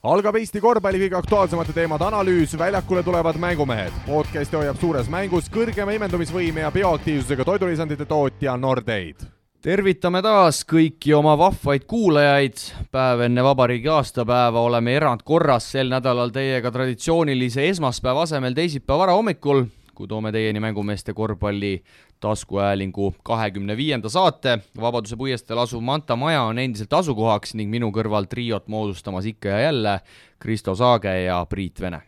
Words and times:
algab 0.00 0.36
Eesti 0.40 0.60
korvpalli 0.64 1.02
kõige 1.02 1.18
aktuaalsemate 1.18 1.74
teemade 1.76 2.06
analüüs, 2.06 2.54
väljakule 2.58 3.02
tulevad 3.04 3.36
mängumehed. 3.36 3.92
podcasti 4.06 4.56
hoiab 4.56 4.78
suures 4.80 5.08
mängus 5.12 5.50
kõrgema 5.52 5.92
imendumisvõime 5.92 6.64
ja 6.64 6.70
bioaktiivsusega 6.72 7.44
toidulisandite 7.44 8.04
tootja 8.04 8.56
Nordeid. 8.56 9.16
tervitame 9.60 10.22
taas 10.22 10.64
kõiki 10.64 11.12
oma 11.14 11.36
vahvaid 11.38 11.84
kuulajaid. 11.84 12.56
päev 12.90 13.20
enne 13.20 13.42
vabariigi 13.42 13.88
aastapäeva 13.88 14.60
oleme 14.60 14.94
erandkorras 14.96 15.72
sel 15.72 15.88
nädalal 15.88 16.30
teiega 16.30 16.70
traditsioonilise 16.70 17.68
esmaspäeva 17.68 18.22
asemel 18.22 18.54
teisipäeva 18.54 18.98
varahommikul, 18.98 19.64
kui 19.94 20.08
toome 20.08 20.32
teieni 20.32 20.60
mängumeeste 20.60 21.12
korvpalli 21.12 21.82
taskuhäälingu 22.20 23.14
kahekümne 23.22 23.76
viienda 23.76 24.08
saate. 24.08 24.58
Vabaduse 24.80 25.16
puiesteel 25.16 25.58
asuv 25.58 25.82
Manta 25.84 26.16
maja 26.16 26.42
on 26.42 26.58
endiselt 26.58 26.92
asukohaks 26.92 27.54
ning 27.58 27.70
minu 27.72 27.90
kõrval 27.94 28.28
triot 28.30 28.68
moodustamas 28.68 29.26
ikka 29.26 29.48
ja 29.48 29.60
jälle 29.68 30.00
Kristo 30.38 30.74
Saage 30.74 31.14
ja 31.24 31.44
Priit 31.48 31.80
Vene. 31.80 32.02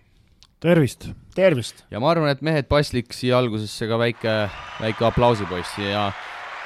tervist! 0.61 1.09
tervist! 1.35 1.85
ja 1.91 2.01
ma 2.01 2.11
arvan, 2.11 2.31
et 2.31 2.43
mehed, 2.43 2.69
paslik 2.69 3.13
siia 3.13 3.39
algusesse 3.39 3.89
ka 3.89 3.99
väike, 3.99 4.37
väike 4.81 5.09
aplausipoiss 5.09 5.79
ja 5.79 6.13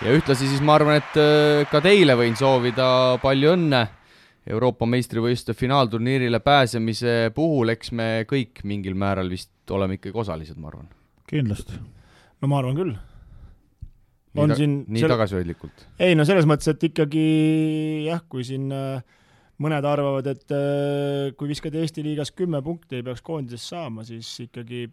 ja 0.05 0.12
ühtlasi 0.12 0.48
siis 0.50 0.60
ma 0.60 0.77
arvan, 0.77 1.00
et 1.00 1.20
äh, 1.20 1.64
ka 1.70 1.80
teile 1.80 2.16
võin 2.19 2.36
soovida 2.36 3.19
palju 3.22 3.55
õnne 3.56 3.86
Euroopa 4.47 4.86
meistrivõistluste 4.86 5.56
finaalturniirile 5.58 6.38
pääsemise 6.41 7.33
puhul, 7.34 7.72
eks 7.74 7.91
me 7.91 8.08
kõik 8.30 8.62
mingil 8.62 8.94
määral 8.94 9.30
vist 9.30 9.50
oleme 9.74 9.98
ikkagi 9.98 10.19
osalised, 10.22 10.58
ma 10.60 10.70
arvan. 10.70 10.88
kindlasti. 11.27 11.80
no 12.42 12.50
ma 12.50 12.60
arvan 12.60 12.77
küll 12.78 12.97
on 14.42 14.52
ta, 14.52 14.58
siin 14.58 14.76
nii 14.86 15.04
sel... 15.04 15.12
tagasihoidlikult? 15.14 15.86
ei 16.02 16.16
no 16.18 16.26
selles 16.28 16.48
mõttes, 16.48 16.68
et 16.72 16.88
ikkagi 16.90 17.24
jah, 18.06 18.22
kui 18.30 18.44
siin 18.46 18.68
äh, 18.74 19.16
mõned 19.62 19.88
arvavad, 19.88 20.28
et 20.32 20.54
äh, 20.54 21.32
kui 21.38 21.50
viskad 21.52 21.74
Eesti 21.77 22.04
liigas 22.06 22.32
kümme 22.36 22.62
punkti, 22.64 22.98
ei 22.98 23.06
peaks 23.06 23.24
koondises 23.24 23.66
saama, 23.72 24.04
siis 24.08 24.28
ikkagi 24.44 24.86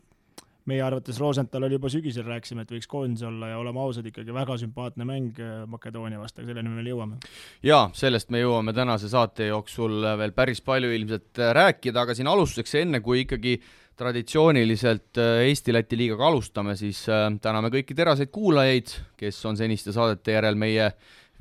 meie 0.70 0.80
arvates 0.80 1.18
Rosenthal 1.20 1.66
oli 1.68 1.76
juba 1.76 1.90
sügisel, 1.92 2.24
rääkisime, 2.28 2.64
et 2.64 2.72
võiks 2.72 2.88
koondis 2.88 3.26
olla 3.28 3.50
ja 3.52 3.60
oleme 3.60 3.82
ausad, 3.84 4.06
ikkagi 4.08 4.36
väga 4.36 4.56
sümpaatne 4.62 5.08
mäng 5.08 5.40
äh, 5.44 5.64
Makedoonia 5.70 6.22
vastu, 6.22 6.46
selleni 6.48 6.72
me 6.72 6.80
veel 6.80 6.94
jõuame. 6.94 7.20
jaa, 7.68 7.86
sellest 7.98 8.32
me 8.32 8.44
jõuame 8.44 8.76
tänase 8.76 9.12
saate 9.12 9.50
jooksul 9.52 10.00
veel 10.20 10.36
päris 10.36 10.64
palju 10.64 10.92
ilmselt 10.96 11.44
rääkida, 11.60 12.06
aga 12.06 12.16
siin 12.16 12.32
alustuseks, 12.32 12.78
enne 12.84 13.04
kui 13.04 13.26
ikkagi 13.26 13.58
traditsiooniliselt 14.00 15.20
äh, 15.22 15.44
Eesti-Läti 15.50 15.98
liigaga 15.98 16.28
alustame, 16.30 16.76
siis 16.80 17.04
äh, 17.12 17.28
täname 17.42 17.70
kõiki 17.74 17.96
teraseid 17.98 18.32
kuulajaid, 18.34 18.94
kes 19.20 19.40
on 19.50 19.60
seniste 19.60 19.94
saadete 19.96 20.38
järel 20.38 20.58
meie 20.60 20.90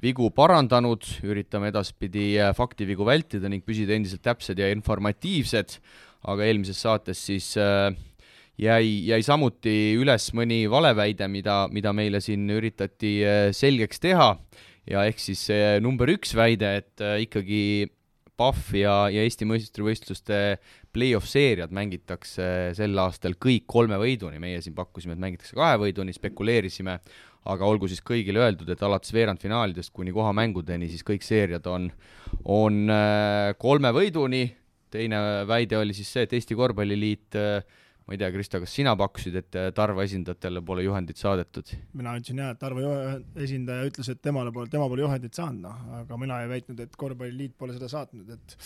vigu 0.03 0.28
parandanud, 0.34 1.06
üritame 1.25 1.70
edaspidi 1.73 2.33
äh, 2.41 2.53
faktivigu 2.56 3.06
vältida 3.08 3.50
ning 3.53 3.64
püsida 3.64 3.97
endiselt 3.97 4.25
täpsed 4.27 4.61
ja 4.61 4.70
informatiivsed, 4.75 5.78
aga 6.28 6.45
eelmises 6.47 6.83
saates 6.84 7.19
siis 7.27 7.48
jäi, 7.58 8.84
jäi 9.08 9.23
samuti 9.27 9.97
üles 9.98 10.28
mõni 10.39 10.61
valeväide, 10.70 11.27
mida, 11.27 11.64
mida 11.73 11.91
meile 11.97 12.20
siin 12.23 12.45
üritati 12.55 13.17
selgeks 13.56 13.98
teha. 14.05 14.28
Ja 14.86 15.03
ehk 15.11 15.19
siis 15.23 15.48
number 15.83 16.11
üks 16.14 16.36
väide, 16.39 16.77
et 16.78 17.03
ikkagi 17.25 17.91
PAF 18.39 18.70
ja, 18.77 18.95
ja 19.12 19.23
Eesti 19.27 19.47
meistrivõistluste 19.50 20.39
play-off 20.92 21.28
seeriad 21.28 21.72
mängitakse 21.74 22.46
sel 22.76 22.98
aastal 23.00 23.36
kõik 23.40 23.66
kolme 23.70 23.98
võiduni, 24.00 24.40
meie 24.42 24.60
siin 24.64 24.76
pakkusime, 24.76 25.16
et 25.16 25.22
mängitakse 25.22 25.56
kahe 25.58 25.78
võiduni, 25.80 26.14
spekuleerisime, 26.16 26.98
aga 27.52 27.66
olgu 27.66 27.88
siis 27.90 28.02
kõigile 28.06 28.42
öeldud, 28.44 28.70
et 28.70 28.82
alates 28.86 29.14
veerandfinaalidest 29.14 29.92
kuni 29.94 30.14
kohamängudeni 30.14 30.90
siis 30.92 31.04
kõik 31.06 31.24
seeriad 31.26 31.66
on, 31.70 31.88
on 32.44 32.82
äh, 32.92 33.52
kolme 33.58 33.92
võiduni, 33.96 34.44
teine 34.92 35.22
väide 35.48 35.80
oli 35.80 35.96
siis 35.96 36.12
see, 36.12 36.26
et 36.28 36.36
Eesti 36.36 36.58
Korvpalliliit 36.58 37.40
äh, 37.40 37.80
ma 38.06 38.14
ei 38.14 38.18
tea, 38.18 38.30
Kristo, 38.34 38.58
kas 38.62 38.72
sina 38.74 38.94
pakkusid, 38.98 39.36
et 39.38 39.58
äh, 39.58 39.68
Tarva 39.74 40.04
esindajatele 40.06 40.62
pole 40.66 40.84
juhendit 40.86 41.20
saadetud? 41.20 41.70
mina 41.98 42.16
ütlesin 42.18 42.42
jah, 42.42 42.54
et 42.54 42.60
Tarva 42.62 42.96
esindaja 43.44 43.86
ütles, 43.88 44.11
et 44.12 44.22
temale 44.22 44.52
pole, 44.55 44.70
tema 44.72 44.88
pole 44.90 45.05
juhendit 45.05 45.38
saanud, 45.38 45.62
noh, 45.67 45.84
aga 46.02 46.18
mina 46.20 46.42
ei 46.42 46.50
väitnud, 46.50 46.83
et 46.83 46.98
Korvpalliliit 46.98 47.55
pole 47.58 47.77
seda 47.77 47.90
saatnud, 47.92 48.34
et 48.34 48.56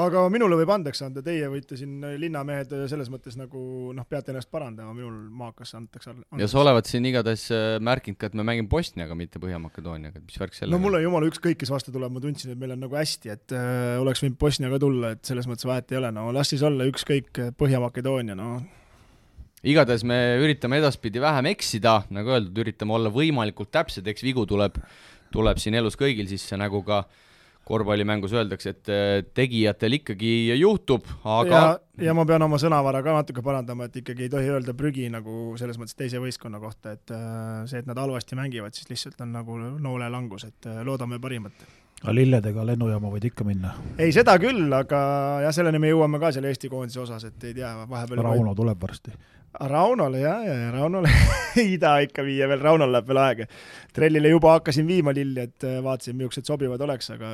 aga 0.00 0.22
minule 0.32 0.58
võib 0.60 0.70
andeks 0.74 1.00
anda, 1.06 1.22
teie 1.24 1.46
võite 1.50 1.76
siin 1.78 2.04
linnamehed 2.20 2.72
selles 2.90 3.08
mõttes 3.12 3.36
nagu 3.38 3.60
noh, 3.96 4.06
peate 4.08 4.32
ennast 4.32 4.50
parandama, 4.52 4.92
minul 4.96 5.14
maakas 5.32 5.72
antakse 5.78 6.12
andeks. 6.12 6.28
ja 6.40 6.48
sa 6.52 6.60
olevat 6.60 6.90
siin 6.90 7.08
igatahes 7.08 7.46
äh, 7.54 7.64
märkinud 7.84 8.20
ka, 8.20 8.28
et 8.28 8.36
me 8.36 8.44
mängime 8.46 8.68
Bosniaga, 8.72 9.16
mitte 9.18 9.40
Põhja-Makedooniaga, 9.42 10.20
et 10.20 10.28
mis 10.28 10.40
värk 10.42 10.56
sellega 10.56 10.76
no 10.76 10.82
mul 10.84 10.98
on? 10.98 11.04
jumala 11.06 11.30
ükskõik, 11.30 11.60
kes 11.62 11.72
vastu 11.72 11.94
tuleb, 11.94 12.12
ma 12.12 12.22
tundsin, 12.24 12.52
et 12.52 12.60
meil 12.60 12.76
on 12.76 12.84
nagu 12.84 13.00
hästi, 13.00 13.32
et 13.32 13.56
äh, 13.56 13.96
oleks 14.02 14.24
võinud 14.24 14.38
Bosnia 14.40 14.72
ka 14.72 14.80
tulla, 14.84 15.14
et 15.16 15.24
selles 15.28 15.48
mõttes 15.48 15.68
vahet 15.68 15.94
ei 15.94 16.00
ole, 16.02 16.12
no 16.14 16.28
las 16.36 16.52
siis 16.52 16.64
olla 16.66 16.88
ükskõik, 16.92 17.46
Põhja-Makedoonia, 17.56 18.36
no. 18.36 18.58
Igatahes 19.66 20.04
me 20.06 20.18
üritame 20.44 20.76
edaspidi 20.78 21.18
vähem 21.24 21.48
eksida, 21.54 22.02
nagu 22.14 22.36
öeldud, 22.36 22.58
üritame 22.66 22.92
olla 22.98 23.10
võimalikult 23.10 23.72
täpsed, 23.74 24.06
eks 24.12 24.22
vigu 24.22 24.44
tuleb, 24.46 24.76
tuleb 25.32 25.58
siin 25.58 25.74
elus 25.80 25.96
kõigil 25.98 26.28
sisse, 26.30 26.58
nagu 26.60 26.84
ka 26.86 27.00
äh, 27.00 27.22
korvpallimängus 27.66 28.34
öeldakse, 28.36 28.72
et 28.76 28.90
äh, 28.92 29.06
tegijatel 29.34 29.98
ikkagi 29.98 30.32
juhtub, 30.60 31.08
aga 31.26 31.56
ja, 31.56 31.72
ja 32.08 32.14
ma 32.14 32.26
pean 32.28 32.44
oma 32.46 32.60
sõnavara 32.62 33.00
ka 33.02 33.16
natuke 33.16 33.42
parandama, 33.46 33.88
et 33.88 33.98
ikkagi 34.02 34.26
ei 34.26 34.32
tohi 34.32 34.52
öelda 34.54 34.74
prügi 34.78 35.08
nagu 35.10 35.56
selles 35.58 35.80
mõttes 35.80 35.98
teise 35.98 36.22
võistkonna 36.22 36.60
kohta, 36.62 36.94
et 36.94 37.14
äh, 37.14 37.64
see, 37.66 37.82
et 37.82 37.88
nad 37.90 37.98
halvasti 37.98 38.38
mängivad, 38.38 38.76
siis 38.76 38.90
lihtsalt 38.92 39.26
on 39.26 39.34
nagu 39.34 39.58
noolelangus, 39.82 40.46
et 40.46 40.70
äh, 40.70 40.84
loodame 40.86 41.18
parimat. 41.22 41.66
aga 42.04 42.14
lilledega 42.14 42.66
lennujaama 42.70 43.10
võid 43.16 43.30
ikka 43.32 43.46
minna? 43.48 43.74
ei, 43.98 44.14
seda 44.14 44.38
küll, 44.38 44.68
aga 44.70 45.00
jah, 45.48 45.56
selleni 45.58 45.82
me 45.82 45.90
jõuame 45.90 46.22
ka 46.22 46.30
seal 46.36 46.46
Eesti 46.46 46.70
koondise 46.70 47.02
osas, 47.02 47.26
et 47.26 47.50
ei 47.50 47.58
tea, 47.58 47.72
vahepeal 47.82 48.22
Rauno 48.22 48.52
võib... 48.52 48.60
tuleb 48.62 48.86
varsti 48.86 49.18
Raunole 49.60 50.20
jah, 50.20 50.44
ja 50.44 50.70
Raunole 50.74 51.10
taha 51.82 52.04
ikka 52.04 52.24
viia 52.26 52.48
veel, 52.48 52.60
Raunol 52.60 52.92
läheb 52.92 53.08
veel 53.08 53.20
aega. 53.22 53.46
trellile 53.96 54.32
juba 54.32 54.56
hakkasin 54.58 54.86
viima 54.86 55.14
lilli, 55.16 55.46
et 55.48 55.64
äh, 55.64 55.78
vaatasin, 55.84 56.16
millised 56.16 56.48
sobivad 56.48 56.80
oleks, 56.84 57.10
aga 57.14 57.32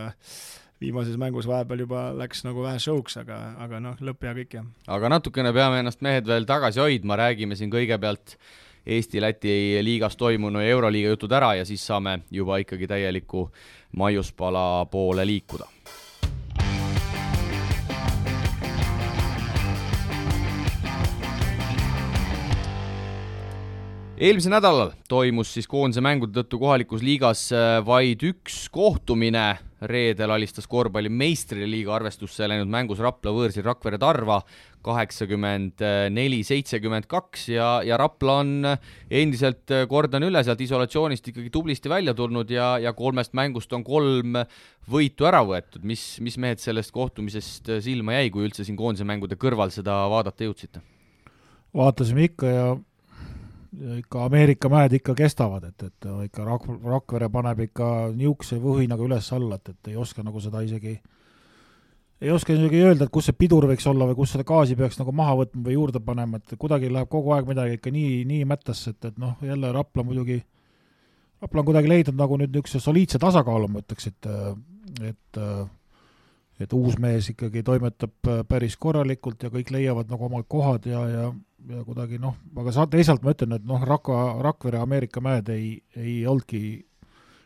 viimases 0.83 1.19
mängus 1.19 1.47
vahepeal 1.51 1.85
juba 1.85 2.09
läks 2.19 2.45
nagu 2.47 2.65
vähe 2.65 2.81
show'ks, 2.83 3.19
aga, 3.23 3.39
aga 3.63 3.81
noh, 3.83 3.99
lõpp 4.01 4.27
hea 4.27 4.35
kõik 4.41 4.59
jah. 4.59 4.67
aga 4.97 5.13
natukene 5.17 5.53
peame 5.55 5.83
ennast 5.83 6.03
mehed 6.05 6.27
veel 6.29 6.47
tagasi 6.49 6.83
hoidma, 6.83 7.19
räägime 7.19 7.59
siin 7.59 7.73
kõigepealt 7.73 8.37
Eesti-Läti 8.83 9.79
liigas 9.87 10.17
toimunu 10.19 10.59
ja 10.63 10.73
Euroliiga 10.75 11.13
jutud 11.13 11.33
ära 11.39 11.53
ja 11.55 11.67
siis 11.67 11.85
saame 11.87 12.21
juba 12.35 12.59
ikkagi 12.63 12.89
täieliku 12.91 13.47
maiuspala 13.99 14.87
poole 14.91 15.27
liikuda 15.27 15.69
eelmisel 24.23 24.53
nädalal 24.55 24.93
toimus 25.11 25.51
siis 25.57 25.67
koondise 25.67 26.03
mängude 26.05 26.37
tõttu 26.37 26.61
kohalikus 26.63 27.03
liigas 27.03 27.49
äh, 27.57 27.81
vaid 27.83 28.23
üks 28.23 28.69
kohtumine, 28.71 29.57
reedel 29.91 30.31
alistas 30.31 30.69
korvpalli 30.71 31.11
meistriliiga 31.11 31.97
arvestusse 31.97 32.47
läinud 32.47 32.71
mängus 32.71 33.01
Rapla 33.03 33.33
võõrsil 33.35 33.67
Rakvere 33.67 33.99
Tarva 33.99 34.37
kaheksakümmend 34.87 35.83
neli, 36.15 36.39
seitsekümmend 36.47 37.09
kaks 37.11 37.49
ja, 37.51 37.67
ja 37.87 37.99
Rapla 37.99 38.37
on 38.45 38.53
endiselt, 39.11 39.65
äh, 39.75 39.89
kordan 39.91 40.29
üle, 40.29 40.45
sealt 40.47 40.63
isolatsioonist 40.63 41.33
ikkagi 41.33 41.51
tublisti 41.51 41.91
välja 41.91 42.15
tulnud 42.15 42.51
ja, 42.55 42.77
ja 42.83 42.95
kolmest 42.95 43.35
mängust 43.35 43.75
on 43.75 43.83
kolm 43.87 44.39
võitu 44.87 45.27
ära 45.27 45.43
võetud, 45.47 45.83
mis, 45.83 46.07
mis 46.23 46.39
mehed 46.39 46.63
sellest 46.63 46.95
kohtumisest 46.95 47.75
äh, 47.75 47.83
silma 47.83 48.21
jäi, 48.21 48.31
kui 48.31 48.47
üldse 48.47 48.63
siin 48.69 48.79
koondise 48.79 49.09
mängude 49.09 49.35
kõrval 49.35 49.75
seda 49.75 50.05
vaadata 50.15 50.47
jõudsite? 50.47 50.87
vaatasime 51.75 52.31
ikka 52.31 52.55
ja 52.55 52.65
ikka 53.73 54.25
Ameerika 54.25 54.69
mäed 54.69 54.93
ikka 54.99 55.15
kestavad, 55.17 55.65
et, 55.71 55.83
et 55.89 56.09
ikka 56.27 56.45
Rak-, 56.45 56.69
Rakvere 56.85 57.29
paneb 57.33 57.65
ikka 57.67 57.89
niisuguse 58.13 58.59
võhinaga 58.61 59.05
üles-alla, 59.07 59.59
et, 59.59 59.73
et 59.73 59.93
ei 59.93 59.99
oska 60.01 60.25
nagu 60.25 60.41
seda 60.45 60.61
isegi, 60.65 60.93
ei 62.23 62.31
oska 62.31 62.53
isegi 62.53 62.83
öelda, 62.85 63.07
et 63.07 63.15
kus 63.15 63.31
see 63.31 63.39
pidur 63.39 63.67
võiks 63.71 63.87
olla 63.89 64.09
või 64.11 64.19
kus 64.19 64.35
seda 64.37 64.47
gaasi 64.49 64.77
peaks 64.79 65.01
nagu 65.01 65.15
maha 65.17 65.39
võtma 65.43 65.65
või 65.69 65.77
juurde 65.79 66.03
panema, 66.05 66.41
et 66.41 66.57
kuidagi 66.61 66.93
läheb 66.93 67.11
kogu 67.13 67.33
aeg 67.37 67.49
midagi 67.49 67.79
ikka 67.79 67.93
nii, 67.95 68.25
nii 68.29 68.49
mättasse, 68.53 68.93
et, 68.93 69.13
et 69.13 69.23
noh, 69.23 69.39
jälle 69.47 69.73
Rapla 69.73 70.05
muidugi, 70.07 70.43
Rapla 71.43 71.63
on 71.63 71.71
kuidagi 71.71 71.91
leidnud 71.91 72.21
nagu 72.21 72.37
nüüd 72.39 72.53
niisuguse 72.53 72.83
soliidse 72.83 73.23
tasakaalu, 73.23 73.73
ma 73.73 73.81
ütleks, 73.83 74.13
et, 74.13 74.29
et 75.09 75.41
et 76.63 76.75
uus 76.77 76.95
mees 77.01 77.27
ikkagi 77.33 77.65
toimetab 77.67 78.29
päris 78.47 78.77
korralikult 78.79 79.43
ja 79.43 79.51
kõik 79.51 79.73
leiavad 79.75 80.11
nagu 80.13 80.29
omad 80.29 80.45
kohad 80.47 80.85
ja, 80.87 81.01
ja 81.11 81.25
ja 81.69 81.83
kuidagi 81.87 82.19
noh, 82.23 82.37
aga 82.59 82.73
sa, 82.75 82.87
teisalt 82.91 83.23
ma 83.25 83.35
ütlen, 83.35 83.57
et 83.59 83.67
noh, 83.69 83.83
Raka, 83.87 84.39
Rakvere 84.43 84.81
Ameerika 84.83 85.23
mäed 85.25 85.51
ei, 85.53 85.77
ei 85.99 86.23
olnudki, 86.27 86.63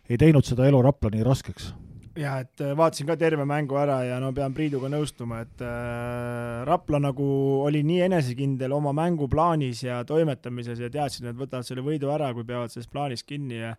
ei 0.08 0.20
teinud 0.20 0.46
seda 0.46 0.68
elu 0.68 0.80
Rapla 0.84 1.10
nii 1.12 1.26
raskeks. 1.26 1.72
jah, 2.16 2.38
et 2.40 2.62
äh, 2.64 2.72
vaatasin 2.76 3.10
ka 3.10 3.18
terve 3.20 3.44
mängu 3.44 3.76
ära 3.76 3.98
ja 4.06 4.20
no 4.22 4.30
pean 4.32 4.54
Priiduga 4.56 4.88
nõustuma, 4.92 5.42
et 5.44 5.60
äh, 5.60 6.64
Rapla 6.68 7.02
nagu 7.02 7.26
oli 7.66 7.82
nii 7.84 8.06
enesekindel 8.06 8.72
oma 8.72 8.94
mänguplaanis 8.96 9.84
ja 9.84 10.00
toimetamises 10.08 10.80
ja 10.80 10.90
teadsid, 10.90 11.26
et 11.26 11.34
nad 11.34 11.42
võtavad 11.42 11.68
selle 11.68 11.84
võidu 11.84 12.12
ära, 12.14 12.32
kui 12.32 12.46
peavad 12.48 12.72
sellest 12.72 12.92
plaanist 12.92 13.28
kinni 13.28 13.60
ja 13.60 13.76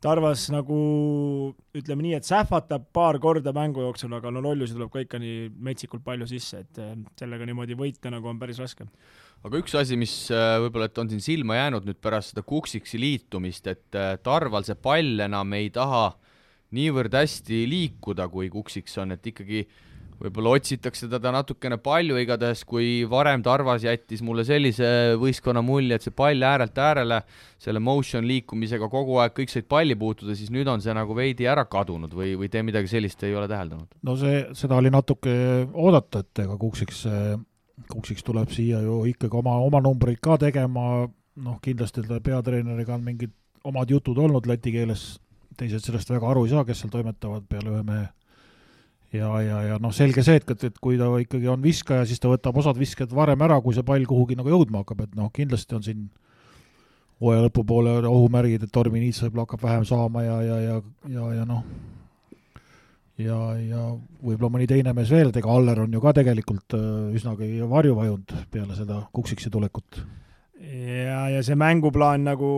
Tarvas 0.00 0.46
nagu 0.48 0.76
ütleme 1.76 2.06
nii, 2.06 2.14
et 2.16 2.24
sähvatab 2.24 2.86
paar 2.96 3.18
korda 3.20 3.52
mängu 3.52 3.82
jooksul, 3.84 4.14
aga 4.16 4.30
no 4.32 4.40
lollusi 4.40 4.72
tuleb 4.72 4.88
ka 4.94 5.02
ikka 5.04 5.18
nii 5.20 5.50
metsikult 5.60 6.00
palju 6.06 6.28
sisse, 6.30 6.62
et 6.64 6.80
äh, 6.80 6.94
sellega 7.20 7.48
niimoodi 7.48 7.76
võita 7.76 8.12
nagu 8.12 8.30
on 8.30 8.40
päris 8.40 8.62
raske. 8.62 8.86
Aga 9.46 9.60
üks 9.62 9.76
asi, 9.78 9.98
mis 10.00 10.14
äh, 10.34 10.56
võib-olla, 10.64 10.90
et 10.90 11.02
on 11.02 11.10
siin 11.12 11.22
silma 11.24 11.58
jäänud 11.60 11.86
nüüd 11.88 12.00
pärast 12.02 12.34
seda 12.34 12.44
Kuksiksi 12.46 13.00
liitumist, 13.00 13.66
et 13.70 13.98
äh, 13.98 14.16
Tarval 14.22 14.66
see 14.68 14.76
pall 14.76 15.26
enam 15.26 15.56
ei 15.58 15.70
taha 15.74 16.10
niivõrd 16.76 17.14
hästi 17.16 17.64
liikuda, 17.70 18.28
kui 18.30 18.50
Kuksiks 18.52 18.98
on, 19.02 19.16
et 19.16 19.30
ikkagi 19.32 19.64
äh, 19.64 19.86
võib-olla 20.20 20.54
otsitakse 20.58 21.08
teda 21.10 21.32
natukene 21.32 21.78
palju, 21.80 22.18
igatahes 22.20 22.62
kui 22.68 23.04
varem 23.08 23.42
Tarvas 23.44 23.84
jättis 23.86 24.22
mulle 24.24 24.44
sellise 24.48 25.16
võistkonna 25.20 25.62
mulje, 25.64 25.96
et 25.96 26.04
see 26.04 26.14
pall 26.16 26.44
äärelt 26.44 26.76
äärele, 26.80 27.22
selle 27.60 27.82
motion 27.84 28.26
liikumisega 28.28 28.90
kogu 28.92 29.20
aeg 29.22 29.34
kõik 29.36 29.52
said 29.52 29.68
palli 29.70 29.96
puutuda, 29.98 30.36
siis 30.38 30.52
nüüd 30.52 30.68
on 30.70 30.84
see 30.84 30.94
nagu 30.96 31.16
veidi 31.16 31.48
ära 31.50 31.64
kadunud 31.70 32.12
või, 32.16 32.34
või 32.40 32.50
te 32.52 32.64
midagi 32.66 32.92
sellist 32.92 33.24
ei 33.24 33.36
ole 33.36 33.48
täheldanud? 33.50 33.88
no 34.06 34.16
see, 34.20 34.44
seda 34.58 34.80
oli 34.80 34.92
natuke 34.92 35.32
oodata, 35.72 36.24
et 36.24 36.44
ega 36.44 36.58
Kuksiks, 36.60 37.06
Kuksiks 37.90 38.24
tuleb 38.26 38.50
siia 38.54 38.80
ju 38.84 39.00
ikkagi 39.10 39.36
oma, 39.40 39.56
oma 39.64 39.80
numbreid 39.84 40.20
ka 40.22 40.36
tegema, 40.40 41.08
noh, 41.40 41.58
kindlasti 41.64 42.04
ta 42.06 42.20
peatreeneriga 42.22 42.94
on 42.96 43.04
mingid 43.06 43.32
omad 43.64 43.90
jutud 43.90 44.18
olnud 44.18 44.46
läti 44.48 44.72
keeles, 44.74 45.18
teised 45.58 45.84
sellest 45.84 46.10
väga 46.12 46.30
aru 46.30 46.46
ei 46.46 46.54
saa, 46.54 46.64
kes 46.68 46.82
seal 46.82 46.92
toimetavad 46.92 47.46
peale 47.48 47.74
ühe 47.74 47.82
mehe. 47.86 48.08
Ja, 49.10 49.28
ja, 49.42 49.62
ja 49.66 49.76
noh, 49.82 49.90
selge 49.90 50.22
see, 50.22 50.38
et, 50.38 50.50
et 50.68 50.76
kui 50.78 50.98
ta 50.98 51.08
ikkagi 51.18 51.48
on 51.50 51.62
viskaja, 51.62 52.04
siis 52.06 52.22
ta 52.22 52.30
võtab 52.30 52.60
osad 52.62 52.78
viskajad 52.78 53.10
varem 53.14 53.40
ära, 53.42 53.56
kui 53.64 53.74
see 53.74 53.86
pall 53.86 54.06
kuhugi 54.06 54.36
nagu 54.38 54.52
jõudma 54.52 54.84
hakkab, 54.84 55.02
et 55.08 55.16
noh, 55.18 55.32
kindlasti 55.34 55.74
on 55.74 55.82
siin 55.82 56.04
hooaja 57.20 57.48
lõpupoole 57.48 57.96
ohumärgid, 58.06 58.64
et 58.64 58.72
Tormi 58.72 59.02
Niits 59.02 59.18
võib-olla 59.24 59.48
hakkab 59.48 59.64
vähem 59.66 59.88
saama 59.88 60.22
ja, 60.24 60.36
ja, 60.46 60.60
ja, 60.62 60.76
ja, 61.10 61.26
ja 61.40 61.48
noh, 61.48 61.64
ja, 63.24 63.38
ja 63.58 63.84
võib-olla 64.22 64.54
mõni 64.56 64.66
teine 64.70 64.94
mees 64.96 65.10
veel, 65.12 65.30
et 65.30 65.38
ega 65.40 65.52
Aller 65.52 65.82
on 65.84 65.92
ju 65.94 66.02
ka 66.02 66.14
tegelikult 66.16 66.76
äh, 66.76 66.88
üsnagi 67.16 67.52
varju 67.68 67.96
vajunud 67.98 68.34
peale 68.52 68.76
seda 68.78 69.02
Kuksiksi 69.12 69.52
tulekut. 69.52 70.02
ja, 70.60 71.22
ja 71.34 71.42
see 71.46 71.58
mänguplaan 71.58 72.26
nagu 72.28 72.50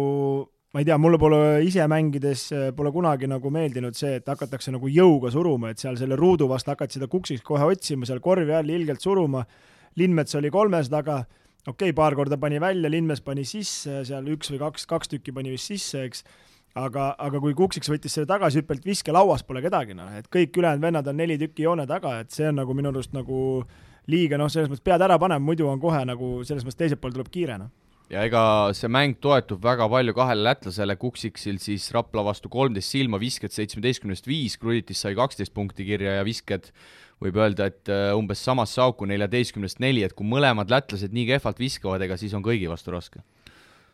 ma 0.73 0.81
ei 0.81 0.87
tea, 0.89 0.97
mulle 0.97 1.19
pole 1.21 1.41
ise 1.67 1.85
mängides, 1.91 2.47
äh, 2.57 2.71
pole 2.77 2.93
kunagi 2.95 3.29
nagu 3.29 3.51
meeldinud 3.53 3.97
see, 3.99 4.17
et 4.21 4.29
hakatakse 4.29 4.73
nagu 4.73 4.89
jõuga 4.89 5.33
suruma, 5.35 5.73
et 5.73 5.83
seal 5.83 5.99
selle 6.01 6.17
ruudu 6.17 6.49
vastu 6.49 6.73
hakati 6.73 6.97
seda 6.97 7.11
kuksiks 7.13 7.45
kohe 7.45 7.67
otsima, 7.75 8.09
seal 8.09 8.23
korvi 8.25 8.57
all 8.57 8.73
ilgelt 8.73 9.05
suruma. 9.05 9.45
Lindmets 10.01 10.39
oli 10.39 10.49
kolmes 10.49 10.89
taga, 10.89 11.19
okei 11.67 11.91
okay,, 11.91 11.97
paar 11.97 12.17
korda 12.17 12.39
pani 12.41 12.61
välja, 12.63 12.89
Lindmets 12.89 13.21
pani 13.21 13.45
sisse, 13.45 14.01
seal 14.09 14.31
üks 14.33 14.49
või 14.55 14.63
kaks, 14.65 14.89
kaks 14.89 15.13
tükki 15.13 15.35
pani 15.37 15.53
vist 15.53 15.69
sisse, 15.69 16.07
eks 16.09 16.25
aga, 16.79 17.13
aga 17.19 17.41
kui 17.43 17.55
Kuksiks 17.59 17.91
võttis 17.93 18.17
selle 18.17 18.31
tagasihüppelt 18.31 18.87
viske, 18.87 19.13
lauas 19.15 19.45
pole 19.47 19.63
kedagi, 19.65 19.97
noh, 19.99 20.11
et 20.19 20.29
kõik 20.33 20.57
ülejäänud 20.59 20.87
vennad 20.87 21.13
on 21.13 21.21
neli 21.21 21.39
tükki 21.41 21.67
joone 21.67 21.87
taga, 21.89 22.19
et 22.23 22.33
see 22.35 22.49
on 22.49 22.61
nagu 22.63 22.77
minu 22.77 22.93
arust 22.93 23.15
nagu 23.17 23.39
liiga, 24.11 24.41
noh, 24.41 24.51
selles 24.53 24.71
mõttes 24.71 24.85
pead 24.85 25.05
ära 25.05 25.19
panema, 25.21 25.45
muidu 25.45 25.69
on 25.71 25.81
kohe 25.83 26.03
nagu 26.09 26.41
selles 26.49 26.67
mõttes 26.67 26.81
teiselt 26.81 27.03
poolt 27.03 27.19
tuleb 27.19 27.33
kiire, 27.33 27.61
noh 27.61 27.73
ja 28.13 28.27
ega 28.29 28.43
see 28.77 28.91
mäng 28.93 29.17
toetub 29.25 29.63
väga 29.65 29.87
palju 29.89 30.13
kahele 30.17 30.45
lätlasele, 30.45 30.99
Kuksiksil 31.01 31.57
siis 31.63 31.87
Rapla 31.95 32.25
vastu 32.27 32.51
kolmteist 32.53 32.93
silma, 32.93 33.21
visked 33.21 33.55
seitsmeteistkümnest 33.55 34.29
viis, 34.29 34.59
Kruditis 34.61 35.01
sai 35.05 35.17
kaksteist 35.17 35.55
punkti 35.57 35.87
kirja 35.89 36.19
ja 36.19 36.27
visked 36.27 36.69
võib 37.23 37.39
öelda, 37.41 37.71
et 37.71 37.89
äh, 37.93 38.11
umbes 38.19 38.43
samasse 38.45 38.83
auku 38.83 39.07
neljateistkümnest 39.09 39.81
neli, 39.83 40.03
et 40.05 40.17
kui 40.19 40.27
mõlemad 40.29 40.73
lätlased 40.73 41.15
nii 41.15 41.29
kehvalt 41.31 41.63
viskavad, 41.63 42.05
ega 42.05 42.19
siis 42.21 42.35
on 42.37 42.45
kõigi 42.45 42.69
vastu 42.71 42.93
raske. 42.93 43.23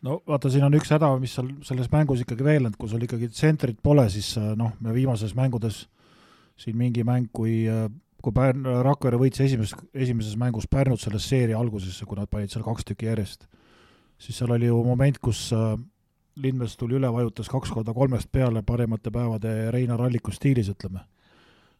No 0.05 0.19
vaata, 0.27 0.51
siin 0.51 0.65
on 0.67 0.77
üks 0.79 0.91
häda, 0.95 1.11
mis 1.21 1.33
seal 1.37 1.51
selles 1.67 1.89
mängus 1.91 2.23
ikkagi 2.23 2.45
veel, 2.45 2.69
et 2.69 2.77
kui 2.79 2.91
sul 2.91 3.03
ikkagi 3.03 3.31
tsentrit 3.33 3.79
pole, 3.83 4.07
siis 4.09 4.35
äh, 4.39 4.53
noh, 4.59 4.75
me 4.79 4.95
viimases 4.95 5.35
mängudes 5.35 5.87
siin 6.59 6.77
mingi 6.77 7.05
mäng, 7.07 7.31
kui 7.33 7.63
äh, 7.69 7.87
kui 8.19 8.35
Pärn, 8.35 8.65
Rakvere 8.83 9.15
võitis 9.15 9.45
esimeses, 9.45 9.77
esimeses 9.95 10.35
mängus 10.35 10.67
Pärnut 10.67 10.99
selles 10.99 11.23
seeria 11.23 11.59
algusesse, 11.59 12.03
kui 12.05 12.19
nad 12.19 12.27
panid 12.27 12.51
seal 12.51 12.65
kaks 12.65 12.89
tükki 12.89 13.07
järjest 13.07 13.47
siis 14.19 14.37
seal 14.37 14.51
oli 14.51 14.67
ju 14.67 14.83
moment, 14.83 15.17
kus 15.23 15.49
äh, 15.53 15.77
Lindmets 16.39 16.77
tuli 16.79 16.95
üle, 16.95 17.09
vajutas 17.11 17.49
kaks 17.51 17.71
korda 17.73 17.93
kolmest 17.95 18.29
peale 18.31 18.61
parimate 18.63 19.11
päevade 19.11 19.71
Reinar 19.75 20.01
Alliku 20.05 20.31
stiilis, 20.31 20.69
ütleme. 20.71 21.01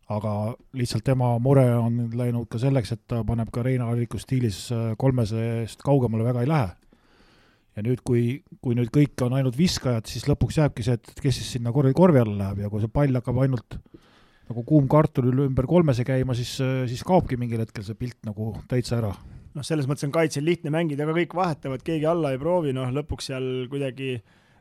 aga 0.10 0.56
lihtsalt 0.74 1.04
tema 1.06 1.36
mure 1.40 1.64
on 1.78 2.10
läinud 2.18 2.48
ka 2.50 2.58
selleks, 2.58 2.92
et 2.92 3.02
ta 3.08 3.22
paneb 3.24 3.52
ka 3.54 3.62
Reinar 3.64 3.94
Alliku 3.94 4.18
stiilis 4.18 4.70
kolmesest 4.98 5.84
kaugemale 5.86 6.26
väga 6.26 6.42
ei 6.42 6.50
lähe. 6.50 6.70
Ja 7.78 7.86
nüüd, 7.86 8.02
kui, 8.06 8.42
kui 8.64 8.78
nüüd 8.78 8.92
kõik 8.94 9.22
on 9.26 9.36
ainult 9.38 9.58
viskajad, 9.60 10.08
siis 10.10 10.28
lõpuks 10.30 10.60
jääbki 10.60 10.86
see, 10.86 10.98
et 11.00 11.24
kes 11.24 11.42
siis 11.42 11.56
sinna 11.58 11.74
korvi, 11.76 11.94
korvi 11.98 12.22
alla 12.22 12.38
läheb. 12.44 12.64
Ja 12.66 12.72
kui 12.72 12.84
see 12.84 12.92
pall 12.92 13.20
hakkab 13.20 13.42
ainult 13.44 13.80
nagu 14.50 14.64
kuum 14.66 14.88
kartul 14.90 15.30
ümber 15.46 15.68
kolmese 15.70 16.06
käima, 16.08 16.36
siis, 16.38 16.56
äh, 16.66 16.84
siis 16.90 17.06
kaobki 17.06 17.38
mingil 17.38 17.62
hetkel 17.62 17.86
see 17.86 17.98
pilt 17.98 18.18
nagu 18.26 18.56
täitsa 18.72 18.98
ära. 18.98 19.14
Noh, 19.56 19.66
selles 19.66 19.88
mõttes 19.90 20.06
on 20.06 20.14
kaitsel 20.14 20.46
lihtne 20.46 20.74
mängida, 20.74 21.06
aga 21.06 21.16
kõik 21.18 21.34
vahetavad, 21.38 21.84
keegi 21.86 22.06
alla 22.10 22.34
ei 22.34 22.42
proovi, 22.42 22.74
noh 22.74 22.90
lõpuks 22.94 23.30
seal 23.32 23.48
kuidagi 23.70 24.18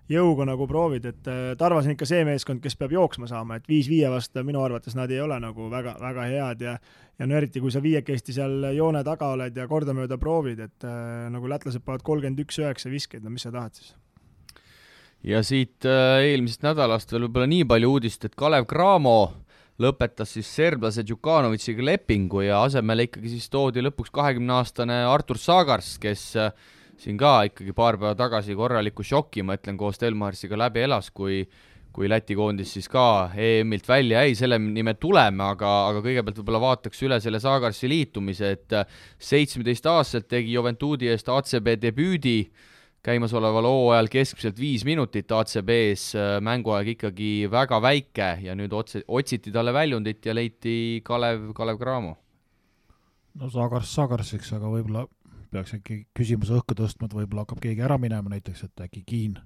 jõuga 0.08 0.46
nagu 0.48 0.66
proovid, 0.68 1.10
et 1.10 1.28
äh, 1.28 1.52
Tarvas 1.58 1.88
on 1.88 1.94
ikka 1.94 2.08
see 2.08 2.24
meeskond, 2.28 2.62
kes 2.64 2.78
peab 2.80 2.94
jooksma 2.96 3.28
saama, 3.30 3.58
et 3.58 3.68
viis 3.68 3.88
viie 3.90 4.08
vastu 4.12 4.44
minu 4.46 4.62
arvates 4.64 4.96
nad 4.96 5.10
ei 5.12 5.20
ole 5.20 5.36
nagu 5.42 5.68
väga, 5.72 5.98
väga 6.00 6.26
head 6.32 6.64
ja 6.64 6.78
ja 7.18 7.26
no 7.26 7.34
eriti, 7.34 7.60
kui 7.60 7.72
sa 7.74 7.82
viiekesti 7.82 8.34
seal 8.36 8.68
joone 8.76 9.02
taga 9.06 9.32
oled 9.34 9.56
ja 9.56 9.66
kordamööda 9.70 10.18
proovid, 10.22 10.60
et 10.68 10.86
äh, 10.86 11.26
nagu 11.32 11.50
lätlased 11.50 11.82
panevad 11.84 12.06
kolmkümmend 12.06 12.44
üks 12.44 12.60
üheksa 12.62 12.92
viskeid, 12.92 13.24
no 13.24 13.34
mis 13.34 13.46
sa 13.46 13.52
tahad 13.54 13.74
siis? 13.78 13.94
ja 15.26 15.42
siit 15.42 15.86
äh, 15.88 16.22
eelmisest 16.30 16.62
nädalast 16.62 17.12
veel 17.12 17.26
võib-olla 17.26 17.50
nii 17.50 17.66
palju 17.68 17.92
uudist, 17.96 18.24
et 18.24 18.38
Kalev 18.38 18.68
Cramo 18.70 19.18
lõpetas 19.82 20.32
siis 20.34 20.48
serblase 20.50 21.04
Djukanovitšiga 21.06 21.84
lepingu 21.90 22.42
ja 22.46 22.62
asemele 22.66 23.08
ikkagi 23.08 23.34
siis 23.34 23.50
toodi 23.50 23.82
lõpuks 23.82 24.14
kahekümneaastane 24.14 25.02
Artur 25.10 25.38
Sagars, 25.42 25.96
kes 26.02 26.24
äh, 26.38 26.52
siin 26.98 27.18
ka 27.18 27.40
ikkagi 27.48 27.74
paar 27.76 27.98
päeva 28.00 28.14
tagasi 28.18 28.56
korraliku 28.58 29.06
šoki, 29.06 29.44
ma 29.46 29.58
ütlen, 29.58 29.78
koos 29.78 30.00
Delmarsiga 30.02 30.58
läbi 30.58 30.86
elas, 30.86 31.10
kui 31.14 31.44
kui 31.98 32.06
Läti 32.06 32.36
koondis 32.38 32.70
siis 32.76 32.86
ka 32.90 33.32
EM-ilt 33.34 33.88
välja 33.88 34.22
jäi, 34.22 34.34
selle 34.38 34.58
nime 34.62 34.94
tuleme, 35.00 35.42
aga, 35.42 35.70
aga 35.88 36.02
kõigepealt 36.04 36.36
võib-olla 36.38 36.60
vaataks 36.62 37.00
üle 37.02 37.18
selle 37.24 37.40
Sagarsi 37.42 37.90
liitumise, 37.90 38.52
et 38.54 38.76
seitsmeteistaastaselt 39.30 40.28
tegi 40.30 40.54
Juventudi 40.54 41.10
eest 41.10 41.30
ACB 41.32 41.72
debüüdi 41.82 42.36
käimasoleval 43.02 43.66
hooajal 43.66 44.10
keskmiselt 44.12 44.58
viis 44.60 44.84
minutit 44.86 45.32
ACB-s, 45.32 46.14
mänguaeg 46.44 46.94
ikkagi 46.94 47.32
väga 47.50 47.80
väike 47.82 48.30
ja 48.46 48.56
nüüd 48.58 48.74
otse, 48.78 49.02
otsiti 49.08 49.54
talle 49.54 49.74
väljundit 49.74 50.26
ja 50.26 50.34
leiti 50.36 51.00
Kalev, 51.06 51.52
Kalev 51.56 51.82
Cramo. 51.82 52.16
no 53.38 53.50
Sagars 53.50 53.94
Sagarsiks, 53.94 54.52
aga 54.54 54.70
võib-olla 54.70 55.06
peaks 55.52 55.76
äkki 55.78 56.00
küsimuse 56.16 56.56
õhku 56.58 56.76
tõstma, 56.78 57.08
et 57.08 57.16
võib-olla 57.16 57.46
hakkab 57.46 57.62
keegi 57.64 57.84
ära 57.84 57.98
minema 58.00 58.32
näiteks, 58.34 58.66
et 58.68 58.84
äkki 58.88 59.04
Kiin, 59.06 59.38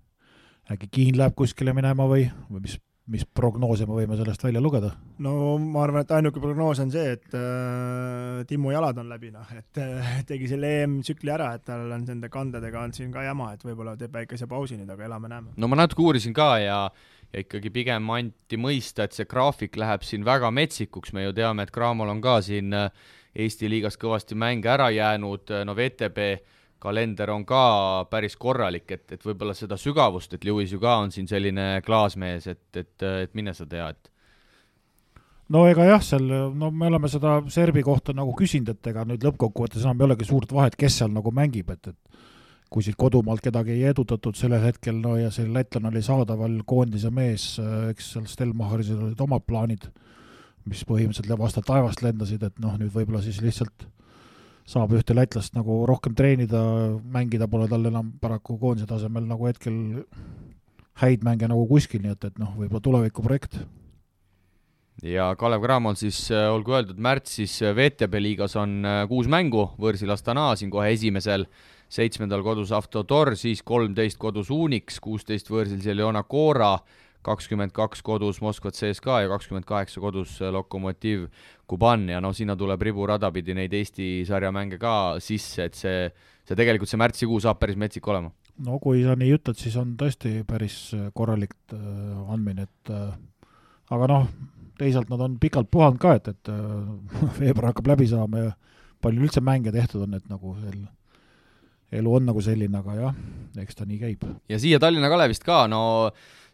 äkki 0.73 0.91
Kiin 0.93 1.19
läheb 1.21 1.37
kuskile 1.39 1.75
minema 1.77 2.09
või, 2.11 2.27
või 2.51 2.67
mis 2.67 2.79
mis 3.11 3.25
prognoose 3.27 3.87
me 3.89 3.97
võime 3.97 4.17
sellest 4.19 4.45
välja 4.45 4.61
lugeda? 4.63 4.93
no 5.25 5.57
ma 5.59 5.83
arvan, 5.83 6.05
et 6.05 6.13
ainuke 6.15 6.41
prognoos 6.43 6.79
on 6.85 6.93
see, 6.93 7.17
et 7.17 7.35
äh, 7.35 8.43
Timmu 8.49 8.71
jalad 8.75 9.01
on 9.03 9.09
läbi, 9.11 9.33
noh, 9.35 9.49
et 9.59 9.81
äh, 9.83 10.13
tegi 10.29 10.47
selle 10.51 10.71
EM-tsükli 10.83 11.33
ära, 11.35 11.51
et 11.59 11.65
tal 11.67 11.89
on 11.97 12.05
nende 12.07 12.31
kandedega 12.33 12.85
on 12.87 12.95
siin 12.95 13.11
ka 13.15 13.25
jama, 13.27 13.53
et 13.57 13.65
võib-olla 13.67 13.97
teeb 13.99 14.15
väikese 14.15 14.47
pausi 14.51 14.79
nüüd, 14.79 14.93
aga 14.95 15.09
elame-näeme. 15.09 15.57
no 15.57 15.71
ma 15.71 15.81
natuke 15.83 16.07
uurisin 16.07 16.37
ka 16.37 16.53
ja 16.63 16.79
ja 17.33 17.41
ikkagi 17.41 17.73
pigem 17.73 18.11
anti 18.13 18.59
mõista, 18.61 19.07
et 19.09 19.17
see 19.17 19.27
graafik 19.27 19.79
läheb 19.81 20.05
siin 20.05 20.25
väga 20.25 20.51
metsikuks, 20.53 21.15
me 21.17 21.25
ju 21.25 21.35
teame, 21.37 21.65
et 21.65 21.73
Cramol 21.75 22.13
on 22.13 22.21
ka 22.23 22.39
siin 22.45 22.77
äh, 22.77 22.91
Eesti 23.33 23.71
liigas 23.71 23.97
kõvasti 23.97 24.37
mänge 24.37 24.69
ära 24.69 24.91
jäänud, 24.93 25.51
äh, 25.51 25.65
no 25.65 25.77
VTB 25.77 26.27
kalender 26.83 27.31
on 27.31 27.45
ka 27.47 27.65
päris 28.11 28.37
korralik, 28.37 28.91
et, 28.91 29.05
et 29.15 29.25
võib-olla 29.25 29.55
seda 29.55 29.79
sügavust, 29.79 30.35
et 30.35 30.45
Lewis 30.45 30.73
ju 30.75 30.81
ka 30.83 30.97
on 31.05 31.12
siin 31.15 31.29
selline 31.31 31.77
klaasmees, 31.87 32.49
et, 32.51 32.65
et, 32.77 33.05
et 33.23 33.39
mine 33.39 33.55
sa 33.55 33.67
tea, 33.71 33.87
et 33.95 34.11
no 35.55 35.62
ega 35.71 35.87
jah, 35.87 36.03
seal, 36.03 36.27
no 36.59 36.71
me 36.75 36.89
oleme 36.91 37.11
seda 37.12 37.39
Serbi 37.53 37.85
kohta 37.87 38.15
nagu 38.17 38.35
küsinud, 38.39 38.75
et 38.75 38.93
ega 38.93 39.07
nüüd 39.09 39.25
lõppkokkuvõttes 39.27 39.85
enam 39.85 40.03
ei 40.03 40.09
olegi 40.09 40.29
suurt 40.29 40.55
vahet, 40.55 40.77
kes 40.79 40.99
seal 41.01 41.12
nagu 41.15 41.33
mängib, 41.35 41.71
et, 41.75 41.93
et 41.93 42.23
kui 42.73 42.85
siit 42.85 42.97
kodumaalt 42.99 43.45
kedagi 43.45 43.77
ei 43.77 43.91
edutatud 43.91 44.37
sellel 44.39 44.65
hetkel, 44.65 44.97
no 45.03 45.19
ja 45.21 45.31
see 45.35 45.47
lätlane 45.47 45.91
oli 45.93 46.03
saadaval 46.05 46.62
koondise 46.69 47.12
mees, 47.15 47.55
eks 47.93 48.15
seal 48.15 48.27
Stelmacherisel 48.31 49.07
olid 49.11 49.21
omad 49.23 49.45
plaanid, 49.47 49.91
mis 50.69 50.85
põhimõtteliselt 50.87 51.38
vastu 51.40 51.62
taevast 51.66 52.02
lendasid, 52.04 52.42
et 52.47 52.62
noh, 52.62 52.76
nüüd 52.78 52.92
võib-olla 52.95 53.23
siis 53.25 53.40
lihtsalt 53.42 53.87
saab 54.69 54.95
ühte 54.95 55.14
lätlast 55.16 55.57
nagu 55.57 55.83
rohkem 55.88 56.14
treenida, 56.19 56.62
mängida 57.02 57.49
pole 57.50 57.66
tal 57.71 57.87
enam 57.90 58.12
paraku 58.23 58.59
koondise 58.61 58.87
tasemel 58.90 59.26
nagu 59.26 59.49
hetkel 59.49 60.04
häid 61.02 61.25
mänge 61.26 61.49
nagu 61.50 61.64
kuskil, 61.71 62.02
nii 62.04 62.14
et, 62.14 62.28
et 62.31 62.40
noh, 62.40 62.52
võib-olla 62.59 62.85
tulevikuprojekt. 62.85 63.59
ja 65.02 65.33
Kalev 65.38 65.64
Cramol 65.64 65.97
siis, 65.99 66.25
äh, 66.31 66.47
olgu 66.52 66.76
öeldud, 66.76 67.00
märtsis 67.02 67.59
VTB 67.75 68.21
liigas 68.23 68.54
on 68.61 68.83
äh, 68.87 69.02
kuus 69.11 69.26
mängu, 69.26 69.71
võõrsil 69.81 70.12
Astana 70.14 70.52
siin 70.57 70.71
kohe 70.71 70.92
esimesel, 70.95 71.49
seitsmendal 71.92 72.45
kodus 72.45 72.73
Avtotor, 72.73 73.35
siis 73.37 73.64
kolmteist 73.66 74.21
kodus 74.21 74.52
Unix, 74.54 75.00
kuusteist 75.02 75.50
võõrsil 75.50 75.83
Zeljona 75.83 76.23
Cora, 76.23 76.76
kakskümmend 77.26 77.73
kaks 77.75 78.02
kodus 78.05 78.41
Moskvat 78.43 78.76
CSKA 78.76 79.23
ja 79.25 79.31
kakskümmend 79.33 79.67
kaheksa 79.69 80.02
kodus 80.02 80.38
Lokomotiv 80.41 81.29
Kuban 81.71 82.09
ja 82.11 82.21
noh, 82.21 82.35
sinna 82.37 82.57
tuleb 82.59 82.83
riburada 82.83 83.31
pidi 83.33 83.55
neid 83.57 83.75
Eesti 83.75 84.23
sarja 84.29 84.52
mänge 84.55 84.79
ka 84.83 85.19
sisse, 85.23 85.69
et 85.71 85.79
see, 85.79 86.07
see 86.49 86.59
tegelikult, 86.59 86.91
see 86.91 87.00
märtsikuu 87.00 87.41
saab 87.43 87.61
päris 87.62 87.79
metsik 87.81 88.09
olema. 88.09 88.33
no 88.67 88.79
kui 88.83 89.05
sa 89.07 89.17
nii 89.19 89.37
ütled, 89.38 89.59
siis 89.59 89.76
on 89.81 89.95
tõesti 90.00 90.43
päris 90.49 90.79
korralik 91.17 91.55
äh, 91.73 92.33
andmine, 92.35 92.67
et 92.69 92.93
äh, 92.93 93.14
aga 93.95 94.11
noh, 94.11 94.26
teisalt 94.81 95.12
nad 95.12 95.23
on 95.23 95.38
pikalt 95.41 95.71
puhanud 95.73 96.00
ka, 96.02 96.17
et, 96.19 96.29
et 96.35 96.52
äh, 96.52 97.31
veebruar 97.41 97.73
hakkab 97.73 97.95
läbi 97.95 98.11
saama 98.11 98.49
ja 98.49 98.50
palju 99.02 99.25
üldse 99.26 99.43
mänge 99.45 99.73
tehtud 99.75 100.05
on, 100.07 100.19
et 100.19 100.29
nagu 100.31 100.57
sel 100.61 100.83
elu 101.93 102.14
on 102.17 102.25
nagu 102.25 102.41
selline, 102.45 102.79
aga 102.79 102.95
jah, 102.97 103.17
eks 103.62 103.76
ta 103.76 103.87
nii 103.88 103.99
käib. 104.00 104.25
ja 104.49 104.61
siia 104.61 104.81
Tallinna 104.81 105.11
Kalevist 105.12 105.45
ka, 105.45 105.64
no 105.71 105.83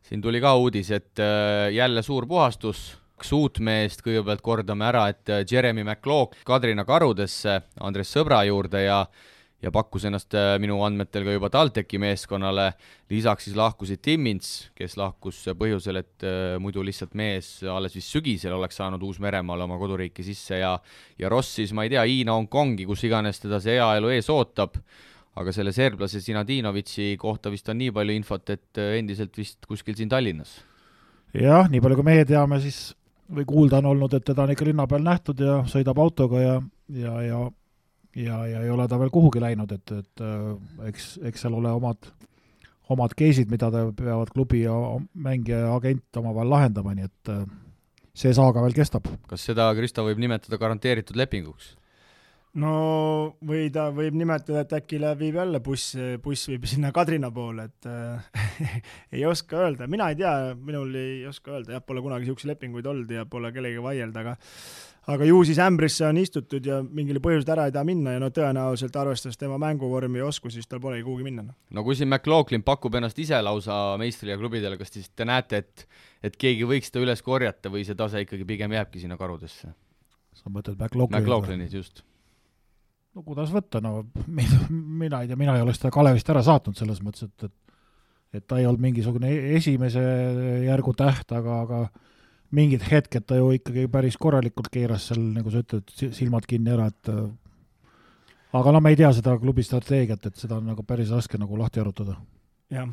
siin 0.08 0.24
tuli 0.24 0.40
ka 0.40 0.54
uudis, 0.56 0.90
et 0.94 1.20
äh, 1.20 1.68
jälle 1.74 2.02
suur 2.02 2.26
puhastus, 2.28 2.92
kaks 3.18 3.32
uut 3.36 3.58
meest, 3.64 4.00
kõigepealt 4.06 4.44
kordame 4.44 4.86
ära, 4.88 5.08
et 5.12 5.32
äh, 5.32 5.42
Jeremy 5.48 5.84
McLaughlin 5.84 6.46
Kadrina 6.48 6.86
karudesse 6.88 7.60
Andres 7.84 8.14
Sõbra 8.14 8.44
juurde 8.48 8.86
ja 8.86 9.02
ja 9.58 9.72
pakkus 9.74 10.04
ennast 10.06 10.36
äh, 10.38 10.52
minu 10.62 10.76
andmetel 10.86 11.24
ka 11.26 11.32
juba 11.34 11.48
TalTechi 11.50 11.98
meeskonnale, 11.98 12.68
lisaks 13.10 13.48
siis 13.48 13.56
lahkusid 13.58 13.98
Timmins, 14.06 14.52
kes 14.78 14.94
lahkus 14.96 15.40
põhjusel, 15.58 15.98
et 15.98 16.26
muidu 16.62 16.84
lihtsalt 16.86 17.16
mees 17.18 17.48
alles 17.66 17.96
vist 17.98 18.14
sügisel 18.14 18.54
oleks 18.54 18.78
saanud 18.78 19.02
Uus-Meremaale 19.02 19.66
oma 19.66 19.80
koduriiki 19.82 20.22
sisse 20.22 20.62
ja 20.62 20.76
ja 21.18 21.32
Ross 21.32 21.58
siis, 21.58 21.74
ma 21.74 21.84
ei 21.84 21.90
tea, 21.90 22.06
Hiina, 22.06 22.38
Hongkongi, 22.38 22.86
kus 22.86 23.02
iganes 23.10 23.42
teda 23.42 23.58
see 23.60 23.74
hea 23.80 23.90
elu 23.98 24.14
ees 24.14 24.30
ootab 24.30 24.78
aga 25.38 25.54
selle 25.54 25.72
serblase 25.76 26.22
Sinadinovitši 26.24 27.12
kohta 27.20 27.52
vist 27.54 27.68
on 27.70 27.78
nii 27.78 27.92
palju 27.94 28.16
infot, 28.18 28.54
et 28.54 28.80
äh, 28.80 28.96
endiselt 28.98 29.36
vist 29.38 29.68
kuskil 29.68 29.96
siin 29.98 30.10
Tallinnas. 30.10 30.58
jah, 31.36 31.68
nii 31.70 31.82
palju 31.84 32.00
kui 32.00 32.08
meie 32.10 32.26
teame, 32.28 32.60
siis 32.64 32.88
või 33.28 33.44
kuulda 33.48 33.82
on 33.82 33.92
olnud, 33.92 34.14
et 34.16 34.24
teda 34.24 34.46
on 34.46 34.54
ikka 34.54 34.66
linna 34.66 34.88
peal 34.88 35.04
nähtud 35.04 35.40
ja 35.44 35.60
sõidab 35.68 36.00
autoga 36.00 36.40
ja, 36.42 36.58
ja, 36.88 37.14
ja 37.26 37.46
ja, 38.16 38.46
ja 38.46 38.62
ei 38.62 38.70
ole 38.70 38.88
ta 38.88 38.98
veel 39.00 39.12
kuhugi 39.14 39.40
läinud, 39.42 39.72
et, 39.74 39.92
et 39.92 40.24
äh, 40.24 40.88
eks, 40.88 41.10
eks 41.28 41.44
seal 41.44 41.56
ole 41.58 41.72
omad, 41.76 42.10
omad 42.92 43.14
case'id, 43.18 43.50
mida 43.52 43.70
ta 43.74 43.84
peavad 43.96 44.32
klubi 44.34 44.64
ja 44.64 44.74
mängija 45.14 45.64
ja 45.66 45.74
agent 45.76 46.20
omavahel 46.20 46.50
lahendama, 46.54 46.94
nii 46.96 47.08
et 47.08 47.32
äh, 47.34 47.44
see 48.18 48.34
saaga 48.34 48.64
veel 48.64 48.76
kestab. 48.76 49.10
kas 49.30 49.44
seda, 49.50 49.68
Kristo, 49.78 50.06
võib 50.08 50.20
nimetada 50.22 50.60
garanteeritud 50.60 51.18
lepinguks? 51.20 51.74
No 52.56 52.72
või 53.44 53.68
ta 53.74 53.88
võib 53.94 54.16
nimetada, 54.18 54.64
et 54.64 54.74
äkki 54.80 55.00
läheb, 55.02 55.20
viib 55.20 55.38
jälle 55.40 55.60
buss, 55.64 55.94
buss 56.24 56.48
viib 56.48 56.66
sinna 56.70 56.92
Kadrina 56.94 57.30
poole, 57.34 57.68
et 57.68 57.88
äh, 57.88 58.28
ei 59.16 59.24
oska 59.28 59.64
öelda, 59.66 59.88
mina 59.90 60.10
ei 60.12 60.20
tea, 60.20 60.34
minul 60.56 60.94
ei 60.98 61.26
oska 61.28 61.56
öelda, 61.56 61.76
jah, 61.76 61.84
pole 61.84 62.04
kunagi 62.04 62.26
niisuguseid 62.26 62.54
lepinguid 62.54 62.88
olnud 62.88 63.12
ja 63.12 63.26
pole 63.28 63.52
kellegagi 63.54 63.84
vaielda, 63.84 64.24
aga 64.24 64.36
aga 65.08 65.24
ju 65.24 65.38
siis 65.48 65.58
ämbrisse 65.64 66.04
on 66.04 66.18
istutud 66.20 66.66
ja 66.68 66.82
mingil 66.82 67.20
põhjusel 67.24 67.54
ära 67.54 67.68
ei 67.68 67.72
taha 67.72 67.86
minna 67.88 68.12
ja 68.16 68.20
no 68.20 68.28
tõenäoliselt 68.34 68.96
arvestades 69.00 69.40
tema 69.40 69.56
mänguvormi 69.60 70.20
ja 70.20 70.26
oskusi, 70.28 70.60
siis 70.60 70.68
tal 70.68 70.82
polegi 70.84 71.06
kuhugi 71.06 71.24
minna. 71.24 71.46
Noh. 71.48 71.56
no 71.72 71.84
kui 71.86 71.96
siin 71.96 72.10
McLaughlin 72.10 72.64
pakub 72.66 72.98
ennast 73.00 73.18
ise 73.22 73.40
lausa 73.44 73.96
meistriliiga 74.00 74.40
klubidele, 74.42 74.76
kas 74.80 74.92
siis 74.92 75.08
te 75.16 75.28
näete, 75.28 75.64
et 75.64 75.88
et 76.28 76.36
keegi 76.36 76.66
võiks 76.68 76.92
ta 76.92 77.00
üles 77.00 77.22
korjata 77.24 77.72
või 77.72 77.86
see 77.86 77.96
tase 77.96 78.24
ikkagi 78.24 78.44
pigem 78.48 78.74
jääbki 78.76 79.04
sinna 79.04 79.16
karudesse? 79.20 79.72
sa 80.38 80.52
mõtled 80.52 80.76
McLaughlinit? 80.76 81.24
McLaughlinit, 81.24 81.72
just 81.72 82.04
no 83.18 83.24
kuidas 83.26 83.50
võtta, 83.54 83.82
no 83.82 84.04
mina, 84.30 85.22
ei 85.22 85.30
tea, 85.30 85.38
mina 85.38 85.56
ei 85.58 85.64
ole 85.64 85.74
seda 85.74 85.90
Kalevist 85.94 86.28
ära 86.30 86.44
saatnud 86.46 86.78
selles 86.78 87.02
mõttes, 87.04 87.26
et, 87.26 87.48
et 87.48 87.56
et 88.36 88.44
ta 88.44 88.58
ei 88.60 88.66
olnud 88.68 88.82
mingisugune 88.84 89.30
e-, 89.32 89.54
esimese 89.56 90.02
järgu 90.66 90.92
täht, 90.92 91.32
aga, 91.32 91.62
aga 91.64 91.78
mingid 92.52 92.84
hetked 92.84 93.24
ta 93.24 93.38
ju 93.38 93.54
ikkagi 93.56 93.86
päris 93.88 94.18
korralikult 94.20 94.68
keeras 94.72 95.06
seal, 95.08 95.22
nagu 95.32 95.48
sa 95.52 95.62
ütled, 95.64 95.88
silmad 96.12 96.44
kinni 96.48 96.74
ära, 96.74 96.90
et 96.92 97.08
aga 98.58 98.74
no 98.76 98.82
me 98.84 98.92
ei 98.92 99.00
tea 99.00 99.14
seda 99.16 99.38
klubi 99.40 99.64
strateegiat, 99.64 100.28
et 100.28 100.44
seda 100.44 100.60
on 100.60 100.68
nagu 100.68 100.84
päris 100.84 101.08
raske 101.14 101.40
nagu 101.40 101.56
lahti 101.56 101.80
arutada. 101.80 102.18
jah 102.68 102.92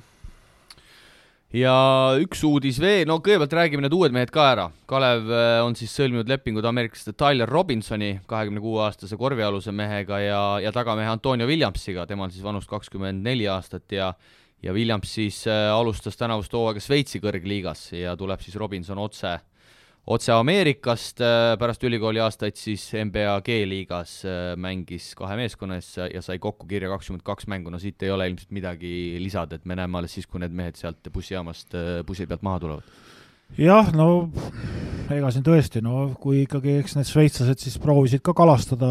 ja 1.55 1.75
üks 2.19 2.41
uudis 2.47 2.79
veel, 2.81 3.05
no 3.07 3.17
kõigepealt 3.23 3.55
räägime 3.55 3.85
need 3.85 3.95
uued 3.95 4.15
mehed 4.15 4.31
ka 4.33 4.47
ära. 4.51 4.65
Kalev 4.89 5.29
äh, 5.31 5.59
on 5.63 5.77
siis 5.79 5.93
sõlminud 5.95 6.29
lepingud 6.29 6.65
ameeriklaste 6.67 7.15
Tyler 7.17 7.49
Robinsoni, 7.49 8.19
kahekümne 8.29 8.63
kuue 8.63 8.83
aastase 8.85 9.17
korvialuse 9.19 9.73
mehega 9.75 10.19
ja, 10.23 10.41
ja 10.63 10.73
tagamehe 10.75 11.11
Antonio 11.11 11.47
Williamsiga, 11.49 12.07
temal 12.09 12.33
siis 12.33 12.43
vanust 12.45 12.71
kakskümmend 12.71 13.23
neli 13.25 13.47
aastat 13.51 13.87
ja 13.95 14.13
ja 14.63 14.73
Williams 14.73 15.11
siis 15.13 15.43
äh, 15.47 15.67
alustas 15.69 16.17
tänavust 16.17 16.53
hooaega 16.55 16.81
Šveitsi 16.81 17.19
kõrgliigas 17.21 17.91
ja 17.93 18.15
tuleb 18.17 18.41
siis 18.41 18.55
Robinson 18.57 18.97
otse 18.97 19.35
äh, 19.35 19.43
otse 20.05 20.31
Ameerikast, 20.35 21.21
äh, 21.23 21.55
pärast 21.59 21.83
ülikooli 21.83 22.21
aastaid 22.21 22.57
siis 22.59 22.85
NBA 22.93 23.39
G-liigas 23.45 24.19
äh, 24.27 24.53
mängis 24.61 25.13
kahe 25.17 25.37
meeskonna 25.39 25.79
ees 25.79 25.95
ja 25.97 26.21
sai 26.25 26.37
kokku 26.41 26.67
kirja 26.69 26.91
kakskümmend 26.93 27.25
kaks 27.25 27.49
mängu, 27.51 27.73
no 27.73 27.81
siit 27.81 28.03
ei 28.05 28.13
ole 28.13 28.29
ilmselt 28.29 28.53
midagi 28.55 28.93
lisada, 29.21 29.57
et 29.57 29.65
me 29.65 29.77
näeme 29.79 29.99
alles 29.99 30.13
siis, 30.17 30.29
kui 30.29 30.43
need 30.43 30.53
mehed 30.55 30.77
sealt 30.79 31.09
bussijaamast, 31.13 31.73
äh, 31.73 31.99
bussi 32.05 32.29
pealt 32.29 32.45
maha 32.45 32.61
tulevad. 32.63 32.95
jah, 33.57 33.91
no 33.97 34.29
ega 35.13 35.33
siin 35.33 35.45
tõesti, 35.45 35.81
no 35.85 36.07
kui 36.21 36.43
ikkagi, 36.45 36.79
eks 36.83 36.97
need 36.99 37.09
šveitslased 37.09 37.65
siis 37.65 37.77
proovisid 37.81 38.23
ka 38.25 38.33
kalastada 38.37 38.89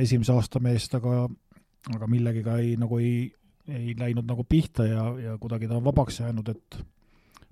esimese 0.00 0.32
aasta 0.36 0.60
meest, 0.64 0.96
aga 0.96 1.26
aga 1.92 2.08
millegiga 2.08 2.56
ei, 2.62 2.74
nagu 2.80 2.96
ei, 3.02 3.28
ei 3.68 3.92
läinud 3.98 4.24
nagu 4.28 4.44
pihta 4.48 4.86
ja, 4.88 5.04
ja 5.20 5.38
kuidagi 5.40 5.68
ta 5.68 5.76
on 5.76 5.84
vabaks 5.84 6.22
jäänud, 6.22 6.48
et 6.54 6.78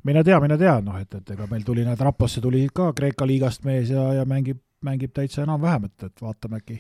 mine 0.09 0.25
tea, 0.25 0.41
mine 0.43 0.59
tea, 0.59 0.75
noh, 0.85 0.99
et, 1.01 1.15
et 1.15 1.33
ega 1.35 1.47
meil 1.51 1.65
tuli, 1.67 1.85
näed, 1.87 2.01
Raplasse 2.01 2.43
tuli 2.43 2.67
ka 2.75 2.91
Kreeka 2.97 3.27
liigast 3.29 3.67
mees 3.69 3.93
ja, 3.93 4.09
ja 4.19 4.27
mängib, 4.29 4.61
mängib 4.85 5.15
täitsa 5.15 5.45
enam-vähem, 5.47 5.89
et, 5.91 6.09
et 6.11 6.25
vaatame 6.25 6.61
äkki, 6.63 6.79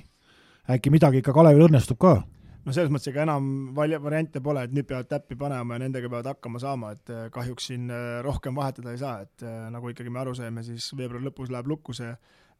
äkki 0.76 0.93
midagi 0.95 1.23
ikka 1.23 1.35
Kalevil 1.37 1.69
õnnestub 1.69 2.00
ka. 2.02 2.17
no 2.64 2.75
selles 2.75 2.93
mõttes 2.95 3.11
ega 3.12 3.25
enam 3.26 3.47
valja-, 3.76 4.02
variante 4.02 4.43
pole, 4.43 4.67
et 4.67 4.75
nüüd 4.75 4.87
peavad 4.91 5.11
täppi 5.11 5.38
panema 5.38 5.79
ja 5.79 5.85
nendega 5.85 6.11
peavad 6.11 6.33
hakkama 6.35 6.62
saama, 6.62 6.93
et 6.97 7.14
eh, 7.14 7.25
kahjuks 7.35 7.71
siin 7.71 7.91
eh, 7.91 8.21
rohkem 8.26 8.59
vahetada 8.59 8.95
ei 8.95 9.02
saa, 9.02 9.21
et 9.26 9.47
eh, 9.47 9.64
nagu 9.75 9.91
ikkagi 9.91 10.11
me 10.11 10.23
aru 10.23 10.35
saime, 10.38 10.67
siis 10.67 10.91
veebruari 10.99 11.26
lõpus 11.26 11.50
läheb 11.55 11.71
lukku 11.71 11.95
see 11.97 12.14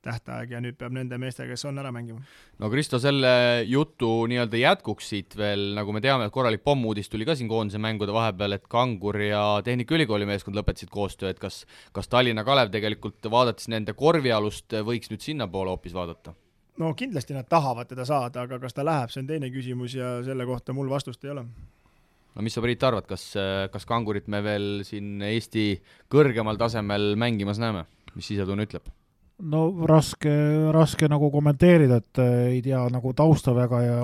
tähtaeg 0.04 0.52
ja 0.54 0.61
nüüd 0.62 0.76
peab 0.78 0.94
nende 0.97 1.18
meestega, 1.21 1.52
kes 1.52 1.64
on, 1.68 1.78
ära 1.82 1.92
mängima. 1.94 2.23
no 2.59 2.71
Kristo, 2.73 3.00
selle 3.02 3.32
jutu 3.68 4.11
nii-öelda 4.30 4.61
jätkuks 4.61 5.09
siit 5.14 5.37
veel, 5.38 5.73
nagu 5.78 5.94
me 5.94 6.02
teame, 6.04 6.28
et 6.28 6.35
korralik 6.35 6.64
pommuudis 6.66 7.11
tuli 7.12 7.26
ka 7.28 7.37
siin 7.38 7.50
koondise 7.50 7.80
mängude 7.82 8.14
vahepeal, 8.14 8.59
et 8.59 8.68
Kangur 8.71 9.18
ja 9.23 9.42
Tehnikaülikooli 9.64 10.28
meeskond 10.28 10.59
lõpetasid 10.59 10.92
koostöö, 10.92 11.32
et 11.32 11.42
kas, 11.42 11.62
kas 11.92 12.11
Tallinna 12.12 12.44
Kalev 12.44 12.73
tegelikult, 12.75 13.21
vaadates 13.30 13.71
nende 13.73 13.97
korvialust, 13.99 14.75
võiks 14.87 15.12
nüüd 15.12 15.25
sinnapoole 15.25 15.75
hoopis 15.75 15.97
vaadata? 15.97 16.37
no 16.80 16.94
kindlasti 16.97 17.37
nad 17.37 17.47
tahavad 17.49 17.90
teda 17.90 18.06
saada, 18.09 18.47
aga 18.47 18.59
kas 18.62 18.75
ta 18.75 18.85
läheb, 18.87 19.12
see 19.12 19.21
on 19.23 19.28
teine 19.28 19.50
küsimus 19.52 19.94
ja 19.99 20.16
selle 20.25 20.47
kohta 20.49 20.73
mul 20.73 20.88
vastust 20.90 21.25
ei 21.25 21.35
ole 21.35 21.44
no 22.35 22.44
mis 22.44 22.56
sa, 22.56 22.64
Priit, 22.64 22.82
arvad, 22.88 23.06
kas, 23.09 23.26
kas 23.73 23.87
Kangurit 23.88 24.30
me 24.32 24.40
veel 24.44 24.82
siin 24.88 25.21
Eesti 25.28 25.66
kõrgemal 26.12 26.61
tasemel 26.61 27.14
mängimas 27.21 27.61
näeme, 27.62 27.85
mis 28.16 28.32
sisetunne 28.32 28.66
ütleb? 28.68 28.88
No 29.52 29.86
raske, 29.88 30.32
raske 30.74 31.08
nagu 31.10 31.30
kommenteerida, 31.32 32.00
et 32.02 32.22
äh, 32.22 32.32
ei 32.56 32.62
tea 32.64 32.82
nagu 32.92 33.12
tausta 33.16 33.54
väga 33.56 33.82
ja 33.82 34.00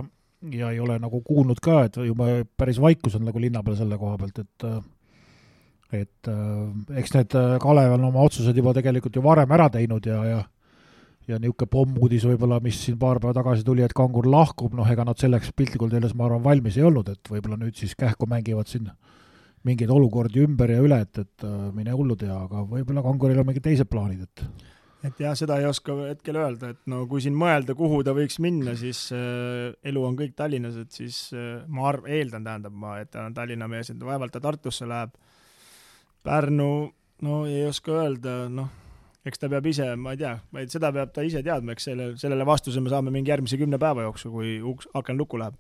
ja 0.53 0.71
ei 0.71 0.79
ole 0.81 1.01
nagu 1.03 1.19
kuulnud 1.27 1.59
ka, 1.59 1.81
et 1.89 1.97
juba 2.07 2.45
päris 2.57 2.79
vaikus 2.79 3.17
on 3.19 3.25
nagu 3.27 3.41
linna 3.43 3.63
peal 3.67 3.75
selle 3.77 3.99
koha 3.99 4.19
pealt, 4.19 4.39
et 4.39 4.67
äh, 4.69 4.79
et 6.03 6.31
äh, 6.31 7.01
eks 7.01 7.15
need 7.15 7.35
Kalev 7.63 7.97
on 7.97 8.07
oma 8.11 8.23
otsused 8.23 8.57
juba 8.57 8.75
tegelikult 8.77 9.17
ju 9.17 9.25
varem 9.25 9.51
ära 9.57 9.69
teinud 9.73 10.07
ja, 10.07 10.23
ja 10.25 10.45
ja 11.29 11.37
niisugune 11.37 11.69
pommuudis 11.69 12.25
võib-olla, 12.25 12.57
mis 12.65 12.79
siin 12.81 12.97
paar 12.99 13.19
päeva 13.21 13.35
tagasi 13.37 13.65
tuli, 13.65 13.83
et 13.85 13.93
Kangur 13.93 14.25
lahkub, 14.31 14.73
noh, 14.73 14.87
ega 14.89 15.05
nad 15.05 15.19
selleks 15.21 15.51
piltlikult 15.53 15.93
öeldes, 15.93 16.15
ma 16.17 16.25
arvan, 16.25 16.41
valmis 16.41 16.79
ei 16.79 16.87
olnud, 16.89 17.11
et 17.13 17.29
võib-olla 17.29 17.59
nüüd 17.61 17.77
siis 17.77 17.93
kähku 17.99 18.25
mängivad 18.31 18.71
siin 18.71 18.89
mingeid 19.69 19.91
olukordi 19.93 20.41
ümber 20.47 20.73
ja 20.73 20.81
üle, 20.81 21.03
et, 21.05 21.21
et 21.21 21.45
mine 21.77 21.93
hullu 21.93 22.17
tea, 22.17 22.33
aga 22.33 22.63
võib-olla 22.71 23.05
Kanguril 23.05 23.43
on 23.43 23.51
mingid 23.51 23.67
teised 23.67 23.91
plaanid, 23.93 24.25
et 24.25 24.78
et 25.07 25.21
jah, 25.23 25.35
seda 25.39 25.59
ei 25.61 25.69
oska 25.69 25.95
hetkel 26.09 26.39
öelda, 26.41 26.73
et 26.75 26.81
no 26.91 27.05
kui 27.11 27.23
siin 27.23 27.37
mõelda, 27.39 27.77
kuhu 27.79 28.01
ta 28.07 28.15
võiks 28.17 28.41
minna, 28.43 28.75
siis 28.79 29.07
äh, 29.15 29.71
elu 29.87 30.03
on 30.05 30.19
kõik 30.19 30.35
Tallinnas, 30.39 30.79
et 30.81 30.95
siis 30.95 31.29
äh, 31.37 31.63
ma 31.71 31.87
arv-, 31.93 32.09
eeldan, 32.11 32.47
tähendab 32.47 32.75
ma, 32.75 32.97
et 33.03 33.13
ta 33.15 33.27
on 33.27 33.37
Tallinna 33.37 33.71
mees, 33.71 33.93
et 33.93 34.03
vaevalt 34.03 34.35
ta 34.35 34.43
Tartusse 34.43 34.89
läheb. 34.89 35.15
Pärnu, 36.27 36.73
no 37.25 37.39
ei 37.47 37.63
oska 37.69 37.95
öelda, 38.01 38.35
noh, 38.51 38.73
eks 39.29 39.39
ta 39.39 39.51
peab 39.53 39.67
ise, 39.71 39.87
ma 40.01 40.17
ei 40.17 40.21
tea, 40.21 40.35
vaid 40.55 40.75
seda 40.75 40.91
peab 40.95 41.15
ta 41.15 41.23
ise 41.27 41.45
teadma, 41.47 41.77
eks 41.77 41.91
selle, 41.91 42.11
sellele 42.21 42.47
vastuse 42.49 42.83
me 42.83 42.91
saame 42.93 43.15
mingi 43.15 43.31
järgmise 43.31 43.61
kümne 43.61 43.79
päeva 43.81 44.09
jooksul, 44.09 44.35
kui 44.35 44.59
uks, 44.73 44.91
aken 44.99 45.21
lukku 45.21 45.41
läheb 45.41 45.57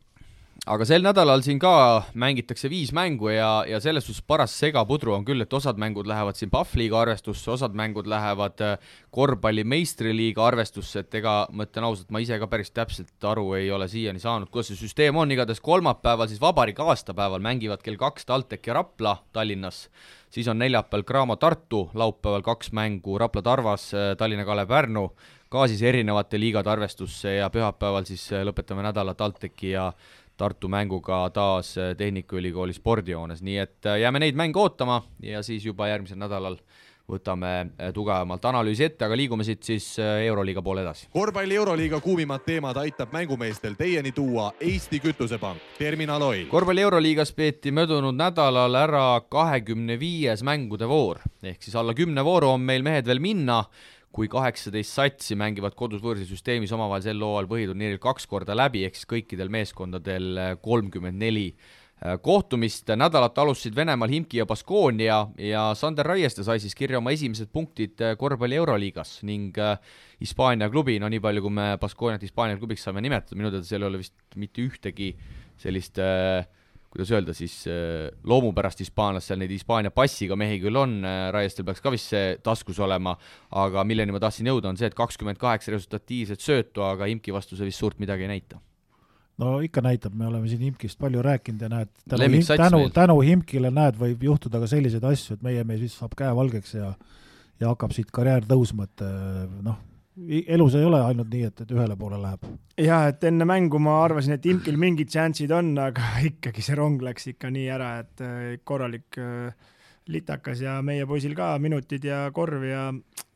aga 0.68 0.84
sel 0.84 1.04
nädalal 1.04 1.40
siin 1.44 1.58
ka 1.62 1.70
mängitakse 2.18 2.68
viis 2.68 2.90
mängu 2.96 3.30
ja, 3.32 3.64
ja 3.68 3.78
selles 3.80 4.04
suhtes 4.04 4.24
paras 4.28 4.52
segapudru 4.60 5.14
on 5.16 5.24
küll, 5.24 5.40
et 5.40 5.54
osad 5.54 5.78
mängud 5.80 6.08
lähevad 6.08 6.36
siin 6.36 6.50
Pahvliiga 6.52 7.00
arvestusse, 7.00 7.50
osad 7.54 7.76
mängud 7.78 8.08
lähevad 8.10 8.60
äh, 8.64 8.90
korvpalli 9.14 9.64
meistriliiga 9.64 10.44
arvestusse, 10.44 11.04
et 11.04 11.18
ega 11.20 11.38
ma 11.52 11.64
ütlen 11.64 11.88
ausalt, 11.88 12.10
ma 12.12 12.20
ise 12.24 12.36
ka 12.40 12.50
päris 12.50 12.72
täpselt 12.76 13.28
aru 13.30 13.46
ei 13.58 13.70
ole 13.72 13.88
siiani 13.88 14.20
saanud, 14.20 14.52
kuidas 14.52 14.72
see 14.72 14.82
süsteem 14.82 15.16
on, 15.16 15.32
igatahes 15.32 15.62
kolmapäeval 15.64 16.28
siis 16.28 16.42
vabariigi 16.42 16.84
aastapäeval 16.84 17.42
mängivad 17.44 17.82
kell 17.84 18.00
kaks 18.00 18.28
TalTech 18.28 18.68
ja 18.68 18.76
Rapla 18.80 19.16
Tallinnas, 19.32 19.86
siis 20.30 20.52
on 20.52 20.60
neljapäeval 20.60 21.06
Cramo 21.08 21.38
Tartu, 21.40 21.86
laupäeval 21.94 22.44
kaks 22.44 22.74
mängu 22.76 23.18
Rapla 23.18 23.42
Tarvas, 23.42 23.90
äh, 23.96 24.12
Tallinna 24.20 24.44
Kalev 24.44 24.68
Pärnu, 24.68 25.08
ka 25.48 25.64
siis 25.68 25.80
erinevate 25.82 26.36
liigade 26.40 26.68
arvestusse 26.68 27.38
ja 27.38 27.48
pühapäeval 27.50 28.04
siis 28.04 28.28
äh, 28.36 28.44
lõpetame 28.44 28.84
nädala 28.84 29.16
TalTechi 29.16 29.72
ja 29.72 29.92
Tartu 30.38 30.68
mänguga 30.70 31.24
taas 31.34 31.72
äh, 31.78 31.96
Tehnikaülikooli 31.98 32.76
spordihoones, 32.76 33.42
nii 33.42 33.56
et 33.58 33.86
äh, 33.90 33.96
jääme 34.04 34.20
neid 34.22 34.36
mänge 34.38 34.60
ootama 34.62 35.00
ja 35.22 35.42
siis 35.42 35.64
juba 35.66 35.88
järgmisel 35.90 36.20
nädalal 36.20 36.60
võtame 37.10 37.50
äh, 37.64 37.90
tugevamalt 37.96 38.46
analüüsi 38.46 38.86
ette, 38.86 39.02
aga 39.08 39.18
liigume 39.18 39.42
siit 39.42 39.66
siis 39.66 39.88
Euroliiga 39.98 40.62
poole 40.62 40.84
edasi. 40.86 41.08
korvpalli 41.10 41.58
Euroliiga 41.58 41.98
kuumimad 42.04 42.46
teemad 42.46 42.78
aitab 42.78 43.10
mängumeestel 43.16 43.74
teieni 43.74 44.12
tuua 44.14 44.52
Eesti 44.60 45.02
Kütusepank, 45.02 45.74
Terminal 45.78 46.22
Oil. 46.22 46.46
korvpalli 46.52 46.86
Euroliigas 46.86 47.34
peeti 47.34 47.74
möödunud 47.74 48.14
nädalal 48.14 48.78
ära 48.78 49.06
kahekümne 49.28 49.98
viies 49.98 50.46
mängude 50.46 50.86
voor, 50.86 51.18
ehk 51.42 51.66
siis 51.66 51.74
alla 51.74 51.98
kümne 51.98 52.22
vooru 52.24 52.54
on 52.54 52.62
meil 52.62 52.86
mehed 52.86 53.10
veel 53.10 53.18
minna 53.18 53.64
kui 54.14 54.28
kaheksateist 54.30 54.94
satsi 54.96 55.36
mängivad 55.38 55.76
kodus 55.78 56.02
võõrsil 56.02 56.28
süsteemis 56.28 56.72
omavahel 56.74 57.04
sel 57.04 57.20
hooajal 57.22 57.48
põhiturniiril 57.50 58.00
kaks 58.02 58.26
korda 58.30 58.56
läbi, 58.56 58.86
ehk 58.86 58.96
siis 58.96 59.08
kõikidel 59.10 59.52
meeskondadel 59.52 60.30
äh, 60.40 60.54
kolmkümmend 60.64 61.20
neli 61.20 61.46
äh, 61.52 62.16
kohtumist, 62.24 62.88
nädalat 62.96 63.38
alustasid 63.38 63.76
Venemaal 63.76 64.14
Himki 64.14 64.40
ja 64.40 64.46
Baskonia 64.48 65.20
ja 65.44 65.66
Sander 65.76 66.08
Raieste 66.08 66.46
sai 66.46 66.56
siis 66.62 66.76
kirja 66.78 67.02
oma 67.02 67.12
esimesed 67.12 67.52
punktid 67.52 68.00
äh, 68.00 68.16
korvpalli 68.18 68.56
Euroliigas 68.58 69.18
ning 69.28 69.56
Hispaania 70.22 70.70
klubi, 70.72 70.96
no 71.02 71.12
nii 71.12 71.20
palju, 71.22 71.44
kui 71.44 71.58
me 71.60 71.74
Baskoniat 71.80 72.24
Hispaania 72.24 72.58
klubiks 72.58 72.88
saame 72.88 73.04
nimetada, 73.04 73.36
minu 73.36 73.52
teada 73.52 73.68
seal 73.68 73.84
ei 73.84 73.92
ole 73.92 74.00
vist 74.00 74.40
mitte 74.40 74.64
ühtegi 74.64 75.12
sellist 75.60 76.00
äh, 76.00 76.46
kuidas 76.88 77.10
öelda 77.12 77.34
siis, 77.36 77.54
äh, 77.68 78.08
loomupärast 78.24 78.80
hispaanlast, 78.80 79.28
seal 79.28 79.40
neid 79.42 79.52
Hispaania 79.52 79.92
passiga 79.94 80.36
mehi 80.40 80.58
küll 80.62 80.76
on, 80.80 80.98
äh, 81.04 81.28
Raiestel 81.34 81.66
peaks 81.68 81.84
ka 81.84 81.92
vist 81.92 82.14
see 82.14 82.38
taskus 82.44 82.80
olema, 82.84 83.16
aga 83.50 83.84
milleni 83.84 84.14
ma 84.14 84.22
tahtsin 84.22 84.48
jõuda, 84.48 84.72
on 84.72 84.80
see, 84.80 84.88
et 84.88 84.96
kakskümmend 84.96 85.40
kaheksa 85.40 85.74
resultatiivset 85.74 86.44
söötu, 86.44 86.84
aga 86.86 87.10
Imki 87.12 87.34
vastu 87.34 87.58
see 87.58 87.68
vist 87.68 87.84
suurt 87.84 88.00
midagi 88.00 88.24
ei 88.24 88.32
näita. 88.32 88.62
No 89.38 89.60
ikka 89.62 89.84
näitab, 89.84 90.16
me 90.18 90.26
oleme 90.26 90.48
siin 90.50 90.64
Himkist 90.66 90.98
palju 90.98 91.20
rääkinud 91.22 91.60
ja 91.62 91.68
näed, 91.70 91.90
tänu, 92.10 92.40
tänu, 92.58 92.80
tänu 92.90 93.20
Himkile 93.22 93.70
näed, 93.70 93.94
võib 94.00 94.24
juhtuda 94.26 94.58
ka 94.58 94.66
selliseid 94.66 95.04
asju, 95.06 95.36
et 95.36 95.44
meie 95.46 95.62
mees 95.64 95.84
vist 95.84 96.00
saab 96.00 96.16
käe 96.18 96.32
valgeks 96.34 96.74
ja 96.74 96.94
ja 97.58 97.72
hakkab 97.72 97.90
siit 97.90 98.10
karjäär 98.14 98.44
tõusma, 98.46 98.86
et 98.86 99.02
noh, 99.66 99.78
elus 100.46 100.74
ei 100.74 100.84
ole 100.84 101.00
ainult 101.04 101.30
nii, 101.32 101.48
et, 101.48 101.62
et 101.64 101.72
ühele 101.74 101.96
poole 101.98 102.18
läheb. 102.20 102.46
jaa, 102.80 103.08
et 103.12 103.24
enne 103.28 103.46
mängu 103.48 103.80
ma 103.82 103.98
arvasin, 104.04 104.36
et 104.38 104.46
Imkil 104.50 104.78
mingid 104.80 105.12
šansid 105.14 105.52
on, 105.54 105.74
aga 105.82 106.12
ikkagi 106.30 106.64
see 106.64 106.78
rong 106.78 107.02
läks 107.04 107.30
ikka 107.34 107.52
nii 107.54 107.68
ära, 107.74 107.92
et 108.04 108.24
äh, 108.24 108.56
korralik 108.64 109.20
äh, 109.22 109.70
litakas 110.08 110.62
ja 110.64 110.78
meie 110.82 111.06
poisil 111.06 111.36
ka 111.36 111.52
minutid 111.62 112.04
ja 112.08 112.24
korv 112.34 112.64
ja 112.64 112.88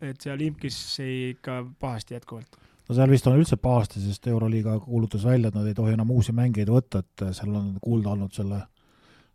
et 0.02 0.20
seal 0.24 0.40
Imkis 0.44 0.78
ei 1.04 1.32
ikka 1.36 1.62
pahasti 1.80 2.16
jätkuvalt. 2.16 2.60
no 2.88 2.98
seal 2.98 3.12
vist 3.12 3.28
on 3.30 3.38
üldse 3.38 3.58
pahasti, 3.60 4.02
sest 4.02 4.26
Euroliiga 4.32 4.78
kuulutas 4.84 5.24
välja, 5.28 5.52
et 5.52 5.58
nad 5.58 5.68
ei 5.68 5.76
tohi 5.78 5.94
enam 5.96 6.10
uusi 6.10 6.34
mängijaid 6.36 6.72
võtta, 6.72 7.04
et 7.04 7.26
seal 7.36 7.54
on 7.54 7.74
kuulda 7.82 8.16
olnud 8.16 8.32
selle 8.34 8.64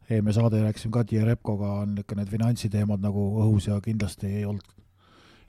eelmine 0.10 0.34
saade 0.34 0.64
rääkisime 0.64 0.94
ka 0.96 1.04
Tiia 1.04 1.26
Repkoga, 1.28 1.82
on 1.84 1.96
niisugune 1.96 2.24
need 2.24 2.32
finantsiteemad 2.32 3.04
nagu 3.04 3.28
õhus 3.44 3.68
ja 3.68 3.80
kindlasti 3.84 4.30
ei 4.40 4.46
olnud 4.48 4.77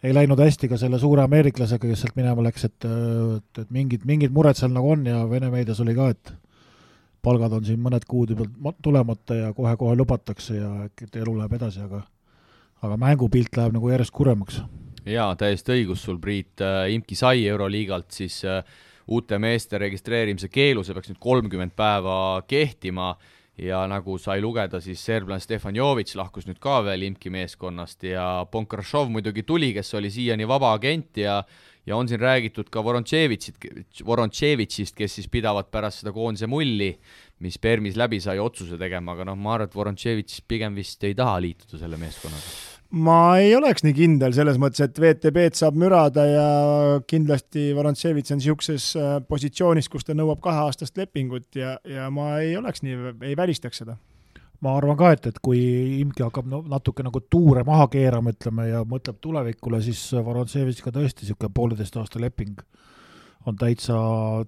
ei 0.02 0.14
läinud 0.14 0.38
hästi 0.38 0.68
ka 0.70 0.78
selle 0.78 0.98
suure 1.02 1.24
ameeriklasega, 1.24 1.88
kes 1.88 2.04
sealt 2.04 2.18
minema 2.18 2.44
läks, 2.46 2.68
et, 2.68 2.84
et, 2.86 3.62
et 3.64 3.70
mingid, 3.74 4.04
mingid 4.06 4.34
mured 4.34 4.58
seal 4.58 4.70
nagu 4.74 4.92
on 4.94 5.06
ja 5.08 5.24
Vene 5.30 5.50
meedias 5.50 5.80
oli 5.82 5.96
ka, 5.96 6.10
et 6.14 6.34
palgad 7.22 7.56
on 7.56 7.64
siin 7.66 7.80
mõned 7.82 8.06
kuud 8.08 8.34
juba 8.34 8.72
tulemata 8.82 9.34
ja 9.34 9.52
kohe-kohe 9.56 9.96
lubatakse 9.98 10.60
ja 10.60 10.70
et 10.86 11.16
elu 11.18 11.34
läheb 11.38 11.58
edasi, 11.58 11.82
aga 11.88 12.04
aga 12.86 12.98
mängupilt 13.00 13.56
läheb 13.58 13.74
nagu 13.74 13.90
järjest 13.90 14.14
kuremaks. 14.14 14.60
jaa, 15.08 15.32
täiesti 15.36 15.74
õigus 15.74 16.04
sul, 16.04 16.18
Priit, 16.22 16.60
äh, 16.60 16.92
Imki 16.94 17.16
sai 17.18 17.46
Euroliigalt 17.48 18.12
siis 18.14 18.42
uh, 18.46 18.62
uute 19.08 19.38
meeste 19.38 19.78
registreerimise 19.80 20.50
keelu, 20.52 20.84
see 20.84 20.94
peaks 20.94 21.10
nüüd 21.10 21.20
kolmkümmend 21.22 21.74
päeva 21.76 22.42
kehtima 22.46 23.14
ja 23.58 23.82
nagu 23.90 24.18
sai 24.22 24.40
lugeda, 24.42 24.80
siis 24.83 25.00
serblane 25.04 25.42
Stefan 25.42 25.76
Jovic 25.76 26.14
lahkus 26.18 26.46
nüüd 26.46 26.61
ka 26.62 26.78
veel 26.87 27.09
Imki 27.09 27.33
meeskonnast 27.35 28.06
ja 28.06 28.26
Ponkrašov 28.50 29.11
muidugi 29.11 29.42
tuli, 29.46 29.72
kes 29.76 29.94
oli 29.98 30.12
siiani 30.14 30.46
vaba 30.48 30.72
agent 30.76 31.18
ja 31.24 31.42
ja 31.88 31.96
on 31.96 32.09
siin 32.09 32.20
räägitud 32.20 32.68
ka 32.70 32.83
Vorontševitsit, 32.85 33.56
Vorontševitšist, 34.04 34.92
kes 34.96 35.14
siis 35.18 35.28
pidavat 35.33 35.70
pärast 35.72 36.02
seda 36.02 36.12
koondise 36.12 36.46
mulli, 36.46 36.90
mis 37.40 37.56
Permis 37.59 37.96
läbi 37.96 38.20
sai, 38.20 38.37
otsuse 38.38 38.76
tegema, 38.76 39.14
aga 39.16 39.30
noh, 39.30 39.38
ma 39.40 39.56
arvan, 39.56 39.70
et 39.70 39.78
Vorontševitš 39.78 40.42
pigem 40.48 40.76
vist 40.76 41.04
ei 41.09 41.16
taha 41.16 41.38
liituda 41.46 41.80
selle 41.80 41.96
meeskonnaga 42.00 42.77
ma 42.90 43.37
ei 43.37 43.53
oleks 43.57 43.85
nii 43.85 43.94
kindel 43.96 44.35
selles 44.37 44.59
mõttes, 44.61 44.81
et 44.85 45.01
VTB-d 45.01 45.59
saab 45.59 45.77
mürada 45.81 46.24
ja 46.24 46.46
kindlasti 47.09 47.68
Vorontsevits 47.77 48.33
on 48.33 48.40
niisuguses 48.40 48.90
äh, 48.96 49.16
positsioonis, 49.29 49.90
kus 49.92 50.09
ta 50.09 50.16
nõuab 50.16 50.40
kaheaastast 50.44 50.96
lepingut 50.96 51.59
ja, 51.59 51.77
ja 51.85 52.09
ma 52.14 52.38
ei 52.40 52.57
oleks 52.57 52.85
nii, 52.87 53.12
ei 53.29 53.37
välistaks 53.37 53.85
seda. 53.85 53.98
ma 54.64 54.74
arvan 54.77 54.96
ka, 54.98 55.12
et, 55.14 55.27
et 55.31 55.37
kui 55.44 55.61
Imki 56.01 56.24
hakkab 56.24 56.48
no 56.51 56.62
natuke 56.66 57.05
nagu 57.07 57.20
tuure 57.31 57.62
maha 57.64 57.87
keerama, 57.92 58.33
ütleme, 58.35 58.70
ja 58.72 58.83
mõtleb 58.88 59.20
tulevikule, 59.20 59.83
siis 59.85 60.01
Vorontsevitšiga 60.12 60.94
tõesti 60.96 61.27
niisugune 61.27 61.55
pooleteist 61.55 61.96
aasta 62.01 62.20
leping 62.20 62.57
on 63.46 63.57
täitsa, 63.57 63.98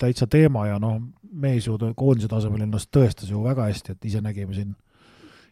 täitsa 0.00 0.26
teema 0.26 0.66
ja 0.66 0.80
noh, 0.82 0.98
mees 1.30 1.68
ju 1.68 1.76
koondise 1.96 2.28
tasemel 2.28 2.64
ennast 2.64 2.90
tõestas 2.94 3.30
ju 3.30 3.44
väga 3.44 3.68
hästi, 3.68 3.94
et 3.94 4.08
ise 4.10 4.24
nägime 4.24 4.56
siin 4.56 4.74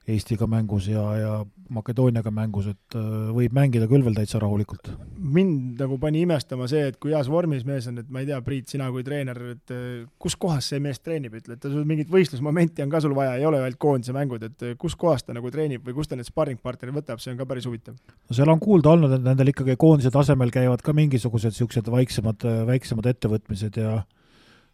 Eestiga 0.08 0.46
mängus 0.48 0.86
ja, 0.88 1.04
ja 1.18 1.32
Makedooniaga 1.68 2.30
mängus, 2.32 2.70
et 2.70 2.96
äh, 2.96 3.28
võib 3.36 3.52
mängida 3.56 3.84
küll 3.90 4.04
veel 4.06 4.16
täitsa 4.16 4.40
rahulikult. 4.40 4.88
mind 5.18 5.80
nagu 5.82 5.98
pani 6.00 6.22
imestama 6.24 6.68
see, 6.70 6.86
et 6.88 6.96
kui 6.96 7.12
heas 7.12 7.28
vormis 7.28 7.66
mees 7.68 7.90
on, 7.90 7.98
et 8.00 8.08
ma 8.08 8.22
ei 8.22 8.28
tea, 8.30 8.38
Priit, 8.46 8.70
sina 8.72 8.88
kui 8.94 9.04
treener, 9.04 9.40
et 9.52 9.74
äh, 9.74 10.06
kus 10.18 10.38
kohas 10.40 10.70
see 10.72 10.80
mees 10.80 11.02
treenib, 11.04 11.36
ütle, 11.36 11.58
et 11.58 11.68
sul 11.68 11.84
mingit 11.88 12.08
võistlusmomenti 12.12 12.84
on 12.84 12.92
ka 12.92 13.02
sul 13.04 13.12
vaja, 13.18 13.36
ei 13.36 13.44
ole 13.44 13.60
ainult 13.60 13.80
koondise 13.84 14.16
mängud, 14.16 14.48
et 14.48 14.64
äh, 14.64 14.76
kus 14.80 14.96
kohas 14.96 15.26
ta 15.26 15.36
nagu 15.36 15.52
treenib 15.52 15.84
või 15.84 15.98
kust 15.98 16.14
ta 16.14 16.16
need 16.16 16.30
sparringpartnerid 16.30 16.96
võtab, 17.02 17.20
see 17.20 17.34
on 17.34 17.42
ka 17.42 17.48
päris 17.50 17.68
huvitav. 17.68 17.98
no 18.00 18.38
seal 18.38 18.48
on 18.48 18.64
kuulda 18.64 18.94
olnud, 18.96 19.18
et 19.18 19.28
nendel 19.28 19.52
ikkagi 19.52 19.76
koondise 19.76 20.14
tasemel 20.14 20.54
käivad 20.54 20.80
ka 20.84 20.96
mingisugused 20.96 21.52
niisugused 21.52 21.92
vaiksemad, 21.92 22.48
väiksemad 22.72 23.12
ettevõtmised 23.12 23.76
ja 23.76 23.98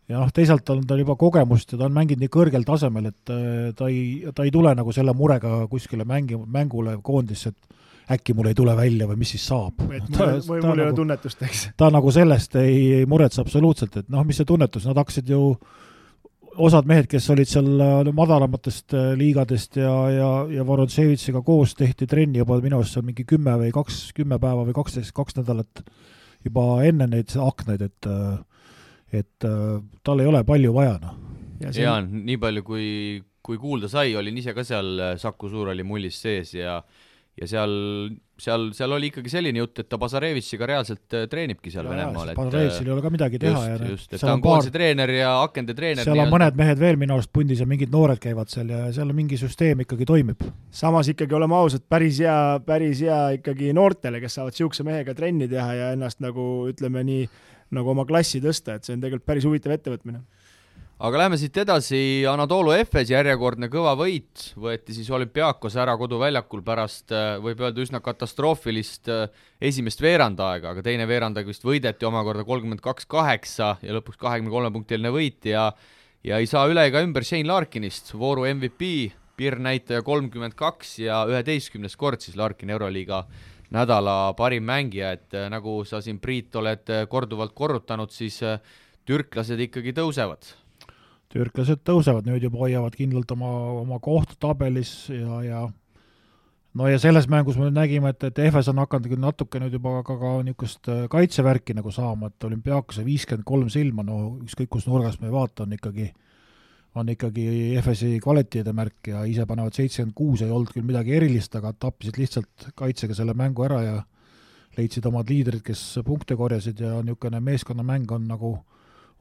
ja 0.09 0.21
noh, 0.21 0.33
teisalt 0.35 0.69
on 0.73 0.83
tal 0.89 1.01
juba 1.01 1.17
kogemust 1.21 1.73
ja 1.73 1.79
ta 1.81 1.89
on 1.89 1.95
mänginud 1.97 2.25
nii 2.25 2.33
kõrgel 2.33 2.67
tasemel, 2.67 3.09
et 3.13 3.33
äh, 3.33 3.71
ta 3.77 3.89
ei, 3.93 4.33
ta 4.35 4.45
ei 4.45 4.53
tule 4.55 4.75
nagu 4.77 4.93
selle 4.93 5.15
murega 5.17 5.63
kuskile 5.71 6.07
mängi, 6.09 6.37
mängule 6.37 6.99
koondisse, 7.05 7.55
et 7.55 7.81
äkki 8.19 8.35
mul 8.37 8.51
ei 8.51 8.57
tule 8.59 8.75
välja 8.77 9.09
või 9.09 9.23
mis 9.23 9.33
siis 9.33 9.47
saab. 9.49 9.81
et 9.89 10.11
ta, 10.17 10.35
mul, 10.35 10.61
mul 10.61 10.61
ei 10.61 10.69
ole 10.69 10.91
nagu, 10.91 10.99
tunnetust, 11.01 11.47
eks. 11.49 11.65
ta 11.81 11.89
nagu 11.95 12.13
sellest 12.13 12.61
ei, 12.61 12.77
ei 13.01 13.09
muretse 13.09 13.41
absoluutselt, 13.45 13.97
et 14.03 14.13
noh, 14.13 14.27
mis 14.29 14.41
see 14.41 14.49
tunnetus, 14.49 14.87
nad 14.91 15.01
hakkasid 15.01 15.33
ju 15.33 15.43
osad 16.55 16.87
mehed, 16.87 17.09
kes 17.11 17.25
olid 17.35 17.51
seal 17.51 18.11
madalamatest 18.15 18.95
äh, 18.95 19.13
liigadest 19.19 19.81
ja, 19.81 19.95
ja, 20.13 20.31
ja 20.53 20.67
Vorontsevitšiga 20.67 21.43
koos 21.47 21.75
tehti 21.79 22.07
trenni 22.11 22.43
juba 22.43 22.61
minu 22.63 22.79
arust 22.79 22.99
seal 22.99 23.07
mingi 23.07 23.25
kümme 23.27 23.57
või 23.63 23.73
kaks, 23.75 24.11
kümme 24.15 24.39
päeva 24.43 24.67
või 24.69 24.77
kaksteist, 24.77 25.15
kaks 25.17 25.41
nädalat 25.41 25.83
juba 26.45 26.85
enne 26.85 27.09
neid 27.11 27.33
aknaid, 27.41 27.89
et 27.89 28.11
äh, 28.11 28.37
et 29.23 29.49
äh, 29.49 29.79
tal 30.05 30.23
ei 30.23 30.31
ole 30.31 30.45
palju 30.47 30.75
vaja, 30.75 30.99
noh. 31.03 31.17
jaa, 31.71 31.99
nii 32.05 32.39
palju 32.41 32.67
kui, 32.67 32.87
kui 33.45 33.61
kuulda 33.61 33.91
sai, 33.93 34.15
olin 34.19 34.39
ise 34.41 34.55
ka 34.57 34.65
seal 34.67 34.95
äh, 34.99 35.17
Saku 35.21 35.51
Suur 35.53 35.73
oli 35.75 35.87
mullis 35.87 36.21
sees 36.25 36.55
ja 36.57 36.81
ja 37.35 37.49
seal, 37.51 37.73
seal, 38.39 38.69
seal 38.77 38.95
oli 38.95 39.09
ikkagi 39.11 39.31
selline 39.33 39.59
jutt, 39.59 39.81
et 39.83 39.89
ta 39.91 39.99
Bazarevitšiga 39.99 40.69
reaalselt 40.71 41.17
äh, 41.19 41.25
treenibki 41.31 41.73
seal 41.73 41.89
Venemaal, 41.89 42.31
et 42.31 42.39
Bazarevitšil 42.39 42.91
ei 42.91 42.95
ole 42.95 43.03
ka 43.03 43.11
midagi 43.11 43.41
teha 43.43 43.63
just, 43.63 43.71
ja 43.73 43.89
just, 43.91 44.13
et 44.13 44.23
ta 44.23 44.35
on 44.37 44.45
koondise 44.45 44.75
treener 44.75 45.13
ja 45.17 45.33
akende 45.43 45.75
treener. 45.75 46.07
seal 46.07 46.23
on 46.23 46.31
mõned 46.31 46.59
mehed 46.59 46.83
veel 46.83 47.01
minu 47.01 47.17
arust 47.17 47.33
pundis 47.35 47.63
ja 47.63 47.67
mingid 47.71 47.91
noored 47.95 48.23
käivad 48.23 48.53
seal 48.53 48.71
ja 48.71 48.85
seal 48.95 49.11
mingi 49.17 49.39
süsteem 49.41 49.83
ikkagi 49.83 50.07
toimib. 50.07 50.47
samas 50.75 51.11
ikkagi 51.11 51.35
oleme 51.35 51.59
ausad, 51.59 51.83
päris 51.91 52.23
hea, 52.23 52.39
päris 52.67 53.03
hea 53.03 53.19
ikkagi 53.41 53.75
noortele, 53.75 54.23
kes 54.23 54.39
saavad 54.39 54.55
niisuguse 54.55 54.87
mehega 54.87 55.17
trenni 55.19 55.51
teha 55.51 55.75
ja 55.75 55.91
ennast 55.97 56.23
nagu 56.23 56.69
ütleme 56.71 57.03
nii, 57.09 57.27
nagu 57.77 57.91
oma 57.93 58.07
klassi 58.09 58.41
tõsta, 58.45 58.79
et 58.79 58.87
see 58.87 58.97
on 58.97 59.03
tegelikult 59.05 59.29
päris 59.29 59.47
huvitav 59.49 59.75
ettevõtmine. 59.77 60.23
Aga 61.05 61.19
lähme 61.19 61.37
siit 61.37 61.57
edasi, 61.59 61.99
Anatoolu 62.31 62.71
Efes 62.77 63.11
järjekordne 63.11 63.67
kõva 63.69 63.97
võit, 63.99 64.45
võeti 64.55 64.95
siis 64.95 65.09
olümpiaakos 65.11 65.75
ära 65.83 65.97
koduväljakul 65.99 66.63
pärast, 66.65 67.11
äh, 67.11 67.35
võib 67.43 67.65
öelda, 67.65 67.83
üsna 67.83 67.99
katastroofilist 68.05 69.11
äh, 69.11 69.27
esimest 69.59 70.01
veerandaega, 70.01 70.71
aga 70.71 70.87
teine 70.87 71.09
veerandaeg 71.11 71.51
vist 71.51 71.67
võideti 71.67 72.07
omakorda 72.07 72.47
kolmkümmend 72.47 72.85
kaks 72.85 73.11
kaheksa 73.11 73.75
ja 73.83 73.99
lõpuks 73.99 74.23
kahekümne 74.23 74.55
kolme 74.55 74.71
punktiline 74.77 75.13
võit. 75.13 75.43
Ja 75.51 75.73
ja 76.25 76.41
ei 76.41 76.49
saa 76.49 76.65
üle 76.71 76.87
ega 76.89 77.03
ümber 77.05 77.25
Shane 77.27 77.49
Larkinist, 77.49 78.15
vooru 78.17 78.47
MVP, 78.49 79.13
piirnäitaja 79.37 80.05
kolmkümmend 80.07 80.57
kaks 80.57 80.99
ja 81.03 81.25
üheteistkümnes 81.29 81.99
kord 82.01 82.23
siis 82.25 82.39
Larkin 82.39 82.71
Euroliiga 82.73 83.25
nädala 83.73 84.35
parim 84.37 84.67
mängija, 84.69 85.15
et 85.17 85.35
äh, 85.35 85.49
nagu 85.53 85.83
sa 85.89 86.01
siin, 86.05 86.19
Priit, 86.21 86.55
oled 86.57 86.91
äh, 86.93 87.07
korduvalt 87.11 87.55
korrutanud, 87.57 88.13
siis 88.13 88.41
äh, 88.43 88.61
türklased 89.09 89.61
ikkagi 89.61 89.95
tõusevad. 89.97 90.53
türklased 91.35 91.81
tõusevad, 91.83 92.29
nüüd 92.29 92.45
juba 92.47 92.61
hoiavad 92.63 92.95
kindlalt 92.95 93.31
oma, 93.35 93.49
oma 93.81 93.99
kohta 93.99 94.37
tabelis 94.39 95.09
ja, 95.11 95.41
ja 95.43 95.63
no 96.79 96.87
ja 96.87 96.99
selles 97.03 97.27
mängus 97.29 97.59
me 97.59 97.73
nägime, 97.75 98.13
et, 98.15 98.23
et 98.29 98.39
Efes 98.39 98.69
on 98.71 98.79
hakanud 98.79 99.11
küll 99.11 99.23
natuke 99.23 99.59
nüüd 99.59 99.75
juba 99.75 99.97
ka, 100.07 100.15
ka 100.21 100.35
niisugust 100.47 100.91
kaitsevärki 101.11 101.75
nagu 101.75 101.91
saama, 101.91 102.31
et 102.31 102.47
olümpiaakose 102.47 103.03
viiskümmend 103.07 103.47
kolm 103.49 103.73
silma, 103.73 104.07
no 104.07 104.37
ükskõik 104.45 104.71
kus 104.77 104.87
nurgast 104.87 105.21
me 105.21 105.31
ei 105.31 105.35
vaata, 105.35 105.67
on 105.67 105.75
ikkagi 105.75 106.13
on 106.95 107.11
ikkagi 107.11 107.45
FS-i 107.81 108.19
kvaliteedi 108.23 108.73
märk 108.77 109.11
ja 109.11 109.25
ise 109.27 109.47
panevad 109.51 109.75
seitsekümmend 109.75 110.15
kuus, 110.15 110.43
ei 110.45 110.53
olnud 110.55 110.71
küll 110.75 110.87
midagi 110.87 111.17
erilist, 111.17 111.55
aga 111.59 111.73
tappisid 111.73 112.21
lihtsalt 112.21 112.69
kaitsega 112.79 113.17
selle 113.19 113.35
mängu 113.39 113.67
ära 113.67 113.81
ja 113.83 113.97
leidsid 114.79 115.07
omad 115.11 115.31
liidrid, 115.31 115.63
kes 115.67 115.83
punkte 116.07 116.37
korjasid 116.39 116.81
ja 116.83 116.97
niisugune 117.03 117.41
meeskonnamäng 117.43 118.11
on 118.15 118.29
nagu, 118.31 118.55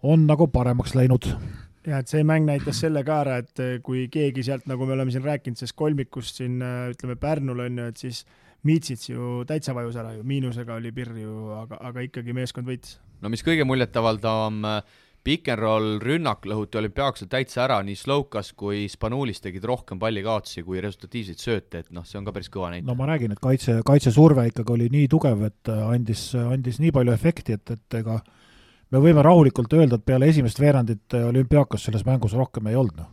on 0.04 0.28
nagu 0.30 0.48
paremaks 0.54 0.96
läinud. 0.98 1.30
jah, 1.84 2.00
et 2.00 2.08
see 2.08 2.24
mäng 2.24 2.46
näitas 2.48 2.80
selle 2.80 3.04
ka 3.04 3.20
ära, 3.26 3.42
et 3.44 3.84
kui 3.84 4.08
keegi 4.12 4.46
sealt, 4.46 4.70
nagu 4.70 4.86
me 4.86 4.96
oleme 4.96 5.12
siin 5.12 5.26
rääkinud, 5.26 5.60
sellest 5.60 5.78
kolmikust 5.78 6.42
siin 6.42 6.62
ütleme 6.94 7.18
Pärnul 7.20 7.66
on 7.66 7.84
ju, 7.84 7.90
et 7.92 8.06
siis 8.06 8.24
Miitsits 8.64 9.10
ju 9.10 9.42
täitsa 9.44 9.74
vajus 9.76 9.98
ära 10.00 10.14
ju, 10.16 10.22
miinusega 10.24 10.78
oli 10.80 10.94
pirr 10.96 11.18
ju, 11.20 11.34
aga, 11.58 11.82
aga 11.90 12.06
ikkagi 12.06 12.36
meeskond 12.36 12.70
võitis. 12.70 12.96
no 13.20 13.32
mis 13.34 13.44
kõige 13.44 13.66
muljetavaldavam 13.68 14.62
äh, 14.70 15.02
Pick-n-roll 15.24 16.02
rünnak 16.04 16.44
lõhuti 16.50 16.82
olümpiaakselt 16.82 17.30
täitsa 17.32 17.62
ära, 17.64 17.78
nii 17.88 17.96
Slovkas 17.96 18.52
kui 18.60 18.84
Spanulis 18.92 19.40
tegid 19.44 19.64
rohkem 19.70 20.02
pallikaotusi 20.02 20.66
kui 20.68 20.82
resultatiivseid 20.84 21.40
sööte, 21.40 21.84
et 21.86 21.94
noh, 21.96 22.04
see 22.08 22.20
on 22.20 22.28
ka 22.28 22.36
päris 22.36 22.52
kõva 22.52 22.74
näitaja. 22.74 22.90
no 22.90 22.98
ma 23.00 23.08
räägin, 23.08 23.32
et 23.32 23.44
kaitse, 23.44 23.78
kaitsesurve 23.88 24.50
ikkagi 24.52 24.76
oli 24.76 24.92
nii 24.92 25.08
tugev, 25.12 25.46
et 25.48 25.72
andis, 25.78 26.30
andis 26.44 26.82
nii 26.84 26.92
palju 26.96 27.16
efekti, 27.16 27.56
et, 27.56 27.76
et 27.78 28.00
ega 28.02 28.20
me 28.92 29.04
võime 29.08 29.24
rahulikult 29.24 29.80
öelda, 29.80 29.96
et 29.96 30.06
peale 30.12 30.28
esimest 30.28 30.60
veerandit 30.60 31.16
olümpiaakos 31.24 31.88
selles 31.88 32.04
mängus 32.08 32.36
rohkem 32.36 32.68
ei 32.68 32.80
olnud, 32.80 33.00
noh 33.00 33.13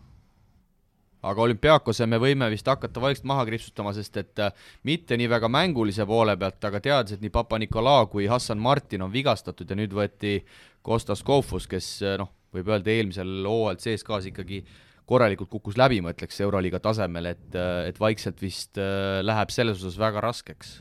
aga 1.26 1.44
olümpiaakose 1.44 2.06
me 2.08 2.18
võime 2.20 2.48
vist 2.52 2.68
hakata 2.68 3.00
vaikselt 3.02 3.28
maha 3.28 3.44
kriipsutama, 3.48 3.92
sest 3.96 4.16
et 4.20 4.42
äh, 4.42 4.52
mitte 4.88 5.18
nii 5.20 5.28
väga 5.30 5.50
mängulise 5.52 6.06
poole 6.08 6.36
pealt, 6.40 6.62
aga 6.64 6.80
teades, 6.84 7.16
et 7.16 7.24
nii 7.24 7.32
Papa-Nikolaa 7.34 8.06
kui 8.12 8.28
Hassan 8.30 8.60
Martin 8.62 9.04
on 9.06 9.12
vigastatud 9.12 9.70
ja 9.70 9.78
nüüd 9.78 9.96
võeti 9.96 10.38
Kostas 10.86 11.24
Kofus, 11.26 11.68
kes 11.70 11.98
äh, 12.06 12.16
noh, 12.20 12.30
võib 12.54 12.70
öelda 12.72 12.92
eelmisel 12.94 13.44
hooajal 13.46 13.82
CSKA-s 13.82 14.30
ikkagi 14.32 14.62
korralikult 15.10 15.50
kukkus 15.50 15.76
läbi, 15.78 15.98
ma 16.04 16.14
ütleks, 16.14 16.38
Euroliiga 16.44 16.80
tasemel, 16.82 17.32
et, 17.34 17.50
äh, 17.58 17.90
et 17.90 18.00
vaikselt 18.00 18.40
vist 18.42 18.78
läheb 18.78 19.52
selles 19.52 19.82
osas 19.82 20.00
väga 20.00 20.22
raskeks. 20.24 20.80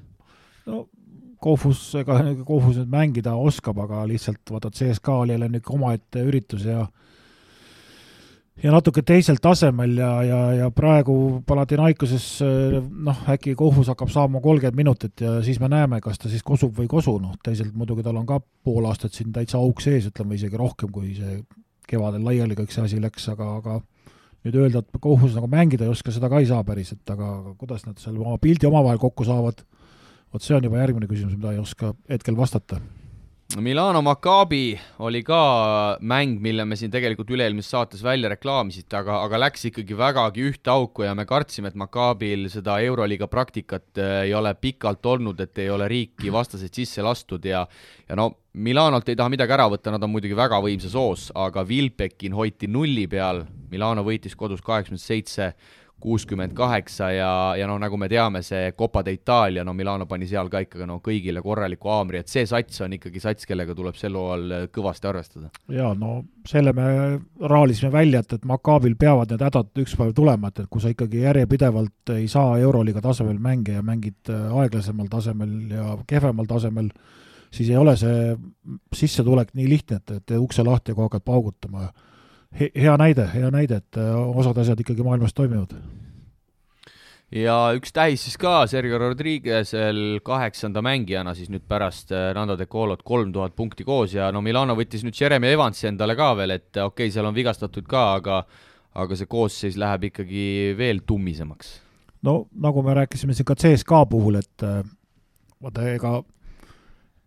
no 0.69 0.87
Kofus, 1.39 1.81
ega 1.95 2.17
Kofus 2.43 2.75
nüüd 2.81 2.89
mängida 2.91 3.31
oskab, 3.39 3.77
aga 3.79 4.01
lihtsalt 4.07 4.51
vaata, 4.51 4.71
CSKA 4.75 5.21
oli 5.23 5.31
jälle 5.35 5.47
niisugune 5.47 5.79
omaette 5.79 6.23
üritus 6.27 6.65
ja 6.67 6.81
ja 8.63 8.73
natuke 8.73 9.03
teisel 9.07 9.39
tasemel 9.41 9.95
ja, 9.99 10.09
ja, 10.25 10.39
ja 10.57 10.69
praegu 10.75 11.15
Palatinaikuses 11.47 12.25
noh, 12.89 13.21
äkki 13.31 13.55
Kohvus 13.59 13.91
hakkab 13.91 14.11
saama 14.13 14.41
kolmkümmend 14.43 14.77
minutit 14.79 15.23
ja 15.23 15.37
siis 15.45 15.61
me 15.63 15.69
näeme, 15.71 16.01
kas 16.03 16.19
ta 16.19 16.31
siis 16.31 16.43
kosub 16.45 16.75
või 16.77 16.87
ei 16.87 16.91
kosu, 16.91 17.15
noh 17.21 17.37
teisalt 17.43 17.75
muidugi 17.77 18.03
tal 18.05 18.19
on 18.19 18.27
ka 18.29 18.39
pool 18.39 18.89
aastat 18.89 19.15
siin 19.15 19.31
täitsa 19.35 19.61
auk 19.61 19.81
sees, 19.83 20.09
ütleme 20.11 20.35
isegi 20.35 20.59
rohkem, 20.59 20.91
kui 20.91 21.13
see 21.17 21.39
kevadel 21.89 22.25
laiali 22.25 22.57
kõik 22.59 22.75
see 22.75 22.85
asi 22.85 23.01
läks, 23.01 23.29
aga, 23.31 23.49
aga 23.61 23.79
nüüd 24.45 24.59
öelda, 24.59 24.83
et 24.83 25.01
Kohvus 25.01 25.35
nagu 25.37 25.49
mängida 25.51 25.87
ei 25.87 25.93
oska, 25.93 26.13
seda 26.15 26.29
ka 26.31 26.43
ei 26.43 26.49
saa 26.49 26.63
päris, 26.67 26.93
et 26.95 27.15
aga 27.15 27.55
kuidas 27.59 27.87
nad 27.87 27.99
seal 28.01 28.19
oma 28.19 28.37
pildi 28.41 28.67
omavahel 28.69 29.01
kokku 29.01 29.27
saavad, 29.27 29.63
vot 30.33 30.45
see 30.45 30.57
on 30.57 30.67
juba 30.67 30.83
järgmine 30.83 31.09
küsimus, 31.09 31.39
mida 31.39 31.55
ei 31.55 31.63
oska 31.63 31.93
hetkel 32.11 32.37
vastata 32.37 32.79
Milano 33.57 34.01
Maccabi 34.05 34.79
oli 34.99 35.23
ka 35.25 35.97
mäng, 36.05 36.35
mille 36.37 36.67
me 36.69 36.75
siin 36.77 36.91
tegelikult 36.93 37.31
üle-eelmises 37.33 37.71
saates 37.73 38.03
välja 38.05 38.29
reklaamisite, 38.29 38.93
aga, 38.99 39.15
aga 39.25 39.39
läks 39.41 39.65
ikkagi 39.71 39.97
vägagi 39.97 40.43
ühte 40.51 40.69
auku 40.69 41.07
ja 41.07 41.15
me 41.17 41.25
kartsime, 41.25 41.71
et 41.71 41.79
Maccabil 41.81 42.45
seda 42.53 42.75
Euroliiga 42.85 43.25
praktikat 43.25 43.97
äh, 43.97 44.27
ei 44.27 44.35
ole 44.37 44.53
pikalt 44.53 45.09
olnud, 45.09 45.41
et 45.41 45.57
ei 45.65 45.71
ole 45.73 45.87
riiki 45.89 46.29
vastaseid 46.29 46.77
sisse 46.77 47.01
lastud 47.01 47.49
ja 47.49 47.63
ja 48.05 48.19
no 48.21 48.29
Milanolt 48.53 49.09
ei 49.09 49.17
taha 49.17 49.33
midagi 49.33 49.57
ära 49.57 49.65
võtta, 49.73 49.95
nad 49.95 50.05
on 50.05 50.13
muidugi 50.13 50.37
väga 50.37 50.61
võimsas 50.61 50.93
hoos, 50.93 51.31
aga 51.33 51.65
Vilbekin 51.65 52.37
hoiti 52.37 52.69
nulli 52.69 53.07
peal, 53.09 53.47
Milano 53.73 54.05
võitis 54.05 54.37
kodus 54.37 54.61
kaheksakümmend 54.61 55.01
seitse 55.01 55.55
kuuskümmend 55.99 56.53
kaheksa 56.55 57.09
ja, 57.11 57.31
ja 57.59 57.67
noh, 57.67 57.79
nagu 57.81 57.97
me 57.99 58.07
teame, 58.11 58.41
see 58.45 58.71
Copa 58.77 59.01
d'Itaalia, 59.05 59.65
no 59.67 59.73
Milano 59.75 60.07
pani 60.09 60.27
seal 60.29 60.49
ka 60.51 60.61
ikkagi 60.63 60.87
no 60.87 60.99
kõigile 61.03 61.43
korraliku 61.43 61.91
haamri, 61.91 62.21
et 62.23 62.31
see 62.31 62.45
sats 62.49 62.81
on 62.85 62.95
ikkagi 62.95 63.21
sats, 63.23 63.47
kellega 63.49 63.75
tuleb 63.75 63.97
sel 63.99 64.15
hooajal 64.15 64.69
kõvasti 64.75 65.09
arvestada. 65.11 65.51
jaa, 65.75 65.91
no 65.99 66.21
selle 66.47 66.73
me 66.77 66.87
raalisime 67.51 67.91
välja, 67.93 68.23
et, 68.23 68.37
et 68.39 68.47
Maccabil 68.49 68.95
peavad 68.99 69.33
need 69.33 69.43
hädad 69.43 69.83
üks 69.83 69.95
päev 69.99 70.13
tulema, 70.17 70.51
et, 70.51 70.63
et 70.63 70.71
kui 70.71 70.83
sa 70.83 70.93
ikkagi 70.93 71.23
järjepidevalt 71.25 72.15
ei 72.15 72.27
saa 72.31 72.57
Euroliiga 72.59 73.03
tasemel 73.03 73.39
mänge 73.43 73.75
ja 73.75 73.85
mängid 73.85 74.31
äh, 74.31 74.51
aeglasemal 74.63 75.11
tasemel 75.11 75.55
ja 75.75 75.97
kehvemal 76.07 76.47
tasemel, 76.49 76.93
siis 77.51 77.71
ei 77.73 77.79
ole 77.79 77.97
see 77.99 78.35
sissetulek 78.95 79.51
nii 79.57 79.67
lihtne, 79.69 79.99
et, 79.99 80.21
et 80.21 80.37
ukse 80.39 80.63
lahti 80.63 80.93
ja 80.93 80.95
kogu 80.95 81.09
aeg 81.09 81.19
hakkad 81.19 81.27
paugutama 81.27 81.89
hea 82.57 82.97
näide, 82.97 83.27
hea 83.33 83.49
näide, 83.53 83.81
et 83.83 83.97
äh, 83.99 84.13
osad 84.15 84.57
asjad 84.57 84.79
ikkagi 84.81 85.05
maailmas 85.05 85.33
toimivad. 85.33 85.75
ja 87.31 87.55
üks 87.77 87.93
tähis 87.93 88.23
siis 88.25 88.37
ka 88.41 88.63
Sergio 88.67 88.97
Rodriguez'el 88.97 90.19
kaheksanda 90.25 90.81
mängijana 90.81 91.35
siis 91.37 91.51
nüüd 91.53 91.67
pärast 91.69 92.11
äh, 92.11 92.31
Nando 92.33 92.57
De 92.57 92.65
Colot 92.65 93.03
kolm 93.03 93.33
tuhat 93.33 93.55
punkti 93.55 93.85
koos 93.85 94.13
ja 94.13 94.31
no 94.31 94.41
Milano 94.41 94.75
võttis 94.75 95.05
nüüd 95.05 95.19
Jeremy 95.19 95.53
Evansi 95.53 95.87
endale 95.87 96.15
ka 96.17 96.31
veel, 96.37 96.55
et 96.57 96.71
okei 96.73 97.05
okay,, 97.05 97.11
seal 97.13 97.29
on 97.29 97.37
vigastatud 97.37 97.85
ka, 97.87 98.13
aga 98.17 98.41
aga 98.97 99.15
see 99.15 99.29
koosseis 99.29 99.77
läheb 99.77 100.09
ikkagi 100.09 100.73
veel 100.77 101.03
tummisemaks. 101.05 101.79
no 102.25 102.47
nagu 102.51 102.81
me 102.83 102.97
rääkisime 102.97 103.37
siin 103.37 103.45
ka 103.45 103.55
CSKA 103.55 104.05
puhul, 104.09 104.41
et 104.41 104.65
äh, 104.65 104.81
vaata, 105.61 105.85
ega 105.93 106.17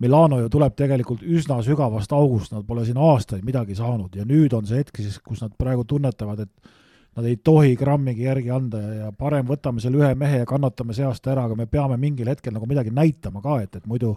Milano 0.02 0.40
ju 0.42 0.50
tuleb 0.52 0.76
tegelikult 0.78 1.22
üsna 1.22 1.60
sügavast 1.64 2.12
august, 2.16 2.52
nad 2.54 2.66
pole 2.66 2.84
siin 2.88 2.98
aastaid 3.00 3.44
midagi 3.46 3.76
saanud 3.78 4.14
ja 4.18 4.26
nüüd 4.28 4.54
on 4.56 4.68
see 4.68 4.82
hetk 4.82 5.02
siis, 5.02 5.18
kus 5.22 5.44
nad 5.44 5.54
praegu 5.58 5.86
tunnetavad, 5.88 6.44
et 6.46 6.72
nad 7.16 7.28
ei 7.28 7.36
tohi 7.44 7.76
grammigi 7.76 8.26
järgi 8.26 8.52
anda 8.52 8.80
ja, 8.82 8.92
ja 9.04 9.10
parem 9.16 9.46
võtame 9.48 9.82
selle 9.84 10.00
ühe 10.00 10.14
mehe 10.18 10.42
ja 10.42 10.48
kannatame 10.48 10.96
see 10.96 11.04
aasta 11.06 11.34
ära, 11.34 11.46
aga 11.48 11.58
me 11.58 11.68
peame 11.70 11.98
mingil 12.00 12.30
hetkel 12.32 12.54
nagu 12.56 12.68
midagi 12.68 12.94
näitama 12.94 13.44
ka, 13.44 13.60
et, 13.66 13.76
et 13.80 13.86
muidu 13.88 14.16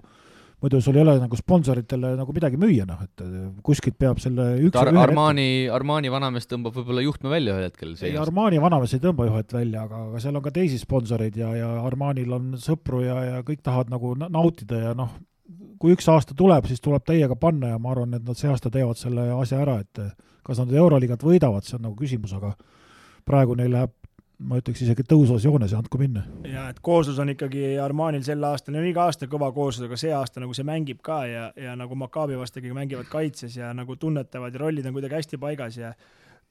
muidu 0.63 0.79
sul 0.81 0.95
ei 0.95 1.03
ole 1.03 1.15
nagu 1.19 1.37
sponsoritele 1.37 2.13
nagu 2.17 2.33
midagi 2.33 2.57
müüa, 2.59 2.85
noh, 2.87 3.01
et 3.03 3.23
kuskilt 3.65 3.97
peab 3.99 4.21
selle 4.23 4.47
üks 4.65 4.79
Ar 4.79 4.89
Armani, 5.03 5.67
Armani 5.73 6.11
vanamees 6.13 6.47
tõmbab 6.49 6.77
võib-olla 6.79 7.03
juhtme 7.03 7.31
välja 7.33 7.55
ühel 7.55 7.67
hetkel. 7.67 7.93
ei, 7.99 8.15
Armani 8.19 8.61
vanamees 8.63 8.95
ei 8.95 9.03
tõmba 9.03 9.27
juhet 9.27 9.53
välja, 9.53 9.85
aga, 9.85 10.05
aga 10.09 10.23
seal 10.23 10.39
on 10.39 10.45
ka 10.45 10.55
teisi 10.55 10.79
sponsoreid 10.81 11.37
ja, 11.37 11.51
ja 11.59 11.71
Armanil 11.83 12.33
on 12.39 12.53
sõpru 12.61 13.03
ja, 13.03 13.19
ja 13.29 13.43
kõik 13.45 13.61
tahavad 13.65 13.91
nagu 13.93 14.15
nautida 14.23 14.81
ja 14.87 14.95
noh, 14.97 15.11
kui 15.79 15.95
üks 15.95 16.07
aasta 16.11 16.35
tuleb, 16.37 16.67
siis 16.69 16.81
tuleb 16.81 17.03
täiega 17.05 17.35
panna 17.35 17.73
ja 17.73 17.79
ma 17.81 17.91
arvan, 17.91 18.13
et 18.17 18.23
nad 18.25 18.39
see 18.39 18.49
aasta 18.51 18.71
teevad 18.71 18.99
selle 18.99 19.27
asja 19.35 19.59
ära, 19.63 19.79
et 19.83 20.01
kas 20.45 20.61
nad 20.61 20.73
Euroliigat 20.73 21.23
võidavad, 21.25 21.65
see 21.65 21.77
on 21.79 21.87
nagu 21.89 21.95
küsimus, 21.99 22.33
aga 22.37 22.53
praegu 23.25 23.55
neil 23.57 23.73
läheb 23.73 23.93
ma 24.43 24.59
ütleks 24.59 24.81
isegi 24.83 25.05
tõusvas 25.07 25.45
joones 25.47 25.71
ja 25.71 25.79
andku 25.79 25.99
minna. 25.99 26.25
jaa, 26.47 26.67
et 26.73 26.79
kooslus 26.83 27.19
on 27.23 27.31
ikkagi 27.31 27.77
Armanil 27.81 28.23
sel 28.25 28.43
aastal, 28.43 28.75
on 28.75 28.87
iga 28.87 29.05
aasta 29.07 29.29
kõva 29.31 29.51
kooslus, 29.55 29.87
aga 29.87 29.99
see 29.99 30.11
aasta 30.15 30.43
nagu 30.43 30.53
see 30.57 30.67
mängib 30.67 30.99
ka 31.05 31.21
ja, 31.29 31.45
ja 31.59 31.75
nagu 31.79 31.95
Maccabi 31.99 32.37
vastu 32.39 32.59
ikkagi 32.59 32.75
mängivad 32.75 33.09
kaitses 33.11 33.55
ja 33.57 33.71
nagu 33.77 33.95
tunnetavad 33.99 34.53
ja 34.53 34.63
rollid 34.65 34.87
on 34.89 34.97
kuidagi 34.97 35.19
hästi 35.21 35.39
paigas 35.41 35.79
ja 35.79 35.93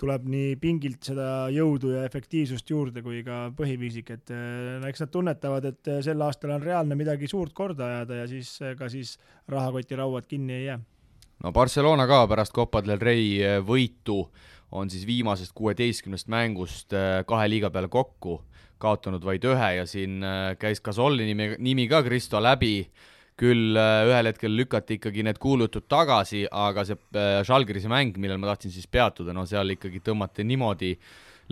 tuleb 0.00 0.24
nii 0.26 0.56
pingilt 0.60 1.06
seda 1.06 1.46
jõudu 1.54 1.92
ja 1.94 2.02
efektiivsust 2.08 2.70
juurde 2.70 3.02
kui 3.04 3.22
ka 3.26 3.48
põhiviisik, 3.56 4.10
et 4.16 4.32
no 4.80 4.88
eks 4.90 5.04
nad 5.04 5.12
tunnetavad, 5.14 5.68
et 5.70 5.92
sel 6.06 6.24
aastal 6.26 6.56
on 6.56 6.64
reaalne 6.64 6.98
midagi 6.98 7.30
suurt 7.30 7.54
korda 7.54 7.86
ajada 7.90 8.22
ja 8.22 8.26
siis 8.30 8.56
ka 8.78 8.88
siis 8.90 9.14
rahakotirauad 9.48 10.26
kinni 10.26 10.58
ei 10.58 10.64
jää. 10.66 10.80
no 11.44 11.52
Barcelona 11.52 12.06
ka 12.10 12.26
pärast 12.26 12.54
Copa 12.54 12.82
del 12.82 12.98
Rey 12.98 13.38
võitu 13.62 14.24
on 14.72 14.90
siis 14.90 15.06
viimasest 15.06 15.54
kuueteistkümnest 15.54 16.28
mängust 16.28 16.94
kahe 17.26 17.48
liiga 17.48 17.70
peale 17.70 17.88
kokku 17.88 18.40
kaotanud 18.82 19.24
vaid 19.24 19.44
ühe 19.46 19.70
ja 19.78 19.86
siin 19.86 20.22
käis 20.58 20.82
Gasolli 20.82 21.26
nimi, 21.28 21.54
nimi 21.58 21.88
ka 21.88 22.02
Kristo 22.02 22.42
läbi 22.42 22.90
küll 23.40 23.74
äh, 23.78 24.06
ühel 24.08 24.30
hetkel 24.30 24.54
lükati 24.54 24.98
ikkagi 24.98 25.24
need 25.26 25.40
kuulutud 25.42 25.88
tagasi, 25.90 26.44
aga 26.50 26.84
see 26.86 26.98
äh, 27.18 27.40
Žalgirise 27.46 27.90
mäng, 27.90 28.14
millel 28.20 28.38
ma 28.38 28.52
tahtsin 28.52 28.74
siis 28.74 28.86
peatuda, 28.90 29.34
no 29.34 29.46
seal 29.48 29.74
ikkagi 29.74 30.02
tõmmati 30.06 30.46
niimoodi 30.46 30.92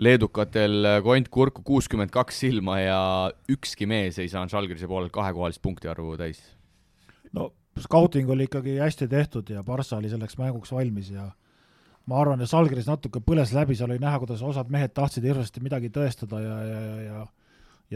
leedukatel 0.03 0.79
äh, 0.87 1.01
kont 1.05 1.29
kurku 1.33 1.65
kuuskümmend 1.67 2.13
kaks 2.13 2.39
silma 2.45 2.79
ja 2.79 3.01
ükski 3.51 3.87
mees 3.89 4.21
ei 4.21 4.31
saanud 4.31 4.53
Žalgirise 4.53 4.87
poolelt 4.87 5.13
kahekohalist 5.15 5.61
punkti 5.63 5.91
arvu 5.91 6.15
täis. 6.19 6.41
no 7.35 7.51
scouting 7.79 8.29
oli 8.29 8.47
ikkagi 8.47 8.77
hästi 8.79 9.09
tehtud 9.11 9.49
ja 9.49 9.63
Barca 9.63 9.97
oli 9.97 10.09
selleks 10.09 10.37
mänguks 10.39 10.71
valmis 10.71 11.11
ja 11.11 11.31
ma 12.07 12.19
arvan, 12.19 12.41
et 12.43 12.51
Salgris 12.51 12.87
natuke 12.87 13.19
põles 13.23 13.53
läbi, 13.55 13.75
seal 13.75 13.91
oli 13.91 14.01
näha, 14.01 14.19
kuidas 14.23 14.41
osad 14.43 14.71
mehed 14.71 14.91
tahtsid 14.95 15.23
hirmsasti 15.23 15.63
midagi 15.63 15.91
tõestada 15.91 16.39
ja, 16.43 16.57
ja, 16.67 16.79
ja, 16.79 16.99
ja 17.07 17.23
ja 17.23 17.23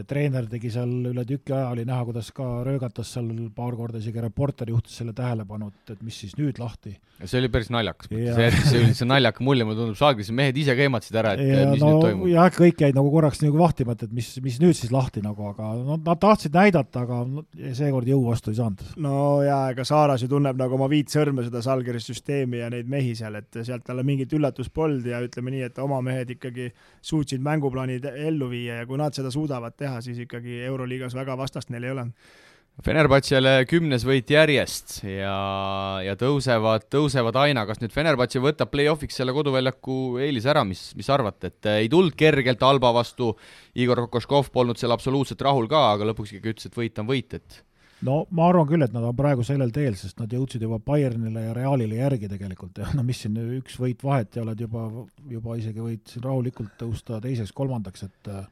treener 0.08 0.46
tegi 0.50 0.70
seal 0.72 0.90
üle 1.10 1.24
tüki 1.26 1.52
aja, 1.54 1.68
oli 1.72 1.84
näha, 1.88 2.04
kuidas 2.06 2.30
ka 2.34 2.46
röögatas 2.66 3.10
seal 3.14 3.28
paar 3.54 3.76
korda, 3.78 3.98
isegi 4.02 4.22
reporter 4.22 4.70
juhtis 4.70 4.98
selle 5.00 5.14
tähelepanu, 5.16 5.70
et, 5.72 5.94
et 5.94 6.02
mis 6.06 6.18
siis 6.22 6.36
nüüd 6.38 6.60
lahti. 6.60 6.94
see 7.24 7.40
oli 7.40 7.50
päris 7.50 7.70
naljakas, 7.74 8.10
see 8.12 8.46
jättis 8.46 8.68
sellise 8.70 9.08
naljaka 9.08 9.42
mulje, 9.44 9.66
mulle 9.66 9.80
tundub, 9.80 9.98
Žalgirise 9.98 10.34
mehed 10.36 10.58
ise 10.60 10.76
keematasid 10.78 11.18
ära, 11.18 11.32
et 11.34 11.42
ja, 11.42 11.64
mis 11.72 11.82
no, 11.82 11.90
nüüd 11.90 12.04
toimub. 12.06 12.28
jah, 12.30 12.50
kõik 12.54 12.84
jäid 12.84 12.98
nagu 12.98 13.10
korraks 13.14 13.42
nagu 13.42 13.58
vahtima, 13.58 13.96
et, 13.96 14.04
et 14.06 14.14
mis, 14.20 14.30
mis 14.44 14.60
nüüd 14.62 14.78
siis 14.78 14.92
lahti 14.94 15.22
nagu, 15.24 15.48
aga 15.50 15.72
no 15.80 15.98
nad 15.98 16.22
tahtsid 16.22 16.54
näidata, 16.54 17.02
aga 17.06 17.22
no, 17.26 17.46
seekord 17.80 18.12
jõu 18.12 18.22
vastu 18.28 18.54
ei 18.54 18.60
saanud. 18.60 18.84
no 19.02 19.16
jaa, 19.46 19.64
ega 19.74 19.86
Saaras 19.88 20.22
ju 20.22 20.30
tunneb 20.30 20.60
nagu 20.60 20.78
oma 20.78 20.90
viit 20.92 21.10
sõrme 21.14 21.46
seda 21.46 21.64
Žalgirise 21.64 22.12
süsteemi 22.12 22.62
ja 22.62 22.70
neid 22.72 22.90
mehi 22.90 23.16
seal, 23.18 23.40
et 23.40 23.62
sealt 23.64 23.86
talle 23.88 24.06
mingit 24.06 24.32
üllatust 24.36 24.74
polnud 24.74 25.06
ja 25.08 25.22
ütleme 25.24 25.56
nii, 25.56 25.66
et 25.72 25.82
oma 25.82 25.98
mehed 26.04 26.36
ikkagi 26.36 26.70
suutsid 27.02 27.42
mänguplaanid 27.42 28.06
ellu 28.12 28.50
viia 28.52 28.82
ja 28.82 28.86
kui 28.86 29.00
nad 29.00 29.16
seda 29.16 29.32
suudavad 29.34 29.74
teha, 29.78 30.02
siis 30.04 30.20
ikkagi 30.26 30.62
Euroliigas 30.68 31.16
väga 31.16 31.36
vastast 31.38 31.72
neil 31.72 31.88
ei 31.88 31.96
ole. 31.96 32.06
Fenerbahcele 32.78 33.64
kümnes 33.66 34.04
võit 34.06 34.28
järjest 34.30 35.00
ja, 35.02 35.34
ja 36.06 36.14
tõusevad, 36.18 36.84
tõusevad 36.94 37.34
aina, 37.40 37.64
kas 37.66 37.80
nüüd 37.82 37.90
Fenerbahce 37.90 38.38
võtab 38.38 38.70
play-off'iks 38.70 39.18
selle 39.18 39.34
koduväljaku 39.34 40.20
eelise 40.22 40.52
ära, 40.52 40.62
mis, 40.66 40.84
mis 40.94 41.08
arvate, 41.10 41.50
et 41.50 41.70
ei 41.72 41.88
tulnud 41.90 42.14
kergelt 42.18 42.62
Alba 42.62 42.92
vastu, 42.94 43.32
Igor 43.74 44.04
Kokoškov 44.04 44.52
polnud 44.54 44.78
seal 44.78 44.94
absoluutselt 44.94 45.42
rahul 45.42 45.66
ka, 45.70 45.88
aga 45.96 46.06
lõpuks 46.12 46.36
ikkagi 46.36 46.54
ütles, 46.54 46.70
et 46.70 46.78
võit 46.78 47.02
on 47.02 47.10
võit, 47.10 47.34
et 47.40 47.58
no 48.06 48.20
ma 48.30 48.46
arvan 48.52 48.68
küll, 48.68 48.84
et 48.86 48.94
nad 48.94 49.06
on 49.06 49.16
praegu 49.18 49.42
sellel 49.46 49.72
teel, 49.74 49.96
sest 49.98 50.20
nad 50.22 50.32
jõudsid 50.32 50.62
juba 50.62 50.78
Bayernile 50.78 51.48
ja 51.48 51.56
Realile 51.56 51.98
järgi 51.98 52.30
tegelikult. 52.30 52.78
Ja 52.78 52.92
no 52.94 53.02
mis 53.06 53.24
siin, 53.24 53.34
üks 53.58 53.78
võit 53.82 54.04
vahet 54.06 54.38
ja 54.38 54.44
oled 54.44 54.60
juba, 54.62 54.86
juba 55.26 55.58
isegi 55.58 55.82
võid 55.82 56.06
siin 56.12 56.22
rahulikult 56.26 56.78
tõusta 56.78 57.18
teiseks-kolmandaks, 57.24 58.06
et 58.06 58.30
äh, 58.30 58.46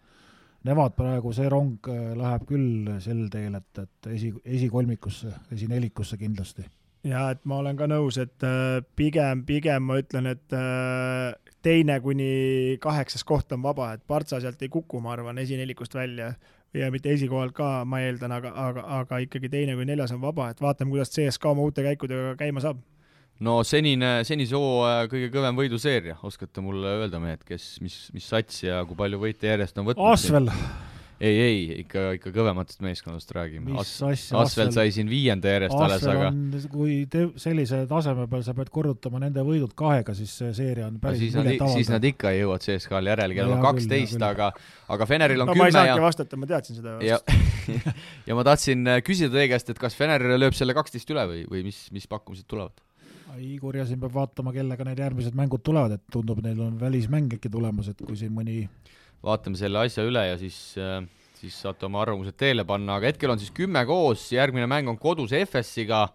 nemad 0.66 0.96
praegu, 0.98 1.32
see 1.36 1.50
rong 1.52 1.90
äh, 1.92 2.10
läheb 2.18 2.46
küll 2.48 2.90
sel 3.02 3.26
teel, 3.32 3.54
et, 3.58 3.82
et 3.82 4.10
esi, 4.16 4.32
esikolmikusse, 4.44 5.32
esinelikusse 5.54 6.18
kindlasti. 6.20 6.66
jaa, 7.06 7.30
et 7.34 7.44
ma 7.46 7.60
olen 7.62 7.78
ka 7.78 7.88
nõus, 7.90 8.18
et 8.22 8.46
äh, 8.46 8.80
pigem, 8.98 9.44
pigem 9.46 9.86
ma 9.86 10.00
ütlen, 10.02 10.32
et 10.32 10.56
äh, 10.56 11.32
teine 11.62 12.00
kuni 12.02 12.78
kaheksas 12.82 13.24
koht 13.26 13.52
on 13.54 13.62
vaba, 13.62 13.92
et 13.94 14.04
Partsa 14.06 14.40
sealt 14.42 14.62
ei 14.62 14.72
kuku, 14.72 15.00
ma 15.02 15.14
arvan, 15.14 15.38
esinelikust 15.42 15.94
välja 15.94 16.32
ja 16.76 16.90
mitte 16.92 17.12
esikohalt 17.14 17.54
ka, 17.56 17.70
ma 17.88 18.02
eeldan, 18.04 18.34
aga, 18.36 18.52
aga, 18.66 18.84
aga 19.00 19.22
ikkagi 19.24 19.48
teine 19.52 19.78
kuni 19.78 19.92
neljas 19.92 20.12
on 20.16 20.20
vaba, 20.24 20.50
et 20.50 20.60
vaatame, 20.60 20.92
kuidas 20.92 21.14
CSKA 21.14 21.54
oma 21.54 21.66
uute 21.68 21.86
käikudega 21.86 22.34
käima 22.40 22.64
saab 22.64 22.82
no 23.44 23.60
senine, 23.66 24.18
senise 24.28 24.56
hooaja 24.56 25.06
kõige 25.12 25.30
kõvem 25.34 25.60
võiduseeria, 25.60 26.18
oskate 26.26 26.64
mulle 26.64 26.96
öelda, 27.02 27.20
mehed, 27.22 27.44
kes, 27.46 27.76
mis, 27.84 28.06
mis 28.16 28.26
sats 28.32 28.64
ja 28.64 28.82
kui 28.88 28.98
palju 28.98 29.20
võite 29.22 29.50
järjest 29.50 29.80
on 29.80 29.90
võtnud? 29.90 30.12
Asvel. 30.14 30.48
ei, 31.20 31.36
ei, 31.40 31.58
ikka, 31.82 32.04
ikka 32.16 32.32
kõvematest 32.32 32.80
meeskondadest 32.84 33.34
räägime. 33.36 33.76
Asvel 33.76 34.72
sai 34.72 34.94
siin 34.94 35.10
viienda 35.12 35.52
järjest 35.52 35.76
alles, 35.76 36.06
aga 36.12 36.30
kui 36.72 37.02
te 37.12 37.26
sellise 37.40 37.82
taseme 37.90 38.24
peal 38.30 38.44
sa 38.46 38.56
pead 38.56 38.72
korrutama 38.72 39.20
nende 39.26 39.44
võidud 39.44 39.76
kahega, 39.76 40.16
siis 40.16 40.32
see 40.40 40.54
seeria 40.56 40.88
on 40.88 40.96
päris 41.02 41.26
siis 41.26 41.36
nad, 41.36 41.52
siis 41.74 41.92
nad 41.92 42.08
ikka 42.08 42.32
ei 42.32 42.40
jõua 42.40 42.56
CSKA-l 42.62 43.12
järele, 43.12 43.36
kell 43.36 43.52
on 43.52 43.64
kaksteist, 43.64 44.20
aga 44.24 44.52
aga 44.92 45.10
Feneril 45.12 45.44
on 45.44 45.52
no, 45.52 45.58
kümme 45.58 45.68
ja 45.68 45.76
ma 45.76 45.84
ei 45.84 45.90
saanudki 45.90 46.08
vastata, 46.08 46.40
ma 46.40 46.48
teadsin 46.54 46.80
seda 46.80 46.96
ja, 47.04 47.20
ja 48.28 48.38
ma 48.38 48.48
tahtsin 48.48 48.96
küsida 49.04 49.36
teie 49.36 49.52
käest, 49.52 49.72
et 49.72 49.80
kas 49.80 49.96
Fener 49.98 50.24
lööb 50.36 50.56
selle 50.56 50.76
kaksteist 50.76 51.12
üle 51.12 51.28
või, 51.28 51.46
või 51.52 51.66
mis, 51.68 51.84
mis 51.92 52.08
pakkumised 52.08 52.48
tulevad? 52.48 52.85
Igor 53.42 53.76
ja 53.80 53.86
siin 53.88 54.00
peab 54.02 54.14
vaatama, 54.16 54.54
kellega 54.54 54.86
need 54.88 55.00
järgmised 55.02 55.36
mängud 55.38 55.64
tulevad, 55.66 55.96
et 55.98 56.04
tundub, 56.12 56.42
neil 56.44 56.60
on 56.64 56.78
välismäng 56.80 57.36
äkki 57.38 57.52
tulemas, 57.52 57.90
et 57.92 58.00
kui 58.04 58.16
siin 58.18 58.34
mõni 58.36 58.64
vaatame 59.26 59.58
selle 59.58 59.82
asja 59.86 60.04
üle 60.06 60.22
ja 60.28 60.38
siis, 60.40 60.58
äh, 60.80 61.02
siis 61.40 61.58
saate 61.64 61.88
oma 61.88 62.02
arvamused 62.04 62.36
teele 62.38 62.66
panna, 62.68 62.98
aga 62.98 63.12
hetkel 63.12 63.32
on 63.32 63.42
siis 63.42 63.52
kümme 63.54 63.82
koos, 63.88 64.28
järgmine 64.34 64.68
mäng 64.70 64.90
on 64.90 64.98
kodus 65.00 65.34
EFS-iga, 65.36 66.06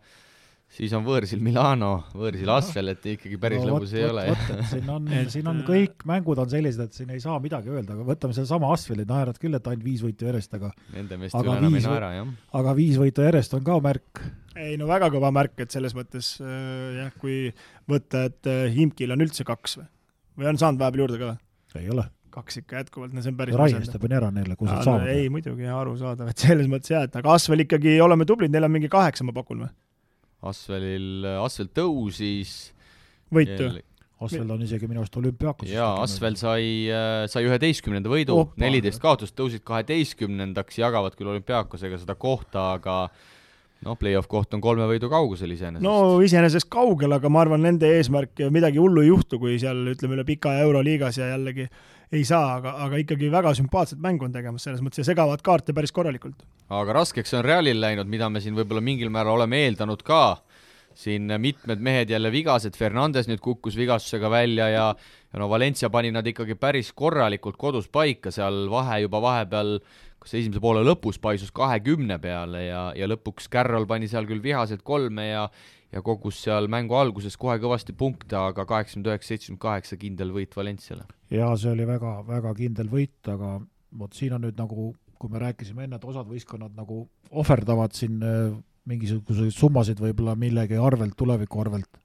siis 0.72 0.94
on 0.96 1.04
võõrsil 1.06 1.42
Milano, 1.44 1.92
võõrsil 2.16 2.52
Asvel, 2.54 2.94
et 2.94 3.08
ikkagi 3.16 3.40
päris 3.42 3.64
no, 3.64 3.74
lõbus 3.74 3.96
ei 3.98 4.06
võt, 4.08 4.14
ole. 4.14 4.68
siin 4.72 4.92
on 4.94 5.10
siin 5.34 5.50
on 5.52 5.64
kõik 5.68 6.06
mängud 6.08 6.40
on 6.44 6.52
sellised, 6.52 6.88
et 6.88 7.00
siin 7.02 7.12
ei 7.12 7.24
saa 7.24 7.40
midagi 7.44 7.74
öelda, 7.74 7.98
aga 7.98 8.08
võtame 8.08 8.38
sedasama 8.38 8.72
Asveli, 8.76 9.08
naerad 9.10 9.42
küll, 9.42 9.58
et 9.58 9.72
ainult 9.72 9.88
viis 9.88 10.06
võitu 10.06 10.30
järjest, 10.30 10.56
aga 10.60 10.72
Nende 10.96 11.20
meeste 11.20 11.44
üle 11.44 11.58
enam 11.60 11.80
ei 11.80 11.88
naera, 11.88 12.14
jah. 12.22 12.38
aga 12.62 12.78
viis 12.78 13.02
võitu 13.02 13.28
järjest 13.28 13.60
on 13.60 13.68
ka 13.68 13.82
märk 13.84 14.24
ei 14.60 14.78
no 14.80 14.88
väga 14.90 15.12
kõva 15.14 15.32
märk, 15.36 15.60
et 15.64 15.74
selles 15.74 15.96
mõttes 15.98 16.34
äh, 16.44 17.02
jah, 17.02 17.12
kui 17.22 17.52
võtta, 17.90 18.26
et 18.32 18.50
äh, 18.50 18.66
Himkil 18.76 19.14
on 19.16 19.24
üldse 19.24 19.46
kaks 19.48 19.78
või, 19.80 19.86
või 20.40 20.50
on 20.52 20.60
saanud 20.62 20.82
vahepeal 20.82 21.06
juurde 21.06 21.22
ka 21.22 21.30
või? 21.30 21.38
ei 21.82 21.94
ole. 21.94 22.08
kaks 22.36 22.60
ikka 22.64 22.82
jätkuvalt, 22.82 23.14
no 23.16 23.24
see 23.24 23.32
on 23.32 23.38
päris 23.40 23.60
raiestab 23.60 24.08
on 24.08 24.18
ära 24.18 24.32
neile, 24.34 24.58
kui 24.60 24.68
sa 24.68 24.82
saad 24.84 25.06
no,. 25.06 25.14
ei 25.14 25.30
muidugi, 25.32 25.70
arusaadav, 25.72 26.34
et 26.34 26.44
selles 26.48 26.68
mõttes 26.72 26.92
jah, 26.94 27.08
et 27.08 27.16
aga 27.22 27.38
Asvel 27.38 27.64
ikkagi 27.66 27.96
oleme 28.04 28.28
tublid, 28.28 28.52
neil 28.52 28.68
on 28.68 28.76
mingi 28.76 28.92
kaheksa, 28.92 29.28
ma 29.28 29.36
pakun 29.36 29.66
või? 29.66 29.72
Asvelil, 30.52 31.26
Asvel 31.38 31.70
tõusis 31.76 32.74
võitu. 33.32 33.72
Asvel 34.22 34.52
on 34.54 34.62
isegi 34.62 34.86
minu 34.86 35.02
arust 35.02 35.16
olümpiaakuses. 35.18 35.74
jaa, 35.74 35.96
Asvel 36.04 36.36
sai, 36.38 36.66
äh, 36.94 37.24
sai 37.32 37.48
üheteistkümnenda 37.48 38.10
võidu, 38.12 38.36
neliteist 38.62 39.02
kaotust, 39.02 39.34
tõusid 39.38 39.64
kaheteistkümnendaks, 39.66 40.78
jagavad 40.78 41.16
küll 41.18 41.32
olümpiaakosega 41.32 41.98
seda 42.04 42.14
kohta, 42.20 42.74
aga 42.78 42.98
noh, 43.86 43.98
play-off 44.00 44.30
koht 44.32 44.54
on 44.56 44.62
kolme 44.64 44.86
võidu 44.90 45.10
kaugusel 45.12 45.54
iseenesest. 45.56 45.86
no 45.86 46.20
iseenesest 46.24 46.70
kaugel, 46.72 47.18
aga 47.18 47.32
ma 47.34 47.42
arvan, 47.46 47.64
nende 47.66 47.90
eesmärk, 47.98 48.44
midagi 48.54 48.82
hullu 48.82 49.06
ei 49.06 49.10
juhtu, 49.10 49.40
kui 49.42 49.58
seal 49.62 49.82
ütleme, 49.94 50.20
üle 50.20 50.28
pika 50.28 50.54
Euroliigas 50.62 51.18
ja 51.22 51.32
jällegi 51.34 51.68
ei 52.12 52.26
saa, 52.28 52.58
aga, 52.60 52.76
aga 52.86 53.00
ikkagi 53.00 53.30
väga 53.32 53.54
sümpaatset 53.56 54.02
mängu 54.04 54.28
on 54.28 54.34
tegemas 54.34 54.66
selles 54.68 54.82
mõttes 54.84 55.02
ja 55.02 55.08
segavad 55.08 55.42
kaarte 55.46 55.74
päris 55.74 55.94
korralikult. 55.96 56.44
aga 56.70 56.98
raskeks 57.00 57.38
on 57.40 57.46
Realil 57.48 57.80
läinud, 57.82 58.10
mida 58.12 58.30
me 58.30 58.44
siin 58.44 58.58
võib-olla 58.58 58.84
mingil 58.84 59.10
määral 59.14 59.40
oleme 59.40 59.64
eeldanud 59.66 60.04
ka, 60.04 60.42
siin 61.00 61.32
mitmed 61.42 61.80
mehed 61.84 62.10
jälle 62.10 62.32
vigased, 62.34 62.78
Fernandes 62.78 63.30
nüüd 63.30 63.42
kukkus 63.44 63.78
vigastusega 63.80 64.30
välja 64.32 64.70
ja 64.70 64.88
ja 65.32 65.40
no 65.40 65.48
Valencia 65.50 65.90
pani 65.90 66.12
nad 66.12 66.28
ikkagi 66.28 66.58
päris 66.60 66.92
korralikult 66.94 67.58
kodus 67.58 67.88
paika, 67.88 68.32
seal 68.32 68.66
vahe 68.72 69.02
juba 69.06 69.22
vahepeal 69.24 69.78
kas 70.22 70.34
esimese 70.38 70.62
poole 70.62 70.84
lõpus 70.86 71.18
paisus 71.22 71.52
kahekümne 71.56 72.20
peale 72.22 72.66
ja, 72.68 72.82
ja 72.96 73.08
lõpuks 73.10 73.48
Carroll 73.52 73.88
pani 73.90 74.10
seal 74.12 74.28
küll 74.30 74.44
vihaselt 74.44 74.84
kolme 74.86 75.32
ja 75.32 75.46
ja 75.92 76.00
kogus 76.00 76.38
seal 76.46 76.70
mängu 76.72 76.96
alguses 76.96 77.36
kohe 77.36 77.58
kõvasti 77.60 77.92
punkte, 78.00 78.38
aga 78.40 78.64
kaheksakümmend 78.64 79.10
üheksa, 79.10 79.34
seitsekümmend 79.34 79.60
kaheksa 79.60 79.98
kindel 80.00 80.30
võit 80.32 80.56
Valenciale. 80.56 81.04
jaa, 81.32 81.52
see 81.60 81.74
oli 81.74 81.88
väga, 81.88 82.14
väga 82.28 82.54
kindel 82.56 82.88
võit, 82.92 83.20
aga 83.28 83.58
vot 84.00 84.16
siin 84.16 84.38
on 84.38 84.46
nüüd 84.46 84.56
nagu, 84.56 84.94
kui 85.20 85.34
me 85.34 85.42
rääkisime 85.44 85.84
enne, 85.84 86.00
et 86.00 86.08
osad 86.08 86.30
võistkonnad 86.32 86.78
nagu 86.80 87.04
ohverdavad 87.44 87.92
siin 87.98 88.24
mingisuguseid 88.90 89.54
summasid 89.54 90.00
võib-olla 90.02 90.36
millegi 90.36 90.80
arvelt, 90.82 91.14
tuleviku 91.18 91.62
arvelt, 91.62 92.00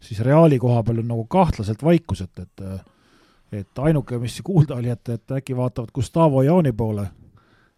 siis 0.00 0.20
Reali 0.22 0.58
koha 0.62 0.82
peal 0.86 1.02
on 1.02 1.08
nagu 1.10 1.24
kahtlaselt 1.30 1.82
vaikus, 1.82 2.22
et, 2.26 2.44
et 2.44 2.66
et 3.52 3.78
ainuke, 3.78 4.18
mis 4.18 4.40
kuulda 4.44 4.74
oli, 4.80 4.90
et, 4.90 5.08
et 5.08 5.38
äkki 5.38 5.56
vaatavad 5.56 5.92
Gustavo 5.94 6.42
Jaani 6.42 6.72
poole, 6.76 7.06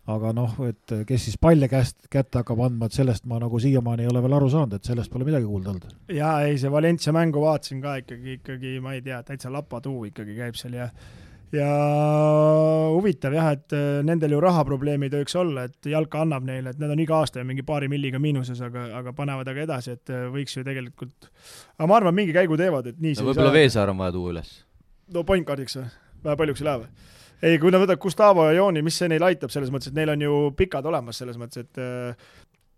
aga 0.08 0.32
noh, 0.32 0.54
et 0.64 0.94
kes 1.06 1.26
siis 1.28 1.38
palle 1.40 1.68
käest, 1.68 2.08
kätte 2.10 2.40
hakkab 2.40 2.62
andma, 2.64 2.88
et 2.88 2.96
sellest 2.96 3.26
ma 3.28 3.40
nagu 3.42 3.60
siiamaani 3.60 4.06
ei 4.06 4.10
ole 4.10 4.22
veel 4.24 4.38
aru 4.38 4.48
saanud, 4.52 4.78
et 4.78 4.88
sellest 4.88 5.12
pole 5.12 5.28
midagi 5.28 5.44
kuulda 5.46 5.74
olnud. 5.74 5.96
jaa, 6.16 6.40
ei 6.48 6.58
see 6.58 6.72
Valencia 6.72 7.12
mängu 7.12 7.42
vaatasin 7.44 7.82
ka 7.84 7.98
ikkagi, 8.02 8.38
ikkagi 8.40 8.78
ma 8.84 8.96
ei 8.96 9.02
tea, 9.04 9.22
täitsa 9.22 9.52
lapatuu 9.52 10.08
ikkagi 10.08 10.36
käib 10.38 10.56
seal 10.58 10.78
ja 10.78 10.88
ja 11.54 11.68
huvitav 12.92 13.34
jah, 13.37 13.50
et 13.56 13.74
äh, 13.76 14.00
nendel 14.06 14.34
ju 14.37 14.40
rahaprobleemid 14.44 15.14
võiks 15.18 15.37
olla, 15.40 15.66
et 15.68 15.90
jalka 15.90 16.22
annab 16.24 16.46
neile, 16.48 16.74
et 16.74 16.80
nad 16.82 16.92
on 16.92 17.02
iga 17.02 17.20
aasta 17.22 17.44
mingi 17.46 17.64
paari 17.66 17.88
milliga 17.90 18.20
miinuses, 18.22 18.61
aga, 18.64 18.88
aga 19.00 19.14
panevad 19.16 19.48
aga 19.48 19.64
edasi, 19.64 19.96
et 19.96 20.12
äh, 20.12 20.26
võiks 20.32 20.58
ju 20.58 20.64
tegelikult, 20.66 21.30
aga 21.78 21.88
ma 21.90 22.00
arvan, 22.00 22.16
mingi 22.16 22.37
käigu 22.37 22.58
teevad, 22.61 22.90
et 22.92 23.00
nii 23.00 23.16
no 23.20 23.30
võib-olla 23.30 23.54
Veesaar 23.54 23.94
on 23.94 24.02
vaja 24.02 24.16
tuua 24.18 24.34
üles. 24.34 24.52
no 25.14 25.24
point 25.28 25.46
guard'iks 25.48 25.78
või? 25.80 25.87
väga 26.26 26.40
paljuks 26.42 26.64
ei 26.64 26.68
lähe 26.68 26.82
või? 26.82 27.06
ei, 27.38 27.58
kui 27.62 27.72
nad 27.72 27.82
võtavad 27.84 28.02
Gustavo 28.02 28.48
ja 28.48 28.58
Jooni, 28.58 28.82
mis 28.84 28.98
see 28.98 29.08
neil 29.08 29.24
aitab, 29.24 29.52
selles 29.54 29.72
mõttes, 29.72 29.92
et 29.92 29.96
neil 29.96 30.12
on 30.12 30.26
ju 30.26 30.38
pikad 30.58 30.87
olemas, 30.90 31.20
selles 31.22 31.38
mõttes, 31.40 31.64
et 31.64 31.80
äh, 31.80 32.28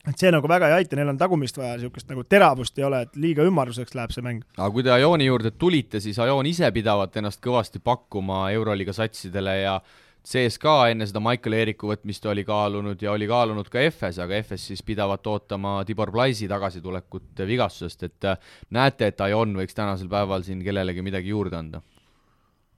et 0.08 0.16
see 0.20 0.30
nagu 0.32 0.48
väga 0.48 0.70
ei 0.70 0.78
aita, 0.80 0.96
neil 0.96 1.12
on 1.12 1.18
tagumist 1.20 1.58
vaja, 1.60 1.76
niisugust 1.76 2.08
nagu 2.08 2.24
teravust 2.24 2.78
ei 2.80 2.86
ole, 2.88 3.02
et 3.04 3.16
liiga 3.20 3.44
ümmarguseks 3.46 3.96
läheb 3.98 4.14
see 4.14 4.24
mäng. 4.24 4.44
aga 4.56 4.70
kui 4.74 4.84
te 4.86 4.92
Ajooni 4.94 5.26
juurde 5.28 5.52
tulite, 5.52 6.00
siis 6.00 6.18
Ajoon 6.22 6.48
ise 6.48 6.70
pidavat 6.72 7.18
ennast 7.20 7.42
kõvasti 7.44 7.82
pakkuma 7.84 8.46
Euroliiga 8.54 8.94
satsidele 8.96 9.58
ja 9.60 9.80
CSKA 10.24 10.90
enne 10.92 11.06
seda 11.08 11.20
Michael 11.24 11.56
Eeriku 11.56 11.88
võtmist 11.88 12.26
oli 12.28 12.44
kaalunud 12.44 13.00
ja 13.02 13.12
oli 13.12 13.28
kaalunud 13.28 13.68
ka 13.72 13.80
EFS, 13.80 14.18
aga 14.20 14.36
EFS 14.36 14.66
siis 14.72 14.82
pidavat 14.84 15.26
ootama 15.26 15.78
Tibor 15.88 16.12
Plaisi 16.12 16.48
tagasitulekut 16.48 17.40
vigastusest, 17.48 18.04
et 18.08 18.28
äh, 18.28 18.50
näete, 18.76 19.08
et 19.12 19.20
Ajoon 19.24 19.54
võiks 19.56 19.76
tänasel 19.76 20.10
päeval 20.12 20.44
siin 20.44 20.64
kellelegi 20.64 21.04
midagi 21.04 21.32
juurde 21.32 21.60
anda? 21.60 21.82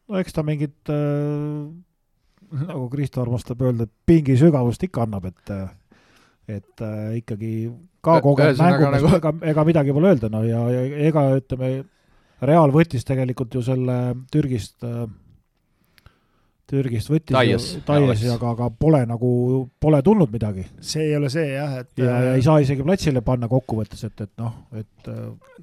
no 0.08 0.18
eks 0.18 0.34
ta 0.34 0.42
mingit 0.46 0.90
äh, 0.90 1.70
nagu 2.66 2.88
Kristo 2.92 3.22
armastab 3.22 3.62
öelda, 3.62 3.86
et 3.86 3.94
pingi 4.06 4.36
sügavust 4.38 4.82
ikka 4.86 5.06
annab, 5.06 5.30
et 5.32 5.54
äh, 5.54 5.70
et 6.50 6.82
äh, 6.82 7.16
ikkagi 7.20 7.54
ka 8.02 8.18
kogenud 8.24 8.58
mängumees 8.58 9.02
nagu..., 9.04 9.16
ega, 9.18 9.34
ega 9.54 9.64
midagi 9.68 9.94
pole 9.94 10.12
öelda, 10.12 10.30
no 10.32 10.42
ja, 10.46 10.62
ja 10.72 10.86
ega 11.08 11.28
ütleme, 11.38 11.74
Real 12.42 12.72
võttis 12.74 13.06
tegelikult 13.06 13.54
ju 13.54 13.60
selle 13.62 13.98
Türgist 14.34 14.82
äh, 14.82 15.04
Türgist 16.72 17.10
võttis 17.12 17.34
Taies. 17.36 17.66
Taiesi, 17.84 18.30
aga, 18.32 18.54
aga 18.56 18.68
pole 18.72 19.02
nagu, 19.06 19.28
pole 19.82 20.00
tulnud 20.02 20.32
midagi. 20.32 20.64
see 20.80 21.10
ei 21.10 21.16
ole 21.18 21.28
see 21.30 21.44
jah, 21.52 21.76
et 21.82 22.00
ja, 22.00 22.16
ja 22.26 22.34
ei 22.38 22.42
saa 22.42 22.62
isegi 22.64 22.82
platsile 22.86 23.20
panna 23.26 23.48
kokkuvõttes, 23.50 24.02
et, 24.08 24.24
et 24.24 24.32
noh, 24.40 24.54
et 24.80 25.12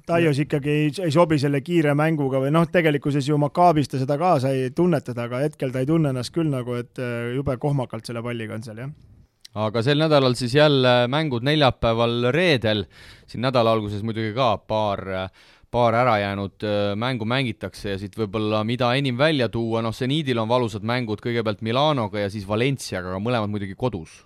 Taios 0.06 0.38
ikkagi 0.44 0.70
ei, 0.70 0.88
ei 1.04 1.12
sobi 1.12 1.40
selle 1.42 1.60
kiire 1.66 1.96
mänguga 1.98 2.40
või 2.40 2.54
noh, 2.54 2.68
tegelikkuses 2.70 3.26
ju 3.28 3.36
Makaabis 3.42 3.90
ta 3.90 4.00
seda 4.00 4.16
ka 4.20 4.36
sai 4.44 4.70
tunnetada, 4.76 5.26
aga 5.26 5.42
hetkel 5.44 5.74
ta 5.74 5.82
ei 5.82 5.90
tunne 5.90 6.14
ennast 6.14 6.32
küll 6.36 6.52
nagu, 6.52 6.78
et 6.78 7.02
äh, 7.02 7.34
jube 7.34 7.58
kohmakalt 7.60 8.06
selle 8.06 8.22
palliga 8.24 8.54
on 8.56 8.64
seal, 8.64 8.84
jah 8.86 9.09
aga 9.54 9.82
sel 9.82 9.98
nädalal 9.98 10.36
siis 10.38 10.54
jälle 10.54 11.08
mängud 11.10 11.42
neljapäeval, 11.46 12.30
reedel, 12.34 12.84
siin 13.26 13.42
nädala 13.42 13.72
alguses 13.72 14.04
muidugi 14.06 14.34
ka 14.36 14.56
paar 14.58 15.30
paar 15.70 15.94
ära 15.94 16.16
jäänud 16.18 16.64
mängu 16.98 17.24
mängitakse 17.24 17.92
ja 17.92 17.98
siit 17.98 18.16
võib-olla 18.18 18.64
mida 18.66 18.88
enim 18.98 19.18
välja 19.18 19.48
tuua, 19.48 19.82
noh, 19.82 19.94
seniidil 19.94 20.38
on 20.42 20.48
valusad 20.50 20.82
mängud 20.82 21.22
kõigepealt 21.22 21.62
Milanoga 21.62 22.24
ja 22.24 22.30
siis 22.30 22.46
Valenciaga, 22.48 23.12
aga 23.12 23.22
mõlemad 23.22 23.50
muidugi 23.50 23.78
kodus. 23.78 24.24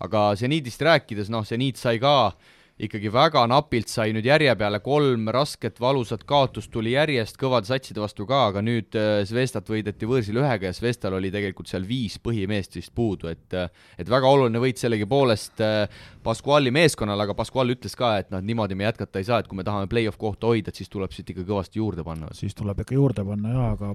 aga 0.00 0.34
seniidist 0.36 0.82
rääkides, 0.82 1.30
noh, 1.30 1.44
seniit 1.44 1.76
sai 1.76 1.98
ka 1.98 2.14
äh, 2.26 2.54
ikkagi 2.74 3.10
väga 3.14 3.44
napilt 3.46 3.90
sai 3.90 4.10
nüüd 4.14 4.26
järje 4.26 4.50
peale 4.58 4.80
kolm 4.82 5.28
rasket 5.34 5.78
valusat 5.80 6.24
kaotust 6.26 6.72
tuli 6.74 6.96
järjest 6.96 7.38
kõvade 7.38 7.68
satside 7.70 8.02
vastu 8.02 8.26
ka, 8.26 8.48
aga 8.50 8.64
nüüd 8.66 8.98
äh, 8.98 9.20
Zvestat 9.28 9.70
võideti 9.70 10.08
võõrsil 10.10 10.40
ühega 10.42 10.72
ja 10.72 10.74
Zvestal 10.74 11.14
oli 11.20 11.30
tegelikult 11.34 11.70
seal 11.70 11.86
viis 11.86 12.18
põhimeest 12.18 12.74
vist 12.74 12.90
puudu, 12.94 13.30
et 13.30 13.54
äh, 13.54 13.70
et 13.98 14.10
väga 14.10 14.26
oluline 14.26 14.62
võit 14.62 14.82
sellegipoolest 14.82 15.62
äh, 15.62 16.02
Pascuali 16.26 16.74
meeskonnal, 16.74 17.20
aga 17.22 17.36
Pascual 17.38 17.70
ütles 17.76 17.94
ka, 17.98 18.16
et 18.18 18.34
noh, 18.34 18.42
niimoodi 18.42 18.74
me 18.74 18.88
jätkata 18.88 19.22
ei 19.22 19.28
saa, 19.30 19.38
et 19.38 19.50
kui 19.50 19.60
me 19.60 19.66
tahame 19.66 19.86
play-off 19.90 20.18
kohta 20.18 20.50
hoida, 20.50 20.74
et 20.74 20.82
siis 20.82 20.90
tuleb 20.90 21.14
siit 21.14 21.30
ikka 21.30 21.46
kõvasti 21.46 21.78
juurde 21.78 22.02
panna. 22.02 22.32
siis 22.34 22.58
tuleb 22.58 22.82
ikka 22.82 22.98
juurde 22.98 23.22
panna 23.28 23.54
jaa, 23.54 23.70
aga 23.78 23.94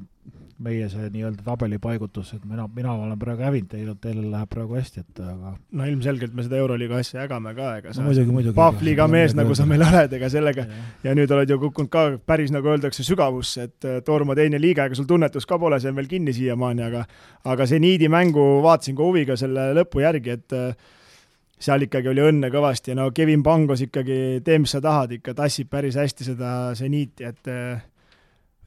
meie 0.63 0.87
see 0.91 1.07
nii-öelda 1.13 1.43
tabelipaigutus, 1.45 2.33
et 2.35 2.45
mina, 2.47 2.65
mina 2.75 2.93
olen 2.93 3.19
praegu 3.19 3.45
hävinud, 3.47 3.69
teil, 3.71 3.91
teil 4.03 4.19
läheb 4.31 4.49
praegu 4.51 4.75
hästi, 4.75 5.03
et 5.05 5.21
aga 5.23 5.53
no 5.55 5.87
ilmselgelt 5.87 6.35
me 6.35 6.43
seda 6.45 6.59
Euroliiga 6.59 6.99
asja 6.99 7.23
jagame 7.23 7.53
ka, 7.57 7.69
ega 7.79 7.93
sa 7.95 8.03
no, 8.03 8.09
muidugi, 8.09 8.33
muidugi, 8.35 8.55
Pahvliga 8.69 9.07
mees, 9.09 9.33
nagu 9.37 9.55
sa 9.57 9.65
meil 9.69 9.81
oled, 9.85 10.13
ega 10.19 10.29
sellega 10.31 10.65
ja. 11.03 11.15
nüüd 11.17 11.31
oled 11.33 11.49
ju 11.49 11.57
kukkunud 11.63 11.89
ka 11.91 12.05
päris, 12.29 12.53
nagu 12.53 12.69
öeldakse, 12.69 13.03
sügavusse, 13.07 13.65
et 13.69 13.89
äh, 13.89 13.99
Toorma 14.05 14.37
teine 14.37 14.61
liiga, 14.61 14.85
ega 14.85 14.97
sul 14.97 15.07
tunnetus 15.09 15.47
ka 15.49 15.57
pole, 15.61 15.79
see 15.81 15.91
on 15.91 15.97
veel 15.97 16.09
kinni 16.11 16.35
siiamaani, 16.35 16.85
aga 16.85 17.03
aga 17.49 17.67
see 17.69 17.81
Niidi 17.81 18.09
mängu 18.11 18.45
vaatasin 18.65 18.97
ka 18.97 19.05
huviga 19.07 19.37
selle 19.39 19.71
lõpu 19.77 20.03
järgi, 20.03 20.37
et 20.37 20.57
äh, 20.57 20.95
seal 21.59 21.83
ikkagi 21.87 22.11
oli 22.11 22.23
õnne 22.23 22.51
kõvasti 22.53 22.93
ja 22.93 22.99
no 22.99 23.09
Kevin 23.15 23.43
Pangos 23.43 23.83
ikkagi, 23.83 24.39
tee 24.45 24.59
mis 24.63 24.75
sa 24.75 24.81
tahad, 24.83 25.17
ikka 25.17 25.35
tassib 25.37 25.71
päris 25.71 25.97
hästi 25.99 26.29
seda 26.31 26.53
seniiti, 26.77 27.27
et 27.27 27.51
äh, 27.51 27.81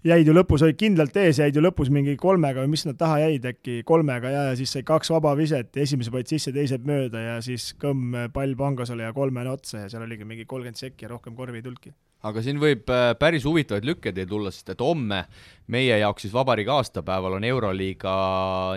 jäid 0.06 0.26
ju 0.26 0.34
lõpus, 0.34 0.62
olid 0.66 0.78
kindlalt 0.78 1.16
ees, 1.22 1.38
jäid 1.38 1.56
ju 1.56 1.62
lõpus 1.62 1.90
mingi 1.94 2.14
kolmega 2.20 2.64
või 2.64 2.72
mis 2.74 2.84
nad 2.88 2.98
taha 2.98 3.20
jäid 3.22 3.44
äkki, 3.52 3.80
kolmega 3.86 4.32
ja, 4.32 4.44
ja 4.50 4.56
siis 4.58 4.72
sai 4.74 4.84
kaks 4.86 5.12
vaba 5.14 5.34
viset, 5.38 5.70
esimese 5.78 6.12
panid 6.14 6.32
sisse, 6.32 6.52
teised 6.54 6.86
mööda 6.88 7.22
ja 7.22 7.36
siis 7.44 7.70
kõmm 7.80 8.16
pall 8.34 8.56
Pangosele 8.58 9.06
ja 9.06 9.14
kolmene 9.16 9.52
otsa 9.52 9.84
ja 9.84 9.92
seal 9.92 10.06
oligi 10.06 10.26
mingi 10.26 10.46
kolmkümmend 10.48 10.80
sekki 10.80 11.06
ja 11.06 11.12
rohkem 11.14 11.38
korvi 11.38 11.60
ei 11.60 11.66
tulnudki. 11.66 11.94
aga 12.26 12.42
siin 12.42 12.58
võib 12.62 12.90
äh, 12.90 13.12
päris 13.18 13.46
huvitavaid 13.46 13.86
lükkeid 13.86 14.18
tulla, 14.30 14.50
sest 14.54 14.74
et 14.74 14.82
homme 14.82 15.24
meie 15.70 15.98
jaoks 16.02 16.26
siis 16.26 16.34
vabariigi 16.34 16.70
aastapäeval 16.70 17.38
on 17.38 17.46
Euroliiga 17.46 18.12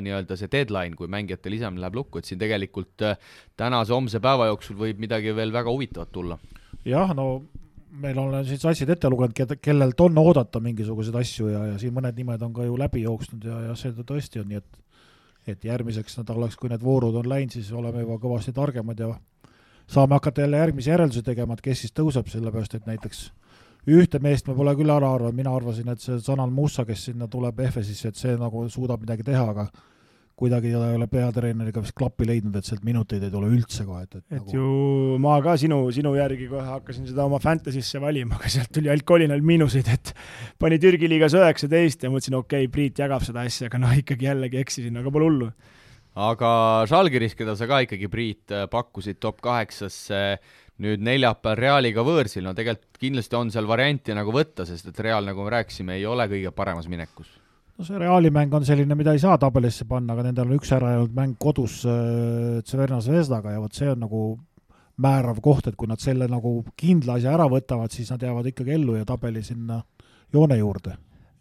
nii-öelda 0.06 0.38
see 0.38 0.50
deadline, 0.52 0.96
kui 0.96 1.10
mängijatel 1.10 1.58
isem 1.58 1.82
läheb 1.82 2.02
lukku, 2.02 2.22
et 2.22 2.30
siin 2.30 2.42
tegelikult 2.42 3.06
äh, 3.06 3.18
tänase-homse 3.58 4.22
päeva 4.22 4.50
jooksul 4.54 4.78
võib 4.78 5.02
midagi 5.02 5.34
veel 5.36 5.54
väga 5.54 5.74
huvitavat 5.74 6.14
tulla. 6.14 6.40
jah, 6.86 7.14
no 7.18 7.46
meil 8.02 8.18
on 8.20 8.34
siin 8.46 8.60
satsid 8.60 8.90
ette 8.90 9.10
lugenud, 9.10 9.56
kellelt 9.62 10.02
on 10.02 10.18
oodata 10.18 10.60
mingisuguseid 10.64 11.16
asju 11.20 11.52
ja, 11.52 11.66
ja 11.72 11.78
siin 11.82 11.94
mõned 11.96 12.18
nimed 12.18 12.42
on 12.46 12.54
ka 12.56 12.66
ju 12.66 12.78
läbi 12.80 13.06
jooksnud 13.06 13.46
ja, 13.46 13.62
ja 13.70 13.78
see 13.80 13.94
tõesti 14.02 14.42
on 14.42 14.52
nii, 14.52 14.64
et 14.64 14.82
et 15.46 15.62
järgmiseks 15.62 16.18
nädalaks, 16.18 16.56
kui 16.58 16.72
need 16.72 16.82
voorud 16.82 17.16
on 17.20 17.28
läinud, 17.30 17.54
siis 17.54 17.68
oleme 17.70 18.02
juba 18.02 18.16
kõvasti 18.24 18.50
targemad 18.54 18.98
ja 19.00 19.12
saame 19.86 20.18
hakata 20.18 20.42
jälle 20.42 20.58
järgmisi 20.58 20.90
järeldusi 20.90 21.22
tegema, 21.22 21.54
et 21.54 21.62
kes 21.62 21.84
siis 21.84 21.94
tõuseb, 21.94 22.32
sellepärast 22.32 22.74
et 22.80 22.88
näiteks 22.90 23.28
ühte 23.94 24.20
meest 24.20 24.48
me 24.50 24.56
pole 24.58 24.74
küll 24.76 24.90
ära 24.90 25.12
arvanud, 25.14 25.38
mina 25.38 25.54
arvasin, 25.54 25.92
et 25.94 26.02
see 26.02 26.18
Sanal 26.26 26.50
Mussa, 26.50 26.86
kes 26.86 27.04
sinna 27.12 27.28
tuleb 27.30 27.60
EFS-isse, 27.62 28.10
et 28.10 28.18
see 28.18 28.34
nagu 28.42 28.66
suudab 28.74 29.04
midagi 29.06 29.28
teha, 29.28 29.44
aga 29.54 29.68
kuidagi 30.36 30.72
ta 30.74 30.90
ei 30.90 30.98
ole 30.98 31.08
peatreeneriga 31.08 31.82
vist 31.84 31.96
klappi 31.96 32.28
leidnud, 32.28 32.56
et 32.60 32.68
sealt 32.68 32.84
minuteid 32.88 33.24
ei 33.24 33.32
tule 33.32 33.48
üldse 33.56 33.86
kohe, 33.88 34.02
et, 34.04 34.18
et 34.20 34.26
et 34.26 34.42
nagu... 34.42 34.56
ju 34.58 35.20
ma 35.24 35.38
ka 35.44 35.56
sinu, 35.60 35.78
sinu 35.96 36.12
järgi 36.18 36.50
kohe 36.52 36.66
hakkasin 36.68 37.08
seda 37.08 37.28
oma 37.30 37.40
Fantasy'sse 37.44 38.02
valima, 38.04 38.36
aga 38.40 38.52
sealt 38.52 38.74
tuli 38.76 38.92
ainult 38.92 39.08
kolinal 39.08 39.46
miinuseid, 39.48 39.92
et 39.96 40.12
pani 40.60 40.80
Türgi 40.84 41.08
liigas 41.12 41.38
üheksateist 41.40 42.04
ja 42.04 42.12
mõtlesin, 42.12 42.36
okei 42.42 42.68
okay,, 42.68 42.74
Priit 42.76 43.00
jagab 43.00 43.24
seda 43.24 43.46
asja, 43.48 43.70
aga 43.72 43.80
noh, 43.80 43.96
ikkagi 43.96 44.28
jällegi 44.28 44.60
eksisin, 44.60 45.00
aga 45.00 45.16
pole 45.16 45.30
hullu. 45.30 45.50
aga 46.28 46.52
Žalgiris, 46.92 47.38
keda 47.40 47.56
sa 47.56 47.70
ka 47.72 47.80
ikkagi, 47.88 48.12
Priit, 48.12 48.58
pakkusid 48.76 49.22
top 49.24 49.40
kaheksasse, 49.46 50.22
nüüd 50.84 51.00
neljapäeval 51.08 51.62
Realiga 51.62 52.04
võõrsil, 52.04 52.44
no 52.44 52.52
tegelikult 52.58 53.00
kindlasti 53.00 53.40
on 53.40 53.56
seal 53.56 53.72
varianti 53.72 54.12
nagu 54.18 54.36
võtta, 54.36 54.68
sest 54.68 54.92
et 54.92 55.00
Real, 55.00 55.24
nagu 55.32 55.48
me 55.48 55.56
rääkisime, 55.56 55.96
ei 55.96 56.04
ole 56.12 56.28
kõige 56.28 56.52
paremas 56.52 56.92
minekus 56.92 57.32
no 57.78 57.86
see 57.86 58.00
Reali 58.00 58.32
mäng 58.32 58.54
on 58.56 58.66
selline, 58.66 58.96
mida 58.96 59.14
ei 59.16 59.20
saa 59.20 59.38
tabelisse 59.42 59.86
panna, 59.90 60.14
aga 60.14 60.28
nendel 60.28 60.50
on 60.50 60.60
üks 60.60 60.72
ära 60.76 60.94
jäänud 60.96 61.16
mäng 61.16 61.36
kodus 61.40 61.82
äh, 61.90 62.62
Tseverna 62.64 63.02
Zvezdaga 63.04 63.56
ja 63.56 63.64
vot 63.64 63.76
see 63.76 63.90
on 63.92 64.04
nagu 64.06 64.22
määrav 65.04 65.42
koht, 65.44 65.68
et 65.68 65.76
kui 65.76 65.90
nad 65.92 66.00
selle 66.00 66.28
nagu 66.32 66.62
kindla 66.80 67.18
asja 67.20 67.34
ära 67.36 67.50
võtavad, 67.52 67.92
siis 67.92 68.12
nad 68.14 68.24
jäävad 68.24 68.48
ikkagi 68.52 68.78
ellu 68.78 68.96
ja 68.96 69.08
tabeli 69.08 69.44
sinna 69.44 69.82
joone 70.34 70.58
juurde. 70.58 70.96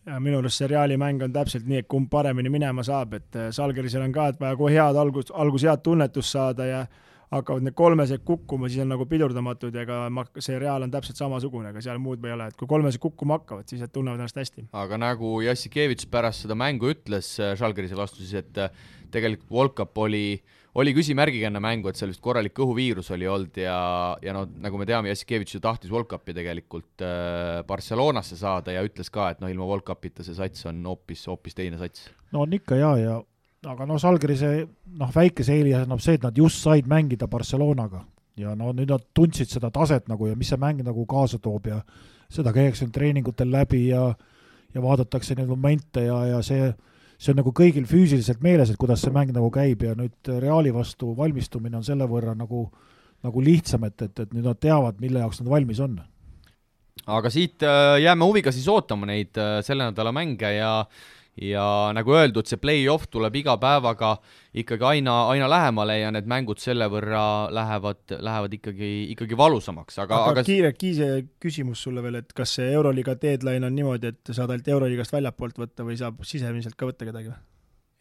ja 0.06 0.18
minu 0.20 0.38
arust 0.42 0.60
see 0.60 0.68
Reali 0.68 0.96
mäng 1.00 1.22
on 1.22 1.32
täpselt 1.32 1.66
nii, 1.66 1.84
et 1.84 1.88
kumb 1.88 2.10
paremini 2.10 2.50
minema 2.50 2.82
saab, 2.82 3.14
et 3.14 3.36
äh, 3.36 3.50
Salgerisel 3.54 4.02
on 4.02 4.12
ka, 4.12 4.28
et 4.28 4.40
vaja 4.40 4.56
kohe 4.56 4.74
head 4.74 4.96
algus, 4.96 5.30
algus 5.32 5.62
head 5.62 5.82
tunnetust 5.86 6.34
saada 6.34 6.66
ja 6.66 6.86
hakkavad 7.32 7.64
need 7.64 7.76
kolmesed 7.78 8.24
kukkuma, 8.26 8.68
siis 8.68 8.84
on 8.84 8.90
nagu 8.92 9.06
pidurdamatud 9.08 9.74
ja 9.74 9.84
ega 9.84 10.00
see 10.42 10.58
Real 10.60 10.84
on 10.86 10.92
täpselt 10.92 11.20
samasugune, 11.20 11.70
ega 11.72 11.82
seal 11.84 12.00
muud 12.02 12.24
ei 12.26 12.34
ole, 12.34 12.48
et 12.50 12.58
kui 12.58 12.68
kolmesed 12.70 13.02
kukkuma 13.02 13.38
hakkavad, 13.40 13.68
siis 13.70 13.84
nad 13.84 13.92
tunnevad 13.94 14.20
ennast 14.20 14.40
hästi. 14.40 14.68
aga 14.84 14.98
nagu 15.00 15.36
Jassikevitš 15.44 16.08
pärast 16.12 16.44
seda 16.44 16.58
mängu 16.58 16.92
ütles 16.92 17.34
Žalgirise 17.58 17.98
vastu, 17.98 18.22
siis 18.22 18.44
et 18.44 18.60
äh, 18.60 18.70
tegelikult 19.14 19.50
World 19.50 19.74
Cup 19.78 19.98
oli, 20.04 20.38
oli 20.80 20.94
küsimärgiga 20.96 21.48
enne 21.50 21.62
mängu, 21.62 21.90
et 21.90 21.98
seal 21.98 22.12
vist 22.12 22.22
korralik 22.24 22.54
kõhuviirus 22.56 23.12
oli 23.14 23.28
olnud 23.30 23.60
ja, 23.62 23.76
ja 24.24 24.36
noh, 24.36 24.48
nagu 24.62 24.80
me 24.80 24.88
teame, 24.88 25.12
Jassikevitš 25.12 25.58
ju 25.58 25.62
tahtis 25.64 25.92
World 25.94 26.10
Cupi 26.10 26.36
tegelikult 26.36 27.04
äh, 27.04 27.60
Barcelonasse 27.68 28.38
saada 28.40 28.74
ja 28.74 28.84
ütles 28.86 29.12
ka, 29.14 29.30
et 29.32 29.44
noh, 29.44 29.52
ilma 29.52 29.68
World 29.70 29.86
Cupita 29.88 30.26
see 30.26 30.36
sats 30.36 30.66
on 30.70 30.82
hoopis, 30.86 31.26
hoopis 31.30 31.56
teine 31.56 31.80
sats. 31.80 32.10
no 32.34 32.44
on 32.44 32.58
ikka 32.58 32.78
jaa, 32.80 32.96
ja 33.00 33.22
aga 33.64 33.86
noh, 33.88 34.00
Žalgirise 34.00 34.50
noh, 34.98 35.12
väikese 35.14 35.54
eelise 35.56 35.84
annab 35.84 36.02
see, 36.04 36.18
et 36.18 36.24
nad 36.26 36.36
just 36.36 36.62
said 36.64 36.88
mängida 36.90 37.28
Barcelonaga 37.30 38.04
ja 38.40 38.54
no 38.58 38.72
nüüd 38.74 38.90
nad 38.90 39.04
tundsid 39.14 39.50
seda 39.50 39.70
taset 39.74 40.08
nagu 40.10 40.28
ja 40.28 40.36
mis 40.38 40.50
see 40.50 40.60
mäng 40.60 40.82
nagu 40.84 41.06
kaasa 41.06 41.38
toob 41.42 41.68
ja 41.70 41.80
seda 42.32 42.52
käiakse 42.54 42.88
treeningutel 42.92 43.50
läbi 43.52 43.88
ja 43.88 44.08
ja 44.74 44.82
vaadatakse 44.82 45.36
neid 45.38 45.50
momente 45.50 46.02
ja, 46.08 46.16
ja 46.32 46.40
see, 46.42 46.72
see 47.18 47.32
on 47.32 47.38
nagu 47.40 47.52
kõigil 47.54 47.86
füüsiliselt 47.86 48.42
meeles, 48.42 48.72
et 48.72 48.80
kuidas 48.80 49.04
see 49.04 49.14
mäng 49.14 49.30
nagu 49.34 49.50
käib 49.54 49.84
ja 49.86 49.94
nüüd 49.98 50.32
Reali 50.42 50.72
vastu 50.74 51.12
valmistumine 51.16 51.78
on 51.78 51.86
selle 51.86 52.08
võrra 52.10 52.34
nagu, 52.34 52.66
nagu 53.24 53.44
lihtsam, 53.44 53.86
et, 53.86 53.96
et, 54.02 54.24
et 54.26 54.34
nüüd 54.34 54.48
nad 54.48 54.58
teavad, 54.60 54.98
mille 55.02 55.22
jaoks 55.22 55.42
nad 55.42 55.52
valmis 55.52 55.82
on. 55.84 56.00
aga 57.06 57.30
siit 57.30 57.62
äh, 57.62 58.00
jääme 58.02 58.26
huviga 58.26 58.52
siis 58.52 58.66
ootama 58.68 59.06
neid 59.06 59.38
äh, 59.38 59.60
selle 59.62 59.86
nädala 59.90 60.12
mänge 60.12 60.50
ja 60.56 60.74
ja 61.40 61.66
nagu 61.96 62.14
öeldud, 62.14 62.46
see 62.46 62.60
play-off 62.62 63.08
tuleb 63.10 63.34
iga 63.40 63.56
päevaga 63.60 64.14
ikkagi 64.54 64.86
aina, 64.90 65.16
aina 65.32 65.48
lähemale 65.50 65.98
ja 65.98 66.12
need 66.14 66.28
mängud 66.30 66.62
selle 66.62 66.86
võrra 66.92 67.24
lähevad, 67.54 68.04
lähevad 68.18 68.54
ikkagi, 68.58 68.92
ikkagi 69.14 69.38
valusamaks, 69.38 69.98
aga, 70.04 70.20
aga, 70.20 70.36
aga 70.36 70.46
kiire, 70.46 70.74
kiire 70.78 71.10
küsimus 71.42 71.82
sulle 71.86 72.04
veel, 72.04 72.20
et 72.22 72.36
kas 72.36 72.54
see 72.60 72.70
Euroliiga 72.74 73.16
deadline 73.20 73.66
on 73.66 73.74
niimoodi, 73.74 74.14
et 74.14 74.34
saad 74.34 74.54
ainult 74.54 74.70
Euroliigast 74.76 75.16
väljapoolt 75.16 75.58
võtta 75.64 75.86
või 75.86 75.98
saab 76.00 76.22
sisemiselt 76.26 76.78
ka 76.78 76.90
võtta 76.90 77.10
kedagi 77.10 77.32
või? 77.32 77.42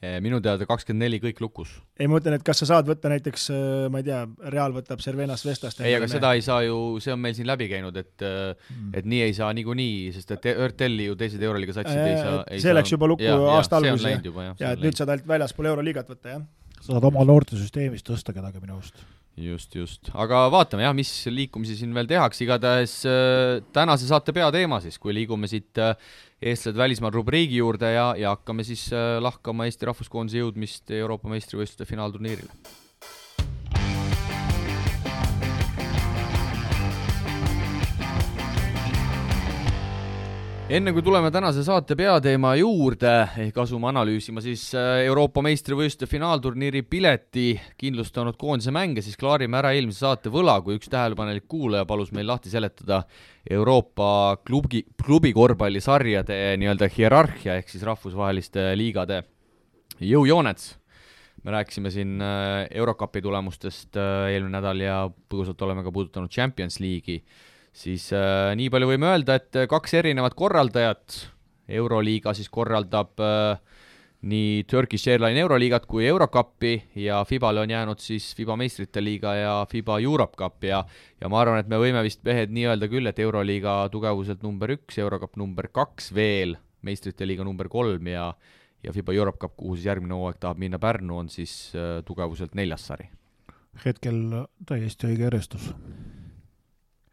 Eh, 0.03 0.17
minu 0.19 0.41
teada 0.43 0.65
kakskümmend 0.67 1.05
neli 1.05 1.17
kõik 1.23 1.37
lukus. 1.39 1.69
ei, 1.95 2.09
ma 2.09 2.17
mõtlen, 2.17 2.35
et 2.35 2.43
kas 2.43 2.59
sa 2.59 2.65
saad 2.67 2.89
võtta 2.89 3.07
näiteks, 3.11 3.45
äh, 3.53 3.85
ma 3.93 4.01
ei 4.01 4.07
tea, 4.09 4.17
Real 4.51 4.73
võtab 4.75 4.99
Cervenas 5.03 5.45
Vestast 5.47 5.79
ei, 5.79 5.93
aga 5.95 6.09
seda 6.11 6.33
ei 6.35 6.43
saa 6.43 6.59
ju, 6.65 6.79
see 7.03 7.13
on 7.13 7.21
meil 7.23 7.37
siin 7.37 7.47
läbi 7.47 7.69
käinud, 7.71 7.95
et 8.01 8.25
äh, 8.25 8.51
mm. 8.51 8.89
et 8.99 9.07
nii 9.07 9.21
ei 9.29 9.37
saa 9.37 9.53
niikuinii, 9.55 10.11
sest 10.17 10.35
et 10.35 10.49
ÖRTL-i 10.51 11.07
ju 11.07 11.15
teised 11.19 11.45
Euroliiga 11.47 11.77
satsid 11.77 12.01
ei 12.03 12.17
saa 12.19 12.41
see 12.49 12.65
saa... 12.65 12.75
läks 12.75 12.91
juba 12.91 13.07
lukku 13.13 13.29
ja, 13.29 13.37
aasta 13.53 13.79
alguses 13.79 14.27
ja, 14.27 14.49
ja 14.59 14.73
et 14.75 14.83
nüüd 14.83 14.99
saad 14.99 15.13
ainult 15.13 15.29
väljaspool 15.29 15.71
Euroliigat 15.71 16.11
võtta, 16.11 16.35
jah? 16.35 16.43
saad 16.83 17.07
oma 17.13 17.23
noortesüsteemist 17.29 18.09
tõsta 18.09 18.35
kedagi 18.35 18.59
minu 18.59 18.75
arust 18.81 18.99
just, 19.39 19.79
just, 19.79 20.11
aga 20.11 20.43
vaatame 20.51 20.83
jah, 20.83 20.97
mis 20.97 21.13
liikumisi 21.31 21.79
siin 21.79 21.95
veel 21.95 22.11
tehakse, 22.11 22.43
igatahes 22.43 22.99
tänase 23.73 24.11
saate 24.11 24.35
peateema 24.35 24.83
siis, 24.83 24.99
kui 24.99 25.15
liigume 25.15 25.47
siit 25.47 25.79
äh, 25.79 25.95
eestlased 26.43 26.77
välismaal 26.77 27.13
rubriigi 27.15 27.59
juurde 27.61 27.93
ja, 27.93 28.07
ja 28.19 28.35
hakkame 28.35 28.65
siis 28.67 28.85
äh, 28.93 29.17
lahkama 29.23 29.67
Eesti 29.69 29.89
rahvuskoondise 29.89 30.43
jõudmist 30.43 30.91
Euroopa 30.99 31.31
meistrivõistluste 31.31 31.87
finaalturniirile 31.89 32.82
enne 40.73 40.89
kui 40.89 41.03
tuleme 41.05 41.29
tänase 41.29 41.61
saate 41.61 41.93
peateema 41.93 42.55
juurde, 42.57 43.11
ehk 43.43 43.57
asume 43.61 43.91
analüüsima 43.91 44.41
siis 44.41 44.63
äh, 44.73 45.03
Euroopa 45.05 45.43
meistrivõistluste 45.45 46.07
finaalturniiri 46.09 46.81
pileti 46.89 47.51
kindlustanud 47.77 48.39
koondise 48.41 48.73
mänge, 48.73 49.03
siis 49.05 49.19
klaarime 49.21 49.59
ära 49.59 49.75
eelmise 49.77 50.01
saate 50.01 50.31
võla, 50.33 50.55
kui 50.65 50.79
üks 50.79 50.89
tähelepanelik 50.89 51.45
kuulaja 51.51 51.85
palus 51.85 52.09
meil 52.15 52.25
lahti 52.31 52.49
seletada 52.49 53.03
Euroopa 53.53 54.39
klubi, 54.41 54.81
klubikorvpallisarjade 55.03 56.41
nii-öelda 56.63 56.89
hierarhia 56.97 57.59
ehk 57.61 57.69
siis 57.69 57.85
rahvusvaheliste 57.85 58.71
liigade 58.79 59.21
jõujooned. 60.01 60.69
me 61.43 61.57
rääkisime 61.59 61.93
siin 61.93 62.17
äh, 62.17 62.65
Eurocupi 62.71 63.21
tulemustest 63.21 63.93
eelmine 64.01 64.57
nädal 64.57 64.81
ja 64.81 64.99
põgusalt 65.29 65.61
oleme 65.61 65.85
ka 65.85 65.93
puudutanud 65.93 66.33
Champions 66.33 66.81
League'i 66.81 67.21
siis 67.73 68.09
äh, 68.13 68.53
nii 68.57 68.69
palju 68.73 68.93
võime 68.93 69.09
öelda, 69.11 69.37
et 69.41 69.57
äh, 69.57 69.69
kaks 69.69 69.97
erinevat 70.01 70.37
korraldajat, 70.37 71.21
Euroliiga 71.73 72.33
siis 72.35 72.49
korraldab 72.51 73.21
äh, 73.23 73.57
nii 74.23 74.63
Turkish 74.69 75.09
Airline 75.11 75.39
Euroliigat 75.43 75.85
kui 75.89 76.05
Eurocupi 76.07 76.75
ja 76.95 77.23
Fibale 77.27 77.63
on 77.63 77.69
jäänud 77.69 77.99
siis 77.99 78.29
Fiba 78.35 78.55
meistrite 78.59 79.03
liiga 79.03 79.33
ja 79.35 79.55
Fiba 79.69 79.99
Europe 79.99 80.37
Cup 80.39 80.63
ja 80.63 80.83
ja 81.21 81.29
ma 81.29 81.41
arvan, 81.41 81.59
et 81.59 81.67
me 81.71 81.79
võime 81.79 82.03
vist 82.05 82.23
mehed 82.23 82.53
nii 82.53 82.67
öelda 82.71 82.87
küll, 82.91 83.07
et 83.09 83.19
Euroliiga 83.19 83.89
tugevuselt 83.91 84.43
number 84.43 84.71
üks, 84.77 84.99
Eurocup 84.99 85.35
number 85.39 85.67
kaks 85.71 86.13
veel, 86.15 86.55
meistrite 86.81 87.27
liiga 87.27 87.43
number 87.43 87.67
kolm 87.71 88.07
ja 88.07 88.31
ja 88.83 88.91
Fiba 88.91 89.13
Europe 89.15 89.39
Cup, 89.39 89.55
kuhu 89.59 89.75
siis 89.75 89.87
järgmine 89.91 90.15
hooaeg 90.15 90.39
tahab 90.39 90.59
minna 90.59 90.79
Pärnu, 90.79 91.17
on 91.17 91.29
siis 91.29 91.73
äh, 91.75 92.01
tugevuselt 92.05 92.55
neljas 92.55 92.87
sari. 92.87 93.09
hetkel 93.85 94.45
täiesti 94.67 95.07
õige 95.09 95.27
järjestus 95.27 95.71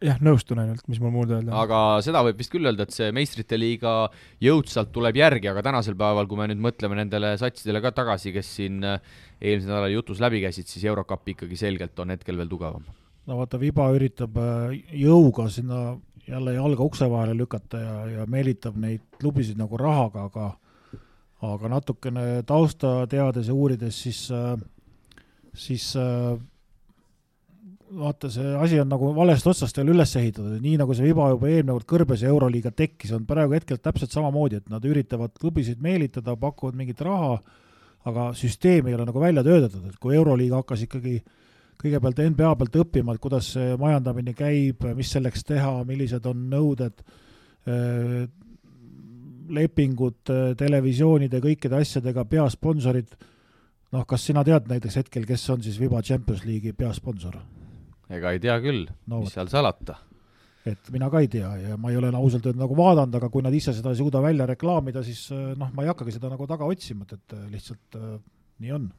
jah, 0.04 0.20
nõustun 0.24 0.60
ainult, 0.62 0.84
mis 0.90 1.00
mul 1.02 1.12
muud 1.14 1.32
öelda. 1.34 1.52
aga 1.62 1.80
seda 2.04 2.22
võib 2.26 2.38
vist 2.40 2.52
küll 2.52 2.68
öelda, 2.68 2.86
et 2.86 2.94
see 2.94 3.10
meistrite 3.14 3.58
liiga 3.58 3.94
jõudsalt 4.42 4.92
tuleb 4.94 5.18
järgi, 5.20 5.50
aga 5.52 5.64
tänasel 5.66 5.96
päeval, 6.00 6.28
kui 6.30 6.40
me 6.40 6.48
nüüd 6.50 6.62
mõtleme 6.64 6.98
nendele 6.98 7.34
satsidele 7.40 7.82
ka 7.84 7.92
tagasi, 7.96 8.32
kes 8.34 8.54
siin 8.60 8.80
äh, 8.86 9.00
eelmisel 9.40 9.74
nädalal 9.74 9.96
jutus 9.98 10.22
läbi 10.22 10.42
käisid, 10.44 10.68
siis 10.70 10.86
Eurocup 10.88 11.28
ikkagi 11.34 11.58
selgelt 11.60 11.98
on 12.00 12.14
hetkel 12.14 12.40
veel 12.40 12.50
tugevam. 12.50 12.86
no 13.28 13.40
vaata, 13.42 13.60
Viba 13.60 13.90
üritab 13.96 14.40
äh, 14.40 14.78
jõuga 15.02 15.50
sinna 15.52 15.98
jälle 16.30 16.54
jalga 16.54 16.86
ukse 16.86 17.08
vahele 17.10 17.36
lükata 17.36 17.78
ja, 17.80 17.94
ja 18.20 18.26
meelitab 18.30 18.76
neid 18.80 19.04
klubisid 19.20 19.58
nagu 19.60 19.78
rahaga, 19.80 20.28
aga 20.30 20.50
aga 21.40 21.70
natukene 21.72 22.42
tausta 22.44 23.06
teades 23.08 23.48
ja 23.48 23.54
uurides, 23.56 23.96
siis 24.04 24.26
äh, 24.34 24.54
siis 25.56 25.94
vaata, 27.98 28.30
see 28.30 28.52
asi 28.62 28.78
on 28.80 28.90
nagu 28.90 29.10
valest 29.16 29.46
otsast 29.50 29.76
jälle 29.76 29.94
üles 29.94 30.12
ehitatud, 30.16 30.58
nii 30.62 30.76
nagu 30.80 30.94
see 30.94 31.08
viba 31.08 31.30
juba 31.32 31.48
eelmine 31.50 31.74
kord 31.74 31.88
kõrbes 31.90 32.22
ja 32.24 32.30
Euroliiga 32.30 32.72
tekkis, 32.76 33.12
on 33.16 33.26
praegu 33.28 33.56
hetkel 33.56 33.80
täpselt 33.82 34.14
samamoodi, 34.14 34.60
et 34.60 34.70
nad 34.70 34.84
üritavad 34.86 35.34
klubisid 35.40 35.82
meelitada, 35.82 36.36
pakuvad 36.38 36.78
mingit 36.78 37.00
raha, 37.04 37.38
aga 38.06 38.30
süsteem 38.38 38.88
ei 38.88 38.96
ole 38.96 39.06
nagu 39.08 39.22
välja 39.22 39.44
töötatud, 39.46 39.88
et 39.90 39.98
kui 40.02 40.14
Euroliiga 40.16 40.62
hakkas 40.62 40.86
ikkagi 40.86 41.18
kõigepealt 41.80 42.20
NBA 42.30 42.52
pealt 42.60 42.78
õppima, 42.84 43.14
et 43.16 43.22
kuidas 43.22 43.54
see 43.56 43.74
majandamine 43.80 44.34
käib, 44.36 44.84
mis 44.96 45.10
selleks 45.14 45.46
teha, 45.48 45.80
millised 45.88 46.26
on 46.28 46.44
nõuded, 46.52 47.04
lepingud 49.50 50.34
televisioonide, 50.60 51.40
kõikide 51.42 51.80
asjadega, 51.80 52.24
peasponsorid, 52.28 53.16
noh, 53.96 54.04
kas 54.06 54.28
sina 54.28 54.44
tead 54.46 54.68
näiteks 54.70 55.00
hetkel, 55.02 55.26
kes 55.26 55.48
on 55.50 55.64
siis 55.64 55.80
Viba 55.80 56.04
Champions 56.06 56.44
League'i 56.46 56.76
peasponsor? 56.76 57.40
Ega 58.10 58.32
ei 58.34 58.40
tea 58.42 58.56
küll 58.62 58.86
no,, 59.06 59.20
mis 59.22 59.34
seal 59.34 59.50
salata. 59.52 59.98
et 60.66 60.90
mina 60.94 61.10
ka 61.10 61.22
ei 61.22 61.30
tea 61.32 61.50
ja 61.62 61.76
ma 61.80 61.92
ei 61.92 61.98
ole 62.00 62.12
ausalt 62.12 62.46
öeldes 62.46 62.60
nagu 62.60 62.76
vaadanud, 62.78 63.16
aga 63.20 63.30
kui 63.32 63.44
nad 63.46 63.54
ise 63.56 63.74
seda 63.76 63.94
ei 63.94 64.00
suuda 64.00 64.22
välja 64.24 64.48
reklaamida, 64.50 65.04
siis 65.06 65.28
noh, 65.30 65.70
ma 65.74 65.86
ei 65.86 65.92
hakkagi 65.92 66.16
seda 66.18 66.32
nagu 66.32 66.48
taga 66.50 66.68
otsima, 66.68 67.06
et, 67.06 67.16
et 67.18 67.38
lihtsalt 67.54 68.00
äh, 68.00 68.18
nii 68.60 68.74
on 68.76 68.90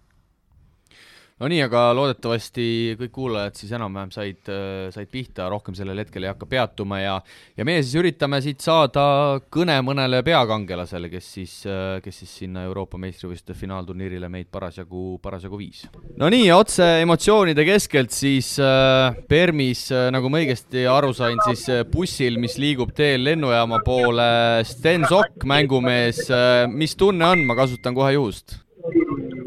no 1.40 1.50
nii, 1.50 1.62
aga 1.66 1.84
loodetavasti 1.98 2.66
kõik 3.00 3.14
kuulajad 3.16 3.58
siis 3.58 3.72
enam-vähem 3.78 4.12
said, 4.14 4.52
said 4.94 5.10
pihta, 5.12 5.48
rohkem 5.52 5.76
sellel 5.78 6.02
hetkel 6.04 6.26
ei 6.26 6.32
hakka 6.32 6.48
peatuma 6.50 7.02
ja 7.02 7.16
ja 7.58 7.68
meie 7.68 7.82
siis 7.84 7.96
üritame 8.02 8.42
siit 8.44 8.62
saada 8.64 9.40
kõne 9.54 9.78
mõnele 9.86 10.22
peakangelasele, 10.26 11.10
kes 11.12 11.32
siis, 11.38 11.56
kes 12.04 12.22
siis 12.24 12.36
sinna 12.44 12.66
Euroopa 12.70 13.00
meistrivõistluste 13.02 13.58
finaalturniirile 13.58 14.30
meid 14.32 14.52
parasjagu, 14.54 15.18
parasjagu 15.24 15.60
viis. 15.62 15.84
no 16.18 16.30
nii, 16.32 16.50
otse 16.56 16.88
emotsioonide 17.02 17.66
keskelt 17.68 18.14
siis 18.16 18.54
äh, 18.62 19.18
Permis, 19.30 19.88
nagu 20.14 20.30
ma 20.32 20.42
õigesti 20.42 20.86
aru 20.90 21.14
sain, 21.18 21.40
siis 21.50 21.68
bussil, 21.92 22.40
mis 22.42 22.58
liigub 22.62 22.94
teel 22.98 23.24
lennujaama 23.26 23.82
poole, 23.86 24.32
Sten 24.68 25.08
Sokk, 25.10 25.46
mängumees, 25.48 26.26
mis 26.72 26.98
tunne 27.00 27.32
on, 27.34 27.46
ma 27.48 27.58
kasutan 27.60 27.98
kohe 27.98 28.14
juhust? 28.18 28.60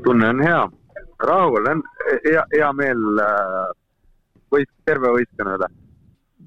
tunne 0.04 0.28
on 0.28 0.40
hea 0.44 0.64
rahul, 1.28 1.68
hea, 2.24 2.44
hea 2.52 2.70
meel 2.76 3.22
äh, 3.22 3.72
võist-, 4.52 4.74
terve 4.88 5.12
võistkonna 5.16 5.58
üle. 5.58 5.70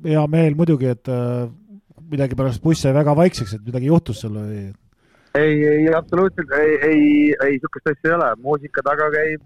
hea 0.08 0.26
meel 0.32 0.58
muidugi, 0.60 0.92
et 0.94 1.12
äh, 1.12 1.48
midagi 2.12 2.38
pärast 2.40 2.64
buss 2.64 2.86
jäi 2.86 2.96
väga 2.96 3.16
vaikseks, 3.18 3.58
et 3.58 3.68
midagi 3.68 3.92
juhtus 3.92 4.24
seal 4.24 4.38
või? 4.38 4.66
ei, 5.38 5.54
ei 5.74 5.94
absoluutselt, 5.94 6.52
ei, 6.58 6.74
ei, 6.90 7.06
ei 7.46 7.56
niisugust 7.58 7.94
asja 7.94 8.12
ei 8.12 8.18
ole, 8.18 8.32
muusika 8.46 8.84
taga 8.86 9.10
käib, 9.14 9.42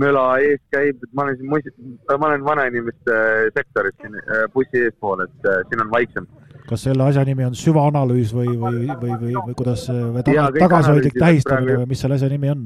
möla 0.00 0.24
ees 0.42 0.62
käib, 0.74 1.02
et 1.04 1.12
ma 1.12 1.26
olen 1.26 1.38
siin 1.40 1.52
muisi-, 1.52 1.74
ma 2.10 2.30
olen 2.30 2.46
vanainimeste 2.46 3.20
sektoris 3.56 3.96
siin 4.00 4.18
äh, 4.24 4.48
bussi 4.54 4.86
eespool, 4.88 5.26
et 5.26 5.52
siin 5.68 5.86
on 5.86 5.92
vaiksem 5.94 6.30
kas 6.64 6.86
selle 6.86 7.04
asja 7.04 7.24
nimi 7.28 7.44
on 7.44 7.56
süvaanalüüs 7.58 8.30
või, 8.32 8.54
või, 8.56 8.86
või, 8.88 9.16
või, 9.20 9.34
või 9.36 9.56
kuidas, 9.58 9.82
või 9.90 10.22
taga, 10.24 10.46
tagasihoidlik 10.56 11.18
tähistamine 11.20 11.82
või 11.82 11.90
mis 11.90 12.00
selle 12.00 12.16
asja 12.16 12.30
nimi 12.32 12.52
on? 12.54 12.62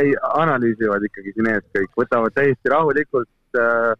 Ei, 0.00 0.12
analüüsivad 0.40 1.06
ikkagi 1.08 1.34
siin 1.34 1.50
ees 1.52 1.64
kõik, 1.76 1.92
võtavad 2.02 2.34
täiesti 2.36 2.72
rahulikult 2.72 3.60
äh,, 3.60 3.94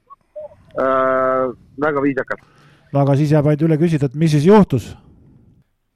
äh, 0.80 1.54
väga 1.86 2.04
viisakalt. 2.04 2.44
no 2.92 3.02
aga 3.04 3.16
siis 3.20 3.34
jääb 3.34 3.48
ainult 3.50 3.66
üle 3.68 3.80
küsida, 3.80 4.10
et 4.10 4.18
mis 4.18 4.34
siis 4.36 4.46
juhtus? 4.48 4.92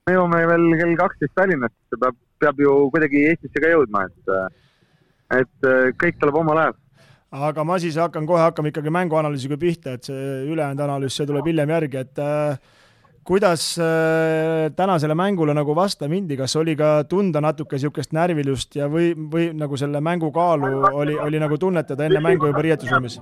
me 0.09 0.17
jõuame 0.17 0.45
veel 0.49 0.67
kell 0.81 0.97
kaksteist 1.03 1.35
Tallinnasse, 1.37 2.01
peab, 2.01 2.17
peab 2.41 2.61
ju 2.65 2.75
kuidagi 2.95 3.27
Eestisse 3.31 3.63
ka 3.63 3.73
jõudma, 3.75 4.07
et, 4.09 4.35
äh, 4.35 5.41
et 5.43 5.69
äh, 5.69 5.91
kõik 6.01 6.21
tuleb 6.21 6.43
omal 6.43 6.63
ajal 6.65 6.79
aga 7.29 7.65
ma 7.65 7.77
siis 7.81 7.99
hakkan 8.01 8.27
kohe, 8.27 8.41
hakkame 8.41 8.73
ikkagi 8.73 8.93
mänguanalüüsiga 8.95 9.59
pihta, 9.61 9.99
et 9.99 10.09
see 10.09 10.29
ülejäänud 10.49 10.81
analüüs, 10.87 11.17
see 11.17 11.29
tuleb 11.29 11.51
hiljem 11.51 11.75
järgi, 11.75 12.01
et 12.01 12.23
äh, 12.25 12.78
kuidas 13.29 13.79
äh, 13.79 14.73
tänasele 14.77 15.15
mängule 15.15 15.55
nagu 15.55 15.75
vastu 15.77 16.09
mindi, 16.09 16.37
kas 16.37 16.57
oli 16.57 16.77
ka 16.77 17.05
tunda 17.05 17.43
natuke 17.45 17.77
niisugust 17.77 18.15
närvilust 18.17 18.79
ja 18.81 18.89
või, 18.89 19.11
või 19.35 19.51
nagu 19.53 19.77
selle 19.77 20.01
mängu 20.01 20.31
kaalu 20.33 20.71
oli, 20.97 21.19
oli 21.27 21.43
nagu 21.43 21.59
tunnetada 21.61 22.07
enne 22.09 22.23
mängu 22.25 22.49
juba 22.49 22.65
riietusruumis? 22.65 23.19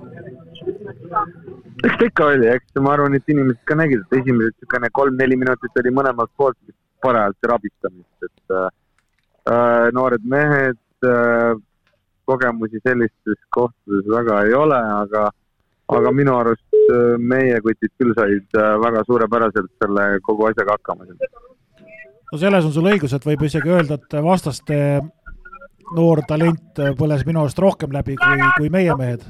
eks 1.83 1.97
ta 1.99 2.07
ikka 2.07 2.29
oli, 2.31 2.47
eks 2.53 2.79
ma 2.85 2.93
arvan, 2.95 3.17
et 3.19 3.33
inimesed 3.35 3.59
ka 3.67 3.75
nägid, 3.75 4.05
et 4.05 4.19
esimesed 4.21 4.55
niisugune 4.55 4.89
kolm-neli 4.99 5.37
minutit 5.43 5.81
oli 5.83 5.93
mõlemalt 5.99 6.31
poolt 6.39 6.57
parajalt 7.03 7.51
rabistamist, 7.51 8.29
et 8.29 8.55
äh, 8.55 8.69
äh, 9.51 9.89
noored 9.97 10.23
mehed 10.23 10.79
äh,, 11.03 11.51
kogemusi 12.27 12.79
sellistes 12.83 13.43
kohtades 13.55 14.07
väga 14.15 14.39
ei 14.47 14.55
ole, 14.55 14.79
aga 15.01 15.27
aga 15.87 16.11
minu 16.11 16.33
arust 16.35 16.66
meie 17.19 17.59
kutid 17.61 17.91
küll 17.99 18.13
said 18.17 18.57
äh, 18.57 18.75
väga 18.83 19.03
suurepäraselt 19.07 19.71
selle 19.83 20.07
kogu 20.25 20.47
asjaga 20.49 20.77
hakkama. 20.77 21.07
no 22.31 22.37
selles 22.37 22.65
on 22.65 22.73
sul 22.75 22.89
õigus, 22.91 23.15
et 23.15 23.25
võib 23.27 23.43
isegi 23.47 23.73
öelda, 23.73 23.97
et 23.99 24.17
vastaste 24.23 24.77
noor 25.95 26.23
talent 26.27 26.81
põles 26.99 27.25
minu 27.27 27.43
arust 27.43 27.59
rohkem 27.59 27.91
läbi 27.95 28.17
kui, 28.19 28.47
kui 28.57 28.71
meie 28.71 28.95
mehed. 28.99 29.25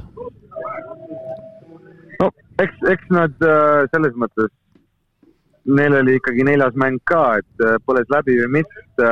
no 2.22 2.30
eks, 2.64 2.86
eks 2.94 3.12
nad 3.18 3.50
äh, 3.50 3.84
selles 3.96 4.16
mõttes, 4.22 4.54
neil 5.66 5.98
oli 6.00 6.16
ikkagi 6.22 6.46
neljas 6.48 6.78
mäng 6.80 7.02
ka, 7.10 7.40
et 7.42 7.84
põles 7.86 8.08
läbi 8.14 8.38
või 8.44 8.62
mitte. 8.62 9.12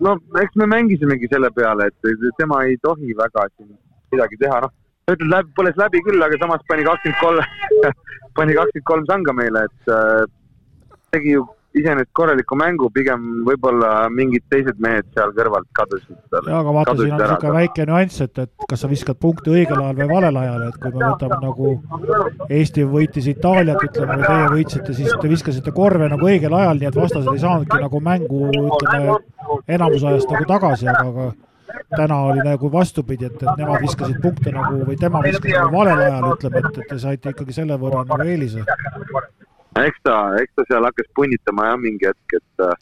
no 0.00 0.18
eks 0.42 0.60
me 0.60 0.68
mängisimegi 0.74 1.30
selle 1.32 1.50
peale, 1.54 1.88
et 1.88 2.30
tema 2.38 2.64
ei 2.66 2.76
tohi 2.82 3.14
väga 3.16 3.48
siin 3.56 3.74
midagi 4.12 4.36
teha, 4.42 4.60
noh 4.66 4.78
ütled 5.10 5.30
läbi, 5.32 5.50
põles 5.58 5.80
läbi 5.80 6.02
küll, 6.06 6.22
aga 6.22 6.38
samas 6.40 6.62
pani 6.68 6.86
kakskümmend 6.86 7.18
kolm 7.22 7.90
pani 8.38 8.54
kakskümmend 8.58 8.88
kolm 8.92 9.08
sanga 9.10 9.34
meile, 9.36 9.66
et 9.68 9.92
äh, 9.92 10.22
tegi 11.12 11.36
ju 11.36 11.48
iseenesest 11.72 12.10
korraliku 12.16 12.56
mängu, 12.58 12.88
pigem 12.92 13.22
võib-olla 13.46 14.08
mingid 14.12 14.44
teised 14.52 14.80
mehed 14.82 15.06
seal 15.16 15.32
kõrvalt 15.36 15.68
kadusid. 15.76 16.16
jaa, 16.34 16.58
aga 16.58 16.74
vaata, 16.76 16.94
siin 16.98 17.14
on 17.14 17.22
niisugune 17.22 17.54
väike 17.56 17.86
nüanss, 17.88 18.24
et, 18.26 18.42
et 18.44 18.66
kas 18.68 18.84
sa 18.84 18.90
viskad 18.90 19.20
punkti 19.20 19.54
õigel 19.54 19.80
ajal 19.80 20.00
või 20.02 20.08
valel 20.10 20.40
ajal, 20.42 20.66
et 20.68 20.80
kui 20.82 20.92
me 20.92 21.06
võtame 21.06 21.38
nagu 21.40 21.72
Eesti 22.58 22.84
võitis 22.88 23.30
Itaaliat, 23.32 23.86
ütleme, 23.88 24.18
või 24.18 24.28
teie 24.28 24.50
võitsite, 24.56 24.96
siis 24.98 25.16
te 25.22 25.32
viskasite 25.32 25.72
korve 25.76 26.10
nagu 26.12 26.28
õigel 26.28 26.58
ajal, 26.60 26.82
nii 26.82 26.90
et 26.90 27.00
vastased 27.00 27.32
ei 27.32 27.40
saanudki 27.46 27.80
nagu 27.86 28.02
mängu, 28.04 28.42
ütleme, 28.66 29.16
enamus 29.78 30.04
ajast 30.12 30.36
nagu 30.36 30.50
tagasi, 30.52 30.90
aga, 30.92 31.08
aga 31.08 31.30
täna 31.96 32.18
oli 32.30 32.44
nagu 32.46 32.70
vastupidi, 32.72 33.28
et, 33.28 33.42
et 33.42 33.60
nemad 33.60 33.82
viskasid 33.82 34.20
punkte 34.22 34.52
nagu 34.54 34.80
või 34.86 34.96
tema 35.00 35.22
viskas 35.24 35.52
nagu 35.52 35.76
valel 35.76 36.00
ajal, 36.06 36.28
ütleme, 36.36 36.62
et, 36.62 36.78
et 36.78 36.88
te 36.92 36.98
saite 37.02 37.34
ikkagi 37.34 37.56
selle 37.58 37.78
võrra 37.80 38.04
nagu 38.08 38.28
eelise. 38.28 38.64
eks 39.82 40.00
ta, 40.06 40.16
eks 40.40 40.56
ta 40.56 40.66
seal 40.70 40.88
hakkas 40.88 41.12
punnitama 41.18 41.68
jah 41.70 41.78
mingi 41.84 42.08
hetk, 42.10 42.36
et 42.40 42.66
äh, 42.66 42.74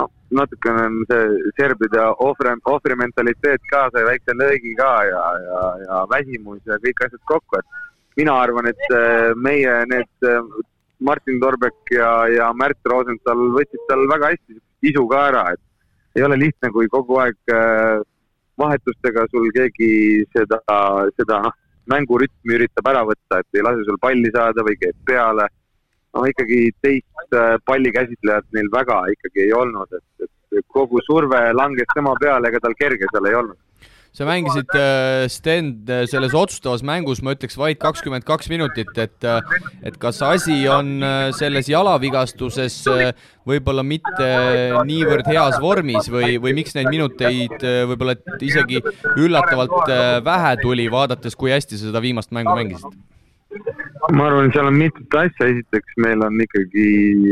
noh, 0.00 0.10
natukene 0.40 0.88
on 0.88 0.98
see 1.12 1.52
serbide 1.60 2.08
ohvri, 2.26 2.56
ohvri 2.74 2.98
mentaliteet 3.04 3.70
ka, 3.70 3.86
sai 3.94 4.04
väikse 4.10 4.36
löögi 4.38 4.74
ka 4.80 4.92
ja, 5.08 5.22
ja, 5.46 5.62
ja 5.86 6.02
väsimus 6.10 6.60
ja 6.68 6.80
kõik 6.84 7.06
asjad 7.06 7.24
kokku, 7.32 7.60
et 7.60 8.20
mina 8.20 8.36
arvan, 8.44 8.68
et 8.72 8.86
äh, 8.92 9.32
meie 9.36 9.80
need 9.92 10.32
Martin 11.02 11.40
Torbek 11.40 11.90
ja, 11.90 12.10
ja 12.30 12.52
Märt 12.54 12.78
Rosenthal 12.86 13.48
võtsid 13.56 13.82
tal 13.88 14.04
väga 14.10 14.32
hästi 14.32 14.60
isu 14.92 15.04
ka 15.10 15.26
ära, 15.32 15.44
et 15.54 15.62
ei 16.16 16.24
ole 16.26 16.36
lihtne, 16.38 16.70
kui 16.74 16.88
kogu 16.92 17.18
aeg 17.22 17.36
vahetustega 18.58 19.24
sul 19.30 19.48
keegi 19.56 19.90
seda, 20.36 20.60
seda 21.16 21.40
noh, 21.46 21.56
mängurütmi 21.90 22.56
üritab 22.58 22.88
ära 22.92 23.02
võtta, 23.08 23.40
et 23.40 23.58
ei 23.58 23.64
lase 23.64 23.84
sul 23.88 23.98
palli 24.02 24.30
saada 24.34 24.64
või 24.66 24.76
käib 24.80 24.98
peale. 25.08 25.48
no 26.12 26.26
ikkagi 26.28 26.58
teist 26.84 27.34
äh, 27.34 27.56
palli 27.64 27.88
käsitlejat 27.92 28.44
neil 28.52 28.68
väga 28.72 28.98
ikkagi 29.14 29.46
ei 29.46 29.52
olnud, 29.56 29.92
et, 29.96 30.28
et 30.28 30.64
kogu 30.68 31.00
surve 31.06 31.40
langes 31.56 31.88
tema 31.94 32.12
peale, 32.20 32.48
ega 32.48 32.60
tal 32.60 32.76
kerge 32.76 33.08
seal 33.12 33.28
ei 33.30 33.38
olnud 33.40 33.56
sa 34.12 34.26
mängisid 34.28 34.74
äh,, 34.76 35.28
Sten, 35.32 35.72
äh, 35.88 36.04
selles 36.06 36.34
otsustavas 36.36 36.82
mängus, 36.84 37.22
ma 37.24 37.32
ütleks, 37.36 37.56
vaid 37.56 37.80
kakskümmend 37.80 38.26
kaks 38.28 38.50
minutit, 38.52 38.92
et 39.00 39.24
äh, 39.24 39.40
et 39.82 39.96
kas 40.00 40.20
asi 40.26 40.58
on 40.68 40.98
äh, 41.02 41.30
selles 41.36 41.70
jalavigastuses 41.72 42.76
võib-olla 43.48 43.82
mitte 43.82 44.28
niivõrd 44.86 45.26
heas 45.32 45.56
vormis 45.60 46.10
või, 46.12 46.36
või 46.42 46.52
miks 46.60 46.76
neid 46.76 46.90
minuteid 46.92 47.64
võib-olla 47.90 48.14
isegi 48.44 48.78
üllatavalt 49.16 49.90
vähe 50.22 50.52
tuli, 50.62 50.86
vaadates, 50.92 51.34
kui 51.34 51.50
hästi 51.50 51.80
sa 51.80 51.88
seda 51.90 52.04
viimast 52.04 52.30
mängu 52.36 52.54
mängisid? 52.54 53.00
ma 54.12 54.26
arvan, 54.28 54.50
seal 54.52 54.68
on 54.68 54.76
mitut 54.76 55.16
asja, 55.18 55.48
esiteks 55.48 55.98
meil 56.04 56.22
on 56.26 56.40
ikkagi 56.44 56.86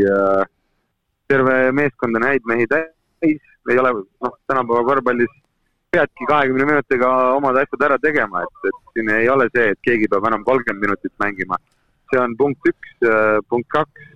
äh, 0.06 0.42
terve 1.30 1.56
meeskond 1.76 2.18
on 2.18 2.26
häid 2.26 2.46
mehi 2.48 2.66
täis, 2.70 3.40
ei 3.70 3.78
ole, 3.80 3.92
noh, 4.24 4.34
tänapäeva 4.50 4.84
korvpallis 4.88 5.32
peadki 5.92 6.24
kahekümne 6.28 6.64
minutiga 6.64 7.10
omad 7.34 7.56
asjad 7.62 7.84
ära 7.88 7.98
tegema, 7.98 8.44
et, 8.46 8.68
et 8.70 8.80
siin 8.94 9.10
ei 9.14 9.28
ole 9.32 9.48
see, 9.54 9.70
et 9.74 9.80
keegi 9.86 10.08
peab 10.12 10.26
enam 10.30 10.46
kolmkümmend 10.46 10.86
minutit 10.86 11.12
mängima. 11.22 11.58
see 12.10 12.18
on 12.18 12.34
punkt 12.38 12.66
üks, 12.66 12.94
äh, 13.06 13.38
punkt 13.50 13.68
kaks. 13.70 14.06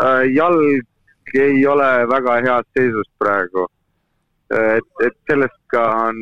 Äh, 0.00 0.22
jalg 0.32 1.36
ei 1.36 1.66
ole 1.68 1.88
väga 2.08 2.38
heas 2.46 2.68
seisus 2.76 3.08
praegu. 3.20 3.66
Äh, 4.52 4.78
et, 4.80 4.88
et 5.06 5.16
sellest 5.28 5.58
ka 5.72 5.82
on 6.08 6.20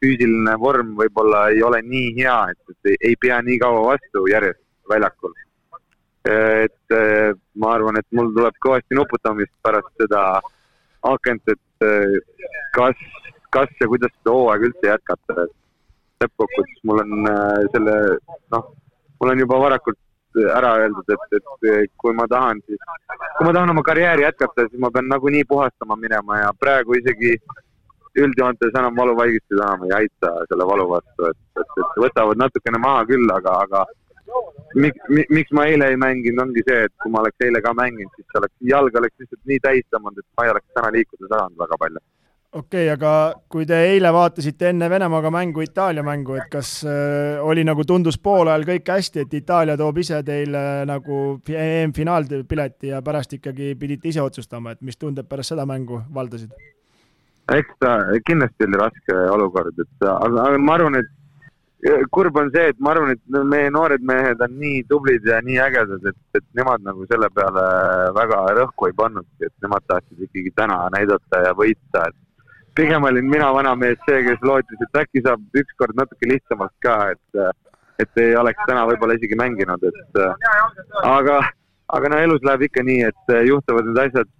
füüsiline 0.00 0.56
vorm 0.60 0.94
võib-olla 1.00 1.48
ei 1.52 1.62
ole 1.62 1.82
nii 1.84 2.14
hea, 2.20 2.38
et, 2.52 2.72
et 2.72 2.92
ei, 2.92 3.00
ei 3.10 3.18
pea 3.20 3.40
nii 3.44 3.58
kaua 3.64 3.84
vastu 3.92 4.26
järjest 4.32 4.62
väljakul. 4.92 5.34
et 6.24 6.94
ma 7.60 7.74
arvan, 7.76 7.98
et 8.00 8.06
mul 8.16 8.30
tuleb 8.32 8.54
kõvasti 8.64 8.96
nuputamist 8.96 9.52
pärast 9.60 9.90
seda 10.00 10.22
akent, 11.04 11.52
et 11.52 11.84
kas 12.72 13.02
kas 13.54 13.74
ja 13.80 13.90
kuidas 13.90 14.12
seda 14.18 14.34
hooaega 14.36 14.70
üldse 14.70 14.90
jätkata, 14.90 15.44
et 15.44 16.24
lõppkokkuvõttes 16.24 16.86
mul 16.88 17.02
on 17.04 17.28
äh, 17.30 17.60
selle, 17.74 17.98
noh, 18.54 18.72
mul 19.20 19.34
on 19.34 19.44
juba 19.44 19.60
varakult 19.66 20.00
ära 20.56 20.72
öeldud, 20.82 21.10
et, 21.14 21.36
et 21.38 21.92
kui 22.00 22.14
ma 22.16 22.26
tahan, 22.30 22.60
siis, 22.66 22.80
kui 23.38 23.46
ma 23.46 23.52
tahan 23.54 23.70
oma 23.70 23.84
karjääri 23.86 24.26
jätkata, 24.26 24.66
siis 24.68 24.80
ma 24.82 24.90
pean 24.94 25.06
nagunii 25.10 25.44
puhastama 25.50 25.96
minema 26.00 26.40
ja 26.40 26.48
praegu 26.58 26.96
isegi 26.98 27.36
üldjoontes 28.18 28.74
enam 28.78 28.96
valuvaigistid 28.98 29.58
enam 29.58 29.84
ei 29.86 29.94
aita 30.00 30.32
selle 30.50 30.66
valu 30.70 30.88
vastu, 30.90 31.28
et, 31.30 31.38
et, 31.60 31.76
et 31.82 32.00
võtavad 32.06 32.40
natukene 32.42 32.80
maha 32.82 33.04
küll, 33.10 33.30
aga, 33.36 33.54
aga 33.66 33.84
miks, 34.84 35.14
miks 35.30 35.54
ma 35.54 35.68
eile 35.70 35.92
ei 35.92 36.00
mänginud, 36.00 36.42
ongi 36.46 36.66
see, 36.66 36.84
et 36.88 36.94
kui 37.02 37.14
ma 37.14 37.22
oleks 37.22 37.46
eile 37.46 37.62
ka 37.62 37.74
mänginud, 37.78 38.14
siis 38.18 38.40
oleks, 38.40 38.54
jalg 38.74 39.00
oleks 39.00 39.22
lihtsalt 39.22 39.50
nii 39.50 39.62
täis 39.66 39.86
tõmmanud, 39.94 40.22
et 40.22 40.38
ma 40.38 40.46
ei 40.46 40.54
oleks 40.54 40.78
täna 40.78 40.92
liikuda 40.98 41.30
saanud 41.34 41.64
väga 41.64 41.80
palju 41.84 42.04
okei 42.54 42.86
okay,, 42.86 42.90
aga 42.94 43.12
kui 43.50 43.66
te 43.66 43.78
eile 43.88 44.12
vaatasite 44.14 44.68
enne 44.70 44.88
Venemaaga 44.90 45.30
mängu, 45.34 45.64
Itaalia 45.64 46.04
mängu, 46.06 46.36
et 46.38 46.46
kas 46.52 46.76
äh, 46.86 47.40
oli 47.42 47.64
nagu 47.66 47.84
tundus 47.88 48.18
poolajal 48.22 48.66
kõik 48.68 48.92
hästi, 48.94 49.24
et 49.24 49.34
Itaalia 49.40 49.76
toob 49.80 49.98
ise 50.02 50.20
teile 50.26 50.62
nagu 50.88 51.24
EM-finaalpileti 51.48 52.92
ja 52.94 53.02
pärast 53.02 53.34
ikkagi 53.38 53.74
pidite 53.80 54.12
ise 54.12 54.22
otsustama, 54.22 54.74
et 54.74 54.82
mis 54.86 55.00
tunded 55.00 55.28
pärast 55.28 55.54
seda 55.54 55.66
mängu 55.66 56.04
valdasid? 56.14 56.54
eks 57.52 57.74
ta 57.82 57.98
kindlasti 58.24 58.64
oli 58.64 58.78
raske 58.80 59.18
olukord, 59.34 59.76
et 59.76 60.08
aga, 60.08 60.46
aga 60.46 60.60
ma 60.62 60.78
arvan, 60.78 60.96
et 61.02 61.10
kurb 62.10 62.36
on 62.40 62.48
see, 62.54 62.70
et 62.72 62.78
ma 62.80 62.94
arvan, 62.94 63.12
et 63.12 63.38
meie 63.50 63.70
noored 63.72 64.04
mehed 64.08 64.40
on 64.46 64.54
nii 64.60 64.84
tublid 64.88 65.26
ja 65.28 65.40
nii 65.44 65.58
ägedad, 65.60 66.06
et, 66.08 66.20
et 66.38 66.46
nemad 66.56 66.84
nagu 66.86 67.04
selle 67.10 67.28
peale 67.36 67.64
väga 68.16 68.40
rõhku 68.60 68.88
ei 68.88 68.96
pannudki, 68.96 69.48
et 69.48 69.54
nemad 69.66 69.84
tahtsid 69.90 70.24
ikkagi 70.28 70.54
täna 70.56 70.78
näidata 70.94 71.42
ja 71.44 71.52
võita, 71.58 72.06
et 72.08 72.23
pigem 72.76 73.06
olin 73.08 73.28
mina 73.30 73.50
vanamees 73.54 73.98
see, 74.08 74.22
kes 74.26 74.42
lootis, 74.42 74.80
et 74.86 75.00
äkki 75.02 75.22
saab 75.24 75.60
ükskord 75.62 75.96
natuke 75.98 76.28
lihtsamalt 76.30 76.74
ka, 76.84 76.96
et, 77.14 77.64
et 78.02 78.22
ei 78.22 78.36
oleks 78.38 78.66
täna 78.68 78.86
võib-olla 78.90 79.18
isegi 79.18 79.38
mänginud, 79.38 79.88
et 79.90 80.20
aga, 81.02 81.40
aga 81.98 82.12
no 82.12 82.22
elus 82.26 82.46
läheb 82.46 82.66
ikka 82.68 82.86
nii, 82.86 83.10
et 83.10 83.34
juhtuvad 83.48 83.90
need 83.90 84.00
asjad. 84.06 84.32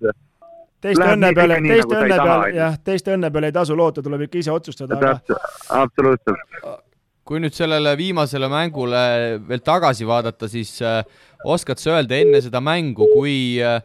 teiste 0.85 1.11
õnne 1.17 1.35
peale, 1.37 1.61
teiste 1.69 2.01
õnne 2.01 2.19
peale, 2.23 2.51
jah, 2.57 2.81
teiste 2.91 3.15
õnne 3.15 3.31
peale 3.35 3.53
ei 3.53 3.59
tasu 3.61 3.79
loota, 3.79 4.03
tuleb 4.03 4.27
ikka 4.27 4.43
ise 4.43 4.53
otsustada. 4.55 4.99
täpselt, 5.01 5.55
absoluutselt 5.83 6.83
kui 7.25 7.41
nüüd 7.41 7.55
sellele 7.57 7.95
viimasele 7.97 8.51
mängule 8.53 9.01
veel 9.49 9.63
tagasi 9.65 10.05
vaadata, 10.05 10.49
siis 10.49 10.77
äh, 10.85 11.01
oskad 11.49 11.81
sa 11.81 11.95
öelda 11.97 12.19
enne 12.21 12.41
seda 12.45 12.61
mängu, 12.61 13.09
kui 13.15 13.37
äh, 13.65 13.81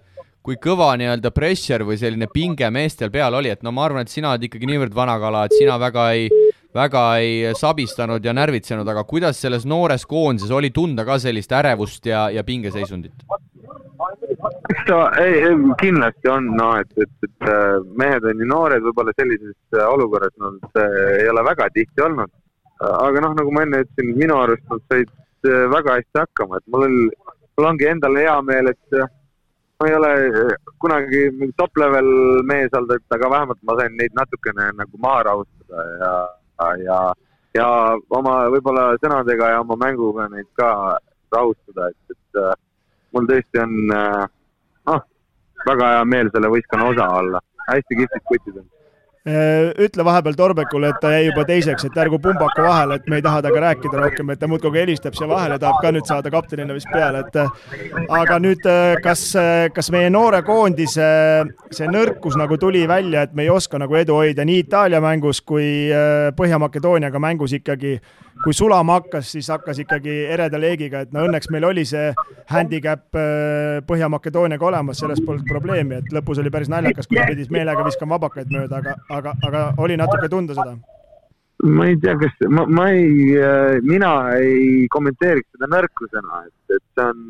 kui 0.45 0.55
kõva 0.61 0.93
nii-öelda 0.99 1.31
pressure 1.35 1.85
või 1.87 1.97
selline 1.99 2.29
pinge 2.31 2.69
meestel 2.71 3.11
peal 3.11 3.35
oli, 3.35 3.51
et 3.51 3.63
no 3.65 3.73
ma 3.75 3.85
arvan, 3.87 4.07
et 4.07 4.13
sina 4.13 4.31
oled 4.31 4.47
ikkagi 4.47 4.69
niivõrd 4.69 4.95
vana 4.95 5.17
kala, 5.21 5.45
et 5.45 5.55
sina 5.57 5.75
väga 5.81 6.05
ei, 6.15 6.29
väga 6.75 7.03
ei 7.19 7.53
sabistanud 7.57 8.25
ja 8.25 8.33
närvitsenud, 8.35 8.87
aga 8.87 9.03
kuidas 9.09 9.41
selles 9.41 9.67
noores 9.69 10.07
koondises 10.09 10.51
oli 10.55 10.71
tunda 10.75 11.05
ka 11.05 11.19
sellist 11.19 11.51
ärevust 11.51 12.07
ja, 12.09 12.29
ja 12.33 12.45
pingeseisundit? 12.47 13.27
eks 14.69 14.83
ta, 14.87 14.99
kindlasti 15.81 16.29
on, 16.31 16.51
no 16.55 16.69
et, 16.79 16.91
et, 17.01 17.11
et 17.25 17.47
äh, 17.49 17.79
mehed 17.99 18.23
on 18.29 18.39
ju 18.39 18.47
noored, 18.47 18.83
võib-olla 18.85 19.11
sellises 19.17 19.57
äh, 19.75 19.83
olukorras 19.83 20.31
nad 20.39 20.55
no, 20.55 20.85
ei 21.19 21.27
ole 21.29 21.43
väga 21.43 21.67
tihti 21.75 22.05
olnud. 22.05 22.31
aga 22.79 23.23
noh, 23.25 23.33
nagu 23.35 23.51
ma 23.51 23.65
enne 23.65 23.81
ütlesin, 23.83 24.13
minu 24.15 24.37
arust 24.39 24.63
nad 24.71 24.85
said 24.87 25.09
äh, 25.49 25.65
väga 25.73 25.97
hästi 25.99 26.21
hakkama, 26.21 26.61
et 26.61 26.71
mul 26.71 26.87
mul 27.59 27.67
ongi 27.73 27.89
endal 27.91 28.15
hea 28.15 28.37
meel, 28.47 28.71
et 28.71 28.99
ma 29.79 29.87
ei 29.87 29.93
ole 29.95 30.11
eh, 30.27 30.55
kunagi 30.77 31.29
mingi 31.31 31.53
top 31.55 31.77
level 31.77 32.09
mees 32.43 32.73
olnud, 32.75 32.97
et 32.97 33.15
aga 33.15 33.29
vähemalt 33.31 33.61
ma 33.63 33.75
sain 33.79 33.93
neid 33.95 34.15
natukene 34.17 34.71
nagu 34.75 34.99
maha 35.05 35.21
rahustada 35.29 35.85
ja, 36.01 36.11
ja, 36.83 36.97
ja 37.55 37.67
oma 38.19 38.33
võib-olla 38.51 38.89
sõnadega 38.99 39.53
ja 39.53 39.61
oma 39.63 39.77
mänguga 39.79 40.27
neid 40.33 40.49
ka 40.59 40.71
rahustada, 41.31 41.87
et, 41.93 42.17
et 42.17 42.41
äh, 42.43 42.57
mul 43.15 43.29
tõesti 43.29 43.63
on 43.63 43.95
äh, 43.95 44.25
noh, 44.91 45.05
väga 45.69 45.93
hea 45.93 46.03
meel 46.11 46.33
selle 46.33 46.51
võistkonna 46.51 46.91
osa 46.91 47.07
olla. 47.21 47.41
hästi 47.69 48.01
kihvtid 48.01 48.27
kutid 48.27 48.59
on 48.59 48.67
ütle 49.27 50.05
vahepeal 50.07 50.35
Torbekule, 50.37 50.93
et 50.93 51.01
ta 51.03 51.11
jäi 51.11 51.25
juba 51.27 51.43
teiseks, 51.45 51.85
et 51.85 51.97
ärgu 51.99 52.21
pumbaka 52.23 52.63
vahele, 52.63 52.95
et 52.95 53.09
me 53.11 53.19
ei 53.19 53.23
taha 53.25 53.41
temaga 53.43 53.65
rääkida 53.65 53.99
rohkem, 53.99 54.29
et 54.31 54.39
ta 54.39 54.47
muudkui 54.47 54.79
helistab 54.79 55.17
siia 55.17 55.27
vahele, 55.27 55.57
tahab 55.59 55.81
ka 55.83 55.91
nüüd 55.91 56.07
saada 56.07 56.31
kaptenina 56.31 56.73
vist 56.73 56.87
peale, 56.93 57.25
et 57.25 58.07
aga 58.15 58.39
nüüd 58.39 58.63
äh, 58.69 58.95
kas, 59.03 59.25
kas 59.75 59.91
meie 59.91 60.09
noore 60.13 60.39
koondise 60.47 61.09
see 61.75 61.89
nõrkus 61.91 62.39
nagu 62.39 62.57
tuli 62.61 62.85
välja, 62.87 63.25
et 63.27 63.35
me 63.35 63.43
ei 63.43 63.51
oska 63.53 63.81
nagu 63.81 63.99
edu 63.99 64.15
hoida 64.21 64.45
nii 64.47 64.63
Itaalia 64.63 65.01
mängus 65.03 65.43
kui 65.43 65.89
äh, 65.91 66.31
Põhja-Makedooniaga 66.39 67.19
mängus 67.19 67.53
ikkagi 67.59 67.97
kui 68.43 68.53
sulama 68.55 68.99
hakkas, 68.99 69.31
siis 69.33 69.49
hakkas 69.51 69.81
ikkagi 69.83 70.13
ereda 70.33 70.59
leegiga, 70.61 71.03
et 71.03 71.11
no 71.15 71.25
õnneks 71.27 71.49
meil 71.51 71.65
oli 71.67 71.83
see 71.87 72.11
handicap 72.51 73.17
äh, 73.19 73.79
Põhja-Makedooniaga 73.89 74.69
olemas, 74.69 75.01
selles 75.01 75.19
polnud 75.25 75.47
probleemi, 75.49 75.99
et 75.99 76.13
lõpus 76.15 76.39
oli 76.39 76.51
päris 76.53 76.71
naljakas, 76.71 77.09
kui 77.09 77.19
ta 77.19 77.27
pidi 77.27 77.49
meelega 77.53 77.83
viskama 77.87 78.15
vabakaid 78.15 78.53
mööda, 78.53 78.79
aga, 78.79 78.95
aga, 79.17 79.35
aga 79.47 79.65
oli 79.83 79.99
natuke 79.99 80.31
tunda 80.31 80.55
seda. 80.57 80.77
Ma 81.67 81.89
ei 81.89 81.97
tea, 81.99 82.15
kas 82.21 82.47
ma, 82.47 82.63
ma 82.71 82.87
ei, 82.95 83.35
äh, 83.35 83.81
mina 83.83 84.13
ei 84.39 84.87
kommenteeriks 84.93 85.51
seda 85.57 85.67
nõrkusena, 85.73 86.45
et, 86.47 86.77
et 86.77 86.83
see 86.95 87.09
on, 87.09 87.25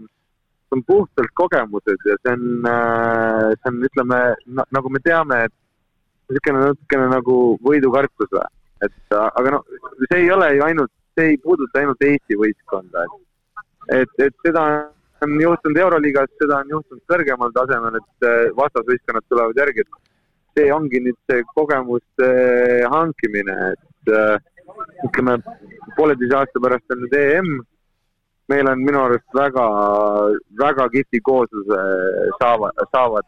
see 0.69 0.77
on 0.77 0.85
puhtalt 0.85 1.33
kogemused 1.41 2.05
ja 2.05 2.19
see 2.21 2.35
on, 2.35 2.45
äh, 2.69 3.49
see 3.57 3.73
on, 3.73 3.81
ütleme 3.89 4.21
nagu 4.77 4.93
me 4.93 5.01
teame, 5.01 5.41
et 5.49 5.55
niisugune 6.29 6.67
natukene 6.67 7.09
nagu 7.09 7.35
võidukartus 7.65 8.29
või, 8.29 8.45
et 8.85 9.17
aga 9.17 9.57
noh, 9.57 9.79
see 10.05 10.21
ei 10.21 10.29
ole 10.31 10.53
ju 10.59 10.67
ainult 10.67 10.93
see 11.19 11.33
ei 11.33 11.41
puuduta 11.43 11.81
ainult 11.81 12.05
Eesti 12.09 12.37
võistkonda, 12.39 13.05
et, 13.05 14.01
et, 14.01 14.25
et 14.27 14.45
seda 14.45 14.65
on 15.25 15.35
juhtunud 15.41 15.79
Euroliigas, 15.85 16.31
seda 16.41 16.61
on 16.63 16.75
juhtunud 16.75 17.03
kõrgemal 17.11 17.51
tasemel, 17.55 17.99
et 17.99 18.27
äh, 18.27 18.45
vastasvõistkonnad 18.59 19.27
tulevad 19.31 19.59
järgi, 19.59 19.83
et 19.83 20.59
see 20.59 20.69
ongi 20.73 21.01
nüüd 21.03 21.19
see 21.29 21.43
kogemuste 21.55 22.29
hankimine, 22.93 23.57
et 23.73 24.13
äh, 24.15 24.37
ütleme, 25.09 25.39
pooleteise 25.97 26.39
aasta 26.39 26.63
pärast 26.63 26.95
on 26.95 27.03
nüüd 27.03 27.19
EM 27.19 27.59
meil 28.49 28.65
on 28.65 28.79
minu 28.81 29.03
arust 29.03 29.35
väga, 29.37 29.63
väga 30.57 30.87
kihvti 30.95 31.19
koosluse 31.21 31.81
saavad, 32.39 32.79
saavad 32.89 33.27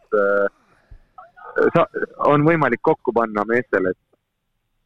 sa, 1.75 1.85
on 2.31 2.45
võimalik 2.47 2.81
kokku 2.81 3.13
panna 3.13 3.43
meestel, 3.45 3.91
et 3.91 3.99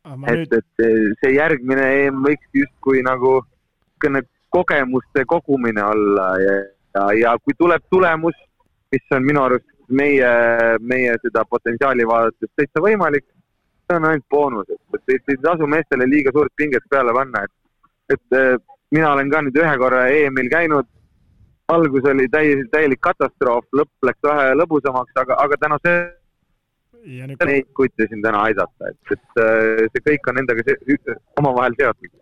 et, 0.05 0.53
et 0.53 0.85
see 1.21 1.35
järgmine 1.35 1.85
EM 2.05 2.23
võiks 2.25 2.49
justkui 2.53 3.03
nagu 3.05 3.39
niisugune 3.41 4.21
kogemuste 4.55 5.25
kogumine 5.27 5.83
olla 5.83 6.25
ja, 6.39 6.51
ja, 6.95 7.05
ja 7.19 7.31
kui 7.43 7.55
tuleb 7.57 7.83
tulemus, 7.91 8.35
mis 8.91 9.15
on 9.15 9.25
minu 9.25 9.41
arust 9.43 9.67
meie, 9.89 10.29
meie 10.79 11.15
seda 11.23 11.43
potentsiaali 11.49 12.05
vaadates 12.07 12.51
täitsa 12.55 12.83
võimalik, 12.83 13.25
see 13.85 13.97
on 13.97 14.07
ainult 14.09 14.27
boonus, 14.31 14.69
et, 14.71 15.11
ei 15.11 15.41
tasu 15.43 15.67
meestele 15.67 16.07
liiga 16.09 16.31
suurt 16.33 16.53
pinget 16.55 16.85
peale 16.89 17.13
panna, 17.13 17.43
et, 17.43 18.15
et 18.15 18.37
eh, 18.39 18.55
mina 18.95 19.11
olen 19.13 19.31
ka 19.33 19.41
nüüd 19.45 19.59
ühe 19.61 19.73
korra 19.81 20.05
EM-il 20.13 20.49
käinud, 20.53 20.87
algus 21.75 22.07
oli 22.11 22.29
täiesti 22.31 22.69
täielik 22.71 23.01
katastroof, 23.03 23.67
lõpp 23.75 24.09
läks 24.09 24.23
vähe 24.29 24.53
lõbusamaks, 24.61 25.17
aga, 25.21 25.37
aga 25.43 25.59
tänu 25.61 25.81
sellele 25.83 26.13
ja 27.05 27.27
nüüd... 27.29 27.41
neid 27.45 27.71
kutte 27.77 28.07
siin 28.09 28.21
täna 28.25 28.45
aidata, 28.49 28.91
et, 28.91 29.15
et 29.15 29.41
äh, 29.41 29.87
see 29.93 30.05
kõik 30.09 30.29
on 30.31 30.41
endaga 30.41 30.77
omavahel 31.41 31.75
seotud 31.79 32.13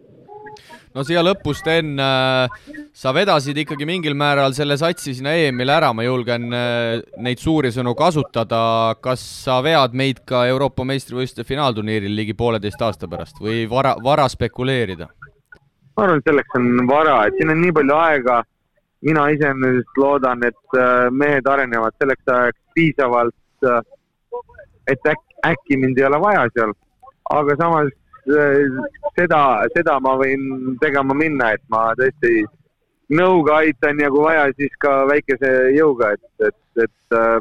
no 0.93 1.03
siia 1.07 1.23
lõppu, 1.25 1.53
Sten, 1.57 1.93
äh, 2.01 2.83
sa 2.95 3.13
vedasid 3.15 3.57
ikkagi 3.63 3.87
mingil 3.89 4.17
määral 4.17 4.55
selle 4.57 4.77
satsi 4.79 5.15
sinna 5.17 5.33
EM-ile 5.39 5.75
ära, 5.75 5.91
ma 5.95 6.05
julgen 6.05 6.49
äh, 6.53 7.01
neid 7.23 7.41
suuri 7.41 7.73
sõnu 7.73 7.95
kasutada. 7.97 8.61
kas 9.01 9.23
sa 9.45 9.61
vead 9.65 9.95
meid 9.97 10.23
ka 10.29 10.45
Euroopa 10.51 10.85
meistrivõistluste 10.87 11.47
finaalturniiril 11.47 12.15
ligi 12.15 12.37
pooleteist 12.37 12.81
aasta 12.81 13.09
pärast 13.09 13.41
või 13.41 13.63
vara, 13.69 13.95
vara 14.03 14.27
spekuleerida? 14.29 15.09
ma 15.93 16.07
arvan, 16.07 16.19
et 16.19 16.29
selleks 16.29 16.57
on 16.57 16.87
vara, 16.89 17.19
et 17.27 17.37
siin 17.37 17.53
on 17.53 17.61
nii 17.61 17.73
palju 17.79 17.95
aega. 18.01 18.43
mina 19.03 19.25
iseenesest 19.29 19.97
loodan, 19.99 20.43
et 20.47 20.77
mehed 21.11 21.47
arenevad 21.47 21.91
selleks 21.99 22.29
ajaks 22.31 22.59
piisavalt 22.73 23.35
et 24.87 25.11
äkki, 25.13 25.37
äkki 25.47 25.77
mind 25.77 25.99
ei 25.99 26.07
ole 26.09 26.19
vaja 26.21 26.47
seal. 26.53 26.73
aga 27.31 27.55
samas 27.59 27.91
äh, 28.35 28.81
seda, 29.19 29.41
seda 29.75 29.99
ma 30.03 30.17
võin 30.19 30.75
tegema 30.81 31.15
minna, 31.17 31.53
et 31.55 31.63
ma 31.71 31.91
tõesti 31.99 32.43
nõuga 33.13 33.61
aitan 33.63 33.99
ja 33.99 34.09
kui 34.11 34.23
vaja, 34.25 34.47
siis 34.57 34.73
ka 34.83 35.03
väikese 35.09 35.51
jõuga, 35.77 36.13
et, 36.17 36.49
et, 36.49 36.85
et 36.87 37.17
äh, 37.19 37.39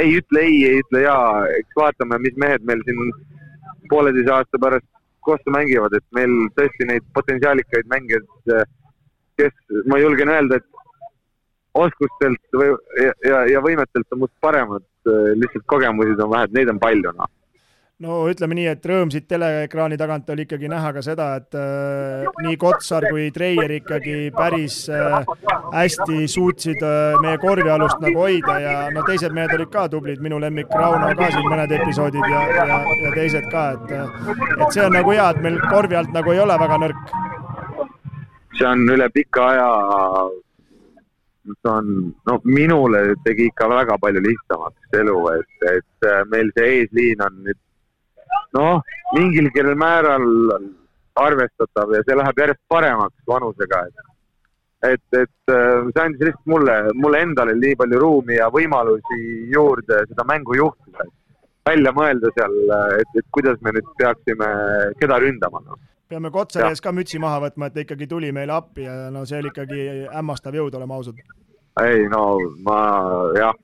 ei 0.00 0.16
ütle 0.20 0.44
ei, 0.46 0.62
ei 0.68 0.80
ütle 0.84 1.04
jaa, 1.04 1.44
eks 1.58 1.76
vaatame, 1.76 2.20
mis 2.24 2.36
mehed 2.40 2.64
meil 2.68 2.82
siin 2.86 3.12
pooleteise 3.90 4.32
aasta 4.34 4.60
pärast 4.62 4.86
koos 5.26 5.42
mängivad, 5.52 5.94
et 5.96 6.06
meil 6.16 6.32
tõesti 6.56 6.86
neid 6.88 7.06
potentsiaalikaid 7.16 7.88
mängijaid, 7.92 8.28
äh, 8.56 8.68
kes, 9.40 9.56
ma 9.90 9.98
julgen 10.00 10.32
öelda, 10.32 10.60
et 10.60 10.70
oskustelt 11.74 12.56
või, 12.56 12.72
ja, 12.98 13.12
ja, 13.24 13.42
ja 13.54 13.60
võimetelt 13.64 14.16
on 14.16 14.24
must 14.24 14.34
paremad, 14.42 14.84
lihtsalt 15.08 15.66
kogemusi 15.66 16.16
on 16.18 16.32
vähe, 16.34 16.48
et 16.48 16.56
neid 16.58 16.72
on 16.72 16.80
palju, 16.82 17.12
noh 17.16 17.30
no 18.00 18.22
ütleme 18.30 18.56
nii, 18.56 18.66
et 18.72 18.86
rõõm 18.88 19.10
siit 19.12 19.26
teleekraani 19.28 19.98
tagant 20.00 20.28
oli 20.32 20.46
ikkagi 20.46 20.70
näha 20.72 20.92
ka 20.96 21.02
seda, 21.04 21.26
et 21.40 21.56
äh, 21.58 22.28
nii 22.46 22.56
Kotsar 22.60 23.04
kui 23.10 23.28
Treier 23.34 23.74
ikkagi 23.76 24.30
päris 24.36 24.82
äh, 24.88 25.18
hästi 25.74 26.24
suutsid 26.30 26.80
äh, 26.86 27.18
meie 27.20 27.40
korvialust 27.42 28.00
nagu 28.00 28.24
hoida 28.24 28.56
ja 28.64 28.74
no 28.94 29.04
teised 29.08 29.36
mehed 29.36 29.52
olid 29.56 29.72
ka 29.72 29.86
tublid, 29.92 30.22
minu 30.24 30.40
lemmik 30.40 30.72
Rauno 30.72 31.12
ka 31.18 31.30
siin 31.34 31.48
mõned 31.52 31.76
episoodid 31.80 32.24
ja, 32.32 32.44
ja, 32.56 32.80
ja 33.04 33.14
teised 33.16 33.50
ka, 33.52 33.66
et 33.76 33.96
äh, 33.98 34.36
et 34.56 34.68
see 34.72 34.86
on 34.86 34.96
nagu 34.96 35.16
hea, 35.16 35.28
et 35.34 35.42
meil 35.44 35.60
korvi 35.68 36.00
alt 36.00 36.14
nagu 36.16 36.32
ei 36.32 36.40
ole 36.40 36.56
väga 36.64 36.80
nõrk. 36.86 37.16
see 38.56 38.68
on 38.68 38.88
üle 38.96 39.12
pika 39.12 39.50
aja 39.52 39.68
see 41.46 41.70
on, 41.70 42.14
no 42.26 42.40
minule 42.44 43.14
tegi 43.24 43.48
ikka 43.50 43.68
väga 43.68 43.98
palju 44.02 44.22
lihtsamaks 44.26 44.98
elu, 45.00 45.16
et, 45.38 45.66
et 45.76 46.08
äh, 46.08 46.22
meil 46.32 46.52
see 46.56 46.68
eesliin 46.80 47.24
on 47.26 47.40
nüüd 47.46 47.60
noh, 48.56 48.82
mingilgi 49.16 49.64
määral 49.74 50.26
arvestatav 51.20 51.94
ja 51.96 52.02
see 52.06 52.18
läheb 52.18 52.42
järjest 52.44 52.62
paremaks 52.68 53.28
vanusega, 53.28 53.84
et 53.88 54.06
et, 54.92 55.06
et 55.12 55.52
äh, 55.52 55.88
see 55.92 56.02
andis 56.02 56.26
lihtsalt 56.28 56.52
mulle, 56.54 56.76
mulle 56.96 57.24
endale 57.26 57.56
nii 57.56 57.76
palju 57.76 58.00
ruumi 58.00 58.38
ja 58.38 58.48
võimalusi 58.52 59.20
juurde 59.52 60.04
seda 60.08 60.24
mängu 60.28 60.56
juhtida, 60.56 61.04
välja 61.68 61.92
mõelda 61.92 62.32
seal, 62.36 62.56
et, 62.96 63.18
et 63.20 63.26
kuidas 63.36 63.60
me 63.60 63.74
nüüd 63.76 63.90
peaksime, 64.00 64.48
keda 65.02 65.20
ründama, 65.20 65.60
noh 65.66 65.80
peame 66.10 66.30
Kotsari 66.34 66.72
ees 66.74 66.82
ka 66.82 66.92
mütsi 66.94 67.20
maha 67.22 67.44
võtma, 67.46 67.68
et 67.68 67.76
ta 67.76 67.84
ikkagi 67.84 68.08
tuli 68.10 68.32
meile 68.34 68.54
appi 68.56 68.86
ja 68.86 69.08
no 69.14 69.24
see 69.28 69.40
oli 69.40 69.52
ikkagi 69.52 69.86
hämmastav 70.10 70.56
jõud, 70.58 70.76
oleme 70.78 70.96
ausad. 70.96 71.20
ei 71.84 72.06
no 72.12 72.24
ma 72.66 72.78
jah, 73.38 73.54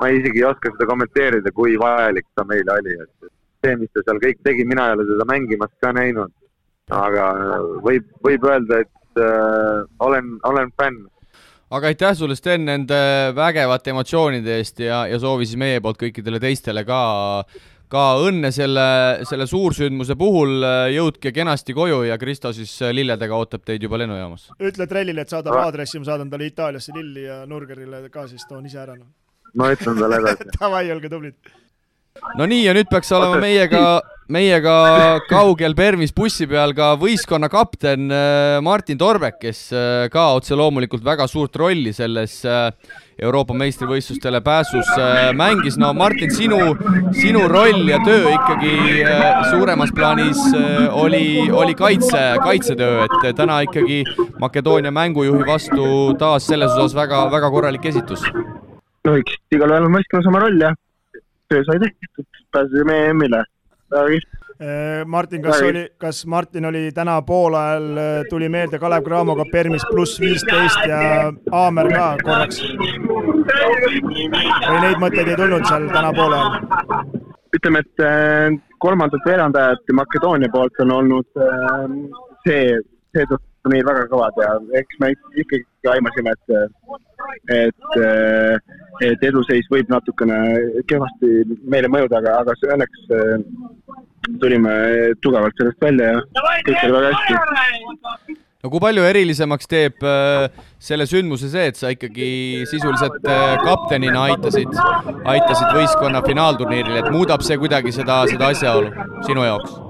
ma 0.00 0.10
isegi 0.14 0.42
ei 0.42 0.48
oska 0.48 0.72
seda 0.74 0.88
kommenteerida, 0.90 1.52
kui 1.54 1.76
vajalik 1.80 2.26
ta 2.34 2.46
meile 2.48 2.74
oli, 2.80 2.96
et 3.04 3.30
see, 3.64 3.76
mis 3.78 3.92
ta 3.94 4.04
seal 4.06 4.22
kõik 4.24 4.42
tegi, 4.46 4.66
mina 4.68 4.88
ei 4.88 4.98
ole 4.98 5.06
teda 5.12 5.28
mängimas 5.30 5.72
ka 5.82 5.94
näinud. 5.94 6.34
aga 6.88 7.24
võib, 7.84 8.04
võib 8.24 8.44
öelda, 8.48 8.78
et 8.80 9.20
äh, 9.20 9.82
olen, 10.00 10.38
olen 10.48 10.70
fänn 10.80 11.06
aga 11.70 11.90
aitäh 11.90 12.14
sulle, 12.16 12.36
Sten, 12.38 12.64
nende 12.64 12.98
vägevate 13.36 13.92
emotsioonide 13.92 14.56
eest 14.56 14.80
ja, 14.80 15.02
ja 15.10 15.18
soovi 15.20 15.46
siis 15.46 15.60
meie 15.60 15.82
poolt 15.84 16.00
kõikidele 16.00 16.40
teistele 16.40 16.84
ka 16.88 17.00
ka 17.92 18.04
õnne 18.24 18.50
selle, 18.54 18.86
selle 19.28 19.46
suursündmuse 19.48 20.16
puhul, 20.18 20.64
jõudke 20.94 21.32
kenasti 21.34 21.76
koju 21.76 22.02
ja 22.08 22.18
Kristo 22.20 22.52
siis 22.56 22.72
lilledega 22.92 23.36
ootab 23.36 23.64
teid 23.66 23.84
juba 23.84 24.00
lennujaamas. 24.02 24.50
ütle 24.60 24.88
Trellile, 24.90 25.24
et 25.24 25.32
saadab 25.32 25.60
aadressi, 25.62 26.00
ma 26.00 26.10
saadan 26.10 26.30
talle 26.32 26.50
Itaaliasse 26.50 26.94
lilli 26.96 27.24
ja 27.24 27.40
Nurgerile 27.46 28.04
ka 28.12 28.26
siis 28.28 28.44
toon 28.48 28.66
ise 28.68 28.82
ära. 28.84 28.98
Noh. 28.98 29.08
ma 29.56 29.72
ütlen 29.74 29.98
talle 30.00 30.20
edasi 30.22 30.50
Davai, 30.58 30.84
olge 30.92 31.12
tublid. 31.12 31.54
No 32.38 32.46
nii, 32.46 32.64
ja 32.66 32.76
nüüd 32.76 32.88
peaks 32.90 33.10
olema 33.16 33.38
meiega, 33.42 33.82
meiega 34.28 34.74
kaugel 35.28 35.74
Permis 35.76 36.12
bussi 36.14 36.46
peal 36.48 36.74
ka 36.76 36.92
võistkonna 37.00 37.48
kapten 37.52 38.12
äh, 38.12 38.58
Martin 38.64 38.98
Torbek, 39.00 39.38
kes 39.40 39.60
äh, 39.72 40.06
ka 40.12 40.34
otse 40.36 40.56
loomulikult 40.58 41.04
väga 41.04 41.26
suurt 41.30 41.56
rolli 41.56 41.94
selles 41.96 42.42
äh, 42.44 42.68
Euroopa 43.18 43.56
meistrivõistlustele 43.58 44.38
pääsus 44.46 44.86
mängis. 45.34 45.74
no 45.80 45.90
Martin, 45.96 46.30
sinu, 46.30 46.58
sinu 47.18 47.48
roll 47.50 47.88
ja 47.90 47.98
töö 48.06 48.30
ikkagi 48.30 49.02
suuremas 49.50 49.90
plaanis 49.90 50.38
oli, 50.94 51.48
oli 51.50 51.74
kaitse, 51.74 52.20
kaitsetöö, 52.44 53.08
et 53.08 53.34
täna 53.34 53.58
ikkagi 53.66 54.04
Makedoonia 54.38 54.94
mängujuhi 54.94 55.48
vastu 55.48 55.88
taas 56.20 56.46
selles 56.46 56.70
osas 56.76 56.94
väga, 56.94 57.24
väga 57.32 57.50
korralik 57.50 57.90
esitus. 57.90 58.22
no 59.02 59.16
eks 59.18 59.40
igalühel 59.50 59.90
on 59.90 59.98
võistkonnas 59.98 60.30
oma 60.30 60.44
roll 60.46 60.62
ja 60.62 60.70
töö 61.48 61.64
sai 61.64 61.78
tehtud, 61.80 62.26
pääsesime 62.52 62.98
EM-ile, 63.08 63.44
Martin, 65.06 65.42
kas 65.42 65.62
oli, 65.62 65.88
kas 65.98 66.26
Martin 66.26 66.64
oli 66.64 66.90
täna 66.92 67.22
poolajal, 67.22 67.84
tuli 68.30 68.48
meelde 68.48 68.78
Kalev 68.78 69.04
Cramoga 69.04 69.44
Permis 69.52 69.82
pluss 69.90 70.20
viisteist 70.20 70.86
ja 70.88 71.32
Aamer 71.52 71.92
ka 71.92 72.08
korraks? 72.22 72.62
või 74.68 74.80
neid 74.82 74.98
mõtteid 75.00 75.30
ei 75.30 75.38
tulnud 75.38 75.64
seal 75.68 75.88
täna 75.94 76.12
poolajal? 76.16 76.50
ütleme, 77.56 77.80
et 77.80 78.60
kolmandat 78.78 79.24
veerandajat 79.26 79.94
Makedoonia 79.94 80.50
poolt 80.52 80.82
on 80.84 80.92
olnud 80.98 81.44
see, 82.44 82.76
see 83.16 83.24
turniir 83.68 83.84
väga 83.84 84.08
kõvad 84.08 84.40
ja 84.40 84.56
eks 84.80 84.98
me 85.02 85.12
ikkagi 85.36 85.90
aimasime, 85.92 86.32
et, 86.32 86.56
et, 87.52 87.98
et 89.04 89.24
eduseis 89.28 89.68
võib 89.72 89.90
natukene 89.92 90.38
kehvasti 90.88 91.60
meile 91.68 91.90
mõjuda, 91.92 92.22
aga, 92.22 92.40
aga 92.42 92.56
õnneks 92.74 93.08
tulime 94.40 94.74
tugevalt 95.24 95.56
sellest 95.60 95.80
välja 95.84 96.12
ja 96.16 96.20
kõik 96.66 96.84
oli 96.84 96.96
väga 96.96 97.12
hästi. 97.12 98.36
no 98.64 98.70
kui 98.72 98.82
palju 98.82 99.04
erilisemaks 99.08 99.70
teeb 99.70 100.04
äh, 100.04 100.48
selle 100.80 101.06
sündmuse 101.08 101.50
see, 101.52 101.68
et 101.72 101.80
sa 101.80 101.92
ikkagi 101.92 102.30
sisuliselt 102.70 103.28
äh, 103.28 103.56
kaptenina 103.64 104.28
aitasid, 104.30 104.72
aitasid 105.24 105.76
võistkonna 105.76 106.24
finaalturniiril, 106.26 107.02
et 107.02 107.12
muudab 107.12 107.44
see 107.44 107.60
kuidagi 107.60 107.94
seda, 107.96 108.22
seda 108.32 108.52
asjaolu 108.54 108.92
sinu 109.28 109.44
jaoks? 109.46 109.87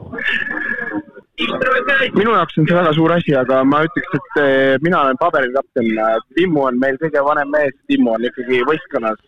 Minu 2.17 2.33
jaoks 2.35 2.59
on 2.59 2.67
see 2.67 2.77
väga 2.77 2.93
suur 2.97 3.13
asi, 3.15 3.35
aga 3.39 3.61
ma 3.65 3.83
ütleks, 3.87 4.17
et 4.19 4.41
äh, 4.43 4.79
mina 4.85 5.03
olen 5.05 5.21
paberil 5.21 5.55
kapten, 5.55 5.93
Timmu 6.39 6.67
on 6.71 6.81
meil 6.83 6.99
kõige 7.03 7.23
vanem 7.25 7.53
mees, 7.55 7.77
Timmu 7.91 8.17
on 8.17 8.27
ikkagi 8.29 8.63
võistkonnas 8.69 9.21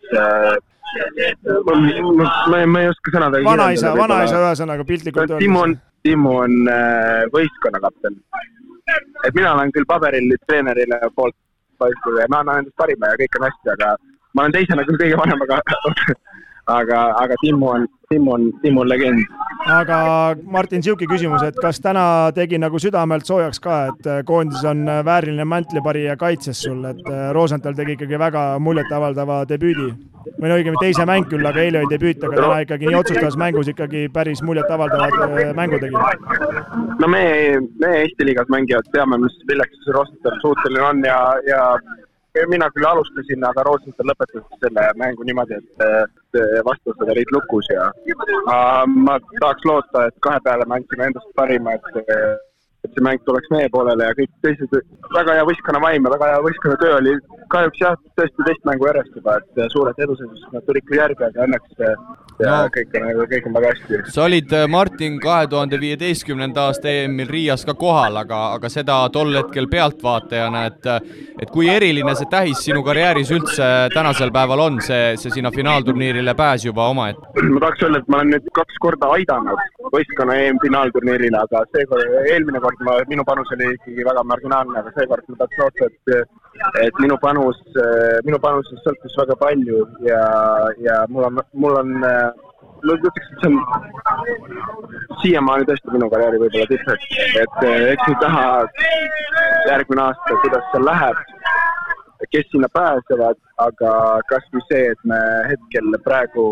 ma, 2.51 2.65
ma 2.67 2.83
ei 2.83 2.91
oska 2.91 3.15
sõnadega 3.15 3.47
vanaisa, 3.47 3.93
vanaisa 3.99 4.41
ühesõnaga 4.41 4.87
piltlikult 4.89 5.27
öeldes. 5.27 5.45
Timmu 5.45 5.63
on, 5.67 5.77
Timmu 6.07 6.35
on 6.47 6.57
äh, 6.73 7.23
võistkonna 7.35 7.83
kapten. 7.85 8.19
et 9.27 9.35
mina 9.35 9.55
olen 9.55 9.71
küll 9.73 9.87
paberil 9.87 10.35
treenerile 10.49 10.99
poolt 11.15 11.37
poistel 11.79 12.19
ja 12.21 12.27
ma 12.33 12.43
annan 12.43 12.65
endast 12.65 12.77
parima 12.81 13.13
ja 13.13 13.21
kõik 13.21 13.39
on 13.39 13.47
hästi, 13.47 13.73
aga 13.77 13.95
ma 14.35 14.45
olen 14.45 14.57
teisena 14.57 14.87
küll 14.89 15.01
kõige 15.01 15.21
vanem, 15.21 15.45
aga 15.47 15.61
aga, 16.67 17.01
aga 17.23 17.35
Timmu 17.43 17.69
on, 17.69 17.87
Timmu 18.11 18.33
on, 18.33 18.53
Timmu 18.63 18.81
on 18.81 18.89
legend. 18.89 19.25
aga 19.67 19.99
Martin, 20.45 20.81
niisugune 20.81 21.09
küsimus, 21.11 21.43
et 21.47 21.57
kas 21.63 21.81
täna 21.85 22.05
tegi 22.35 22.59
nagu 22.59 22.79
südamelt 22.81 23.29
soojaks 23.29 23.61
ka, 23.63 23.81
et 23.93 24.07
äh, 24.09 24.23
koondis 24.27 24.65
on 24.65 24.87
äh, 24.89 25.03
vääriline 25.05 25.45
mantliparija 25.45 26.17
kaitses 26.21 26.63
sul, 26.67 26.85
et 26.89 27.03
äh, 27.09 27.31
Rosenthal 27.37 27.77
tegi 27.79 27.99
ikkagi 27.99 28.19
väga 28.19 28.47
muljetavaldava 28.59 29.45
debüüdi? 29.49 29.91
või 30.41 30.51
no 30.51 30.57
õigemini 30.59 30.81
teise 30.83 31.05
mäng 31.09 31.25
küll, 31.31 31.47
aga 31.49 31.63
eile 31.63 31.81
oli 31.81 31.89
debüüt, 31.95 32.21
aga 32.25 32.37
täna 32.37 32.59
ikkagi 32.65 32.89
nii 32.91 32.97
otsustavas 32.99 33.39
mängus 33.41 33.71
ikkagi 33.73 34.03
päris 34.13 34.43
muljetavaldavad 34.45 35.55
mängu 35.57 35.79
tegi. 35.81 35.97
no 37.01 37.09
me, 37.09 37.23
me 37.81 37.93
Eesti 38.03 38.29
liigas 38.29 38.51
mängijad 38.53 38.89
teame, 38.93 39.17
mis 39.25 39.39
milleks 39.49 39.89
Rosenthal 39.97 40.37
suuteline 40.43 40.85
on 40.91 41.01
ja, 41.09 41.19
ja 41.49 41.63
mina 42.49 42.69
küll 42.75 42.87
alustasin, 42.87 43.45
aga 43.47 43.65
Rosenthal 43.67 44.11
lõpetas 44.11 44.45
selle 44.63 44.85
mängu 45.01 45.27
niimoodi, 45.27 45.59
et 45.59 46.39
vastased 46.67 47.11
olid 47.15 47.33
lukus 47.35 47.71
ja 47.73 47.89
ma 48.87 49.17
tahaks 49.41 49.67
loota, 49.67 50.07
et 50.07 50.21
kahe 50.27 50.39
peale 50.45 50.69
me 50.69 50.79
andsime 50.79 51.11
endast 51.11 51.35
parima, 51.37 51.75
et 51.75 52.39
et 52.85 52.95
see 52.97 53.05
mäng 53.05 53.21
tuleks 53.27 53.51
meie 53.53 53.69
poolele 53.73 54.07
ja 54.07 54.17
kõik 54.17 54.31
teised, 54.45 54.77
väga 55.13 55.35
hea 55.37 55.47
võistkonna 55.49 55.83
vaim 55.85 56.07
ja 56.07 56.13
väga 56.15 56.31
hea 56.31 56.45
võistkonna 56.47 56.79
töö 56.81 56.95
oli 56.97 57.13
kahjuks 57.53 57.83
jah, 57.83 57.97
tõesti 58.17 58.47
teist 58.47 58.65
mängu 58.69 58.89
järjest 58.89 59.19
juba, 59.19 59.37
et 59.37 59.61
suured 59.75 60.01
eduseisus 60.07 60.47
nad 60.55 60.65
tulid 60.65 60.87
küll 60.89 61.03
järgi, 61.03 61.27
aga 61.27 61.45
õnneks 61.45 61.83
ja 62.41 62.57
no, 62.65 62.71
kõik 62.75 62.97
on, 62.99 63.09
kõik 63.31 63.49
on 63.49 63.57
väga 63.57 63.73
hästi. 63.75 64.01
sa 64.15 64.25
olid, 64.25 64.53
äh, 64.57 64.67
Martin, 64.71 65.19
kahe 65.23 65.47
tuhande 65.51 65.81
viieteistkümnenda 65.81 66.67
aasta 66.69 66.91
EM-il 66.91 67.29
Riias 67.31 67.65
ka 67.69 67.75
kohal, 67.79 68.17
aga, 68.23 68.41
aga 68.57 68.71
seda 68.73 68.99
tol 69.13 69.35
hetkel 69.37 69.69
pealtvaatajana, 69.71 70.65
et 70.71 70.91
et 71.41 71.51
kui 71.53 71.69
eriline 71.73 72.15
see 72.19 72.29
tähis 72.31 72.65
sinu 72.65 72.83
karjääris 72.87 73.31
üldse 73.35 73.69
tänasel 73.95 74.33
päeval 74.35 74.65
on, 74.67 74.81
see, 74.85 75.15
see 75.21 75.33
sinna 75.37 75.53
finaalturniirile 75.55 76.35
pääs 76.39 76.67
juba 76.69 76.89
omaette? 76.93 77.47
ma 77.51 77.65
tahaks 77.65 77.87
öelda, 77.87 78.03
et 78.03 78.11
ma 78.13 78.21
olen 78.21 78.35
nüüd 78.37 78.51
kaks 78.57 78.81
korda 78.83 79.13
aidanud 79.17 79.65
võistkonna 79.95 80.37
EM-finaalturniirile, 80.45 81.41
aga 81.41 81.65
seekord, 81.75 82.19
eelmine 82.31 82.61
kord 82.63 82.85
ma, 82.87 82.99
minu 83.11 83.25
panus 83.27 83.51
oli 83.57 83.73
ikkagi 83.77 84.07
väga 84.07 84.25
marginaalne, 84.33 84.79
aga 84.81 84.93
seekord 84.99 85.27
ma 85.29 85.43
tahaks 85.43 85.65
loota, 85.65 85.91
et 85.91 86.39
et 86.85 86.99
minu 87.01 87.17
panus, 87.23 87.59
minu 88.27 88.39
panusest 88.43 88.85
sõltus 88.85 89.15
väga 89.17 89.37
palju 89.41 89.85
ja, 90.05 90.21
ja 90.83 90.97
mul 91.09 91.29
on, 91.31 91.41
mul 91.63 91.79
on 91.79 91.95
ma 92.85 92.97
ütleks, 92.97 93.29
et 93.33 93.43
see 93.43 93.51
on 93.51 93.57
siiamaani 95.23 95.69
tõesti 95.69 95.95
minu 95.95 96.09
karjääri 96.13 96.41
võib-olla 96.43 96.71
tipp, 96.71 96.91
et, 96.95 97.05
et 97.43 97.59
eks 97.95 98.09
nüüd 98.09 98.27
näha 98.27 98.45
järgmine 99.71 100.07
aasta, 100.07 100.39
kuidas 100.45 100.69
seal 100.73 100.87
läheb, 100.89 101.23
kes 102.31 102.51
sinna 102.53 102.69
pääsevad, 102.77 103.41
aga 103.67 103.93
kasvõi 104.31 104.65
see, 104.69 104.85
et 104.95 105.09
me 105.13 105.21
hetkel 105.51 105.99
praegu 106.07 106.47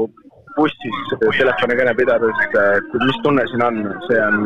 bussis 0.57 1.17
telefonikõne 1.39 1.95
pidades, 1.99 2.45
mis 3.05 3.23
tunne 3.25 3.47
siin 3.51 3.65
on, 3.65 3.83
see 4.09 4.21
on 4.25 4.39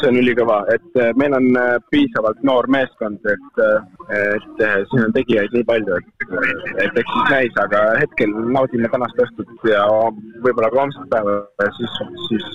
see 0.00 0.10
on 0.10 0.18
ülikõva, 0.20 0.58
et 0.72 0.98
äh, 1.00 1.12
meil 1.20 1.34
on 1.36 1.46
äh, 1.58 1.76
piisavalt 1.92 2.42
noor 2.46 2.68
meeskond, 2.72 3.22
et, 3.30 3.60
äh, 3.62 4.26
et 4.36 4.62
siin 4.90 5.04
on 5.06 5.14
tegijaid 5.14 5.54
nii 5.54 5.66
palju, 5.68 5.98
et, 6.00 6.26
et 6.84 7.00
eks 7.02 7.12
siis 7.14 7.32
näis, 7.32 7.58
aga 7.62 7.82
hetkel 8.00 8.32
naudime 8.54 8.90
tänast 8.92 9.20
õhtut 9.26 9.66
ja 9.70 9.84
võib-olla 10.44 10.70
ka 10.72 10.82
homset 10.82 11.08
päeva 11.12 11.38
ja 11.62 11.68
siis, 11.78 11.98
siis, 12.28 12.46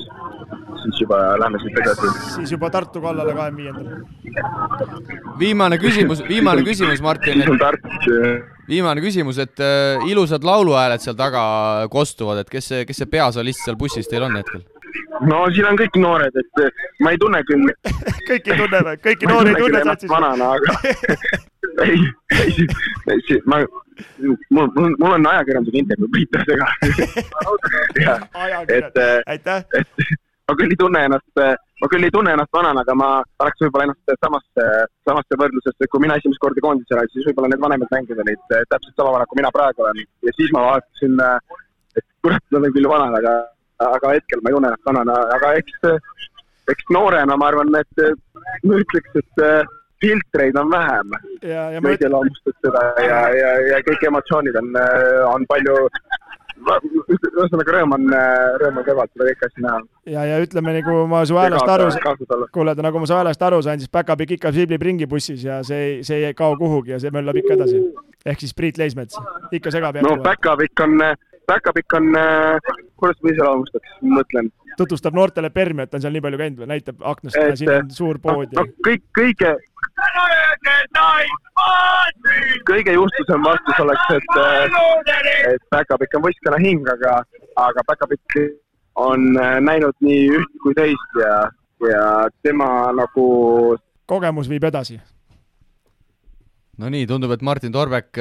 siis 0.83 1.01
juba 1.03 1.19
lähme 1.41 1.61
siit 1.63 1.81
edasi. 1.83 2.13
siis 2.37 2.55
juba 2.55 2.71
Tartu 2.73 3.03
kallale 3.03 3.35
kahekümne 3.37 3.75
viiendal. 3.75 5.37
viimane 5.39 5.79
küsimus, 5.81 6.23
viimane 6.27 6.65
küsimus, 6.67 7.03
Martin. 7.03 7.41
siis 7.41 7.53
on 7.53 7.61
Tartu 7.61 8.19
viimane 8.71 9.03
küsimus, 9.03 9.41
et 9.43 9.65
ilusad 10.07 10.45
lauluhääled 10.47 11.03
seal 11.03 11.17
taga 11.19 11.43
kostuvad, 11.91 12.45
et 12.45 12.53
kes 12.53 12.71
see, 12.73 12.85
kes 12.87 13.03
see 13.03 13.11
peasolist 13.11 13.65
seal 13.65 13.79
bussis 13.79 14.07
teil 14.07 14.29
on 14.29 14.39
hetkel? 14.39 14.63
No 15.29 15.37
siin 15.53 15.67
on 15.69 15.77
kõik 15.79 15.95
noored, 16.01 16.35
et 16.41 16.61
eh, 16.63 16.71
ma 17.03 17.07
ei 17.13 17.19
tunne 17.21 17.39
küll 17.47 17.65
kõiki 18.29 18.51
tunne 18.57 18.79
või? 18.87 18.95
kõiki 19.05 19.25
noori 19.29 19.49
ei 19.53 19.59
tunne 19.59 19.81
satsis? 19.87 20.11
vanana, 20.11 20.45
aga 20.57 20.69
ei, 21.87 21.99
ei, 22.39 22.51
ei, 23.13 23.19
ma, 23.49 23.55
mul, 24.49 24.67
mul, 24.75 25.11
on 25.11 25.29
ajakirjandusega 25.33 25.81
intervjuu 25.83 26.09
Priitlasega 26.15 26.67
et, 28.79 28.93
eh, 29.05 29.17
aitäh! 29.35 29.59
et 29.79 29.89
ma 30.51 30.57
küll 30.59 30.73
ei 30.73 30.79
tunne 30.79 30.99
ennast, 31.07 31.31
eh, 31.39 31.55
ma 31.83 31.89
küll 31.91 32.07
ei 32.07 32.13
tunne 32.13 32.33
ennast 32.35 32.53
vanana, 32.55 32.79
aga 32.85 32.93
ma 32.97 33.09
paneks 33.39 33.63
võib-olla 33.65 33.87
ennast 33.89 34.07
samasse, 34.25 34.63
samasse 35.07 35.33
võrdlusesse, 35.43 35.83
kui 35.91 35.99
mina 36.03 36.17
esimest 36.19 36.41
korda 36.43 36.59
koondises 36.65 36.97
olin, 36.97 37.11
siis 37.13 37.27
võib-olla 37.29 37.49
need 37.53 37.63
vanemad 37.63 37.89
mängijad 37.95 38.23
olid 38.25 38.43
täpselt 38.51 38.95
sama 38.95 39.15
vanad, 39.15 39.27
kui 39.31 39.39
mina 39.39 39.53
praegu 39.55 39.77
olen 39.85 39.97
ja 40.27 40.31
siis 40.35 40.51
ma 40.55 40.61
vaatasin, 40.73 41.13
et 41.95 42.07
kurat, 42.25 42.43
ma 42.51 42.55
olen 42.61 42.75
küll 42.75 42.91
vana, 42.91 43.07
aga 43.21 43.33
aga 43.89 44.15
hetkel 44.17 44.41
ma 44.43 44.51
ei 44.51 44.57
ennast 44.61 44.87
vanana, 44.89 45.17
aga 45.37 45.53
eks, 45.61 45.85
eks 46.73 46.89
noorena 46.93 47.37
ma 47.37 47.51
arvan, 47.51 47.73
et 47.79 48.03
ma 48.67 48.81
ütleks, 48.81 49.21
et 49.21 49.45
äh, 49.45 49.61
filtreid 50.01 50.57
on 50.57 50.71
vähem. 50.71 51.13
ma 51.81 51.93
iseloomustaks 51.95 52.65
seda 52.65 52.87
ja, 53.05 53.21
ja, 53.37 53.51
ja 53.73 53.83
kõik 53.87 54.09
emotsioonid 54.09 54.57
on, 54.61 54.73
äh, 54.81 55.21
on 55.29 55.45
palju 55.49 55.77
ühesõnaga 56.61 57.73
rõõm 57.73 57.95
on, 57.97 58.07
äh, 58.13 58.39
rõõm 58.61 58.79
on 58.81 58.85
kõrvalt 58.85 59.11
seda 59.13 59.27
kõike 59.29 59.49
asja 59.49 59.65
näha. 59.65 59.79
ja, 60.13 60.25
ja 60.29 60.39
ütleme, 60.43 60.75
nagu 60.77 60.97
ma 61.09 61.23
su 61.25 61.37
häälest 61.39 61.73
aru 61.75 61.89
sain, 61.95 62.45
kuule, 62.53 62.75
nagu 62.85 63.01
ma 63.01 63.09
su 63.09 63.17
häälest 63.17 63.47
aru 63.49 63.61
sain, 63.65 63.81
siis 63.81 63.93
päkapikk 63.93 64.37
ikka 64.37 64.53
siblib 64.55 64.85
ringi 64.85 65.09
bussis 65.09 65.45
ja 65.47 65.61
see 65.67 65.81
ei, 65.87 65.97
see 66.07 66.21
ei 66.29 66.37
kao 66.37 66.57
kuhugi 66.59 66.95
ja 66.95 67.01
see 67.01 67.13
möllab 67.13 67.41
ikka 67.41 67.57
edasi. 67.57 67.81
ehk 68.25 68.45
siis 68.45 68.53
Priit 68.57 68.77
Leismets, 68.77 69.17
ikka 69.51 69.73
segab 69.73 69.97
no 70.05 70.17
päkapikk 70.21 70.85
on 70.85 70.97
päkapikk 71.49 71.97
on, 71.97 72.13
kuidas 73.01 73.19
ma 73.23 73.33
iseloomustaks, 73.33 73.97
mõtlen. 74.15 74.49
tutvustab 74.77 75.17
noortele 75.17 75.49
Permi, 75.53 75.85
et 75.85 75.91
ta 75.91 75.99
on 75.99 76.05
seal 76.05 76.15
nii 76.15 76.23
palju 76.25 76.39
käinud 76.41 76.63
või 76.63 76.71
näitab 76.71 77.03
aknast, 77.13 77.37
siin 77.59 77.73
on 77.75 77.91
suur 77.95 78.21
pood 78.23 78.53
ja 78.53 78.61
no, 78.61 78.67
kõik, 78.87 79.05
kõige 79.17 79.53
kõige 82.69 82.95
juhtusem 82.95 83.45
vastus 83.45 83.79
oleks, 83.83 84.09
et, 84.15 84.35
äh, 84.41 85.53
et 85.53 85.63
päkapikk 85.73 86.17
on 86.17 86.25
võistkonna 86.25 86.59
hing, 86.63 86.91
aga, 86.95 87.21
aga 87.59 87.85
päkapikk 87.89 88.37
on 89.01 89.31
äh, 89.39 89.57
näinud 89.63 89.97
nii 90.05 90.27
üht 90.39 90.59
kui 90.63 90.77
teist 90.77 91.17
ja, 91.19 91.35
ja 91.87 92.03
tema 92.45 92.91
nagu 92.97 93.25
kogemus 94.11 94.49
viib 94.51 94.63
edasi. 94.67 94.99
no 96.77 96.89
nii, 96.89 97.07
tundub, 97.09 97.33
et 97.35 97.41
Martin 97.45 97.73
Torbek 97.73 98.17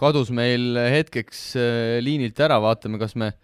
kadus 0.00 0.32
meil 0.32 0.78
hetkeks 0.90 1.44
äh, 1.60 1.98
liinilt 2.04 2.38
ära, 2.40 2.60
vaatame, 2.62 3.00
kas 3.00 3.16
me, 3.20 3.34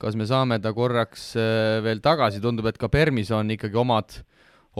kas 0.00 0.16
me 0.16 0.26
saame 0.28 0.56
ta 0.64 0.72
korraks 0.72 1.30
äh, 1.36 1.78
veel 1.84 2.00
tagasi, 2.02 2.40
tundub, 2.42 2.70
et 2.70 2.80
ka 2.80 2.88
Permis 2.88 3.30
on 3.36 3.52
ikkagi 3.52 3.76
omad, 3.76 4.14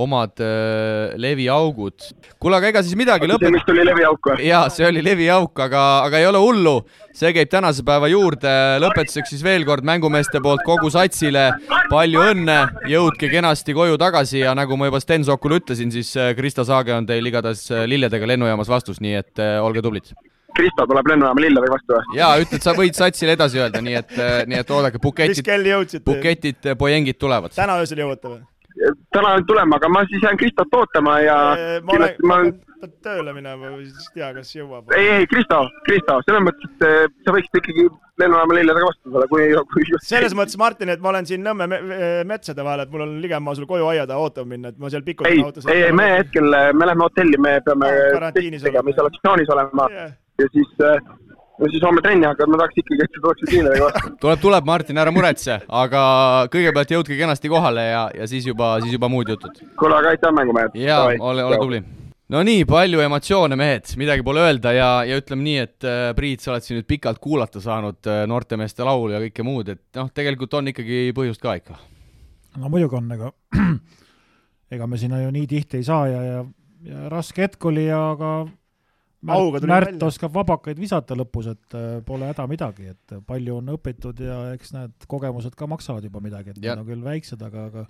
omad 0.00 0.40
äh, 0.40 1.12
leviaugud. 1.20 2.06
kuule, 2.40 2.56
aga 2.56 2.70
ega 2.70 2.82
siis 2.86 2.96
midagi 2.96 3.28
lõpet-. 3.28 3.50
see 3.50 3.58
vist 3.58 3.72
oli 3.74 3.84
leviauk 3.84 4.30
või? 4.30 4.46
jaa, 4.48 4.62
see 4.72 4.86
oli 4.88 5.02
leviauk, 5.04 5.52
aga, 5.66 5.82
aga 6.06 6.22
ei 6.22 6.30
ole 6.30 6.40
hullu. 6.40 6.74
see 7.16 7.34
käib 7.36 7.52
tänase 7.52 7.84
päeva 7.84 8.08
juurde. 8.08 8.54
lõpetuseks 8.86 9.34
siis 9.34 9.44
veel 9.44 9.68
kord 9.68 9.84
mängumeeste 9.84 10.40
poolt 10.40 10.64
kogu 10.64 10.88
satsile 10.94 11.50
palju 11.92 12.24
õnne, 12.32 12.58
jõudke 12.88 13.28
kenasti 13.28 13.76
koju 13.76 14.00
tagasi 14.00 14.40
ja 14.46 14.56
nagu 14.56 14.80
ma 14.80 14.88
juba 14.88 15.04
Sten 15.04 15.28
Sokule 15.28 15.60
ütlesin, 15.60 15.92
siis 15.92 16.16
Krista 16.38 16.64
Saage 16.64 16.96
on 16.96 17.08
teil 17.08 17.28
igatahes 17.28 17.68
lilledega 17.92 18.32
lennujaamas 18.32 18.72
vastus, 18.72 19.04
nii 19.04 19.18
et 19.20 19.48
olge 19.60 19.84
tublid 19.84 20.14
Kristo 20.56 20.86
tuleb 20.90 21.10
lennujaama 21.12 21.44
lilledega 21.46 21.74
vastu 21.76 21.96
või? 21.96 22.20
jaa, 22.20 22.32
ütled, 22.44 22.64
sa 22.64 22.76
võid 22.76 22.98
satsile 22.98 23.36
edasi 23.38 23.60
öelda, 23.60 23.82
nii 23.84 23.98
et, 24.02 24.16
äh, 24.18 24.38
nii 24.50 24.62
et 24.62 24.72
oodake, 24.76 25.02
buketid, 25.02 25.52
buketid, 26.06 26.72
pojengid 26.78 27.20
tulevad. 27.20 27.54
täna 27.56 27.80
öösel 27.82 28.02
jõuate 28.04 28.34
või? 28.34 28.42
täna 29.14 29.36
nüüd 29.36 29.46
tulema, 29.48 29.78
aga 29.80 29.90
ma 29.92 30.04
siis 30.08 30.22
jään 30.24 30.38
Kristot 30.40 30.74
ootama 30.76 31.20
ja 31.24 31.38
ma 31.84 31.96
olen, 31.96 32.20
ma 32.24 32.42
pean 32.80 32.92
tööle 33.04 33.34
minema 33.36 33.72
või 33.74 33.88
siis 33.88 34.06
ei 34.10 34.20
tea, 34.20 34.30
kas 34.36 34.52
jõuab. 34.54 34.94
ei, 34.96 35.08
ei, 35.16 35.26
Kristo, 35.30 35.58
Kristo, 35.86 36.20
selles 36.26 36.44
mõttes, 36.46 36.70
et 36.76 37.18
sa 37.26 37.34
võiksid 37.34 37.60
ikkagi 37.60 37.86
lennujaama 38.20 38.56
lilledega 38.56 38.88
vastu 38.88 39.12
tulla, 39.12 39.26
kui, 39.30 39.48
kui 39.74 40.00
selles 40.06 40.36
mõttes, 40.36 40.56
Martin, 40.60 40.92
et 40.94 41.02
ma 41.02 41.12
olen 41.12 41.28
siin 41.28 41.44
Nõmme 41.44 41.66
me 41.70 41.80
metsade 42.28 42.64
vahel, 42.64 42.84
et 42.84 42.90
mul 42.92 43.06
on 43.06 43.14
ligemaa 43.22 43.56
sul 43.56 43.68
koju 43.68 43.90
aia 43.92 44.06
taha 44.08 44.26
ootama 44.26 44.54
minna, 44.54 44.72
et 44.72 44.80
ma 44.80 44.90
seal 44.92 45.04
pikutan 45.06 45.32
ei, 45.32 45.44
autos. 45.44 45.68
ei, 45.72 45.86
ei, 45.88 45.94
me 45.96 46.08
hetkel, 46.18 46.48
me 46.76 46.88
läheme 46.88 47.06
hotelli, 47.06 47.40
me 47.40 47.58
peame 47.64 47.92
tegema 48.32 48.96
isolatsioonis 48.96 49.56
olema 49.56 49.92
yeah 49.92 50.18
ja 50.40 50.48
siis 50.54 50.72
no 51.60 51.68
siis 51.68 51.84
homme 51.84 52.02
trenni, 52.04 52.26
aga 52.28 52.48
ma 52.48 52.58
tahaks 52.60 52.80
ikkagi, 52.82 53.04
et 53.04 53.14
sa 53.14 53.22
tuleksid 53.24 53.54
liinadega 53.54 53.86
vastu. 53.88 54.12
tuleb, 54.24 54.42
tuleb, 54.42 54.68
Martin, 54.68 55.00
ära 55.02 55.12
muretse, 55.14 55.60
aga 55.82 56.02
kõigepealt 56.52 56.94
jõudke 56.96 57.18
kenasti 57.18 57.52
kohale 57.52 57.86
ja, 57.90 58.04
ja 58.16 58.28
siis 58.30 58.48
juba, 58.48 58.74
siis 58.84 58.96
juba 58.96 59.10
muud 59.12 59.32
jutud. 59.34 59.62
kuule, 59.80 59.98
aga 60.00 60.14
aitäh, 60.14 60.34
mängumehed! 60.36 60.76
jaa, 60.80 61.08
ole, 61.18 61.44
ole 61.44 61.60
tubli! 61.60 61.82
no 62.30 62.42
nii, 62.46 62.64
palju 62.68 63.02
emotsioone, 63.04 63.58
mehed, 63.60 63.92
midagi 64.00 64.24
pole 64.26 64.44
öelda 64.46 64.74
ja, 64.76 64.90
ja 65.06 65.18
ütleme 65.20 65.46
nii, 65.46 65.56
et 65.66 65.88
äh, 65.88 66.02
Priit, 66.16 66.44
sa 66.44 66.54
oled 66.54 66.66
siin 66.66 66.80
nüüd 66.80 66.88
pikalt 66.88 67.20
kuulata 67.22 67.62
saanud 67.62 68.08
äh, 68.08 68.22
noortemeeste 68.30 68.86
laulu 68.86 69.16
ja 69.16 69.22
kõike 69.26 69.46
muud, 69.46 69.72
et 69.74 70.00
noh, 70.00 70.12
tegelikult 70.14 70.54
on 70.60 70.72
ikkagi 70.72 71.08
põhjust 71.16 71.42
ka 71.42 71.58
ikka. 71.60 71.76
no 72.60 72.72
muidugi 72.72 72.96
on, 73.00 73.10
ega 73.18 73.32
ega 74.76 74.86
me 74.86 75.00
sinna 75.02 75.20
ju 75.24 75.34
nii 75.34 75.50
tihti 75.50 75.82
ei 75.82 75.86
saa 75.86 76.06
ja, 76.08 76.22
ja, 76.22 76.40
ja 76.86 77.10
raske 77.12 77.44
hetk 77.44 77.68
oli, 77.68 77.88
aga 77.92 78.32
Märt 79.68 79.90
välja. 79.92 80.06
oskab 80.06 80.32
vabakaid 80.34 80.78
visata 80.80 81.16
lõpus, 81.18 81.50
et 81.52 81.76
äh, 81.76 81.88
pole 82.06 82.30
häda 82.30 82.46
midagi, 82.48 82.92
et 82.94 83.16
palju 83.26 83.58
on 83.60 83.74
õpitud 83.76 84.20
ja 84.24 84.38
eks 84.54 84.72
need 84.76 85.08
kogemused 85.10 85.56
ka 85.58 85.68
maksavad 85.68 86.06
juba 86.06 86.22
midagi, 86.24 86.54
et 86.54 86.60
need 86.60 86.78
on 86.78 86.86
küll 86.88 87.04
väiksed, 87.04 87.42
aga, 87.44 87.66
aga 87.68 87.86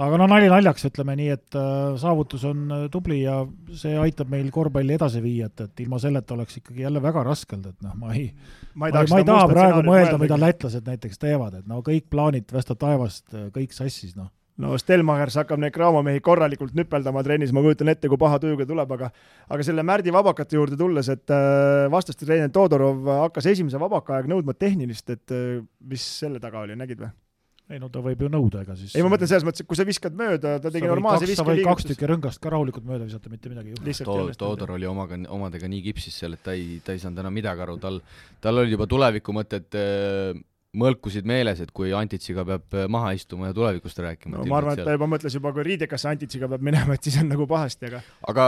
aga 0.00 0.18
no 0.20 0.26
nali 0.30 0.48
naljaks, 0.48 0.86
ütleme 0.88 1.14
nii, 1.18 1.28
et 1.34 1.56
äh, 1.58 1.94
saavutus 2.00 2.44
on 2.48 2.64
äh, 2.72 2.84
tubli 2.92 3.22
ja 3.22 3.40
see 3.76 3.96
aitab 4.00 4.30
meil 4.32 4.48
korvpalli 4.54 4.96
edasi 4.96 5.22
viia, 5.24 5.50
et, 5.50 5.64
et 5.66 5.84
ilma 5.84 6.00
selleta 6.02 6.36
oleks 6.36 6.60
ikkagi 6.60 6.84
jälle 6.86 7.02
väga 7.04 7.24
raske 7.26 7.56
olnud, 7.56 7.72
et 7.74 7.86
noh, 7.86 7.96
ma 8.00 8.14
ei 8.16 8.28
ma 8.74 8.88
ei, 8.88 8.94
ma 8.96 9.04
ei, 9.04 9.12
ma 9.12 9.22
ei 9.22 9.28
taha 9.28 9.48
praegu 9.50 9.84
mõelda, 9.86 10.18
mida 10.20 10.38
lätlased 10.40 10.88
näiteks 10.88 11.20
teevad, 11.20 11.60
et 11.60 11.68
no 11.68 11.80
kõik 11.86 12.08
plaanid 12.12 12.52
västa 12.54 12.76
taevast, 12.78 13.26
kõik 13.56 13.76
sassis, 13.76 14.16
noh. 14.16 14.30
No 14.60 14.74
Stelmachers 14.80 15.38
hakkab 15.40 15.62
neid 15.62 15.74
Graamo 15.74 16.02
mehi 16.06 16.22
korralikult 16.24 16.76
nüpeldama 16.78 17.24
trennis, 17.26 17.54
ma 17.56 17.62
kujutan 17.64 17.92
ette, 17.92 18.10
kui 18.10 18.20
paha 18.20 18.40
tujuga 18.42 18.66
tuleb, 18.68 18.92
aga 18.98 19.10
aga 19.48 19.66
selle 19.66 19.84
Märdi 19.86 20.14
vabakate 20.14 20.58
juurde 20.58 20.78
tulles, 20.80 21.08
et 21.12 21.34
äh, 21.34 21.86
vastaste 21.92 22.26
treener 22.26 22.52
Todorov 22.54 23.08
hakkas 23.26 23.50
esimese 23.54 23.80
vabaka 23.80 24.18
aeg 24.18 24.30
nõudma 24.30 24.56
tehnilist, 24.58 25.10
et 25.16 25.36
äh, 25.36 25.58
mis 25.90 26.06
selle 26.20 26.42
taga 26.42 26.64
oli, 26.66 26.78
nägid 26.78 27.02
või? 27.02 27.12
ei 27.70 27.78
no 27.78 27.86
ta 27.92 28.00
võib 28.02 28.24
ju 28.24 28.28
nõuda, 28.32 28.64
ega 28.64 28.74
siis 28.74 28.96
ei, 28.96 29.02
ma 29.06 29.12
mõtlen 29.12 29.30
selles 29.30 29.44
mõttes, 29.46 29.62
et 29.62 29.68
kui 29.70 29.78
sa 29.78 29.86
viskad 29.86 30.14
mööda, 30.18 30.56
ta 30.62 30.72
tegi 30.74 30.88
normaalse 30.90 31.28
sa 31.38 31.44
võid 31.46 31.62
kaks 31.62 31.86
tükki 31.86 32.08
rõngast 32.10 32.42
ka 32.42 32.50
rahulikult 32.50 32.86
mööda 32.88 33.06
visata, 33.06 33.30
mitte 33.30 33.52
midagi 33.52 33.70
ei 33.70 33.76
juhtu. 33.76 34.06
To-. 34.08 34.24
Toodor 34.40 34.74
oli 34.74 34.88
omaga, 34.90 35.18
omadega 35.30 35.70
nii 35.70 35.84
kipsis 35.84 36.18
seal, 36.18 36.34
et 36.34 36.42
ta 36.42 36.56
ei, 36.58 36.80
ta 36.82 36.96
ei 36.96 37.02
saanud 37.02 37.22
enam 37.22 37.36
midagi 37.36 37.62
aru, 37.62 37.76
tal, 37.82 38.00
tal 38.42 38.62
olid 38.62 38.74
juba 38.74 38.88
tulevikumõtted 38.90 39.78
äh, 39.78 40.42
mõlkusid 40.78 41.26
meeles, 41.26 41.58
et 41.64 41.72
kui 41.74 41.90
Antitsiga 41.96 42.44
peab 42.46 42.76
äh, 42.78 42.86
maha 42.90 43.10
istuma 43.18 43.48
ja 43.48 43.54
tulevikust 43.56 43.98
rääkima. 43.98 44.38
no 44.38 44.46
ma 44.46 44.60
arvan, 44.60 44.78
et 44.78 44.86
ta 44.86 44.94
juba 44.94 45.08
mõtles 45.10 45.34
juba, 45.34 45.50
kui 45.56 45.64
riidekasse 45.66 46.10
Antitsiga 46.12 46.46
peab 46.52 46.62
minema, 46.66 46.94
et 46.94 47.08
siis 47.08 47.16
on 47.22 47.26
nagu 47.32 47.46
pahasti, 47.50 47.90
aga 47.90 48.02
aga 48.30 48.46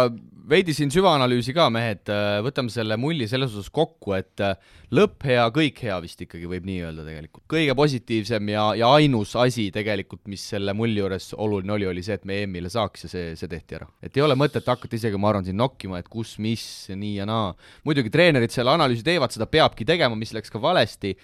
veidi 0.49 0.75
siin 0.77 0.93
süvaanalüüsi 0.95 1.55
ka, 1.57 1.67
mehed, 1.75 2.13
võtame 2.47 2.71
selle 2.71 2.99
mulli 3.01 3.27
selles 3.31 3.57
osas 3.57 3.73
kokku, 3.75 4.15
et 4.15 4.43
äh, 4.45 4.55
lõpp 4.95 5.27
hea, 5.27 5.45
kõik 5.55 5.83
hea 5.87 5.97
vist 6.05 6.23
ikkagi 6.23 6.47
võib 6.51 6.67
nii 6.69 6.79
öelda 6.85 7.07
tegelikult. 7.07 7.45
kõige 7.51 7.75
positiivsem 7.79 8.53
ja, 8.55 8.69
ja 8.79 8.93
ainus 9.01 9.35
asi 9.41 9.67
tegelikult, 9.75 10.23
mis 10.31 10.45
selle 10.55 10.77
mulli 10.79 11.03
juures 11.03 11.33
oluline 11.35 11.75
oli, 11.75 11.91
oli 11.91 12.07
see, 12.07 12.21
et 12.21 12.29
me 12.29 12.43
EM-ile 12.45 12.71
saaks 12.73 13.09
ja 13.09 13.13
see, 13.17 13.35
see 13.41 13.51
tehti 13.51 13.81
ära. 13.81 13.89
et 13.99 14.17
ei 14.17 14.23
ole 14.23 14.39
mõtet 14.39 14.69
hakata 14.69 14.99
isegi, 14.99 15.19
ma 15.19 15.33
arvan, 15.33 15.47
siin 15.49 15.59
nokkima, 15.59 15.99
et 15.99 16.11
kus, 16.13 16.37
mis, 16.43 16.65
nii 16.95 17.17
ja 17.19 17.27
naa. 17.27 17.51
muidugi 17.89 18.15
treenerid 18.15 18.55
selle 18.55 18.75
analüüsi 18.77 19.03
teevad, 19.07 19.35
seda 19.35 19.51
peabki 19.51 19.89
tegema, 19.89 20.15
mis 20.19 20.35
läks 20.37 20.53
ka 20.53 20.63
valesti. 20.63 21.17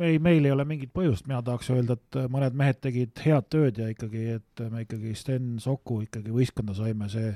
ei, 0.00 0.16
meil 0.22 0.45
ei 0.46 0.54
ole 0.54 0.64
mingit 0.68 0.92
põhjust, 0.94 1.26
mina 1.28 1.42
tahaks 1.44 1.68
öelda, 1.74 1.98
et 1.98 2.20
mõned 2.32 2.56
mehed 2.56 2.78
tegid 2.82 3.18
head 3.24 3.50
tööd 3.52 3.80
ja 3.82 3.90
ikkagi, 3.92 4.38
et 4.38 4.62
me 4.72 4.86
ikkagi 4.86 5.14
Sten 5.18 5.56
Soku 5.62 6.00
ikkagi 6.06 6.34
võistkonda 6.34 6.76
saime, 6.78 7.10
see 7.12 7.34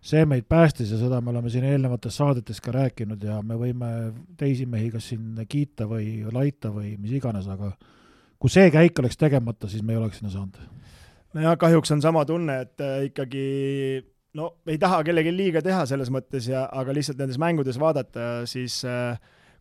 see 0.00 0.24
meid 0.24 0.46
päästis 0.48 0.90
ja 0.94 0.98
seda 0.98 1.20
me 1.20 1.30
oleme 1.32 1.50
siin 1.52 1.64
eelnevates 1.68 2.16
saadetes 2.16 2.60
ka 2.64 2.72
rääkinud 2.72 3.24
ja 3.24 3.40
me 3.44 3.56
võime 3.60 3.90
teisi 4.40 4.64
mehi 4.66 4.88
kas 4.92 5.10
siin 5.12 5.42
kiita 5.48 5.84
või 5.90 6.22
laita 6.32 6.72
või 6.72 6.94
mis 6.96 7.12
iganes, 7.18 7.48
aga 7.52 7.74
kui 8.40 8.52
see 8.52 8.70
käik 8.72 8.98
oleks 9.02 9.20
tegemata, 9.20 9.68
siis 9.68 9.84
me 9.84 9.92
ei 9.92 10.00
oleks 10.00 10.20
sinna 10.20 10.32
saanud. 10.32 10.56
nojah, 11.36 11.58
kahjuks 11.60 11.92
on 11.92 12.00
sama 12.02 12.24
tunne, 12.24 12.62
et 12.64 12.80
äh, 12.80 13.04
ikkagi 13.10 13.44
no 14.40 14.54
ei 14.66 14.78
taha 14.80 15.02
kellelgi 15.04 15.34
liiga 15.36 15.62
teha 15.62 15.84
selles 15.86 16.10
mõttes 16.10 16.48
ja, 16.48 16.64
aga 16.72 16.96
lihtsalt 16.96 17.20
nendes 17.20 17.38
mängudes 17.38 17.78
vaadata, 17.80 18.46
siis 18.48 18.80
äh, 18.88 19.20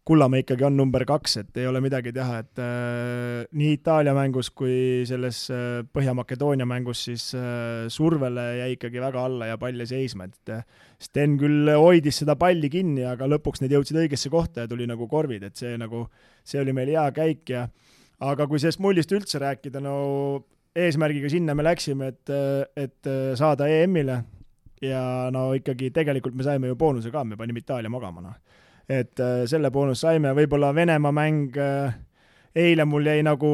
Kullamäe 0.09 0.41
ikkagi 0.41 0.65
on 0.65 0.73
number 0.73 1.03
kaks, 1.05 1.35
et 1.37 1.57
ei 1.61 1.67
ole 1.69 1.83
midagi 1.85 2.09
teha, 2.15 2.39
et 2.41 2.59
äh, 2.63 3.43
nii 3.53 3.75
Itaalia 3.75 4.15
mängus 4.17 4.47
kui 4.57 5.03
selles 5.05 5.43
äh, 5.53 5.83
Põhja-Makedoonia 5.85 6.65
mängus 6.65 7.03
siis 7.05 7.27
äh, 7.37 7.85
survele 7.93 8.45
jäi 8.57 8.71
ikkagi 8.73 9.03
väga 9.03 9.27
alla 9.29 9.51
ja 9.51 9.59
pall 9.61 9.77
jäi 9.77 9.85
seisma, 9.91 10.25
et 10.25 10.53
äh, 10.55 10.63
Sten 10.97 11.35
küll 11.37 11.69
hoidis 11.77 12.23
seda 12.23 12.33
palli 12.41 12.71
kinni, 12.73 13.03
aga 13.05 13.27
lõpuks 13.29 13.61
need 13.61 13.75
jõudsid 13.77 14.01
õigesse 14.01 14.33
kohta 14.33 14.65
ja 14.65 14.71
tuli 14.71 14.89
nagu 14.89 15.05
korvid, 15.11 15.45
et 15.45 15.61
see 15.61 15.77
nagu, 15.77 16.07
see 16.41 16.57
oli 16.63 16.73
meil 16.73 16.89
hea 16.95 17.05
käik 17.13 17.53
ja 17.53 17.67
aga 18.25 18.49
kui 18.49 18.57
sellest 18.57 18.81
mullist 18.81 19.13
üldse 19.13 19.37
rääkida, 19.45 19.77
no 19.85 19.93
eesmärgiga 20.73 21.29
sinna 21.29 21.53
me 21.53 21.69
läksime, 21.69 22.09
et, 22.15 22.33
et 22.73 23.13
saada 23.37 23.69
EM-ile 23.69 24.23
ja 24.81 25.03
no 25.29 25.51
ikkagi 25.53 25.93
tegelikult 25.93 26.33
me 26.33 26.49
saime 26.49 26.73
ju 26.73 26.81
boonuse 26.81 27.13
ka, 27.13 27.21
me 27.29 27.37
panime 27.37 27.61
Itaalia 27.61 27.93
magama, 27.93 28.25
noh. 28.25 28.65
Et 28.89 29.21
äh, 29.21 29.43
selle 29.49 29.71
boonus 29.71 30.01
saime, 30.05 30.33
võib-olla 30.37 30.71
Venemaa 30.75 31.13
mäng 31.13 31.57
äh, 31.61 31.93
eile 32.57 32.85
mul 32.89 33.05
jäi 33.05 33.21
nagu 33.25 33.51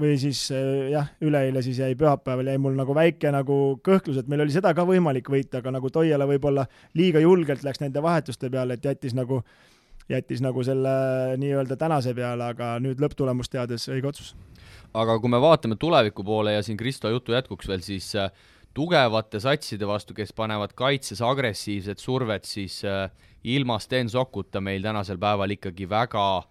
või 0.00 0.16
siis 0.20 0.44
äh, 0.52 0.92
jah, 0.92 1.08
üleeile 1.24 1.62
siis 1.64 1.80
jäi 1.80 1.96
pühapäeval 1.98 2.52
jäi 2.52 2.60
mul 2.60 2.76
nagu 2.76 2.94
väike 2.96 3.32
nagu 3.32 3.58
kõhklus, 3.84 4.20
et 4.20 4.28
meil 4.28 4.44
oli 4.44 4.54
seda 4.54 4.74
ka 4.76 4.84
võimalik 4.88 5.30
võita, 5.32 5.62
aga 5.62 5.72
nagu 5.78 5.90
Toiala 5.92 6.28
võib-olla 6.28 6.66
liiga 6.98 7.22
julgelt 7.24 7.64
läks 7.64 7.80
nende 7.80 8.04
vahetuste 8.04 8.50
peale, 8.52 8.76
et 8.76 8.84
jättis 8.84 9.16
nagu 9.16 9.42
jättis 10.10 10.42
nagu 10.44 10.64
selle 10.66 10.92
nii-öelda 11.40 11.78
tänase 11.80 12.12
peale, 12.14 12.50
aga 12.52 12.74
nüüd 12.82 13.00
lõpptulemust 13.00 13.52
teades 13.54 13.86
õige 13.88 14.10
otsus. 14.10 14.34
aga 14.92 15.16
kui 15.20 15.30
me 15.32 15.40
vaatame 15.40 15.78
tuleviku 15.80 16.24
poole 16.24 16.52
ja 16.58 16.62
siin 16.62 16.76
Kristo 16.76 17.08
jutu 17.08 17.32
jätkuks 17.32 17.68
veel, 17.68 17.80
siis 17.80 18.12
tugevate 18.74 19.40
satside 19.40 19.86
vastu, 19.88 20.14
kes 20.16 20.32
panevad 20.36 20.74
kaitses 20.76 21.22
agressiivset 21.24 22.00
survet, 22.00 22.48
siis 22.48 22.80
äh, 22.88 23.08
ilma 23.44 23.78
Sten 23.82 24.08
Sokuta 24.08 24.60
meil 24.60 24.82
tänasel 24.82 25.18
päeval 25.18 25.56
ikkagi 25.56 25.88
väga 25.90 26.42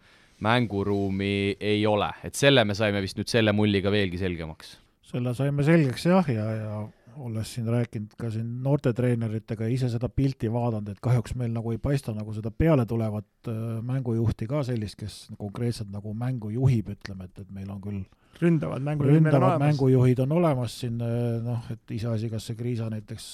mänguruumi 0.41 1.57
ei 1.59 1.85
ole, 1.87 2.09
et 2.23 2.35
selle 2.35 2.65
me 2.65 2.75
saime 2.77 3.01
vist 3.01 3.19
nüüd 3.19 3.29
selle 3.29 3.53
mulliga 3.53 3.91
veelgi 3.93 4.17
selgemaks. 4.21 4.79
selle 5.11 5.33
saime 5.35 5.63
selgeks 5.63 6.05
jah, 6.05 6.27
ja, 6.31 6.45
ja 6.55 6.75
olles 7.17 7.53
siin 7.53 7.67
rääkinud 7.67 8.15
ka 8.17 8.29
siin 8.31 8.47
noortetreeneritega 8.63 9.67
ja 9.67 9.73
ise 9.75 9.89
seda 9.91 10.09
pilti 10.09 10.51
vaadanud, 10.51 10.93
et 10.93 11.01
kahjuks 11.03 11.35
meil 11.35 11.51
nagu 11.53 11.73
ei 11.73 11.77
paista 11.81 12.13
nagu 12.15 12.33
seda 12.33 12.51
pealetulevat 12.51 13.51
äh, 13.51 13.59
mängujuhti 13.85 14.47
ka 14.47 14.63
sellist, 14.63 14.97
kes 14.99 15.17
konkreetselt 15.37 15.91
nagu 15.91 16.13
mängu 16.17 16.49
juhib, 16.55 16.93
ütleme, 16.95 17.27
et, 17.27 17.43
et 17.43 17.51
meil 17.51 17.69
on 17.69 17.81
küll 17.83 18.01
ründavad 18.41 18.83
mängujuhid 18.85 19.17
ründavad 19.17 19.43
olemas. 19.43 19.65
mängujuhid 19.65 20.19
on 20.23 20.31
olemas 20.37 20.79
siin, 20.83 20.97
noh, 21.43 21.67
et 21.73 21.93
iseasi, 21.97 22.29
kas 22.31 22.47
see 22.49 22.57
Kriisa 22.59 22.89
näiteks, 22.93 23.27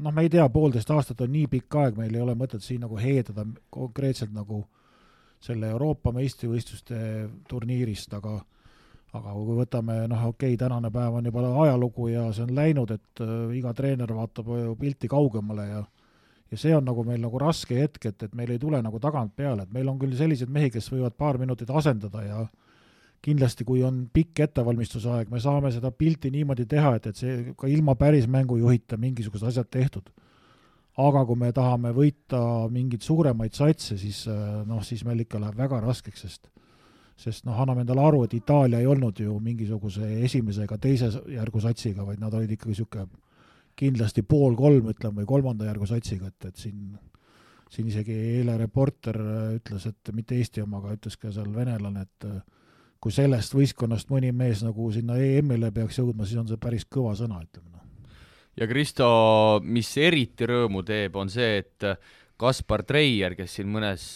noh, 0.00 0.14
me 0.14 0.26
ei 0.26 0.30
tea, 0.32 0.44
poolteist 0.52 0.90
aastat 0.94 1.24
on 1.24 1.32
nii 1.32 1.48
pikk 1.56 1.78
aeg, 1.82 1.98
meil 1.98 2.14
ei 2.14 2.22
ole 2.24 2.36
mõtet 2.38 2.64
siin 2.64 2.82
nagu 2.84 2.98
heedada 3.00 3.46
konkreetselt 3.70 4.34
nagu 4.34 4.64
selle 5.42 5.72
Euroopa 5.74 6.12
meistrivõistluste 6.14 6.98
turniirist, 7.50 8.14
aga 8.18 8.40
aga 9.12 9.32
kui 9.36 9.56
võtame, 9.58 9.96
noh, 10.08 10.28
okei 10.30 10.54
okay,, 10.54 10.60
tänane 10.60 10.88
päev 10.92 11.18
on 11.18 11.26
juba 11.28 11.42
ajalugu 11.66 12.06
ja 12.08 12.30
see 12.32 12.46
on 12.46 12.54
läinud, 12.56 12.94
et 12.94 13.20
äh, 13.20 13.50
iga 13.58 13.74
treener 13.76 14.14
vaatab 14.16 14.48
ju 14.56 14.76
pilti 14.80 15.10
kaugemale 15.12 15.66
ja 15.68 15.82
ja 16.52 16.58
see 16.60 16.74
on 16.76 16.84
nagu 16.84 17.04
meil 17.04 17.20
nagu 17.20 17.38
raske 17.40 17.78
hetk, 17.80 18.06
et, 18.10 18.22
et 18.26 18.34
meil 18.36 18.50
ei 18.52 18.60
tule 18.60 18.80
nagu 18.84 19.00
tagant 19.00 19.32
peale, 19.36 19.64
et 19.64 19.72
meil 19.72 19.88
on 19.88 19.98
küll 20.00 20.12
selliseid 20.16 20.52
mehi, 20.52 20.68
kes 20.72 20.90
võivad 20.92 21.16
paar 21.16 21.38
minutit 21.40 21.70
asendada 21.72 22.24
ja 22.26 22.42
kindlasti, 23.22 23.64
kui 23.64 23.84
on 23.86 24.04
pikk 24.12 24.42
ettevalmistusaeg, 24.48 25.30
me 25.30 25.40
saame 25.40 25.70
seda 25.74 25.92
pilti 25.94 26.32
niimoodi 26.34 26.66
teha, 26.68 26.96
et, 26.98 27.06
et 27.12 27.18
see 27.18 27.54
ka 27.58 27.70
ilma 27.70 27.94
päris 27.98 28.26
mängujuhita 28.30 28.98
mingisugused 29.00 29.46
asjad 29.52 29.70
tehtud. 29.70 30.10
aga 31.02 31.22
kui 31.24 31.38
me 31.40 31.48
tahame 31.56 31.88
võita 31.96 32.68
mingeid 32.68 33.00
suuremaid 33.00 33.54
satse, 33.56 33.96
siis 33.96 34.26
äh, 34.28 34.58
noh, 34.68 34.82
siis 34.84 35.06
meil 35.08 35.22
ikka 35.24 35.40
läheb 35.40 35.56
väga 35.56 35.80
raskeks, 35.80 36.26
sest 36.26 36.50
sest 37.22 37.46
noh, 37.46 37.56
anname 37.62 37.84
endale 37.84 38.02
aru, 38.02 38.24
et 38.26 38.34
Itaalia 38.34 38.80
ei 38.82 38.86
olnud 38.88 39.20
ju 39.20 39.36
mingisuguse 39.40 40.08
esimese 40.26 40.64
ega 40.66 40.78
teise 40.80 41.10
järgu 41.30 41.60
satsiga, 41.62 42.04
vaid 42.04 42.20
nad 42.20 42.34
olid 42.34 42.50
ikkagi 42.50 42.74
niisugune 42.74 43.06
kindlasti 43.78 44.24
pool-kolm, 44.28 44.90
ütleme, 44.92 45.22
või 45.22 45.28
kolmanda 45.28 45.68
järgu 45.68 45.86
satsiga, 45.88 46.28
et, 46.28 46.50
et 46.50 46.60
siin 46.60 46.96
siin 47.72 47.88
isegi 47.88 48.14
eile 48.36 48.58
reporter 48.60 49.16
ütles, 49.56 49.86
et 49.88 50.10
mitte 50.12 50.36
Eesti 50.36 50.60
oma, 50.64 50.82
aga 50.82 50.96
ütles 50.98 51.16
ka 51.16 51.30
seal 51.32 51.48
venelane, 51.54 52.04
et 52.04 52.26
kui 53.02 53.14
sellest 53.14 53.56
võistkonnast 53.56 54.12
mõni 54.12 54.30
mees 54.36 54.62
nagu 54.62 54.86
sinna 54.94 55.18
EM-ile 55.18 55.72
peaks 55.74 55.98
jõudma, 55.98 56.26
siis 56.28 56.38
on 56.42 56.50
see 56.50 56.60
päris 56.62 56.86
kõva 56.86 57.16
sõna, 57.18 57.40
ütleme 57.42 57.72
noh. 57.74 58.18
ja 58.60 58.68
Kristo, 58.70 59.08
mis 59.64 59.90
eriti 59.98 60.46
rõõmu 60.48 60.84
teeb, 60.86 61.18
on 61.18 61.32
see, 61.32 61.64
et 61.64 61.88
Kaspar 62.42 62.82
Treier, 62.86 63.36
kes 63.38 63.58
siin 63.58 63.68
mõnes, 63.70 64.06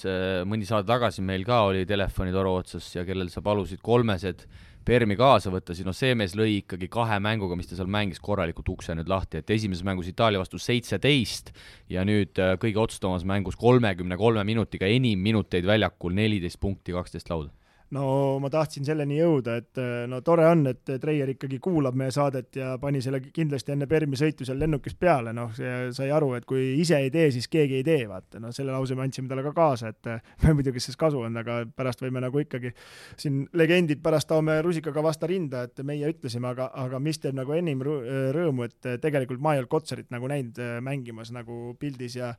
mõni 0.49 0.67
saade 0.67 0.89
tagasi 0.89 1.23
meil 1.23 1.45
ka 1.47 1.65
oli 1.69 1.85
telefonitoru 1.87 2.57
otsas 2.63 2.89
ja 2.95 3.05
kellel 3.07 3.31
sa 3.31 3.43
palusid 3.45 3.83
kolmesed 3.85 4.47
Permi 4.87 5.17
kaasa 5.19 5.51
võtta, 5.51 5.75
siis 5.75 5.83
noh, 5.83 5.95
see 5.99 6.15
mees 6.15 6.37
lõi 6.39 6.61
ikkagi 6.61 6.87
kahe 6.87 7.17
mänguga, 7.19 7.57
mis 7.59 7.67
ta 7.67 7.75
seal 7.75 7.89
mängis, 7.91 8.21
korralikult 8.23 8.69
ukse 8.71 8.95
nüüd 8.95 9.09
lahti, 9.11 9.41
et 9.43 9.51
esimeses 9.51 9.83
mängus 9.83 10.07
Itaalia 10.13 10.39
vastu 10.39 10.61
seitseteist 10.63 11.51
ja 11.91 12.05
nüüd 12.07 12.39
äh, 12.39 12.53
kõige 12.63 12.79
otsustavamas 12.85 13.27
mängus 13.27 13.59
kolmekümne 13.59 14.15
kolme 14.21 14.47
minutiga 14.47 14.87
enim 14.87 15.27
minuteid 15.27 15.67
väljakul, 15.67 16.15
neliteist 16.15 16.63
punkti, 16.63 16.95
kaksteist 16.95 17.35
lauda 17.35 17.51
no 17.95 18.39
ma 18.43 18.51
tahtsin 18.51 18.87
selleni 18.87 19.19
jõuda, 19.21 19.57
et 19.61 19.81
no 20.11 20.21
tore 20.27 20.47
on, 20.49 20.65
et 20.71 20.91
Treier 21.01 21.31
ikkagi 21.31 21.59
kuulab 21.63 21.95
meie 21.99 22.11
saadet 22.15 22.59
ja 22.59 22.73
pani 22.83 23.03
selle 23.05 23.21
kindlasti 23.25 23.75
enne 23.77 23.87
Permi 23.91 24.19
sõitu 24.19 24.47
seal 24.47 24.59
lennukis 24.59 24.97
peale, 24.99 25.33
noh, 25.37 25.53
sai 25.55 26.11
aru, 26.15 26.33
et 26.39 26.49
kui 26.49 26.73
ise 26.81 26.99
ei 27.05 27.13
tee, 27.15 27.29
siis 27.35 27.47
keegi 27.53 27.81
ei 27.81 27.87
tee, 27.87 28.09
vaata, 28.11 28.41
noh, 28.43 28.55
selle 28.57 28.75
lause 28.75 28.99
me 28.99 29.07
andsime 29.07 29.31
talle 29.31 29.45
ka 29.47 29.55
kaasa, 29.57 29.93
et 29.95 30.11
ei 30.49 30.57
muidugi 30.57 30.83
sellest 30.83 31.01
kasu 31.01 31.23
olnud, 31.23 31.43
aga 31.45 31.61
pärast 31.77 32.03
võime 32.03 32.23
nagu 32.25 32.43
ikkagi 32.43 32.73
siin 33.15 33.45
legendid 33.57 34.03
pärast 34.05 34.31
toome 34.31 34.59
rusikaga 34.67 35.05
vasta 35.07 35.31
rinda, 35.31 35.67
et 35.69 35.85
meie 35.87 36.11
ütlesime, 36.11 36.51
aga, 36.51 36.71
aga 36.87 37.03
mis 37.03 37.23
teeb 37.23 37.39
nagu 37.39 37.55
enim 37.55 37.85
rõõmu, 37.87 38.67
et 38.67 38.95
tegelikult 39.03 39.43
ma 39.43 39.55
ei 39.55 39.63
olnud 39.63 39.71
Kotsarit 39.77 40.11
nagu 40.15 40.29
näinud 40.31 40.59
mängimas 40.83 41.33
nagu 41.35 41.75
pildis 41.79 42.19
ja 42.19 42.35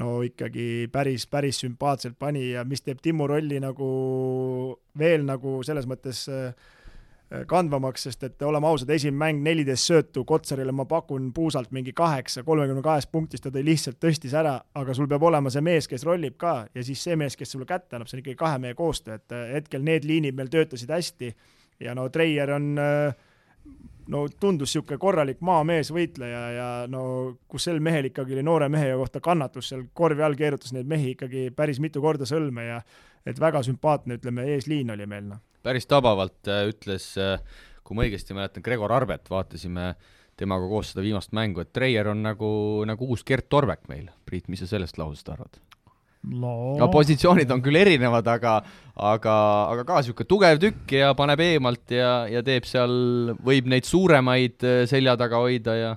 no 0.00 0.22
ikkagi 0.24 0.88
päris, 0.92 1.26
päris 1.28 1.60
sümpaatselt 1.60 2.16
pani 2.18 2.50
ja 2.52 2.64
mis 2.64 2.80
teeb 2.84 3.02
Timmu 3.02 3.26
rolli 3.28 3.58
nagu 3.60 3.88
veel 4.98 5.26
nagu 5.28 5.58
selles 5.66 5.88
mõttes 5.90 6.24
äh, 6.32 6.54
kandvamaks, 7.48 8.06
sest 8.08 8.24
et 8.26 8.42
oleme 8.44 8.68
ausad, 8.68 8.90
esimene 8.92 9.18
mäng 9.20 9.42
neliteist 9.44 9.88
söötu, 9.88 10.24
Kotsarile 10.28 10.72
ma 10.72 10.84
pakun 10.88 11.30
puusalt 11.34 11.72
mingi 11.72 11.94
kaheksa, 11.96 12.44
kolmekümne 12.44 12.84
kahest 12.84 13.12
punktist 13.12 13.46
ta 13.46 13.52
tõi 13.52 13.64
lihtsalt 13.70 14.00
tõstis 14.02 14.36
ära, 14.36 14.58
aga 14.74 14.94
sul 14.96 15.08
peab 15.08 15.24
olema 15.28 15.52
see 15.52 15.64
mees, 15.64 15.88
kes 15.88 16.04
rollib 16.08 16.36
ka 16.40 16.54
ja 16.74 16.84
siis 16.84 17.02
see 17.04 17.16
mees, 17.16 17.36
kes 17.36 17.54
sulle 17.54 17.68
kätte 17.68 17.96
annab, 17.96 18.10
see 18.10 18.18
on 18.18 18.24
ikkagi 18.24 18.40
kahe 18.40 18.60
mehe 18.62 18.76
koostöö, 18.76 19.16
et 19.20 19.36
hetkel 19.54 19.84
need 19.84 20.08
liinid 20.08 20.36
meil 20.36 20.52
töötasid 20.52 20.92
hästi 20.92 21.32
ja 21.80 21.96
no 21.96 22.08
Treier 22.12 22.52
on 22.56 22.74
no 24.12 24.26
tundus 24.40 24.72
niisugune 24.72 25.00
korralik 25.00 25.40
maamees, 25.44 25.92
võitleja 25.94 26.42
ja 26.56 26.68
no 26.90 27.04
kus 27.48 27.68
sel 27.68 27.80
mehel 27.80 28.10
ikkagi 28.10 28.36
oli 28.36 28.44
noore 28.46 28.68
mehe 28.72 28.92
kohta 29.00 29.22
kannatus, 29.24 29.72
seal 29.72 29.86
korvi 29.94 30.22
all 30.22 30.36
keerutas 30.38 30.74
neid 30.76 30.90
mehi 30.90 31.16
ikkagi 31.16 31.48
päris 31.56 31.80
mitu 31.80 32.04
korda 32.04 32.28
sõlme 32.28 32.68
ja 32.68 32.82
et 33.26 33.38
väga 33.38 33.62
sümpaatne, 33.62 34.18
ütleme, 34.18 34.48
eesliin 34.54 34.90
oli 34.94 35.06
meil, 35.06 35.30
noh 35.30 35.42
päris 35.62 35.86
tabavalt 35.86 36.50
äh, 36.50 36.66
ütles, 36.70 37.12
äh, 37.20 37.38
kui 37.86 37.96
ma 37.96 38.06
õigesti 38.06 38.36
mäletan, 38.36 38.64
Gregor 38.64 38.92
Arbet, 38.94 39.30
vaatasime 39.30 39.92
temaga 40.38 40.68
koos 40.70 40.92
seda 40.92 41.04
viimast 41.04 41.34
mängu, 41.36 41.62
et 41.62 41.72
Treier 41.74 42.10
on 42.10 42.22
nagu, 42.24 42.50
nagu 42.88 43.10
uus 43.12 43.24
Gert 43.28 43.48
Torbek 43.52 43.86
meil. 43.90 44.08
Priit, 44.26 44.48
mis 44.50 44.62
sa 44.64 44.70
sellest 44.70 44.98
lausest 44.98 45.28
arvad? 45.32 45.60
No. 46.22 46.76
No 46.78 46.88
positsioonid 46.92 47.50
on 47.54 47.62
küll 47.64 47.80
erinevad, 47.80 48.28
aga 48.30 48.58
aga, 48.92 49.34
aga 49.72 49.84
ka 49.88 49.98
niisugune 50.00 50.28
tugev 50.28 50.62
tükk 50.62 50.96
ja 50.98 51.12
paneb 51.18 51.40
eemalt 51.42 51.94
ja, 51.96 52.22
ja 52.30 52.42
teeb 52.46 52.68
seal, 52.68 53.34
võib 53.42 53.70
neid 53.72 53.88
suuremaid 53.88 54.66
äh, 54.66 54.82
selja 54.90 55.16
taga 55.20 55.40
hoida 55.42 55.76
ja 55.78 55.92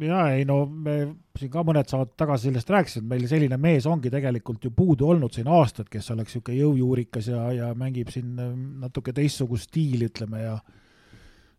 jaa, 0.00 0.26
ei 0.36 0.44
no 0.48 0.62
me 0.66 0.96
siin 1.38 1.50
ka 1.52 1.62
mõned 1.66 1.88
saated 1.90 2.16
tagasi 2.20 2.48
sellest 2.48 2.70
rääkisime, 2.72 3.04
et 3.04 3.12
meil 3.14 3.30
selline 3.30 3.58
mees 3.60 3.86
ongi 3.90 4.12
tegelikult 4.12 4.64
ju 4.64 4.72
puudu 4.74 5.10
olnud 5.12 5.34
siin 5.34 5.48
aastaid, 5.50 5.88
kes 5.92 6.12
oleks 6.14 6.36
niisugune 6.36 6.60
jõujuurikas 6.60 7.30
ja, 7.32 7.46
ja 7.56 7.72
mängib 7.78 8.12
siin 8.14 8.36
äh, 8.38 8.52
natuke 8.86 9.14
teistsugust 9.16 9.70
stiili, 9.70 10.10
ütleme, 10.10 10.44
ja 10.44 10.58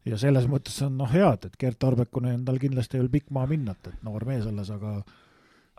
ja 0.07 0.17
selles 0.17 0.47
mõttes 0.49 0.79
on 0.85 0.95
noh, 0.97 1.09
hea, 1.11 1.29
et, 1.37 1.57
Gert 1.61 1.83
Arbekune 1.85 2.33
on 2.33 2.45
tal 2.45 2.57
kindlasti 2.61 2.97
veel 2.97 3.11
pikk 3.13 3.29
maa 3.35 3.45
minna, 3.49 3.75
et, 3.77 3.91
et 3.91 4.05
noor 4.05 4.25
mees 4.25 4.47
alles, 4.49 4.71
aga 4.73 4.95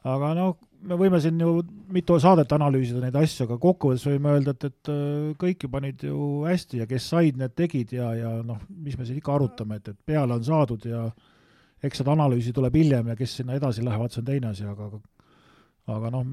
aga 0.09 0.32
noh, 0.36 0.55
me 0.88 0.98
võime 0.98 1.20
siin 1.22 1.38
ju 1.40 1.61
mitu 1.94 2.16
saadet 2.20 2.53
analüüsida 2.55 3.03
neid 3.03 3.16
asju, 3.18 3.46
aga 3.46 3.59
kokkuvõttes 3.62 4.07
võime 4.09 4.32
öelda, 4.34 4.55
et, 4.57 4.66
et 4.70 4.90
äh, 4.92 5.28
kõik 5.38 5.66
ju 5.66 5.70
panid 5.72 6.03
ju 6.09 6.16
hästi 6.46 6.82
ja 6.82 6.88
kes 6.90 7.07
said, 7.12 7.38
need 7.38 7.55
tegid 7.59 7.94
ja, 7.94 8.11
ja 8.18 8.32
noh, 8.46 8.61
mis 8.82 8.98
me 8.98 9.07
siin 9.07 9.20
ikka 9.20 9.36
arutame, 9.36 9.78
et, 9.78 9.92
et 9.92 10.12
peale 10.12 10.38
on 10.38 10.44
saadud 10.46 10.86
ja 10.88 11.07
eks 11.82 12.03
seda 12.03 12.14
analüüsi 12.14 12.55
tuleb 12.55 12.76
hiljem 12.78 13.12
ja 13.12 13.18
kes 13.18 13.38
sinna 13.40 13.57
edasi 13.59 13.84
lähevad, 13.84 14.12
see 14.14 14.22
on 14.22 14.28
teine 14.28 14.53
asi, 14.53 14.66
aga 14.68 14.90
aga 15.92 16.12
noh, 16.14 16.26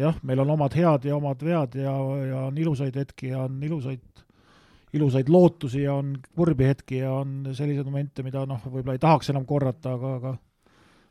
jah, 0.00 0.16
meil 0.24 0.40
on 0.44 0.54
omad 0.56 0.72
head 0.76 1.04
ja 1.10 1.16
omad 1.16 1.42
vead 1.44 1.76
ja, 1.76 1.92
ja 2.28 2.46
on 2.48 2.56
ilusaid 2.56 2.96
hetki 2.96 3.34
ja 3.34 3.42
on 3.44 3.58
ilusaid, 3.62 4.24
ilusaid 4.96 5.28
lootusi 5.28 5.82
ja 5.84 5.98
on 6.00 6.14
kurbi 6.36 6.70
hetki 6.70 7.02
ja 7.02 7.12
on 7.20 7.50
selliseid 7.52 7.84
momente, 7.88 8.24
mida 8.24 8.46
noh, 8.48 8.62
võib-olla 8.64 8.96
ei 8.96 9.02
tahaks 9.02 9.28
enam 9.32 9.44
korrata, 9.48 9.92
aga, 9.96 10.14
aga 10.16 10.34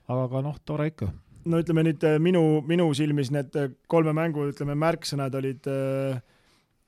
aga, 0.07 0.23
aga 0.23 0.43
noh, 0.45 0.57
tore 0.65 0.89
ikka. 0.91 1.09
No 1.45 1.59
ütleme 1.61 1.83
nüüd 1.85 2.03
minu, 2.23 2.41
minu 2.67 2.89
silmis 2.97 3.29
need 3.31 3.53
kolme 3.87 4.13
mängu, 4.17 4.49
ütleme, 4.51 4.75
märksõnad 4.79 5.35
olid 5.37 5.69
äh, 5.71 6.17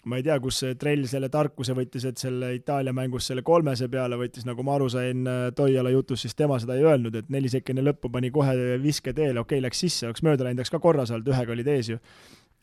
ma 0.08 0.20
ei 0.20 0.24
tea, 0.24 0.38
kus 0.40 0.62
see 0.62 0.76
trell 0.80 1.04
selle 1.10 1.28
tarkuse 1.32 1.76
võttis, 1.76 2.06
et 2.08 2.20
selle 2.22 2.54
Itaalia 2.56 2.94
mängus 2.96 3.28
selle 3.30 3.44
kolmese 3.46 3.90
peale 3.92 4.18
võttis, 4.20 4.46
nagu 4.48 4.64
ma 4.64 4.78
aru 4.78 4.88
sain 4.92 5.28
äh, 5.28 5.40
Toiala 5.56 5.92
jutust, 5.92 6.24
siis 6.26 6.38
tema 6.40 6.60
seda 6.62 6.78
ei 6.80 6.86
öelnud, 6.88 7.16
et 7.20 7.32
neli 7.34 7.52
sekki 7.52 7.76
enne 7.76 7.84
lõppu 7.90 8.12
pani 8.14 8.32
kohe 8.34 8.56
viske 8.84 9.14
teele, 9.14 9.42
okei 9.42 9.60
okay,, 9.60 9.66
läks 9.68 9.84
sisse, 9.84 10.08
oleks 10.08 10.24
mööda 10.26 10.48
läinud, 10.48 10.64
oleks 10.64 10.74
ka 10.74 10.82
korras 10.84 11.12
olnud, 11.12 11.32
ühega 11.34 11.56
olid 11.56 11.72
ees 11.76 11.94
ju. 11.94 12.00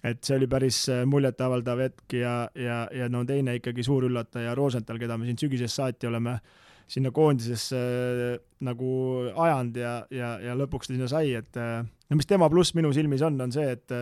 et 0.05 0.23
see 0.25 0.37
oli 0.37 0.47
päris 0.47 0.83
äh, 0.93 1.05
muljetavaldav 1.09 1.81
hetk 1.83 2.17
ja, 2.17 2.35
ja, 2.55 2.87
ja 2.95 3.09
no 3.13 3.25
teine 3.29 3.57
ikkagi 3.61 3.85
suur 3.85 4.09
üllataja, 4.09 4.55
Rosenthal, 4.55 5.01
keda 5.03 5.17
me 5.19 5.29
siin 5.29 5.41
sügisest 5.41 5.77
saati 5.77 6.09
oleme 6.09 6.39
sinna 6.87 7.11
koondisesse 7.15 7.83
äh, 7.83 8.39
nagu 8.67 8.93
ajanud 9.35 9.77
ja, 9.77 9.99
ja, 10.11 10.37
ja 10.41 10.55
lõpuks 10.57 10.89
ta 10.89 10.95
sinna 10.95 11.11
sai, 11.11 11.35
et 11.37 11.59
no 11.59 12.17
mis 12.17 12.29
tema 12.29 12.49
pluss 12.49 12.73
minu 12.79 12.93
silmis 12.95 13.25
on, 13.27 13.37
on 13.43 13.53
see, 13.53 13.69
et 13.77 13.93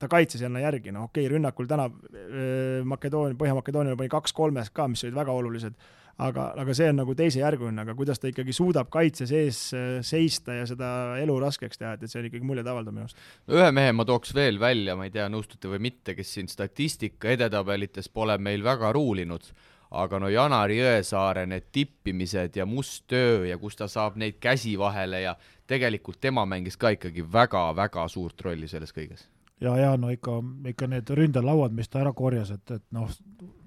ta 0.00 0.08
kaitses 0.08 0.40
jälle 0.40 0.60
järgi, 0.60 0.92
noh 0.92 1.08
okei 1.08 1.26
okay,, 1.26 1.34
rünnakul 1.34 1.68
täna 1.68 1.86
äh, 1.86 2.84
Makedoonia, 2.88 3.36
Põhja-Makedooniale 3.38 3.98
pani 4.00 4.12
kaks 4.12 4.32
kolmest 4.36 4.72
ka, 4.76 4.88
mis 4.88 5.04
olid 5.04 5.16
väga 5.18 5.34
olulised, 5.36 5.76
aga, 6.24 6.46
aga 6.62 6.76
see 6.76 6.88
on 6.92 7.00
nagu 7.02 7.16
teisejärguline, 7.16 7.84
aga 7.84 7.94
kuidas 7.98 8.22
ta 8.22 8.30
ikkagi 8.30 8.54
suudab 8.56 8.88
kaitse 8.92 9.28
sees 9.28 9.60
äh, 9.76 9.98
seista 10.06 10.56
ja 10.56 10.64
seda 10.68 10.92
elu 11.20 11.36
raskeks 11.44 11.82
teha, 11.82 11.92
et, 11.98 12.06
et 12.06 12.12
see 12.12 12.22
on 12.22 12.30
ikkagi 12.30 12.48
muljetavaldav 12.48 12.96
minu 12.96 13.08
arust. 13.08 13.20
no 13.44 13.60
ühe 13.60 13.68
mehe 13.76 13.92
ma 13.96 14.08
tooks 14.08 14.32
veel 14.36 14.60
välja, 14.62 14.96
ma 14.96 15.08
ei 15.08 15.12
tea, 15.18 15.28
nõustute 15.32 15.72
või 15.74 15.82
mitte, 15.90 16.16
kes 16.16 16.32
siin 16.38 16.48
statistika 16.48 17.34
edetabelites 17.36 18.08
pole 18.08 18.38
meil 18.40 18.64
väga 18.64 18.94
ruulinud, 18.96 19.52
aga 19.90 20.20
no 20.22 20.28
Janari 20.30 20.78
Jõesaare 20.78 21.46
need 21.50 21.70
tippimised 21.74 22.56
ja 22.56 22.66
must 22.66 23.04
töö 23.10 23.46
ja 23.48 23.58
kus 23.58 23.76
ta 23.76 23.88
saab 23.90 24.16
neid 24.20 24.38
käsi 24.40 24.76
vahele 24.78 25.22
ja 25.24 25.34
tegelikult 25.66 26.20
tema 26.20 26.46
mängis 26.46 26.78
ka 26.78 26.94
ikkagi 26.94 27.24
väga-väga 27.32 28.06
suurt 28.08 28.40
rolli 28.46 28.68
selles 28.68 28.94
kõiges. 28.94 29.26
Ja, 29.60 29.74
ja 29.76 29.96
no 30.00 30.08
ikka, 30.08 30.38
ikka 30.72 30.86
need 30.88 31.10
ründelauad, 31.10 31.74
mis 31.76 31.90
ta 31.90 32.00
ära 32.00 32.14
korjas, 32.16 32.52
et, 32.54 32.70
et 32.70 32.84
noh, 32.96 33.10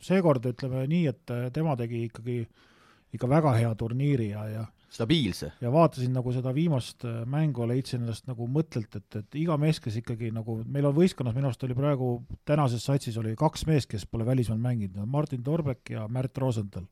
seekord 0.02 0.46
ütleme 0.50 0.88
nii, 0.90 1.04
et 1.12 1.34
tema 1.54 1.76
tegi 1.78 2.08
ikkagi 2.08 2.40
ikka 3.14 3.30
väga 3.30 3.54
hea 3.60 3.76
turniiri 3.78 4.32
ja, 4.32 4.48
ja 4.50 4.64
stabiilse. 4.94 5.52
ja 5.62 5.72
vaatasin 5.72 6.14
nagu 6.14 6.32
seda 6.34 6.54
viimast 6.54 7.06
mängu, 7.30 7.66
leidsin 7.68 8.04
ennast 8.04 8.28
nagu 8.30 8.48
mõttelt, 8.50 8.94
et, 9.00 9.16
et 9.22 9.38
iga 9.41 9.58
mees, 9.58 9.80
kes 9.82 9.98
ikkagi 10.04 10.30
nagu, 10.36 10.60
meil 10.70 10.86
on 10.89 10.96
võistkonnas 10.98 11.36
minu 11.36 11.50
arust 11.50 11.64
oli 11.66 11.78
praegu, 11.78 12.10
tänases 12.46 12.86
satsis 12.86 13.18
oli 13.22 13.34
kaks 13.39 13.66
meest, 13.70 13.89
kes 13.91 14.06
pole 14.10 14.28
välismaal 14.28 14.62
mänginud, 14.62 15.08
Martin 15.10 15.44
Torbek 15.44 15.96
ja 15.96 16.06
Märt 16.08 16.38
Rosenthal. 16.38 16.86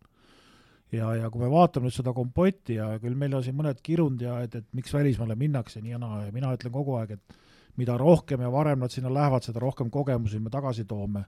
ja, 0.92 1.14
ja 1.16 1.30
kui 1.30 1.44
me 1.44 1.52
vaatame 1.52 1.88
nüüd 1.88 1.96
seda 1.96 2.14
kompotti 2.14 2.80
ja 2.80 2.90
küll 3.00 3.16
meil 3.16 3.38
on 3.38 3.46
siin 3.46 3.56
mõned 3.56 3.80
kirund 3.84 4.22
ja 4.26 4.42
et, 4.44 4.56
et 4.56 4.68
miks 4.74 4.94
välismaale 4.94 5.38
minnakse 5.40 5.82
nii 5.82 5.94
ja 5.94 6.02
naa 6.02 6.26
ja 6.26 6.34
mina 6.36 6.52
ütlen 6.58 6.74
kogu 6.74 6.98
aeg, 7.00 7.16
et 7.20 7.40
mida 7.78 7.96
rohkem 7.98 8.42
ja 8.42 8.50
varem 8.52 8.82
nad 8.82 8.92
sinna 8.92 9.14
lähevad, 9.14 9.46
seda 9.46 9.62
rohkem 9.62 9.90
kogemusi 9.94 10.40
me 10.40 10.50
tagasi 10.50 10.86
toome. 10.86 11.24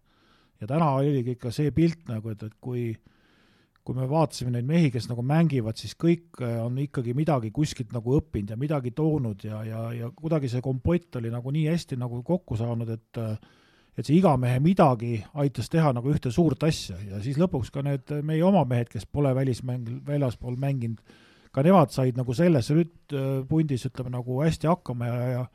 ja 0.61 0.67
täna 0.67 0.89
oligi 0.97 1.38
ikka 1.38 1.51
see 1.51 1.71
pilt 1.71 2.07
nagu, 2.09 2.30
et, 2.34 2.43
et 2.43 2.53
kui 2.61 2.95
kui 3.84 3.97
me 3.97 4.05
vaatasime 4.07 4.53
neid 4.53 4.67
mehi, 4.67 4.91
kes 4.93 5.09
nagu 5.09 5.23
mängivad, 5.27 5.75
siis 5.79 5.97
kõik 5.99 6.39
äh, 6.41 6.55
on 6.63 6.77
ikkagi 6.79 7.15
midagi 7.17 7.51
kuskilt 7.55 7.91
nagu 7.95 8.15
õppinud 8.19 8.53
ja 8.53 8.59
midagi 8.59 8.93
toonud 8.95 9.43
ja, 9.43 9.59
ja, 9.67 9.81
ja 9.95 10.11
kuidagi 10.15 10.51
see 10.51 10.63
kompott 10.63 11.19
oli 11.19 11.31
nagu 11.34 11.51
nii 11.51 11.65
hästi 11.71 11.99
nagu 11.99 12.21
kokku 12.23 12.57
saanud, 12.59 12.93
et 12.95 13.21
äh, 13.21 13.36
et 13.93 14.07
see 14.07 14.15
iga 14.17 14.31
mehe 14.41 14.57
midagi 14.63 15.19
aitas 15.38 15.67
teha 15.69 15.91
nagu 15.93 16.09
ühte 16.09 16.31
suurt 16.34 16.63
asja. 16.65 16.95
Ja 17.05 17.19
siis 17.21 17.38
lõpuks 17.38 17.69
ka 17.69 17.84
need 17.86 18.09
meie 18.25 18.41
oma 18.41 18.63
mehed, 18.65 18.89
kes 18.89 19.05
pole 19.05 19.29
välismäng, 19.38 19.86
väljaspool 20.07 20.55
mänginud, 20.57 20.97
ka 21.53 21.61
nemad 21.61 21.93
said 21.93 22.17
nagu 22.17 22.34
selles 22.34 22.71
rütt-pundis, 22.73 23.86
ütleme, 23.91 24.15
nagu 24.15 24.39
hästi 24.41 24.71
hakkama 24.71 25.11
ja, 25.11 25.19
ja 25.36 25.45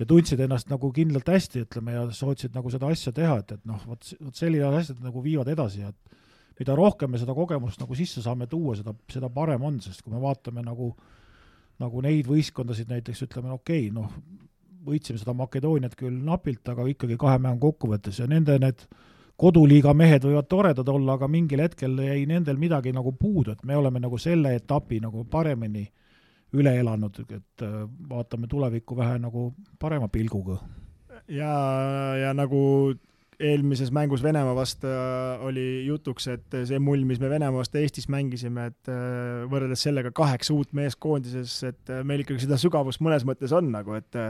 ja 0.00 0.06
tundsid 0.08 0.40
ennast 0.40 0.70
nagu 0.72 0.88
kindlalt 0.94 1.28
hästi, 1.28 1.66
ütleme, 1.66 1.92
ja 1.94 2.06
sootsid 2.16 2.54
nagu 2.56 2.70
seda 2.72 2.88
asja 2.90 3.12
teha, 3.14 3.36
et, 3.42 3.52
et 3.58 3.66
noh, 3.68 3.82
vot, 3.86 4.08
vot 4.24 4.38
sellised 4.38 4.78
asjad 4.78 5.02
nagu 5.04 5.22
viivad 5.22 5.50
edasi 5.52 5.84
et 5.86 6.21
mida 6.62 6.76
rohkem 6.78 7.10
me 7.12 7.20
seda 7.20 7.34
kogemust 7.36 7.82
nagu 7.82 7.98
sisse 7.98 8.22
saame 8.24 8.46
tuua, 8.50 8.76
seda, 8.78 8.94
seda 9.10 9.30
parem 9.32 9.66
on, 9.66 9.80
sest 9.82 10.04
kui 10.04 10.14
me 10.14 10.22
vaatame 10.22 10.64
nagu, 10.64 10.92
nagu 11.82 12.04
neid 12.04 12.28
võistkondasid 12.30 12.90
näiteks 12.92 13.26
ütleme, 13.26 13.52
okei 13.56 13.88
okay,, 13.88 13.94
noh, 13.94 14.12
võitsime 14.86 15.20
seda 15.20 15.34
Makedooniat 15.38 15.96
küll 15.98 16.22
napilt, 16.26 16.66
aga 16.68 16.86
ikkagi 16.90 17.18
kahe 17.20 17.38
mängu 17.42 17.70
kokkuvõttes 17.70 18.22
ja 18.22 18.28
nende 18.30 18.58
need 18.62 18.86
koduliiga 19.42 19.94
mehed 19.96 20.26
võivad 20.26 20.48
toredad 20.50 20.88
olla, 20.92 21.16
aga 21.16 21.28
mingil 21.30 21.62
hetkel 21.64 21.96
jäi 22.04 22.26
nendel 22.30 22.58
midagi 22.60 22.92
nagu 22.94 23.14
puudu, 23.18 23.54
et 23.54 23.64
me 23.66 23.76
oleme 23.78 24.02
nagu 24.02 24.18
selle 24.20 24.54
etapi 24.58 25.00
nagu 25.02 25.24
paremini 25.30 25.86
üle 26.52 26.74
elanud, 26.78 27.22
et 27.24 27.64
äh, 27.64 27.78
vaatame 28.10 28.50
tulevikku 28.50 28.96
vähe 28.96 29.16
nagu 29.22 29.48
parema 29.80 30.08
pilguga. 30.12 30.58
ja, 31.28 31.52
ja 32.20 32.34
nagu 32.36 32.60
eelmises 33.42 33.90
mängus 33.94 34.22
Venemaa 34.22 34.54
vastu 34.56 34.88
äh, 34.88 35.44
oli 35.46 35.66
jutuks, 35.86 36.28
et 36.32 36.56
see 36.68 36.80
mull, 36.82 37.04
mis 37.08 37.20
me 37.22 37.30
Venemaa 37.32 37.62
vastu 37.62 37.80
Eestis 37.82 38.08
mängisime, 38.12 38.70
et 38.72 38.90
äh, 38.92 39.44
võrreldes 39.50 39.84
sellega 39.88 40.14
kaheksa 40.14 40.54
uut 40.54 40.72
meest 40.76 41.00
koondises, 41.02 41.58
et 41.68 41.94
meil 42.06 42.24
ikkagi 42.24 42.46
seda 42.46 42.58
sügavust 42.60 43.02
mõnes 43.04 43.26
mõttes 43.28 43.54
on 43.56 43.72
nagu, 43.74 43.98
et 43.98 44.20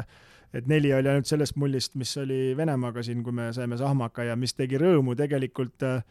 et 0.52 0.66
neli 0.68 0.90
oli 0.92 1.08
ainult 1.08 1.24
sellest 1.24 1.56
mullist, 1.56 1.94
mis 1.96 2.10
oli 2.20 2.52
Venemaaga 2.56 3.00
siin, 3.04 3.22
kui 3.24 3.32
me 3.32 3.48
saime 3.56 3.78
sahmaka 3.80 4.26
ja 4.28 4.36
mis 4.36 4.52
tegi 4.52 4.76
rõõmu 4.76 5.14
tegelikult 5.16 5.84
äh, 5.88 6.02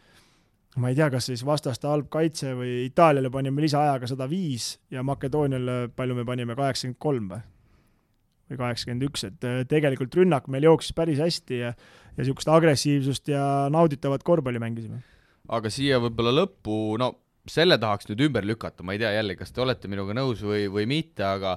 ma 0.76 0.88
ei 0.88 0.96
tea, 0.96 1.08
kas 1.12 1.28
siis 1.28 1.44
vastaste 1.44 1.88
halb 1.88 2.08
kaitse 2.12 2.54
või 2.56 2.86
Itaaliale 2.86 3.30
panime 3.32 3.64
lisaajaga 3.64 4.08
sada 4.08 4.28
viis 4.30 4.74
ja 4.90 5.04
Makedooniale 5.04 5.92
palju 5.96 6.16
me 6.16 6.24
panime, 6.28 6.56
kaheksakümmend 6.56 7.00
kolm 7.02 7.28
või? 7.34 7.42
Või 8.52 8.60
kaheksakümmend 8.60 9.08
üks, 9.08 9.26
et 9.28 9.48
äh, 9.48 9.64
tegelikult 9.68 10.14
rünnak 10.20 10.48
meil 10.52 10.68
jooksis 10.68 10.94
päris 10.96 11.20
hästi 11.22 11.60
ja 11.64 11.74
ja 12.12 12.22
niisugust 12.22 12.50
agressiivsust 12.52 13.28
ja 13.32 13.42
nauditavat 13.72 14.22
korvpalli 14.22 14.60
mängisime. 14.62 15.02
aga 15.48 15.70
siia 15.72 16.00
võib-olla 16.02 16.34
lõppu, 16.42 16.96
no 17.00 17.14
selle 17.48 17.78
tahaks 17.80 18.08
nüüd 18.10 18.28
ümber 18.28 18.46
lükata, 18.46 18.84
ma 18.86 18.94
ei 18.94 19.00
tea 19.02 19.12
jälle, 19.16 19.36
kas 19.36 19.52
te 19.52 19.62
olete 19.64 19.90
minuga 19.90 20.14
nõus 20.14 20.44
või, 20.46 20.68
või 20.70 20.86
mitte, 20.90 21.24
aga 21.26 21.56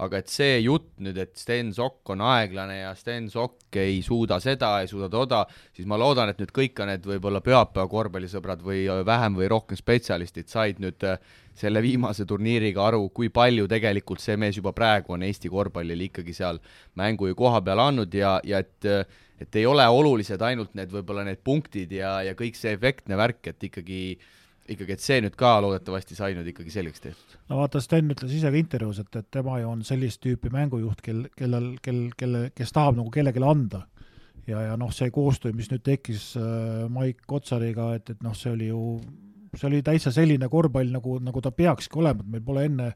aga 0.00 0.22
et 0.22 0.30
see 0.32 0.54
jutt 0.64 0.94
nüüd, 1.04 1.18
et 1.20 1.34
Sten 1.36 1.74
Sokk 1.76 2.08
on 2.14 2.22
aeglane 2.24 2.78
ja 2.78 2.94
Sten 2.96 3.26
Sokk 3.28 3.76
ei 3.76 3.98
suuda 4.02 4.38
seda, 4.40 4.78
ei 4.80 4.88
suuda 4.88 5.10
toda, 5.12 5.42
siis 5.76 5.88
ma 5.90 5.98
loodan, 6.00 6.32
et 6.32 6.40
nüüd 6.40 6.54
kõik 6.56 6.80
need 6.88 7.04
võib-olla 7.04 7.42
pühapäeva 7.44 7.84
korvpallisõbrad 7.92 8.64
või 8.64 8.86
vähem 9.06 9.36
või 9.36 9.50
rohkem 9.52 9.76
spetsialistid 9.76 10.48
said 10.48 10.80
nüüd 10.80 11.04
äh, 11.04 11.20
selle 11.60 11.82
viimase 11.84 12.26
turniiriga 12.28 12.86
aru, 12.88 13.06
kui 13.14 13.28
palju 13.28 13.68
tegelikult 13.70 14.22
see 14.24 14.38
mees 14.40 14.56
juba 14.56 14.72
praegu 14.76 15.16
on 15.16 15.26
Eesti 15.26 15.52
korvpallile 15.52 16.08
ikkagi 16.08 16.34
seal 16.36 16.60
mängu 17.00 17.30
ju 17.30 17.38
koha 17.38 17.60
peal 17.64 17.82
andnud 17.86 18.14
ja, 18.16 18.38
ja 18.44 18.62
et 18.64 18.92
et 19.40 19.56
ei 19.56 19.64
ole 19.64 19.86
olulised 19.88 20.42
ainult 20.44 20.74
need 20.76 20.90
võib-olla 20.92 21.24
need 21.24 21.40
punktid 21.44 21.92
ja, 21.96 22.18
ja 22.26 22.36
kõik 22.36 22.58
see 22.58 22.74
efektne 22.76 23.16
värk, 23.16 23.52
et 23.54 23.70
ikkagi 23.70 24.02
ikkagi, 24.70 24.94
et 24.94 25.02
see 25.02 25.20
nüüd 25.24 25.36
ka 25.38 25.54
loodetavasti 25.64 26.16
sai 26.18 26.34
nüüd 26.36 26.50
ikkagi 26.52 26.72
selgeks 26.74 27.02
tehtud. 27.04 27.38
no 27.50 27.60
vaata, 27.62 27.80
Sten 27.82 28.12
ütles 28.14 28.34
ise 28.36 28.50
ka 28.52 28.60
intervjuus, 28.60 29.00
et, 29.02 29.16
et 29.18 29.30
tema 29.32 29.58
ju 29.60 29.70
on 29.70 29.82
sellist 29.86 30.20
tüüpi 30.24 30.52
mängujuht, 30.54 31.00
kel, 31.04 31.24
kellel, 31.38 31.72
kel, 31.82 32.04
kelle, 32.18 32.44
kes 32.56 32.74
tahab 32.76 32.98
nagu 33.00 33.10
kellelegi 33.14 33.42
anda. 33.46 33.86
ja, 34.46 34.62
ja 34.68 34.76
noh, 34.80 34.92
see 34.94 35.10
koostöö, 35.14 35.54
mis 35.56 35.70
nüüd 35.70 35.82
tekkis 35.86 36.32
äh, 36.38 36.86
Maik 36.92 37.24
Kotsariga, 37.30 37.92
et, 37.98 38.10
et 38.14 38.22
noh, 38.24 38.34
see 38.36 38.52
oli 38.54 38.70
ju, 38.70 38.80
see 39.56 39.68
oli 39.68 39.82
täitsa 39.86 40.12
selline 40.14 40.48
korvpall, 40.48 40.92
nagu, 40.94 41.18
nagu 41.22 41.42
ta 41.42 41.52
peakski 41.54 41.98
olema, 41.98 42.24
et 42.24 42.34
meil 42.36 42.44
pole 42.46 42.64
enne 42.68 42.90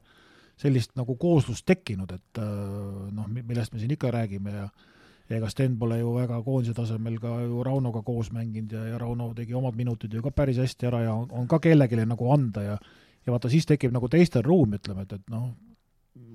sellist 0.59 0.93
nagu 0.95 1.17
kooslust 1.19 1.65
tekkinud, 1.67 2.11
et 2.15 2.39
äh, 2.39 3.07
noh, 3.15 3.31
millest 3.35 3.73
me 3.73 3.81
siin 3.81 3.95
ikka 3.95 4.11
räägime 4.15 4.53
ja 4.55 4.67
ega 5.35 5.49
Sten 5.49 5.75
pole 5.81 5.97
ju 5.99 6.11
väga 6.13 6.37
koondise 6.45 6.75
tasemel 6.77 7.17
ka 7.19 7.39
ju 7.41 7.63
Raunoga 7.65 8.03
koos 8.05 8.29
mänginud 8.31 8.75
ja, 8.77 8.83
ja 8.91 8.99
Rauno 9.01 9.31
tegi 9.33 9.55
omad 9.57 9.75
minutid 9.75 10.13
ju 10.13 10.21
ka 10.23 10.31
päris 10.31 10.59
hästi 10.61 10.87
ära 10.91 11.01
ja 11.07 11.15
on, 11.17 11.27
on 11.31 11.47
ka 11.49 11.59
kellelegi 11.59 12.05
nagu 12.05 12.29
anda 12.31 12.63
ja 12.63 12.77
ja 13.25 13.33
vaata, 13.33 13.49
siis 13.49 13.65
tekib 13.65 13.93
nagu 13.93 14.07
teistel 14.11 14.43
ruum, 14.45 14.75
ütleme, 14.77 15.01
et, 15.01 15.15
et 15.17 15.31
noh, 15.33 15.49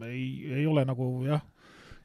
ei, 0.08 0.24
ei 0.58 0.66
ole 0.66 0.82
nagu 0.88 1.06
jah, 1.22 1.44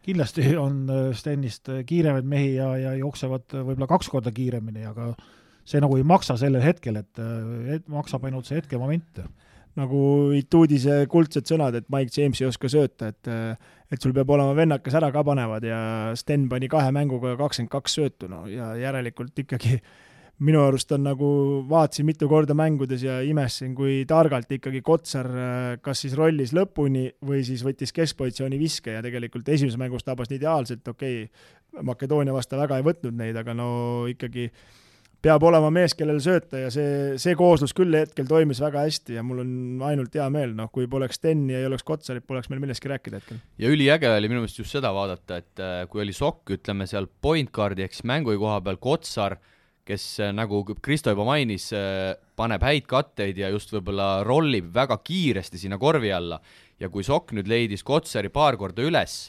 kindlasti 0.05 0.51
on 0.61 0.84
äh, 0.93 1.07
Stenist 1.18 1.72
kiiremaid 1.89 2.28
mehi 2.30 2.53
ja, 2.59 2.70
ja 2.78 2.93
jooksevad 2.99 3.57
võib-olla 3.57 3.89
kaks 3.89 4.11
korda 4.13 4.34
kiiremini, 4.36 4.86
aga 4.86 5.11
see 5.66 5.82
nagu 5.82 5.97
ei 5.97 6.05
maksa 6.07 6.38
sellel 6.39 6.63
hetkel, 6.63 7.01
et, 7.01 7.22
et 7.76 7.89
maksab 7.91 8.26
ainult 8.28 8.47
see 8.49 8.59
hetkemoment. 8.59 9.24
Nagu 9.76 9.99
Ituudise 10.38 11.01
kuldsed 11.11 11.49
sõnad, 11.49 11.76
et 11.76 11.88
Mike 11.91 12.13
James 12.16 12.39
ei 12.39 12.47
oska 12.47 12.70
sööta, 12.72 13.11
et 13.11 13.32
et 13.93 14.01
sul 14.01 14.16
peab 14.16 14.32
olema 14.34 14.55
vennad, 14.57 14.82
kes 14.82 14.95
ära 14.97 15.11
ka 15.13 15.22
panevad 15.26 15.66
ja 15.68 15.78
Sten 16.18 16.47
pani 16.49 16.70
kahe 16.72 16.89
mänguga 16.95 17.36
kakskümmend 17.38 17.72
kaks 17.74 17.97
söötu, 17.99 18.30
no 18.32 18.45
ja 18.49 18.72
järelikult 18.80 19.38
ikkagi 19.43 19.78
minu 20.45 20.63
arust 20.66 20.89
on 20.95 21.05
nagu, 21.05 21.28
vaatasin 21.70 22.07
mitu 22.07 22.28
korda 22.28 22.55
mängudes 22.57 23.05
ja 23.05 23.20
imestasin, 23.24 23.76
kui 23.78 24.01
targalt 24.09 24.49
ikkagi 24.51 24.82
Kotsar 24.84 25.30
kas 25.86 26.01
siis 26.03 26.16
rollis 26.18 26.51
lõpuni 26.55 27.05
või 27.24 27.43
siis 27.47 27.63
võttis 27.63 27.93
keskpositsiooni 27.95 28.59
viske 28.59 28.97
ja 28.97 29.03
tegelikult 29.05 29.47
esimeses 29.53 29.80
mängus 29.80 30.07
tabas 30.07 30.34
ideaalselt, 30.36 30.88
okei 30.88 31.28
okay,, 31.28 31.86
Makedoonia 31.86 32.32
vastu 32.32 32.55
väga 32.55 32.80
ei 32.80 32.88
võtnud 32.88 33.16
neid, 33.20 33.36
aga 33.36 33.51
no 33.55 33.70
ikkagi 34.07 34.45
äh, 34.47 34.84
peab 35.26 35.45
olema 35.47 35.71
mees, 35.73 35.95
kellel 35.97 36.19
sööta 36.21 36.59
ja 36.65 36.69
see, 36.73 37.15
see 37.21 37.34
kooslus 37.38 37.73
küll 37.76 37.95
hetkel 37.97 38.28
toimis 38.30 38.59
väga 38.61 38.84
hästi 38.86 39.17
ja 39.17 39.23
mul 39.26 39.41
on 39.41 39.53
ainult 39.88 40.13
hea 40.13 40.28
meel, 40.34 40.53
noh, 40.57 40.69
kui 40.73 40.86
poleks 40.91 41.17
Steni 41.19 41.55
ja 41.55 41.63
ei 41.63 41.69
oleks 41.69 41.86
Kotsarit, 41.88 42.26
poleks 42.28 42.51
meil 42.51 42.61
millestki 42.61 42.91
rääkida 42.91 43.21
hetkel. 43.21 43.41
ja 43.61 43.71
üliäge 43.71 44.11
oli 44.11 44.30
minu 44.30 44.43
meelest 44.43 44.61
just 44.61 44.76
seda 44.76 44.93
vaadata, 44.95 45.41
et 45.41 45.63
äh, 45.63 45.82
kui 45.89 46.03
oli 46.05 46.13
Sokk, 46.15 46.53
ütleme 46.59 46.86
seal 46.89 47.09
point 47.09 47.49
guard'i 47.55 47.88
ehk 47.88 47.97
siis 47.97 48.05
mängu 48.05 48.36
koha 48.41 48.59
peal 48.65 48.78
Kotsar, 48.82 49.39
kes 49.86 50.05
äh, 50.21 50.34
nagu 50.36 50.61
Kristo 50.86 51.13
juba 51.13 51.26
mainis, 51.32 51.71
äh, 51.73 52.13
paneb 52.38 52.65
häid 52.65 52.86
katteid 52.89 53.41
ja 53.41 53.49
just 53.53 53.73
võib-olla 53.73 54.19
rollib 54.28 54.69
väga 54.76 54.99
kiiresti 55.01 55.61
sinna 55.61 55.82
korvi 55.82 56.13
alla 56.13 56.41
ja 56.82 56.91
kui 56.93 57.05
Sokk 57.07 57.34
nüüd 57.34 57.49
leidis 57.49 57.86
Kotsari 57.88 58.30
paar 58.34 58.59
korda 58.61 58.86
üles 58.86 59.23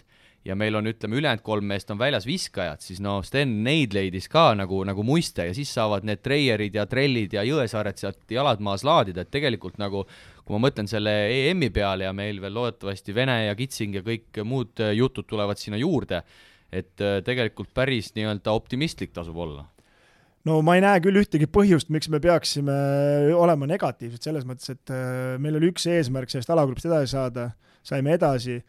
ja 0.47 0.55
meil 0.59 0.76
on, 0.78 0.86
ütleme, 0.86 1.18
ülejäänud 1.18 1.42
kolm 1.44 1.66
meest 1.66 1.90
on 1.90 1.99
väljas 1.99 2.26
viskajad, 2.26 2.80
siis 2.84 3.01
no 3.03 3.18
Sten 3.26 3.59
neid 3.66 3.94
leidis 3.97 4.28
ka 4.30 4.53
nagu, 4.59 4.78
nagu 4.86 5.03
muiste 5.07 5.49
ja 5.49 5.55
siis 5.57 5.72
saavad 5.74 6.07
need 6.07 6.22
Treierid 6.22 6.76
ja 6.78 6.86
Trellid 6.86 7.34
ja 7.34 7.42
Jõesaared 7.47 7.99
sealt 7.99 8.30
jalad 8.30 8.62
maas 8.62 8.86
laadida, 8.86 9.24
et 9.24 9.32
tegelikult 9.34 9.80
nagu 9.82 10.05
kui 10.47 10.55
ma 10.55 10.68
mõtlen 10.68 10.86
selle 10.90 11.12
EM-i 11.51 11.72
peale 11.74 12.07
ja 12.07 12.12
meil 12.14 12.38
veel 12.42 12.55
loodetavasti 12.55 13.14
Vene 13.14 13.40
ja 13.49 13.57
Kitsing 13.59 13.99
ja 13.99 14.05
kõik 14.07 14.42
muud 14.47 14.82
jutud 14.94 15.26
tulevad 15.26 15.59
sinna 15.59 15.80
juurde, 15.80 16.22
et 16.70 17.03
äh, 17.03 17.18
tegelikult 17.26 17.72
päris 17.74 18.12
nii-öelda 18.14 18.55
optimistlik 18.55 19.14
tasub 19.16 19.38
olla. 19.42 19.66
No 20.47 20.61
ma 20.62 20.76
ei 20.78 20.84
näe 20.84 21.01
küll 21.03 21.18
ühtegi 21.18 21.49
põhjust, 21.51 21.90
miks 21.90 22.07
me 22.12 22.20
peaksime 22.22 22.74
olema 23.34 23.66
negatiivsed 23.66 24.22
selles 24.22 24.47
mõttes, 24.47 24.70
et 24.76 24.94
äh, 24.94 25.34
meil 25.42 25.59
oli 25.59 25.72
üks 25.72 25.88
eesmärk 25.90 26.30
sellest 26.30 26.55
alagrupist 26.55 26.86
edasi 26.86 27.16
saada, 27.16 27.51
saime 27.86 28.14
edasi 28.14 28.61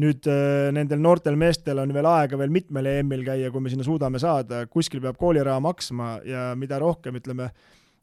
nüüd 0.00 0.28
äh, 0.28 0.68
nendel 0.76 1.00
noortel 1.00 1.38
meestel 1.40 1.80
on 1.80 1.94
veel 1.96 2.08
aega 2.10 2.38
veel 2.40 2.52
mitmel 2.52 2.90
EM-il 2.90 3.24
käia, 3.24 3.50
kui 3.52 3.64
me 3.64 3.72
sinna 3.72 3.86
suudame 3.86 4.20
saada, 4.20 4.66
kuskil 4.68 5.00
peab 5.04 5.16
kooliraha 5.20 5.62
maksma 5.64 6.18
ja 6.26 6.50
mida 6.58 6.78
rohkem, 6.82 7.16
ütleme, 7.16 7.48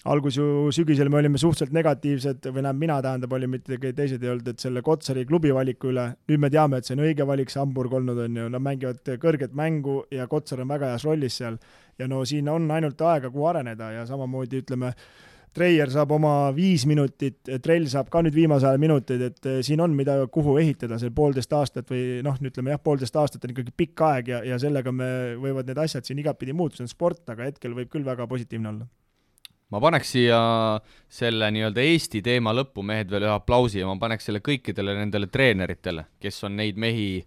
algus 0.09 0.37
ju 0.37 0.71
sügisel 0.75 1.09
me 1.09 1.19
olime 1.21 1.39
suhteliselt 1.39 1.75
negatiivsed 1.75 2.47
või 2.47 2.63
tähendab, 2.63 2.79
mina 2.81 2.97
tähendab, 3.05 3.35
olin, 3.37 3.51
mitte 3.53 3.77
teised 3.95 4.23
ei 4.23 4.31
olnud, 4.33 4.49
et 4.51 4.63
selle 4.63 4.81
Kotsari 4.83 5.25
klubi 5.29 5.53
valiku 5.55 5.91
üle, 5.93 6.09
nüüd 6.29 6.41
me 6.43 6.49
teame, 6.53 6.79
et 6.79 6.89
see 6.89 6.97
on 6.97 7.03
õige 7.05 7.27
valik, 7.29 7.53
see 7.53 7.61
Hamburg 7.61 7.93
olnud 7.99 8.23
on 8.25 8.41
ju, 8.41 8.47
nad 8.51 8.65
mängivad 8.65 9.13
kõrget 9.21 9.53
mängu 9.55 10.01
ja 10.11 10.27
Kotsar 10.31 10.63
on 10.65 10.73
väga 10.73 10.91
heas 10.91 11.05
rollis 11.07 11.37
seal. 11.39 11.59
Ja 12.01 12.09
no 12.09 12.23
siin 12.25 12.49
on 12.49 12.65
ainult 12.73 13.01
aega, 13.05 13.29
kuhu 13.29 13.45
areneda 13.51 13.91
ja 13.93 14.07
samamoodi 14.09 14.63
ütleme, 14.63 14.91
Treier 15.53 15.91
saab 15.93 16.15
oma 16.15 16.49
viis 16.55 16.87
minutit, 16.89 17.37
Trell 17.61 17.85
saab 17.91 18.07
ka 18.13 18.23
nüüd 18.25 18.33
viimase 18.33 18.65
aja 18.65 18.79
minuteid, 18.81 19.21
et 19.27 19.49
eh, 19.49 19.59
siin 19.65 19.83
on, 19.85 19.93
mida, 19.93 20.15
kuhu 20.33 20.55
ehitada, 20.61 20.97
see 21.01 21.13
poolteist 21.13 21.53
aastat 21.53 21.91
või 21.93 22.23
noh, 22.25 22.39
ütleme 22.41 22.73
jah, 22.73 22.81
poolteist 22.81 23.19
aastat 23.21 23.45
on 23.45 23.53
ikkagi 23.53 23.75
pikk 23.77 24.01
aeg 24.07 24.31
ja, 24.33 24.39
ja 24.49 24.57
sellega 24.61 24.93
me, 24.95 25.09
võivad 25.41 25.69
need 25.69 25.81
asjad 25.83 26.09
siin 26.09 26.21
igatpidi 26.23 26.55
muutuda, 26.57 26.81
see 26.81 26.87
on 26.87 26.93
sport, 26.93 27.21
aga 27.29 27.45
hetkel 27.51 27.75
võib 27.77 27.91
küll 27.93 28.07
väga 28.07 28.25
positiivne 28.29 28.71
olla. 28.71 28.87
ma 29.73 29.81
paneks 29.81 30.15
siia 30.15 30.39
selle 31.09 31.51
nii-öelda 31.53 31.85
Eesti 31.85 32.23
teema 32.25 32.53
lõppu, 32.53 32.81
mehed, 32.85 33.11
veel 33.13 33.27
ühe 33.27 33.35
aplausi 33.35 33.83
ja 33.83 33.89
ma 33.89 33.93
paneks 34.01 34.29
selle 34.29 34.41
kõikidele 34.41 34.97
nendele 35.03 35.29
treeneritele, 35.29 36.07
kes 36.21 36.43
on 36.49 36.57
neid 36.57 36.81
mehi, 36.81 37.21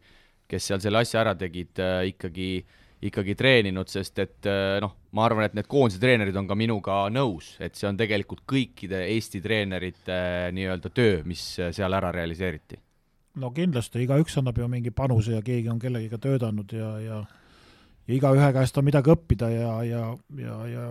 kes 0.50 0.66
seal 0.72 0.82
selle 0.82 1.04
asja 1.06 1.22
ära 1.22 1.38
tegid 1.38 1.78
äh,, 1.78 2.08
ikkagi 2.10 2.50
äh, 2.58 2.82
ikkagi 3.10 3.36
treeninud, 3.38 3.90
sest 3.90 4.18
et 4.22 4.48
äh, 4.50 4.76
noh, 4.82 4.96
ma 5.16 5.26
arvan, 5.26 5.46
et 5.48 5.56
need 5.58 5.68
koondise 5.70 6.00
treenerid 6.02 6.36
on 6.36 6.48
ka 6.48 6.56
minuga 6.58 6.98
nõus, 7.12 7.54
et 7.62 7.78
see 7.78 7.88
on 7.88 7.98
tegelikult 7.98 8.44
kõikide 8.48 9.04
Eesti 9.12 9.40
treenerite 9.44 10.16
äh, 10.16 10.50
nii-öelda 10.56 10.92
töö, 10.94 11.22
mis 11.28 11.44
äh, 11.60 11.72
seal 11.76 11.96
ära 11.96 12.12
realiseeriti. 12.14 12.80
no 13.36 13.50
kindlasti, 13.52 14.00
igaüks 14.04 14.38
annab 14.40 14.58
ju 14.58 14.68
mingi 14.68 14.90
panuse 14.90 15.36
ja 15.36 15.42
keegi 15.44 15.68
on 15.68 15.78
kellegiga 15.78 16.18
töötanud 16.18 16.72
ja, 16.72 16.92
ja 17.00 17.24
ja 18.06 18.14
igaühe 18.14 18.48
käest 18.54 18.78
on 18.78 18.86
midagi 18.86 19.10
õppida 19.10 19.48
ja, 19.50 19.70
ja, 19.84 20.02
ja, 20.38 20.56
ja 20.70 20.84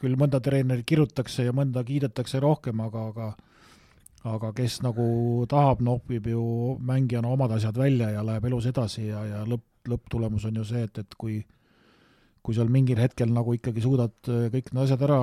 küll 0.00 0.18
mõnda 0.20 0.40
treenerit 0.44 0.86
kirutakse 0.86 1.46
ja 1.46 1.54
mõnda 1.56 1.84
kiidetakse 1.84 2.40
rohkem, 2.44 2.80
aga, 2.84 3.06
aga 3.08 3.28
aga 4.26 4.50
kes 4.56 4.80
nagu 4.82 5.46
tahab, 5.50 5.82
nopib 5.84 6.26
ju 6.26 6.76
mängijana 6.80 7.28
omad 7.28 7.52
asjad 7.56 7.76
välja 7.78 8.10
ja 8.10 8.24
läheb 8.26 8.44
elus 8.44 8.66
edasi 8.66 9.06
ja, 9.06 9.24
ja 9.24 9.44
lõpp, 9.46 9.64
lõpptulemus 9.88 10.48
on 10.48 10.58
ju 10.60 10.64
see, 10.66 10.82
et, 10.88 10.98
et 10.98 11.14
kui 11.18 11.38
kui 12.42 12.56
seal 12.56 12.70
mingil 12.72 13.00
hetkel 13.00 13.30
nagu 13.34 13.54
ikkagi 13.56 13.84
suudad 13.84 14.14
äh, 14.30 14.48
kõik 14.52 14.72
need 14.72 14.84
asjad 14.84 15.04
ära 15.08 15.20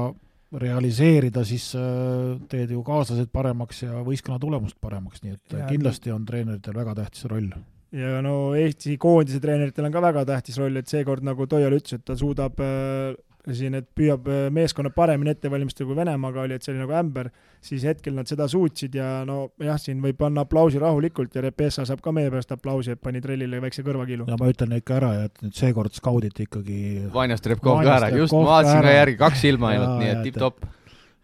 realiseerida, 0.55 1.43
siis 1.47 1.71
äh, 1.77 2.35
teed 2.51 2.71
ju 2.75 2.83
kaaslased 2.85 3.31
paremaks 3.33 3.83
ja 3.83 4.01
võistkonna 4.05 4.39
tulemust 4.41 4.77
paremaks, 4.81 5.23
nii 5.23 5.35
et 5.35 5.55
ja, 5.57 5.69
kindlasti 5.69 6.13
on 6.15 6.27
treeneritel 6.27 6.77
väga 6.77 6.95
tähtis 7.01 7.25
roll. 7.31 7.49
ja 7.95 8.19
no 8.23 8.53
Eesti 8.59 8.97
koondise 9.01 9.41
treeneritel 9.43 9.87
on 9.87 9.95
ka 9.95 10.03
väga 10.05 10.25
tähtis 10.31 10.59
roll, 10.61 10.77
et 10.79 10.91
seekord, 10.91 11.25
nagu 11.25 11.47
Toial 11.49 11.75
ütles, 11.77 11.97
et 11.97 12.05
ta 12.07 12.17
suudab 12.19 12.61
äh, 12.63 13.15
siin, 13.53 13.75
et 13.77 13.87
püüab 13.97 14.25
äh, 14.31 14.45
meeskonna 14.53 14.89
paremini 14.93 15.33
ette 15.35 15.49
valmistada, 15.51 15.87
kui 15.89 15.97
Venemaaga 15.97 16.45
oli, 16.45 16.57
et 16.57 16.65
see 16.65 16.73
oli 16.73 16.81
nagu 16.81 16.95
ämber, 16.97 17.29
siis 17.65 17.85
hetkel 17.85 18.15
nad 18.17 18.29
seda 18.29 18.47
suutsid 18.49 18.95
ja 18.97 19.09
no 19.27 19.51
jah, 19.61 19.77
siin 19.81 20.01
võib 20.03 20.17
panna 20.19 20.45
aplausi 20.45 20.81
rahulikult 20.81 21.35
ja 21.37 21.43
Repessa 21.45 21.85
saab 21.87 22.01
ka 22.05 22.13
meie 22.15 22.31
pärast 22.33 22.55
aplausi, 22.55 22.95
et 22.95 23.01
pani 23.01 23.21
trellile 23.23 23.59
väikse 23.63 23.85
kõrvakiilu. 23.85 24.29
ja 24.31 24.39
ma 24.41 24.49
ütlen 24.51 24.77
ikka 24.79 24.97
ära, 24.97 25.11
et 25.27 25.45
nüüd 25.45 25.57
seekord 25.57 25.93
skauditi 25.97 26.47
ikkagi 26.47 26.79
Vanjast 27.13 27.51
Repkov 27.51 27.83
ka 27.83 27.99
ära, 27.99 28.09
just, 28.15 28.33
ma 28.33 28.45
vaatasin 28.55 28.81
ka 28.87 28.95
järgi, 28.97 29.19
kaks 29.21 29.45
silma 29.45 29.73
ainult, 29.73 29.93
nii 30.01 30.13
et 30.13 30.23
tipp-topp. 30.29 30.65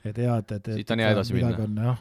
et 0.05 0.21
hea, 0.25 0.37
et, 0.37 0.55
et, 0.59 0.61
et 0.61 0.81
siit 0.81 0.93
on 0.93 1.05
hea 1.05 1.15
edasi 1.15 1.39
minna. 1.39 1.97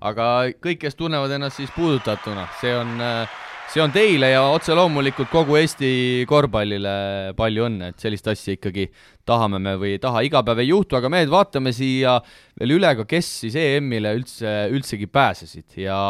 aga 0.00 0.32
kõik, 0.56 0.80
kes 0.86 0.96
tunnevad 0.96 1.36
ennast 1.36 1.60
siis 1.60 1.72
puudutatuna, 1.76 2.48
see 2.62 2.72
on 2.76 2.96
äh, 3.04 3.40
see 3.70 3.82
on 3.84 3.92
teile 3.94 4.32
ja 4.32 4.40
otse 4.50 4.74
loomulikult 4.74 5.30
kogu 5.30 5.54
Eesti 5.60 5.90
korvpallile 6.28 6.92
palju 7.38 7.68
õnne, 7.68 7.92
et 7.92 8.02
sellist 8.02 8.26
asja 8.30 8.56
ikkagi 8.56 8.88
tahame 9.28 9.60
me 9.62 9.76
või 9.78 9.92
ei 9.94 10.00
taha, 10.02 10.24
iga 10.26 10.42
päev 10.46 10.62
ei 10.64 10.72
juhtu, 10.72 10.96
aga 10.98 11.10
mehed, 11.12 11.30
vaatame 11.30 11.70
siia 11.76 12.16
veel 12.58 12.74
üle 12.80 12.90
ka, 12.98 13.06
kes 13.12 13.28
siis 13.44 13.54
EM-ile 13.60 14.16
üldse, 14.18 14.54
üldsegi 14.74 15.06
pääsesid 15.06 15.78
ja 15.84 16.00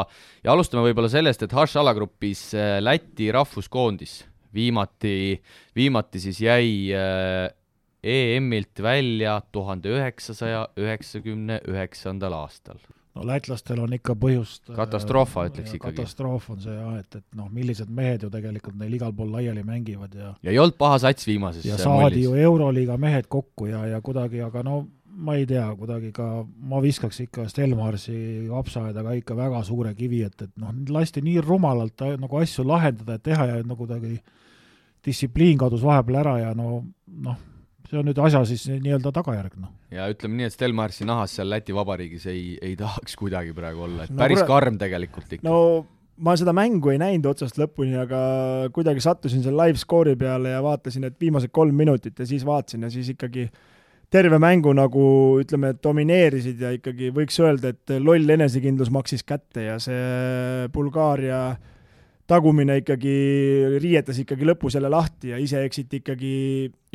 ja 0.41 0.55
alustame 0.55 0.87
võib-olla 0.87 1.11
sellest, 1.13 1.45
et 1.45 1.53
H 1.53 1.67
alagrupis 1.83 2.47
äh, 2.57 2.79
Läti 2.81 3.29
rahvuskoondis 3.37 4.23
viimati, 4.57 5.37
viimati 5.77 6.23
siis 6.23 6.41
jäi 6.41 6.71
äh, 6.97 7.51
EM-ilt 8.01 8.81
välja 8.81 9.37
tuhande 9.53 9.93
üheksasaja 9.99 10.65
üheksakümne 10.81 11.61
üheksandal 11.69 12.39
aastal. 12.41 12.81
No 13.17 13.27
lätlastel 13.27 13.81
on 13.83 13.97
ikka 13.97 14.15
põhjust 14.21 14.71
katastroofa 14.77 15.49
ütleks 15.51 15.75
ikkagi. 15.75 15.97
katastroof 15.99 16.51
on 16.55 16.63
see 16.63 16.77
jah, 16.77 16.95
et, 17.01 17.19
et 17.19 17.39
noh, 17.39 17.51
millised 17.53 17.91
mehed 17.91 18.27
ju 18.27 18.31
tegelikult 18.33 18.79
neil 18.79 18.95
igal 18.99 19.13
pool 19.17 19.33
laiali 19.35 19.65
mängivad 19.67 20.15
ja 20.15 20.33
ja 20.43 20.55
ei 20.55 20.63
olnud 20.63 20.79
paha 20.79 21.01
sats 21.07 21.27
viimases 21.27 21.67
ja 21.67 21.79
saadi 21.81 22.25
ju 22.25 22.35
Euroliiga 22.39 22.97
mehed 23.01 23.29
kokku 23.29 23.71
ja, 23.71 23.85
ja 23.91 24.01
kuidagi, 24.05 24.43
aga 24.47 24.63
no 24.67 24.85
ma 25.21 25.35
ei 25.37 25.47
tea, 25.47 25.65
kuidagi 25.77 26.13
ka, 26.17 26.27
ma 26.71 26.81
viskaks 26.81 27.19
ikka 27.27 27.49
Stelmarsi 27.51 28.47
kapsaaeda 28.49 29.03
ka 29.05 29.15
ikka 29.19 29.37
väga 29.37 29.63
suure 29.67 29.93
kivi, 29.99 30.23
et, 30.25 30.47
et 30.47 30.53
noh, 30.61 30.73
lasti 30.95 31.23
nii 31.25 31.43
rumalalt 31.45 32.07
nagu 32.21 32.41
asju 32.41 32.65
lahendada 32.65 33.19
ja 33.19 33.25
teha 33.31 33.49
ja 33.51 33.61
no 33.67 33.77
kuidagi 33.77 34.21
distsipliin 35.05 35.59
kadus 35.61 35.83
vahepeal 35.85 36.21
ära 36.23 36.37
ja 36.39 36.55
no 36.57 36.85
noh, 37.27 37.39
see 37.91 37.99
on 37.99 38.07
nüüd 38.07 38.19
asja 38.23 38.43
siis 38.49 38.67
nii-öelda 38.71 39.13
tagajärg, 39.15 39.57
noh. 39.61 39.73
ja 39.95 40.07
ütleme 40.13 40.39
nii, 40.39 40.51
et 40.51 40.55
Stelmarsi 40.55 41.07
nahas 41.09 41.35
seal 41.37 41.51
Läti 41.51 41.75
Vabariigis 41.75 42.27
ei, 42.31 42.53
ei 42.63 42.77
tahaks 42.79 43.17
kuidagi 43.19 43.55
praegu 43.57 43.87
olla, 43.89 44.07
et 44.07 44.15
no, 44.15 44.21
päris 44.21 44.45
karm 44.47 44.79
tegelikult 44.81 45.35
ikka. 45.37 45.47
no 45.49 45.87
ma 46.21 46.37
seda 46.39 46.55
mängu 46.57 46.93
ei 46.93 47.01
näinud 47.01 47.31
otsast 47.33 47.59
lõpuni, 47.61 47.97
aga 47.99 48.21
kuidagi 48.77 49.03
sattusin 49.03 49.43
seal 49.45 49.59
live 49.59 49.81
score'i 49.81 50.19
peale 50.21 50.55
ja 50.55 50.63
vaatasin, 50.65 51.09
et 51.09 51.19
viimased 51.21 51.53
kolm 51.55 51.77
minutit 51.77 52.19
ja 52.21 52.29
siis 52.29 52.47
vaatasin 52.47 52.87
ja 52.87 52.93
siis 52.93 53.11
ikkagi 53.15 53.49
terve 54.11 54.41
mängu 54.43 54.73
nagu 54.75 55.03
ütleme, 55.41 55.73
domineerisid 55.83 56.63
ja 56.63 56.75
ikkagi 56.77 57.13
võiks 57.15 57.39
öelda, 57.43 57.73
et 57.75 57.99
loll 58.03 58.37
enesekindlus 58.37 58.91
maksis 58.95 59.27
kätte 59.27 59.67
ja 59.69 59.79
see 59.83 60.69
Bulgaaria 60.75 61.43
äh, 61.55 61.80
tagumine 62.31 62.81
ikkagi 62.81 63.15
riietas 63.83 64.21
ikkagi 64.23 64.47
lõpus 64.47 64.77
jälle 64.79 64.91
lahti 64.93 65.33
ja 65.33 65.41
ise 65.43 65.65
eksiti 65.67 66.01
ikkagi 66.01 66.35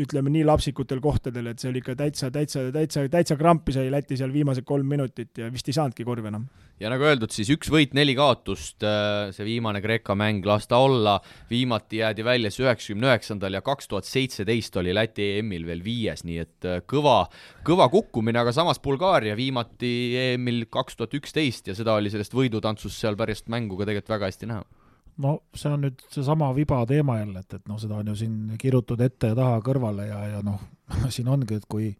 ütleme 0.02 0.32
nii 0.32 0.44
lapsikutel 0.48 0.99
kohtadel, 1.03 1.48
et 1.52 1.62
see 1.62 1.70
oli 1.72 1.80
ikka 1.80 1.95
täitsa, 1.99 2.28
täitsa, 2.34 2.66
täitsa, 2.76 3.06
täitsa 3.12 3.38
krampi 3.40 3.76
sai 3.76 3.88
Läti 3.91 4.18
seal 4.20 4.34
viimased 4.34 4.66
kolm 4.68 4.88
minutit 4.91 5.40
ja 5.40 5.48
vist 5.52 5.70
ei 5.72 5.76
saanudki 5.78 6.03
korvi 6.07 6.28
enam. 6.32 6.48
ja 6.80 6.91
nagu 6.91 7.07
öeldud, 7.07 7.32
siis 7.32 7.49
üks 7.53 7.72
võit, 7.72 7.95
neli 7.95 8.16
kaotust, 8.18 8.84
äh, 8.84 9.32
see 9.36 9.48
viimane 9.48 9.80
Kreeka 9.84 10.16
mäng 10.20 10.44
las 10.48 10.68
ta 10.68 10.82
olla, 10.84 11.16
viimati 11.52 12.02
jäädi 12.02 12.28
välja 12.28 12.52
siis 12.52 12.66
üheksakümne 12.66 13.12
üheksandal 13.14 13.56
ja 13.56 13.64
kaks 13.64 13.91
tuhat 13.91 14.07
seitseteist 14.10 14.76
oli 14.84 14.95
Läti 14.95 15.32
EM-il 15.40 15.68
veel 15.68 15.84
viies, 15.86 16.26
nii 16.28 16.40
et 16.44 16.68
äh, 16.68 16.82
kõva, 16.84 17.22
kõva 17.68 17.88
kukkumine, 17.94 18.44
aga 18.44 18.56
samas 18.56 18.84
Bulgaaria 18.84 19.38
viimati 19.40 19.94
EM-il 20.26 20.66
kaks 20.68 20.99
tuhat 20.99 21.16
üksteist 21.22 21.72
ja 21.72 21.78
seda 21.78 21.95
oli 21.95 22.12
sellest 22.12 22.36
võidutantsust 22.36 22.99
seal 22.99 23.16
pärast 23.20 23.48
mängu 23.48 23.80
ka 23.80 23.88
tegelikult 23.88 24.18
väga 24.18 24.34
hästi 24.34 24.52
näha 24.52 24.85
no 25.24 25.38
see 25.56 25.72
on 25.72 25.86
nüüd 25.86 26.02
seesama 26.12 26.50
viba 26.56 26.82
teema 26.90 27.20
jälle, 27.22 27.46
et, 27.46 27.58
et 27.60 27.70
noh, 27.72 27.80
seda 27.82 28.00
on 28.02 28.12
ju 28.12 28.18
siin 28.20 28.58
kirutud 28.62 29.02
ette 29.06 29.32
ja 29.32 29.38
taha 29.38 29.62
kõrvale 29.66 30.10
ja, 30.10 30.20
ja 30.36 30.44
noh, 30.46 30.60
siin 31.16 31.32
ongi, 31.32 31.62
et 31.62 31.70
kui 31.72 31.94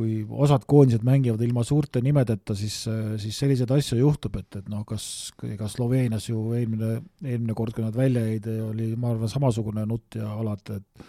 kui 0.00 0.20
osad 0.30 0.62
koondised 0.70 1.02
mängivad 1.04 1.42
ilma 1.42 1.64
suurte 1.66 2.00
nimedeta, 2.00 2.54
siis, 2.56 2.76
siis 3.20 3.38
selliseid 3.42 3.72
asju 3.74 3.98
juhtub, 3.98 4.36
et, 4.38 4.60
et 4.60 4.68
noh, 4.70 4.84
kas, 4.86 5.04
ega 5.44 5.66
Sloveenias 5.68 6.28
ju 6.28 6.44
eelmine, 6.56 7.00
eelmine 7.24 7.56
kord, 7.58 7.74
kui 7.74 7.84
nad 7.84 7.98
välja 7.98 8.22
jäid, 8.22 8.46
oli 8.68 8.92
ma 8.94 9.10
arvan, 9.10 9.28
samasugune 9.28 9.82
nutt 9.90 10.20
ja 10.20 10.30
alati, 10.40 10.78
et 10.78 11.08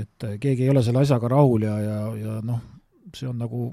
et 0.00 0.24
keegi 0.38 0.62
ei 0.62 0.70
ole 0.70 0.84
selle 0.86 1.00
asjaga 1.02 1.28
rahul 1.32 1.64
ja, 1.66 1.72
ja, 1.82 1.96
ja 2.14 2.34
noh, 2.46 2.60
see 3.14 3.26
on 3.26 3.40
nagu 3.42 3.72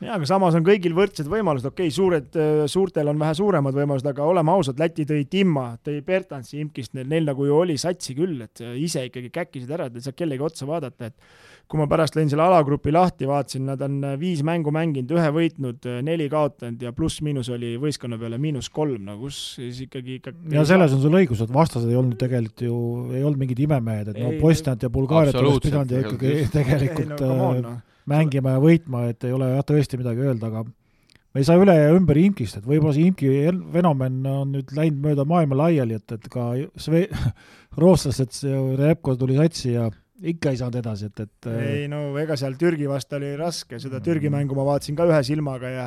jaa, 0.00 0.16
aga 0.16 0.28
samas 0.28 0.56
on 0.56 0.64
kõigil 0.66 0.94
võrdsed 0.96 1.28
võimalused, 1.30 1.68
okei 1.70 1.88
okay,, 1.90 1.94
suured, 1.94 2.30
äh, 2.38 2.64
suurtel 2.70 3.10
on 3.12 3.20
vähe 3.20 3.36
suuremad 3.36 3.76
võimalused, 3.76 4.08
aga 4.10 4.26
oleme 4.26 4.54
ausad, 4.54 4.80
Läti 4.80 5.06
tõi 5.08 5.26
Timma, 5.30 5.74
tõi 5.84 6.00
Bertansi 6.06 6.60
imkist, 6.62 6.94
neil, 6.96 7.08
neil 7.10 7.28
nagu 7.28 7.46
ju 7.46 7.58
oli 7.58 7.76
satsi 7.80 8.16
küll, 8.18 8.38
et 8.46 8.62
äh, 8.64 8.76
ise 8.80 9.04
ikkagi 9.08 9.32
käkkisid 9.34 9.70
ära, 9.76 9.90
et 9.90 10.00
ei 10.00 10.06
saa 10.06 10.16
kellegi 10.16 10.46
otsa 10.46 10.68
vaadata, 10.68 11.10
et 11.10 11.68
kui 11.70 11.78
ma 11.78 11.86
pärast 11.90 12.16
lõin 12.16 12.30
selle 12.32 12.42
alagrupi 12.42 12.90
lahti, 12.94 13.28
vaatasin, 13.30 13.68
nad 13.68 13.84
on 13.86 14.00
äh, 14.08 14.16
viis 14.20 14.40
mängu 14.46 14.72
mänginud, 14.74 15.12
ühe 15.18 15.28
võitnud, 15.36 15.90
neli 16.06 16.30
kaotanud 16.32 16.80
ja 16.86 16.94
pluss-miinus 16.96 17.52
oli 17.52 17.74
võistkonna 17.80 18.18
peale 18.20 18.40
miinus 18.40 18.72
kolm, 18.72 19.04
no 19.10 19.18
kus 19.20 19.42
siis 19.58 19.84
ikkagi 19.86 20.18
ikka 20.20 20.34
ja 20.56 20.64
selles 20.68 20.96
on 20.96 21.04
sul 21.04 21.20
õigus, 21.20 21.44
et 21.44 21.52
vastased 21.52 21.92
ei 21.92 22.00
olnud 22.00 22.16
tegelikult 22.20 22.64
ju, 22.64 22.80
ei 23.12 23.22
olnud 23.22 23.44
mingid 23.44 23.62
imemehed, 23.68 24.14
et 24.14 24.24
no 24.24 24.32
Bosniat 24.40 24.88
ja 24.88 24.90
Bulgaariat 24.92 25.36
oleks 25.44 25.64
pidanud 25.68 25.92
ju 25.92 26.02
ikkagi 26.06 26.34
tegelikult 26.56 27.16
ei, 27.20 27.62
no, 27.68 27.78
mängima 28.10 28.56
ja 28.56 28.62
võitma, 28.62 29.06
et 29.12 29.24
ei 29.26 29.34
ole 29.36 29.52
jah, 29.54 29.64
tõesti 29.66 30.00
midagi 30.00 30.26
öelda, 30.26 30.50
aga 30.50 30.64
me 30.66 31.42
ei 31.42 31.46
saa 31.46 31.60
üle 31.62 31.74
ja 31.76 31.94
ümber 31.94 32.18
Imkist, 32.20 32.58
et 32.58 32.66
võib-olla 32.66 32.94
see 32.96 33.08
Imki 33.10 33.30
fenomen 33.74 34.20
on 34.26 34.54
nüüd 34.56 34.74
läinud 34.76 35.00
mööda 35.04 35.26
maailma 35.28 35.62
laiali, 35.64 35.98
et, 36.00 36.16
et 36.16 36.28
ka 36.32 36.50
sve-, 36.80 37.08
rootslased, 37.80 38.34
see 38.34 38.62
Repko 38.80 39.16
tuli 39.20 39.38
satsi 39.38 39.74
ja 39.76 39.88
ikka 40.20 40.52
ei 40.52 40.60
saanud 40.60 40.80
edasi, 40.82 41.08
et, 41.08 41.24
et 41.24 41.50
ei 41.54 41.84
no 41.88 42.10
ega 42.20 42.36
seal 42.36 42.58
Türgi 42.60 42.88
vastu 42.90 43.16
oli 43.16 43.32
raske, 43.40 43.78
seda 43.80 44.02
Türgi 44.04 44.28
mm. 44.28 44.36
mängu 44.36 44.58
ma 44.58 44.66
vaatasin 44.72 44.98
ka 44.98 45.06
ühe 45.08 45.20
silmaga 45.26 45.70
ja 45.72 45.86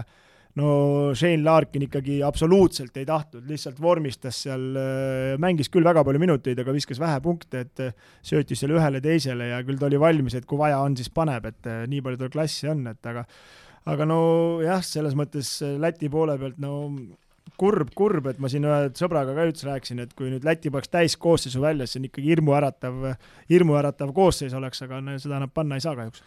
no 0.59 0.67
Shane 1.17 1.41
Larkin 1.43 1.87
ikkagi 1.87 2.19
absoluutselt 2.25 2.97
ei 3.01 3.07
tahtnud, 3.09 3.45
lihtsalt 3.49 3.79
vormistas 3.81 4.43
seal, 4.45 4.67
äh, 4.77 5.33
mängis 5.41 5.71
küll 5.73 5.85
väga 5.85 6.03
palju 6.05 6.21
minuteid, 6.21 6.59
aga 6.61 6.75
viskas 6.75 7.01
vähe 7.01 7.17
punkte, 7.25 7.63
et 7.65 7.81
äh, 7.81 7.95
söötis 8.25 8.61
seal 8.61 8.75
ühele-teisele 8.75 9.49
ja 9.49 9.63
küll 9.65 9.81
ta 9.81 9.89
oli 9.89 10.01
valmis, 10.01 10.37
et 10.37 10.45
kui 10.49 10.61
vaja 10.61 10.83
on, 10.85 10.97
siis 10.99 11.09
paneb, 11.13 11.49
et 11.49 11.69
äh, 11.69 11.83
nii 11.89 12.03
palju 12.05 12.21
tal 12.21 12.33
klassi 12.35 12.69
on, 12.69 12.85
et 12.91 13.09
aga 13.09 13.25
aga 13.89 14.05
no 14.07 14.19
jah, 14.63 14.83
selles 14.85 15.17
mõttes 15.17 15.57
Läti 15.81 16.07
poole 16.11 16.37
pealt 16.39 16.59
no 16.61 16.75
kurb, 17.59 17.89
kurb, 17.97 18.29
et 18.31 18.37
ma 18.41 18.49
siin 18.49 18.63
ühe 18.69 18.77
sõbraga 18.95 19.33
ka 19.35 19.47
üldse 19.49 19.67
rääkisin, 19.67 20.03
et 20.05 20.13
kui 20.17 20.29
nüüd 20.31 20.45
Läti 20.45 20.71
paneks 20.73 20.93
täiskoosseisu 20.93 21.63
välja, 21.65 21.89
see 21.89 21.99
on 21.99 22.05
ikkagi 22.07 22.29
hirmuäratav, 22.29 23.09
hirmuäratav 23.49 24.13
koosseis 24.15 24.53
oleks, 24.57 24.85
aga 24.85 25.01
no, 25.01 25.17
seda 25.21 25.41
nad 25.41 25.51
panna 25.53 25.81
ei 25.81 25.83
saa 25.83 25.97
kahjuks. 25.97 26.21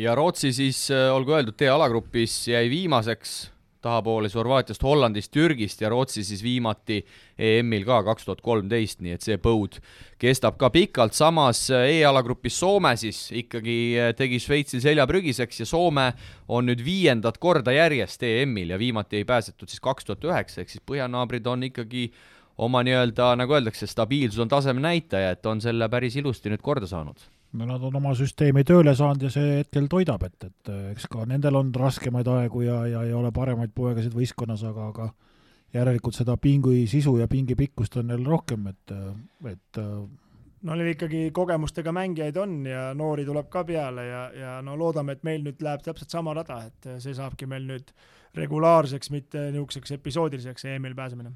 ja 0.00 0.16
Rootsi 0.16 0.54
siis, 0.56 0.80
olgu 1.12 1.36
öeldud, 1.36 1.58
tee 1.60 1.68
alagrupis 1.72 2.40
jäi 2.48 2.64
viimaseks 2.72 3.36
tahapoole 3.86 4.28
siis 4.28 4.40
Horvaatiast, 4.40 4.82
Hollandist, 4.84 5.32
Türgist 5.34 5.80
ja 5.80 5.90
Rootsi 5.92 6.24
siis 6.26 6.42
viimati 6.44 6.98
EM-il 7.38 7.86
ka 7.86 8.02
kaks 8.06 8.26
tuhat 8.26 8.42
kolmteist, 8.44 9.00
nii 9.04 9.14
et 9.16 9.26
see 9.26 9.38
põud 9.42 9.78
kestab 10.20 10.58
ka 10.60 10.70
pikalt, 10.74 11.16
samas 11.16 11.66
E-alagrupis 11.70 12.58
Soome 12.60 12.94
siis 13.00 13.26
ikkagi 13.36 13.76
tegi 14.18 14.40
Šveitsil 14.42 14.82
selja 14.84 15.06
prügiseks 15.08 15.62
ja 15.62 15.68
Soome 15.68 16.08
on 16.48 16.66
nüüd 16.70 16.82
viiendat 16.84 17.38
korda 17.42 17.74
järjest 17.76 18.26
EM-il 18.26 18.74
ja 18.74 18.80
viimati 18.80 19.20
ei 19.20 19.28
pääsetud 19.28 19.70
siis 19.70 19.82
kaks 19.84 20.08
tuhat 20.08 20.26
üheksa, 20.26 20.62
ehk 20.62 20.74
siis 20.74 20.84
põhjanaabrid 20.86 21.46
on 21.52 21.68
ikkagi 21.70 22.08
oma 22.58 22.80
nii-öelda, 22.86 23.34
nagu 23.36 23.56
öeldakse, 23.56 23.86
stabiilsus 23.86 24.40
on 24.40 24.48
taseme 24.48 24.80
näitaja, 24.80 25.34
et 25.36 25.46
on 25.46 25.60
selle 25.60 25.88
päris 25.92 26.16
ilusti 26.16 26.52
nüüd 26.52 26.64
korda 26.64 26.88
saanud 26.88 27.20
no 27.52 27.66
nad 27.66 27.82
on 27.82 27.96
oma 28.00 28.14
süsteemi 28.18 28.64
tööle 28.66 28.94
saanud 28.96 29.26
ja 29.26 29.30
see 29.32 29.60
hetkel 29.60 29.86
toidab, 29.90 30.26
et, 30.26 30.48
et 30.48 30.72
eks 30.92 31.06
ka 31.12 31.24
nendel 31.28 31.56
on 31.60 31.72
raskemaid 31.74 32.28
aegu 32.28 32.64
ja, 32.66 32.82
ja 32.90 33.04
ei 33.06 33.14
ole 33.16 33.32
paremaid 33.34 33.72
poegasid 33.74 34.14
võistkonnas, 34.16 34.64
aga, 34.66 34.90
aga 34.92 35.08
järelikult 35.76 36.16
seda 36.16 36.36
pingi 36.40 36.86
sisu 36.90 37.16
ja 37.20 37.28
pingi 37.28 37.56
pikkust 37.58 37.96
on 38.00 38.10
neil 38.10 38.24
rohkem, 38.26 38.68
et, 38.72 38.94
et 39.52 39.80
no 40.66 40.76
neil 40.76 40.92
ikkagi 40.94 41.30
kogemustega 41.36 41.94
mängijaid 41.94 42.36
on 42.42 42.58
ja 42.66 42.90
noori 42.98 43.24
tuleb 43.28 43.48
ka 43.52 43.64
peale 43.68 44.06
ja, 44.08 44.22
ja 44.34 44.58
no 44.66 44.76
loodame, 44.78 45.16
et 45.16 45.26
meil 45.26 45.44
nüüd 45.46 45.62
läheb 45.62 45.84
täpselt 45.84 46.12
sama 46.12 46.34
rada, 46.36 46.62
et 46.68 46.92
see 47.02 47.16
saabki 47.16 47.48
meil 47.50 47.66
nüüd 47.68 47.92
regulaarseks, 48.36 49.10
mitte 49.14 49.48
niisuguseks 49.52 49.96
episoodiliseks 49.96 50.66
EM-il 50.72 50.96
pääsemine 50.98 51.32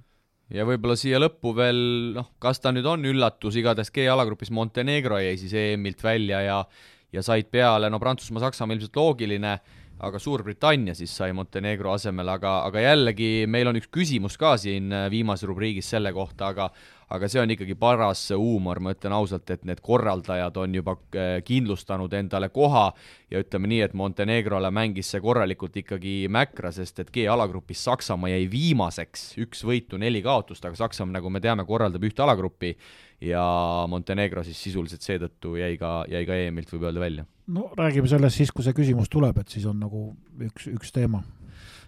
ja 0.55 0.66
võib-olla 0.66 0.97
siia 0.98 1.20
lõppu 1.20 1.52
veel 1.56 1.81
noh, 2.16 2.31
kas 2.43 2.62
ta 2.62 2.72
nüüd 2.74 2.86
on 2.90 3.05
üllatus, 3.06 3.59
igatahes 3.59 3.93
G-alagrupis 3.94 4.52
Montenegro 4.55 5.20
jäi 5.22 5.36
siis 5.40 5.55
EM-ilt 5.56 6.02
välja 6.05 6.43
ja 6.47 6.62
ja 7.10 7.22
said 7.27 7.48
peale, 7.51 7.89
no 7.90 7.98
Prantsusmaa, 7.98 8.44
Saksamaa 8.44 8.77
ilmselt 8.77 8.94
loogiline, 8.94 9.56
aga 10.01 10.18
Suurbritannia 10.18 10.94
siis 10.97 11.12
sai 11.16 11.35
Montenegro 11.36 11.93
asemel, 11.93 12.28
aga, 12.32 12.60
aga 12.68 12.86
jällegi 12.86 13.31
meil 13.51 13.68
on 13.68 13.81
üks 13.81 13.90
küsimus 13.93 14.39
ka 14.40 14.56
siin 14.60 14.93
viimases 15.12 15.48
rubriigis 15.48 15.90
selle 15.93 16.12
kohta, 16.16 16.55
aga 16.55 16.70
aga 17.10 17.28
see 17.31 17.40
on 17.43 17.51
ikkagi 17.51 17.74
paras 17.78 18.22
huumor, 18.39 18.78
ma 18.82 18.93
ütlen 18.94 19.14
ausalt, 19.16 19.51
et 19.51 19.64
need 19.66 19.82
korraldajad 19.82 20.56
on 20.62 20.77
juba 20.78 20.94
äh, 20.94 21.40
kindlustanud 21.47 22.12
endale 22.14 22.51
koha 22.55 22.86
ja 23.32 23.43
ütleme 23.43 23.70
nii, 23.70 23.81
et 23.86 23.97
Montenegrole 23.98 24.70
mängis 24.74 25.10
see 25.10 25.22
korralikult 25.22 25.77
ikkagi 25.82 26.14
mäkra, 26.31 26.70
sest 26.74 27.02
et 27.02 27.10
G-alagrupis 27.14 27.82
Saksamaa 27.89 28.31
jäi 28.31 28.47
viimaseks, 28.52 29.27
üks 29.43 29.64
võitu, 29.66 29.98
neli 29.98 30.22
kaotust, 30.22 30.64
aga 30.64 30.78
Saksamaa, 30.78 31.18
nagu 31.18 31.35
me 31.35 31.43
teame, 31.43 31.66
korraldab 31.66 32.06
ühte 32.06 32.22
alagruppi 32.22 32.77
ja 33.20 33.42
Montenegro 33.88 34.44
siis 34.44 34.60
sisuliselt 34.62 35.05
seetõttu 35.05 35.56
jäi 35.60 35.76
ka, 35.80 36.05
jäi 36.09 36.24
ka 36.28 36.38
EM-ilt, 36.47 36.72
võib 36.72 36.88
öelda, 36.88 37.02
välja. 37.02 37.26
no 37.52 37.68
räägime 37.76 38.09
sellest 38.09 38.40
siis, 38.40 38.52
kui 38.55 38.64
see 38.64 38.76
küsimus 38.76 39.12
tuleb, 39.12 39.38
et 39.42 39.52
siis 39.52 39.66
on 39.68 39.80
nagu 39.82 40.09
üks, 40.47 40.70
üks 40.72 40.94
teema 40.97 41.22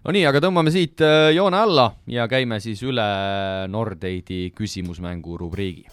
no 0.05 0.15
nii, 0.15 0.25
aga 0.29 0.43
tõmbame 0.43 0.73
siit 0.75 1.03
äh, 1.05 1.31
joone 1.37 1.59
alla 1.63 1.89
ja 2.11 2.29
käime 2.31 2.61
siis 2.61 2.83
üle 2.85 3.09
Nordeidi 3.73 4.51
küsimusmängu 4.57 5.39
rubriigi. 5.41 5.87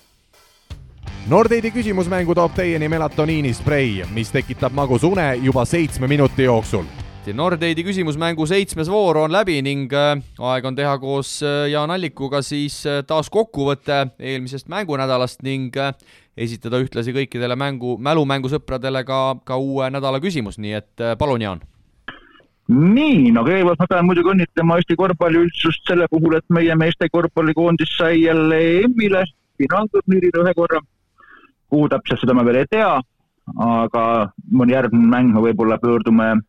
Nordeidi 1.30 1.72
küsimusmängu 1.72 2.34
toob 2.36 2.56
teieni 2.58 2.90
melatoniinisprei, 2.92 4.04
mis 4.14 4.32
tekitab 4.34 4.74
magusa 4.76 5.08
une 5.08 5.28
juba 5.44 5.66
seitsme 5.66 6.08
minuti 6.08 6.48
jooksul. 6.48 6.88
Nordeidi 7.36 7.84
küsimusmängu 7.84 8.46
seitsmes 8.50 8.90
voor 8.92 9.18
on 9.24 9.34
läbi 9.34 9.60
ning 9.66 9.92
äh, 9.94 10.20
aeg 10.52 10.66
on 10.66 10.76
teha 10.78 10.98
koos 11.02 11.40
äh, 11.44 11.70
Jaan 11.72 11.92
Allikuga 11.94 12.42
siis 12.46 12.82
taas 13.08 13.30
kokkuvõte 13.34 14.06
eelmisest 14.20 14.70
mängunädalast 14.72 15.44
ning 15.44 15.76
esitada 16.40 16.80
ühtlasi 16.80 17.14
kõikidele 17.16 17.58
mängu, 17.60 17.98
mälumängusõpradele 18.00 19.04
ka, 19.08 19.20
ka 19.44 19.58
uue 19.60 19.90
nädala 19.92 20.22
küsimus, 20.24 20.58
nii 20.62 20.78
et 20.78 21.04
palun, 21.20 21.44
Jaan. 21.44 21.66
Nii, 22.70 23.32
no 23.34 23.42
kõigepealt 23.48 23.82
ma 23.82 23.88
pean 23.90 24.06
muidugi 24.06 24.30
õnnitlema 24.30 24.76
Eesti 24.78 24.96
korvpalliüldsust 25.00 25.88
selle 25.90 26.06
puhul, 26.12 26.36
et 26.38 26.46
meie 26.54 26.76
meeste 26.78 27.08
korvpallikoondis 27.10 27.96
sai 27.98 28.22
jälle 28.22 28.60
EM-ile, 28.84 29.24
finaalturniirile 29.58 30.44
ühe 30.46 30.54
korra. 30.54 30.82
kuhu 31.70 31.90
täpselt, 31.90 32.22
seda 32.22 32.34
ma 32.34 32.46
veel 32.46 32.64
ei 32.64 32.70
tea, 32.70 32.94
aga 33.66 34.04
mõni 34.52 34.74
järgmine 34.74 35.10
mäng 35.10 35.34
me 35.34 35.42
võib-olla 35.44 35.78
pöördume 35.82 36.30
äh, 36.32 36.49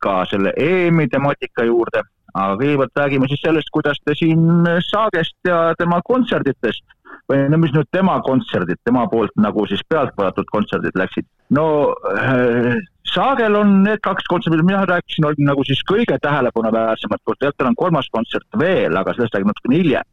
ka 0.00 0.12
selle 0.30 0.52
EM-i 0.56 1.08
temaatika 1.10 1.64
juurde, 1.66 2.04
aga 2.34 2.54
kõigepealt 2.60 3.00
räägime 3.00 3.28
siis 3.28 3.42
sellest, 3.42 3.70
kuidas 3.74 3.98
te 4.04 4.14
siin 4.14 4.44
Saagest 4.86 5.36
ja 5.48 5.74
tema 5.78 5.98
kontserditest 6.04 6.84
või 7.28 7.48
no 7.52 7.58
mis 7.60 7.72
nüüd 7.74 7.88
tema 7.92 8.18
kontserdid, 8.24 8.80
tema 8.88 9.04
poolt 9.12 9.34
nagu 9.40 9.64
siis 9.68 9.82
pealtvaadatud 9.88 10.48
kontserdid 10.52 10.96
läksid. 10.98 11.26
no 11.54 11.66
äh, 12.14 12.78
Saagel 13.08 13.56
on 13.56 13.70
need 13.86 14.02
kaks 14.04 14.26
kontserti, 14.28 14.58
mida 14.58 14.66
mina 14.66 14.84
rääkisin, 14.88 15.24
olid 15.24 15.40
nagu 15.46 15.62
siis 15.64 15.80
kõige 15.88 16.18
tähelepanuväärsemad, 16.24 17.22
tegelikult 17.24 17.68
on 17.70 17.78
kolmas 17.80 18.08
kontsert 18.12 18.58
veel, 18.60 18.96
aga 19.00 19.14
sellest 19.16 19.36
räägime 19.36 19.54
natukene 19.54 19.80
hiljem. 19.80 20.10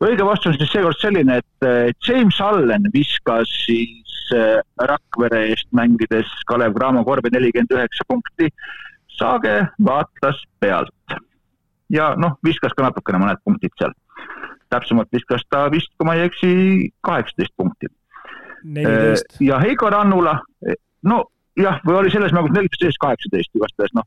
õige 0.00 0.26
vastus 0.28 0.54
on 0.54 0.60
siis 0.60 0.72
seekord 0.72 1.00
selline, 1.00 1.40
et 1.42 1.68
äh, 1.68 1.90
James 2.06 2.40
Allen 2.40 2.88
viskas 2.94 3.52
siis 3.66 4.32
äh, 4.36 4.60
Rakvere 4.92 5.46
eest 5.50 5.68
mängides 5.76 6.32
Kalev 6.48 6.76
Cramo 6.78 7.04
korvi 7.04 7.32
nelikümmend 7.32 7.76
üheksa 7.76 8.08
punkti. 8.08 8.48
Saage 9.20 9.66
vaatas 9.84 10.38
pealt 10.60 11.18
ja 11.92 12.14
noh, 12.16 12.38
viskas 12.46 12.72
ka 12.76 12.86
natukene 12.86 13.20
mõned 13.20 13.42
punktid 13.44 13.74
seal. 13.78 13.92
Täpsemalt 14.70 15.10
viskas 15.12 15.42
ta 15.50 15.66
vist, 15.72 15.92
kui 15.98 16.08
ma 16.08 16.16
ei 16.18 16.28
eksi, 16.28 16.52
kaheksateist 17.06 17.54
punkti. 17.56 17.90
ja 19.40 19.58
Heiko 19.62 19.90
Rannula, 19.90 20.38
no 21.02 21.24
jah, 21.58 21.80
või 21.86 21.98
oli 22.02 22.12
selles 22.12 22.34
mängus 22.36 22.54
neliteist, 22.54 23.00
kaheksateist 23.02 23.56
igastahes, 23.56 23.92
noh. 23.96 24.06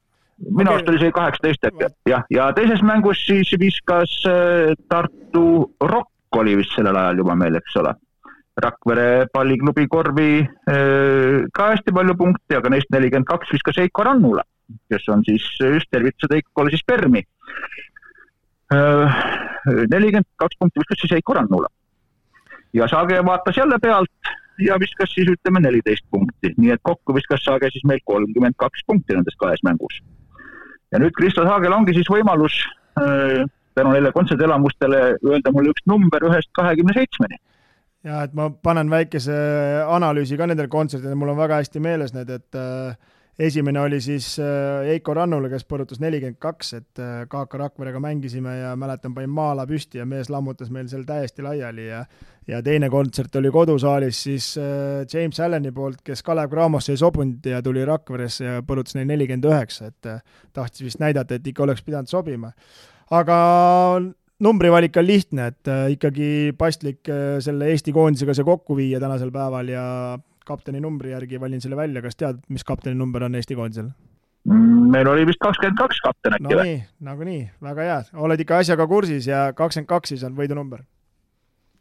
minu 0.49 0.71
arust 0.71 0.87
okay. 0.87 0.95
oli 0.95 1.03
see 1.03 1.15
kaheksateist 1.15 1.67
äkki, 1.69 1.89
jah, 2.09 2.25
ja 2.33 2.47
teises 2.57 2.81
mängus 2.85 3.21
siis 3.27 3.51
viskas 3.59 4.15
äh, 4.29 4.73
Tartu 4.89 5.45
Rock 5.81 6.39
oli 6.39 6.57
vist 6.57 6.73
sellel 6.77 6.97
ajal 6.97 7.21
juba 7.21 7.37
meil, 7.37 7.59
eks 7.59 7.77
ole. 7.81 7.93
Rakvere 8.63 9.27
palliklubi 9.33 9.87
korvi 9.89 10.31
äh, 10.41 11.45
ka 11.53 11.71
hästi 11.73 11.93
palju 11.95 12.17
punkte, 12.17 12.57
aga 12.59 12.73
neist 12.73 12.91
nelikümmend 12.93 13.29
kaks 13.29 13.53
viskas 13.53 13.79
Heiko 13.81 14.05
Rannula, 14.05 14.45
kes 14.93 15.07
on 15.13 15.25
siis 15.27 15.45
just 15.59 15.89
tervitused 15.93 16.33
Heikole 16.33 16.73
siis 16.73 16.85
Permi. 16.85 17.23
Äh, 18.73 19.85
nelikümmend 19.91 20.27
kaks 20.41 20.57
punkti 20.59 20.81
viskas 20.81 21.01
siis 21.03 21.15
Heiko 21.15 21.35
Rannula. 21.37 21.69
ja 22.73 22.87
Saage 22.87 23.19
vaatas 23.25 23.57
jälle 23.57 23.77
pealt 23.81 24.31
ja 24.65 24.79
viskas 24.79 25.13
siis 25.13 25.29
ütleme 25.29 25.61
neliteist 25.61 26.05
punkti, 26.11 26.53
nii 26.57 26.71
et 26.73 26.81
kokku 26.81 27.15
viskas 27.15 27.43
Saage 27.45 27.69
siis 27.71 27.85
meil 27.85 28.01
kolmkümmend 28.05 28.57
kaks 28.57 28.85
punkti 28.87 29.13
nendes 29.13 29.37
kahes 29.37 29.63
mängus. 29.63 30.01
ja 30.91 30.99
nüüd 30.99 31.13
Kristo 31.17 31.45
Saagel 31.45 31.75
ongi 31.75 31.93
siis 31.93 32.09
võimalus 32.09 32.57
äh, 32.97 33.45
tänu 33.75 33.93
neile 33.93 34.11
kontsertelamustele 34.11 35.01
öelda 35.23 35.51
mulle 35.51 35.73
üks 35.75 35.85
number 35.89 36.29
ühest 36.29 36.51
kahekümne 36.57 36.97
seitsmeni 36.97 37.39
ja 38.03 38.23
et 38.27 38.33
ma 38.33 38.49
panen 38.49 38.89
väikese 38.89 39.35
analüüsi 39.87 40.37
ka 40.37 40.47
nendel 40.49 40.67
kontsertidel, 40.67 41.15
mul 41.15 41.35
on 41.35 41.39
väga 41.39 41.61
hästi 41.61 41.79
meeles 41.83 42.15
need, 42.15 42.29
et 42.29 42.57
äh, 42.59 42.97
esimene 43.39 43.79
oli 43.81 44.01
siis 44.01 44.37
Heiko 44.85 45.11
äh, 45.11 45.15
Rannula, 45.17 45.49
kes 45.49 45.65
põrutas 45.69 46.01
nelikümmend 46.01 46.37
kaks, 46.41 46.73
et 46.77 47.01
KK 47.29 47.39
äh, 47.41 47.59
Rakverega 47.63 48.01
mängisime 48.03 48.57
ja 48.59 48.73
mäletan, 48.79 49.13
panin 49.15 49.33
maala 49.33 49.65
püsti 49.69 50.01
ja 50.01 50.05
mees 50.09 50.29
lammutas 50.33 50.69
meil 50.73 50.87
seal 50.91 51.05
täiesti 51.07 51.45
laiali 51.45 51.87
ja 51.89 52.03
ja 52.43 52.57
teine 52.59 52.89
kontsert 52.91 53.35
oli 53.39 53.49
kodusaalis 53.51 54.23
siis 54.25 54.49
äh, 54.59 55.05
James 55.07 55.39
Alleni 55.39 55.71
poolt, 55.71 56.01
kes 56.03 56.23
Kalev 56.23 56.49
Cramosse 56.51 56.91
ei 56.93 56.99
sobinud 56.99 57.45
ja 57.47 57.61
tuli 57.63 57.85
Rakveresse 57.87 58.45
ja 58.45 58.65
põrutas 58.67 58.97
neil 58.97 59.07
nelikümmend 59.07 59.47
üheksa, 59.47 59.87
et 59.93 60.09
tahtis 60.53 60.83
vist 60.83 60.99
näidata, 60.99 61.39
et 61.39 61.47
ikka 61.47 61.63
oleks 61.63 61.85
pidanud 61.85 62.11
sobima. 62.11 62.51
aga 63.11 63.37
numbrivalik 64.43 64.97
on 64.99 65.07
lihtne, 65.07 65.47
et 65.47 65.71
ikkagi 65.95 66.51
paslik 66.57 67.07
selle 67.39 67.71
Eesti 67.71 67.93
koondisega 67.95 68.35
see 68.35 68.43
kokku 68.43 68.75
viia 68.75 68.99
tänasel 68.99 69.31
päeval 69.31 69.71
ja 69.71 69.85
kapteni 70.47 70.81
numbri 70.83 71.13
järgi 71.13 71.39
valin 71.41 71.61
selle 71.61 71.77
välja, 71.79 72.01
kas 72.01 72.17
tead, 72.19 72.41
mis 72.49 72.65
kapteni 72.67 72.97
number 72.99 73.23
on 73.23 73.35
Eesti 73.35 73.55
koondisel? 73.55 73.91
Meil 74.93 75.07
oli 75.07 75.23
vist 75.27 75.39
kakskümmend 75.39 75.79
kaks 75.79 76.01
kapten 76.03 76.35
äkki 76.35 76.49
või? 76.49 76.55
no 76.55 76.63
nii, 76.67 76.79
nagunii, 77.07 77.43
väga 77.63 77.85
hea, 77.87 77.99
oled 78.25 78.41
ikka 78.43 78.59
asjaga 78.59 78.87
kursis 78.91 79.27
ja 79.29 79.45
kakskümmend 79.55 79.89
kaks 79.91 80.11
siis 80.11 80.25
on 80.27 80.35
võidunumber. 80.35 80.83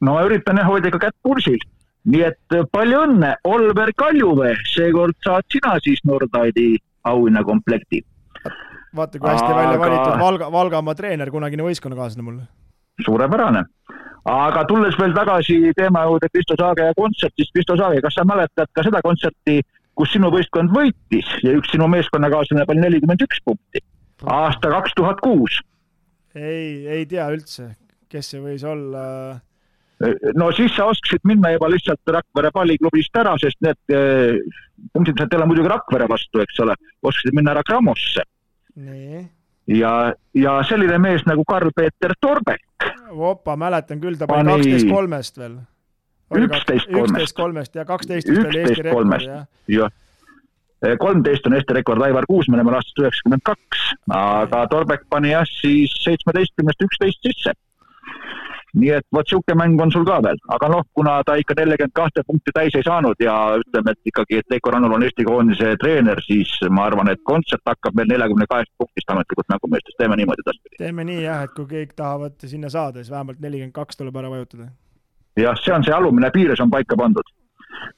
no 0.01 0.14
ma 0.14 0.22
üritan 0.28 0.60
jah 0.62 0.70
hoida 0.70 0.93
ikka 0.93 1.01
kätt 1.09 1.16
pulsil, 1.26 1.59
nii 2.06 2.22
et 2.28 2.55
äh, 2.55 2.62
palju 2.70 3.02
õnne, 3.09 3.34
Oliver 3.51 3.90
Kaljuvee, 3.98 4.55
seekord 4.70 5.18
saad 5.26 5.48
sina 5.51 5.74
siis 5.82 6.05
Nordide'i 6.06 6.78
auhinnakomplekti. 7.10 8.05
vaata, 8.94 9.18
kui 9.18 9.30
hästi 9.30 9.51
Aga... 9.51 9.59
välja 9.59 9.82
valitud 9.82 10.22
Valga, 10.22 10.52
Valgamaa 10.52 10.94
treener, 10.94 11.30
kunagine 11.34 11.66
võistkonnakaaslane 11.66 12.28
mul. 12.28 12.40
suurepärane 13.05 13.66
aga 14.28 14.65
tulles 14.69 14.97
veel 14.99 15.15
tagasi 15.16 15.59
teema 15.77 16.05
juurde 16.07 16.31
Kristo 16.32 16.57
Saage 16.59 16.89
ja 16.89 16.97
kontserdist, 16.99 17.53
Kristo 17.55 17.77
Saage, 17.77 18.03
kas 18.05 18.15
sa 18.19 18.27
mäletad 18.28 18.70
ka 18.73 18.85
seda 18.86 19.03
kontserti, 19.05 19.61
kus 19.99 20.12
sinu 20.15 20.31
võistkond 20.32 20.73
võitis 20.74 21.28
ja 21.43 21.55
üks 21.59 21.73
sinu 21.74 21.89
meeskonnakaaslane 21.90 22.66
pani 22.69 22.86
nelikümmend 22.86 23.27
üks 23.27 23.43
punkti? 23.44 23.82
aasta 24.23 24.70
kaks 24.70 24.94
tuhat 24.94 25.19
kuus. 25.20 25.59
ei, 26.35 26.86
ei 26.86 27.07
tea 27.11 27.27
üldse, 27.35 27.73
kes 28.09 28.31
see 28.35 28.43
võis 28.44 28.62
olla 28.62 29.40
no 30.39 30.51
siis 30.57 30.74
sa 30.77 30.89
oskasid 30.90 31.27
minna 31.28 31.53
juba 31.55 31.70
lihtsalt 31.70 32.15
Rakvere 32.16 32.51
palliklubist 32.55 33.19
ära, 33.19 33.35
sest 33.40 33.59
need 33.65 33.94
eh, 33.94 34.39
punktid 34.94 35.19
said 35.19 35.31
teile 35.32 35.47
muidugi 35.51 35.70
Rakvere 35.70 36.09
vastu, 36.11 36.43
eks 36.43 36.59
ole, 36.65 36.77
oskasid 37.03 37.36
minna 37.39 37.55
ära 37.55 37.65
Gramosse. 37.66 38.24
Ja, 39.66 40.12
ja 40.34 40.59
selline 40.68 40.98
mees 40.98 41.24
nagu 41.28 41.44
Karl-Peeter 41.48 42.14
Torbek 42.20 42.90
opa, 43.12 43.56
mäletan 43.56 44.01
küll, 44.01 44.16
ta 44.18 44.26
pani 44.26 44.51
kaksteist 44.51 44.89
kolmest 44.90 45.39
veel. 45.39 45.56
üksteist 46.34 46.86
kolmest. 46.86 47.10
üksteist 47.10 47.36
kolmest 47.36 47.74
ja 47.74 47.84
kaksteist 47.84 48.30
vist 48.30 48.47
oli 48.47 48.62
Eesti 48.62 48.86
rekord, 48.89 49.12
jah. 49.22 49.44
jah 49.68 50.97
kolmteist 50.98 51.47
on 51.47 51.55
Eesti 51.59 51.76
rekord 51.78 52.02
Aivar 52.02 52.26
Kuusmäe 52.26 52.64
aastast 52.74 52.98
üheksakümmend 53.05 53.44
kaks, 53.47 53.84
aga 54.10 54.64
Torbek 54.70 55.06
pani 55.10 55.34
jah 55.34 55.47
siis 55.47 55.94
seitsmeteistkümnest 56.05 56.89
üksteist 56.89 57.28
sisse 57.28 57.55
nii 58.81 58.93
et 58.97 59.07
vot 59.12 59.27
niisugune 59.27 59.57
mäng 59.59 59.81
on 59.85 59.93
sul 59.93 60.05
ka 60.09 60.19
veel, 60.24 60.39
aga 60.55 60.69
noh, 60.73 60.85
kuna 60.97 61.19
ta 61.28 61.36
ikka 61.40 61.57
nelikümmend 61.59 61.94
kahte 61.97 62.24
punkti 62.27 62.55
täis 62.57 62.77
ei 62.78 62.85
saanud 62.86 63.20
ja 63.20 63.35
ütleme, 63.61 63.93
et 63.93 64.12
ikkagi, 64.12 64.40
et 64.40 64.55
Veiko 64.55 64.73
Rannul 64.73 64.97
on 64.97 65.05
Eesti 65.05 65.27
koondise 65.28 65.74
treener, 65.82 66.20
siis 66.24 66.55
ma 66.70 66.86
arvan, 66.89 67.11
et 67.12 67.20
kontsert 67.28 67.65
hakkab 67.69 67.99
meil 67.99 68.09
neljakümne 68.15 68.49
kaheksast 68.49 68.78
punktist 68.81 69.12
ametlikult 69.12 69.53
mängumeestest, 69.53 69.99
teeme 70.01 70.16
niimoodi 70.20 70.47
edaspidi. 70.47 70.81
teeme 70.81 71.05
nii 71.09 71.20
jah, 71.27 71.44
et 71.49 71.55
kui 71.59 71.69
kõik 71.74 71.93
tahavad 71.99 72.49
sinna 72.55 72.73
saada, 72.73 73.03
siis 73.03 73.12
vähemalt 73.12 73.44
nelikümmend 73.44 73.77
kaks 73.77 74.01
tuleb 74.01 74.16
ära 74.23 74.32
vajutada. 74.32 74.70
jah, 75.36 75.61
see 75.61 75.77
on 75.77 75.85
see 75.85 75.97
alumine 75.97 76.32
piir, 76.32 76.57
see 76.57 76.65
on 76.65 76.73
paika 76.73 76.97
pandud. 76.97 77.28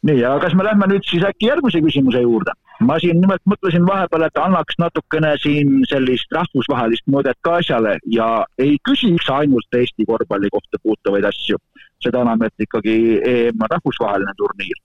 Nii, 0.02 0.20
aga 0.24 0.40
kas 0.44 0.54
me 0.58 0.66
lähme 0.66 0.88
nüüd 0.90 1.06
siis 1.08 1.24
äkki 1.26 1.50
järgmise 1.50 1.82
küsimuse 1.84 2.22
juurde? 2.24 2.54
ma 2.82 2.96
siin 2.98 3.20
nimelt 3.22 3.42
mõtlesin 3.48 3.84
vahepeal, 3.86 4.24
et 4.26 4.40
annaks 4.40 4.78
natukene 4.82 5.34
siin 5.42 5.84
sellist 5.88 6.32
rahvusvahelist 6.34 7.04
mõõdet 7.10 7.38
ka 7.46 7.58
asjale 7.60 7.94
ja 8.10 8.28
ei 8.58 8.74
küsiks 8.88 9.30
ainult 9.30 9.78
Eesti 9.78 10.06
korvpalli 10.08 10.50
kohta 10.52 10.80
puutuvaid 10.82 11.28
asju. 11.30 11.60
seda 12.04 12.20
enam, 12.20 12.42
et 12.44 12.52
ikkagi 12.60 13.20
EM 13.24 13.62
on 13.62 13.70
rahvusvaheline 13.70 14.34
turniir. 14.36 14.80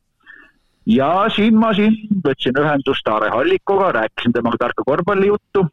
ja 0.85 1.09
siin 1.35 1.57
ma 1.57 1.73
siin 1.73 1.97
võtsin 2.25 2.61
ühendust 2.61 3.07
Aare 3.07 3.29
Hallikuga, 3.33 3.91
rääkisin 3.91 4.33
temaga 4.33 4.57
tarka 4.57 4.83
korvpallijuttu 4.85 5.65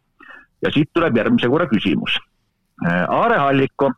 ja 0.63 0.73
siit 0.73 0.91
tuleb 0.93 1.17
järgmise 1.17 1.49
korra 1.49 1.69
küsimus. 1.69 2.19
Aare 3.09 3.39
Halliku 3.39 3.93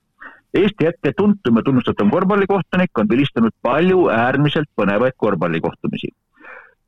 Eesti 0.54 0.86
hetke 0.86 1.12
tuntum 1.16 1.56
ja 1.56 1.62
tunnustatum 1.62 2.10
korvpallikohtunik 2.10 2.98
on 2.98 3.08
vilistanud 3.08 3.52
palju 3.62 4.06
äärmiselt 4.08 4.70
põnevaid 4.80 5.16
korvpallikohtumisi 5.16 6.14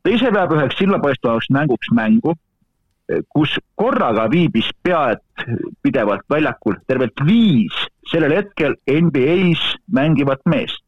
ta 0.03 0.13
ise 0.15 0.31
peab 0.35 0.53
üheks 0.57 0.79
sillapaistvaks 0.81 1.51
mänguks 1.57 1.91
mängu, 1.97 2.35
kus 3.35 3.57
korraga 3.81 4.29
viibis 4.33 4.69
pea 4.87 5.01
et 5.17 5.47
pidevalt 5.85 6.25
väljakul 6.31 6.79
tervelt 6.89 7.25
viis 7.27 7.81
sellel 8.11 8.37
hetkel 8.39 8.77
NBA-s 8.87 9.75
mängivat 9.99 10.47
meest. 10.47 10.85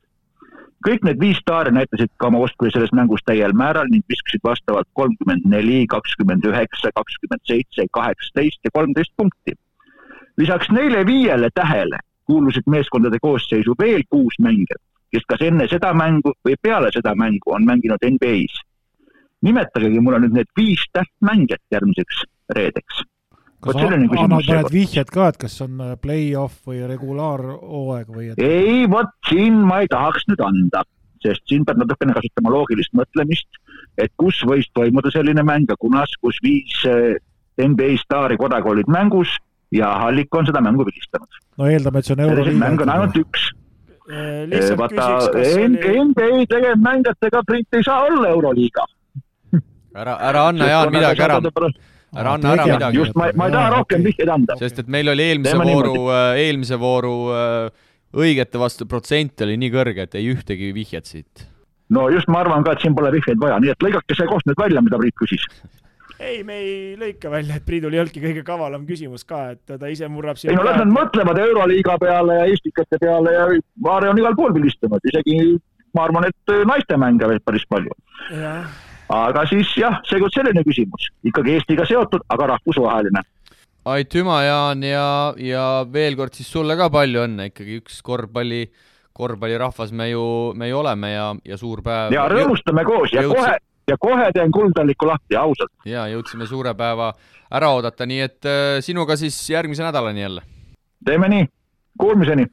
kõik 0.83 1.05
need 1.07 1.21
viis 1.23 1.39
staari 1.39 1.71
näitasid 1.71 2.11
ka 2.19 2.27
oma 2.27 2.41
oskusi 2.43 2.73
selles 2.75 2.91
mängus 2.99 3.23
täiel 3.23 3.53
määral 3.55 3.87
ning 3.91 4.03
viskasid 4.11 4.43
vastavalt 4.43 4.89
kolmkümmend 4.99 5.45
neli, 5.47 5.85
kakskümmend 5.87 6.43
üheksa, 6.43 6.91
kakskümmend 6.97 7.43
seitse, 7.47 7.87
kaheksateist 7.99 8.59
ja 8.67 8.71
kolmteist 8.75 9.13
punkti. 9.17 9.55
lisaks 10.37 10.71
neile 10.75 11.07
viiele 11.07 11.51
tähele 11.55 12.01
kuulusid 12.27 12.67
meeskondade 12.67 13.19
koosseisu 13.23 13.75
veel 13.79 14.03
kuus 14.11 14.39
mängijat, 14.41 14.83
kes 15.13 15.25
kas 15.29 15.47
enne 15.47 15.69
seda 15.71 15.93
mängu 15.95 16.35
või 16.47 16.59
peale 16.63 16.93
seda 16.95 17.15
mängu 17.19 17.55
on 17.57 17.67
mänginud 17.69 18.05
NBA-s 18.17 18.63
nimetagegi 19.43 20.03
mulle 20.03 20.23
nüüd 20.23 20.39
need 20.39 20.53
viis 20.59 20.85
tähtmängijat 20.95 21.63
järgmiseks 21.75 22.23
reedeks. 22.57 23.03
kas 23.63 23.79
annad 23.79 24.11
mõned 24.11 24.73
vihjed 24.75 25.11
ka, 25.15 25.29
et 25.31 25.39
kas 25.45 25.61
on 25.65 25.83
äh, 25.83 25.93
play-off 26.03 26.65
või 26.67 26.83
regulaarhooaeg 26.91 28.09
või 28.11 28.33
et...? 28.33 28.43
ei, 28.43 28.89
vot 28.91 29.13
siin 29.29 29.61
ma 29.67 29.83
ei 29.83 29.91
tahaks 29.91 30.27
nüüd 30.31 30.43
anda, 30.43 30.83
sest 31.23 31.45
siin 31.51 31.67
peab 31.67 31.83
natukene 31.83 32.17
kasutama 32.17 32.55
loogilist 32.55 32.95
mõtlemist, 32.99 33.61
et 33.99 34.11
kus 34.19 34.41
võis 34.49 34.67
toimuda 34.75 35.13
selline 35.15 35.45
mäng 35.47 35.71
ja 35.71 35.79
kunas, 35.79 36.15
kus 36.23 36.39
viis 36.43 36.83
äh, 36.91 37.15
NBA 37.63 37.97
staari 38.03 38.39
kodaga 38.41 38.73
olid 38.73 38.91
mängus 38.91 39.37
ja 39.73 39.91
Hallik 40.05 40.35
on 40.35 40.47
seda 40.47 40.61
mängu 40.65 40.87
vilistanud. 40.89 41.41
no 41.59 41.69
eeldame, 41.71 41.99
et 41.99 42.09
see 42.09 42.17
on 42.17 42.25
Euroliiga. 42.27 42.59
mäng 42.65 42.83
on 42.85 42.93
ainult 42.95 43.21
üks. 43.23 43.47
vaata, 44.81 45.07
NBA 46.09 46.45
tegevmängijatega 46.51 47.43
print 47.47 47.79
ei 47.79 47.87
saa 47.87 48.03
olla 48.09 48.29
Euroliiga. 48.29 48.85
ära, 49.95 50.19
ära 50.31 50.49
anna, 50.49 50.69
Jaan, 50.69 50.93
midagi 50.93 51.23
ära 51.29 51.41
ära 52.13 52.35
anna 52.35 52.53
ära 52.53 52.67
midagi. 52.67 52.99
just, 52.99 53.15
ma, 53.17 53.31
ma 53.37 53.49
ei 53.49 53.57
taha 53.57 53.71
rohkem 53.77 54.05
vihjeid 54.05 54.35
anda. 54.35 54.59
sest 54.61 54.83
et 54.85 54.89
meil 54.89 55.09
oli 55.09 55.31
eelmise 55.31 55.57
Teeme 55.57 55.71
vooru, 55.73 55.95
eelmise 56.37 56.79
vooru 56.81 57.15
õigete 58.13 58.61
vastu 58.61 58.87
protsent 58.89 59.41
oli 59.47 59.57
nii 59.61 59.73
kõrge, 59.73 60.09
et 60.09 60.21
ei 60.21 60.29
ühtegi 60.35 60.73
vihjet 60.77 61.09
siit. 61.09 61.47
no 61.89 62.09
just, 62.13 62.29
ma 62.29 62.43
arvan 62.45 62.65
ka, 62.67 62.77
et 62.77 62.85
siin 62.85 62.97
pole 62.99 63.13
vihjeid 63.15 63.41
vaja, 63.41 63.61
nii 63.63 63.73
et 63.73 63.87
lõigake 63.89 64.19
see 64.19 64.29
koht 64.29 64.45
nüüd 64.49 64.61
välja, 64.61 64.85
mida 64.85 65.01
Priit 65.01 65.17
küsis 65.21 65.49
ei, 66.23 66.43
me 66.47 66.59
ei 66.63 66.77
lõika 67.01 67.31
välja, 67.33 67.59
et 67.59 67.67
Priidul 67.67 67.95
ei 67.97 68.03
olnudki 68.03 68.23
kõige 68.23 68.45
kavalam 68.47 68.87
küsimus 68.89 69.27
ka, 69.29 69.43
et 69.57 69.75
ta 69.81 69.91
ise 69.91 70.09
murrab 70.13 70.39
siin. 70.41 70.53
ei 70.53 70.59
no 70.59 70.65
las 70.67 70.79
nad 70.81 70.93
mõtlevad 70.93 71.41
Euroliiga 71.43 71.99
peale 72.03 72.39
ja 72.39 72.47
Eestikate 72.53 73.01
peale 73.03 73.35
ja 73.35 73.49
Vaare 73.85 74.13
on 74.13 74.23
igal 74.23 74.39
pool 74.39 74.55
vilistanud, 74.57 75.03
isegi 75.13 75.59
ma 75.97 76.07
arvan, 76.07 76.31
et 76.31 76.57
naiste 76.69 76.97
mänge 77.01 77.29
veel 77.29 77.43
päris 77.45 77.67
palju. 77.69 77.93
aga 79.13 79.45
siis 79.51 79.75
jah, 79.77 80.01
seekord 80.09 80.33
selline 80.35 80.65
küsimus, 80.65 81.11
ikkagi 81.27 81.59
Eestiga 81.59 81.87
seotud, 81.89 82.25
aga 82.33 82.55
rahvusvaheline 82.55 83.25
aitüma, 83.85 84.43
Jaan, 84.47 84.83
ja, 84.87 85.35
ja 85.43 85.67
veel 85.93 86.17
kord 86.19 86.37
siis 86.39 86.51
sulle 86.53 86.77
ka 86.79 86.89
palju 86.93 87.25
õnne, 87.27 87.49
ikkagi 87.51 87.81
üks 87.81 87.99
korvpalli, 88.07 88.65
korvpallirahvas 89.17 89.93
me 89.97 90.09
ju, 90.13 90.25
me 90.59 90.71
ju 90.71 90.79
oleme 90.79 91.13
ja, 91.13 91.27
ja 91.45 91.59
suur 91.61 91.83
päev. 91.85 92.15
ja 92.15 92.29
rõõmustame 92.31 92.87
koos 92.87 93.13
ja 93.13 93.27
jõudsi... 93.27 93.41
kohe, 93.41 93.59
ja 93.89 93.99
kohe 94.01 94.31
teen 94.35 94.53
kuldalliku 94.55 95.09
lahti, 95.11 95.37
ausalt. 95.37 95.73
ja 95.89 96.07
jõudsime 96.13 96.47
suure 96.47 96.75
päeva 96.79 97.13
ära 97.53 97.73
oodata, 97.77 98.07
nii 98.09 98.25
et 98.25 98.49
äh, 98.49 98.81
sinuga 98.85 99.17
siis 99.21 99.39
järgmise 99.51 99.85
nädalani 99.85 100.27
jälle. 100.27 100.43
teeme 101.05 101.29
nii, 101.29 101.47
kuulmiseni 101.99 102.47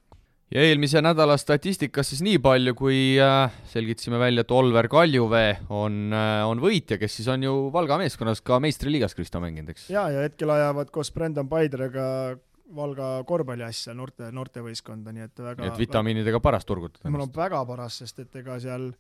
ja 0.54 0.66
eelmise 0.66 1.02
nädala 1.06 1.38
statistikast 1.38 2.16
siis 2.16 2.24
nii 2.26 2.40
palju, 2.44 2.74
kui 2.78 3.00
äh, 3.22 3.54
selgitasime 3.70 4.20
välja, 4.22 4.46
et 4.46 4.52
Olver 4.52 4.90
Kaljuvee 4.92 5.56
on 5.70 6.14
äh,, 6.14 6.44
on 6.50 6.62
võitja, 6.64 6.98
kes 7.02 7.20
siis 7.20 7.30
on 7.32 7.46
ju 7.46 7.56
Valga 7.74 8.00
meeskonnas 8.02 8.42
ka 8.46 8.60
meistriliigas 8.64 9.16
Kristo 9.18 9.42
mänginud, 9.44 9.74
eks? 9.76 9.90
jaa, 9.94 10.10
ja 10.14 10.26
hetkel 10.26 10.54
ajavad 10.56 10.94
koos 10.94 11.14
Brendan 11.14 11.50
Paidrega 11.52 12.38
Valga 12.76 13.24
korvpalliasja, 13.26 13.96
noorte, 13.98 14.28
noortevõistkonda, 14.34 15.14
nii 15.14 15.24
et 15.26 15.40
väga 15.42 15.64
nii 15.64 15.72
et 15.72 15.80
vitamiinidega 15.82 16.42
paras 16.44 16.68
turgutada? 16.70 17.10
mul 17.14 17.26
on 17.26 17.32
väga 17.34 17.64
paras, 17.66 18.02
sest 18.04 18.22
et 18.26 18.42
ega 18.44 18.60
seal 18.62 18.92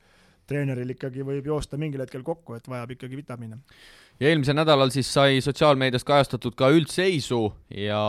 treeneril 0.49 0.95
ikkagi 0.95 1.25
võib 1.25 1.47
joosta 1.53 1.79
mingil 1.79 2.03
hetkel 2.03 2.25
kokku, 2.25 2.57
et 2.57 2.67
vajab 2.69 2.95
ikkagi 2.97 3.19
vitamiine. 3.21 3.61
ja 4.19 4.29
eelmisel 4.29 4.57
nädalal 4.57 4.91
siis 4.93 5.11
sai 5.13 5.41
sotsiaalmeedias 5.45 6.07
kajastatud 6.07 6.57
ka 6.59 6.71
üldseisu 6.75 7.45
ja 7.77 8.01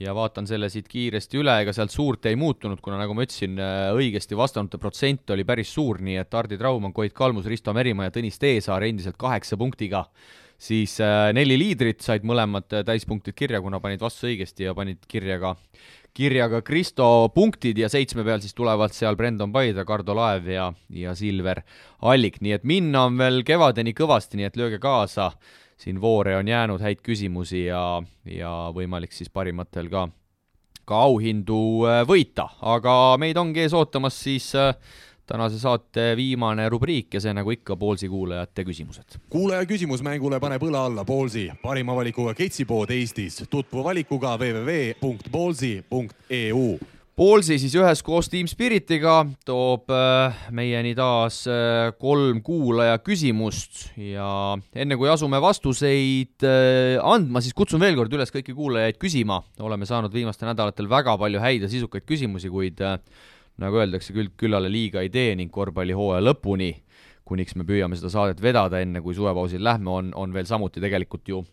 ja 0.00 0.14
vaatan 0.14 0.46
selle 0.46 0.68
siit 0.72 0.88
kiiresti 0.90 1.40
üle, 1.40 1.54
ega 1.62 1.72
sealt 1.74 1.92
suurt 1.94 2.26
ei 2.30 2.36
muutunud, 2.38 2.80
kuna 2.84 2.98
nagu 3.00 3.14
ma 3.16 3.24
ütlesin, 3.26 3.58
äh, 3.58 3.88
õigesti 3.96 4.36
vastanute 4.38 4.78
protsent 4.78 5.30
oli 5.34 5.46
päris 5.48 5.72
suur, 5.74 5.98
nii 6.04 6.20
et 6.22 6.34
Hardi 6.34 6.58
Traumann, 6.60 6.94
Koit 6.94 7.14
Kalmus, 7.16 7.48
Risto 7.50 7.74
Merimaa 7.76 8.08
ja 8.08 8.14
Tõnis 8.14 8.38
Teesaar 8.40 8.86
endiselt 8.86 9.18
kaheksa 9.18 9.58
punktiga, 9.58 10.04
siis 10.58 10.98
äh, 11.02 11.30
neli 11.34 11.58
liidrit 11.58 12.04
said 12.04 12.26
mõlemad 12.26 12.78
äh, 12.78 12.84
täispunktid 12.86 13.36
kirja, 13.38 13.62
kuna 13.64 13.82
panid 13.82 14.02
vastu 14.04 14.30
õigesti 14.30 14.68
ja 14.68 14.76
panid 14.78 15.02
kirja 15.10 15.40
ka, 15.42 15.56
kirja 16.14 16.48
ka 16.50 16.62
Kristo 16.66 17.28
punktid 17.34 17.78
ja 17.78 17.88
seitsme 17.88 18.24
peal 18.26 18.42
siis 18.42 18.54
tulevad 18.56 18.94
seal 18.94 19.16
Brendan 19.16 19.52
Paide, 19.54 19.84
Kardo 19.86 20.16
Laev 20.18 20.48
ja, 20.50 20.68
ja 20.90 21.14
Silver 21.18 21.62
Allik, 22.02 22.40
nii 22.44 22.56
et 22.56 22.66
minna 22.68 23.06
on 23.08 23.18
veel 23.18 23.42
kevadeni 23.46 23.94
kõvasti, 23.96 24.40
nii 24.40 24.48
et 24.48 24.58
lööge 24.58 24.80
kaasa. 24.82 25.30
Siin 25.78 26.00
voore 26.02 26.34
on 26.34 26.48
jäänud 26.48 26.82
häid 26.82 27.04
küsimusi 27.06 27.68
ja, 27.68 28.00
ja 28.26 28.54
võimalik 28.74 29.12
siis 29.14 29.30
parimatel 29.30 29.86
ka, 29.92 30.08
ka 30.88 31.02
auhindu 31.06 31.60
äh, 31.86 32.00
võita, 32.08 32.48
aga 32.66 33.14
meid 33.22 33.38
ongi 33.38 33.62
ees 33.62 33.76
ootamas 33.78 34.18
siis 34.18 34.50
äh, 34.58 34.74
tänase 35.28 35.60
saate 35.60 36.16
viimane 36.16 36.64
rubriik 36.72 37.12
ja 37.14 37.20
see 37.20 37.32
nagu 37.36 37.50
ikka 37.52 37.76
Poolsi 37.76 38.08
kuulajate 38.08 38.64
küsimused. 38.64 39.20
kuulaja 39.30 39.66
küsimus 39.68 40.02
mängule 40.02 40.40
paneb 40.40 40.62
õla 40.64 40.86
alla 40.88 41.04
Poolsi, 41.04 41.52
parima 41.62 41.96
valikuga 41.96 42.34
ketsipood 42.34 42.90
Eestis, 42.96 43.44
tutvu 43.50 43.84
valikuga 43.84 44.38
www.poolsi.eu 44.40 46.78
Poolsi 47.18 47.56
siis 47.58 47.72
üheskoos 47.74 48.28
Team 48.30 48.46
Spiritiga 48.46 49.24
toob 49.42 49.90
äh, 49.90 50.36
meieni 50.54 50.92
taas 50.94 51.40
äh, 51.50 51.88
kolm 51.98 52.38
kuulaja 52.46 53.00
küsimust 53.02 53.88
ja 53.98 54.28
enne 54.70 54.94
kui 54.94 55.10
asume 55.10 55.40
vastuseid 55.42 56.46
äh, 56.46 56.94
andma, 57.02 57.42
siis 57.42 57.56
kutsun 57.58 57.82
veel 57.82 57.98
kord 57.98 58.14
üles 58.14 58.30
kõiki 58.30 58.54
kuulajaid 58.54 59.02
küsima. 59.02 59.40
oleme 59.58 59.88
saanud 59.90 60.14
viimastel 60.14 60.46
nädalatel 60.52 60.86
väga 60.86 61.16
palju 61.18 61.42
häid 61.42 61.66
ja 61.66 61.72
sisukaid 61.72 62.06
küsimusi, 62.06 62.52
kuid 62.54 62.78
nagu 63.62 63.80
öeldakse, 63.82 64.14
küll 64.16 64.32
küllale 64.38 64.70
liiga 64.72 65.02
ei 65.04 65.10
tee 65.12 65.34
ning 65.38 65.52
korvpallihooaja 65.54 66.24
lõpuni, 66.24 66.72
kuniks 67.28 67.56
me 67.58 67.66
püüame 67.68 67.98
seda 67.98 68.10
saadet 68.12 68.42
vedada, 68.42 68.80
enne 68.80 69.02
kui 69.04 69.16
suvepausil 69.16 69.62
lähme, 69.64 69.90
on, 69.92 70.12
on 70.16 70.34
veel 70.34 70.48
samuti 70.48 70.82
tegelikult 70.84 71.28
ju 71.28 71.44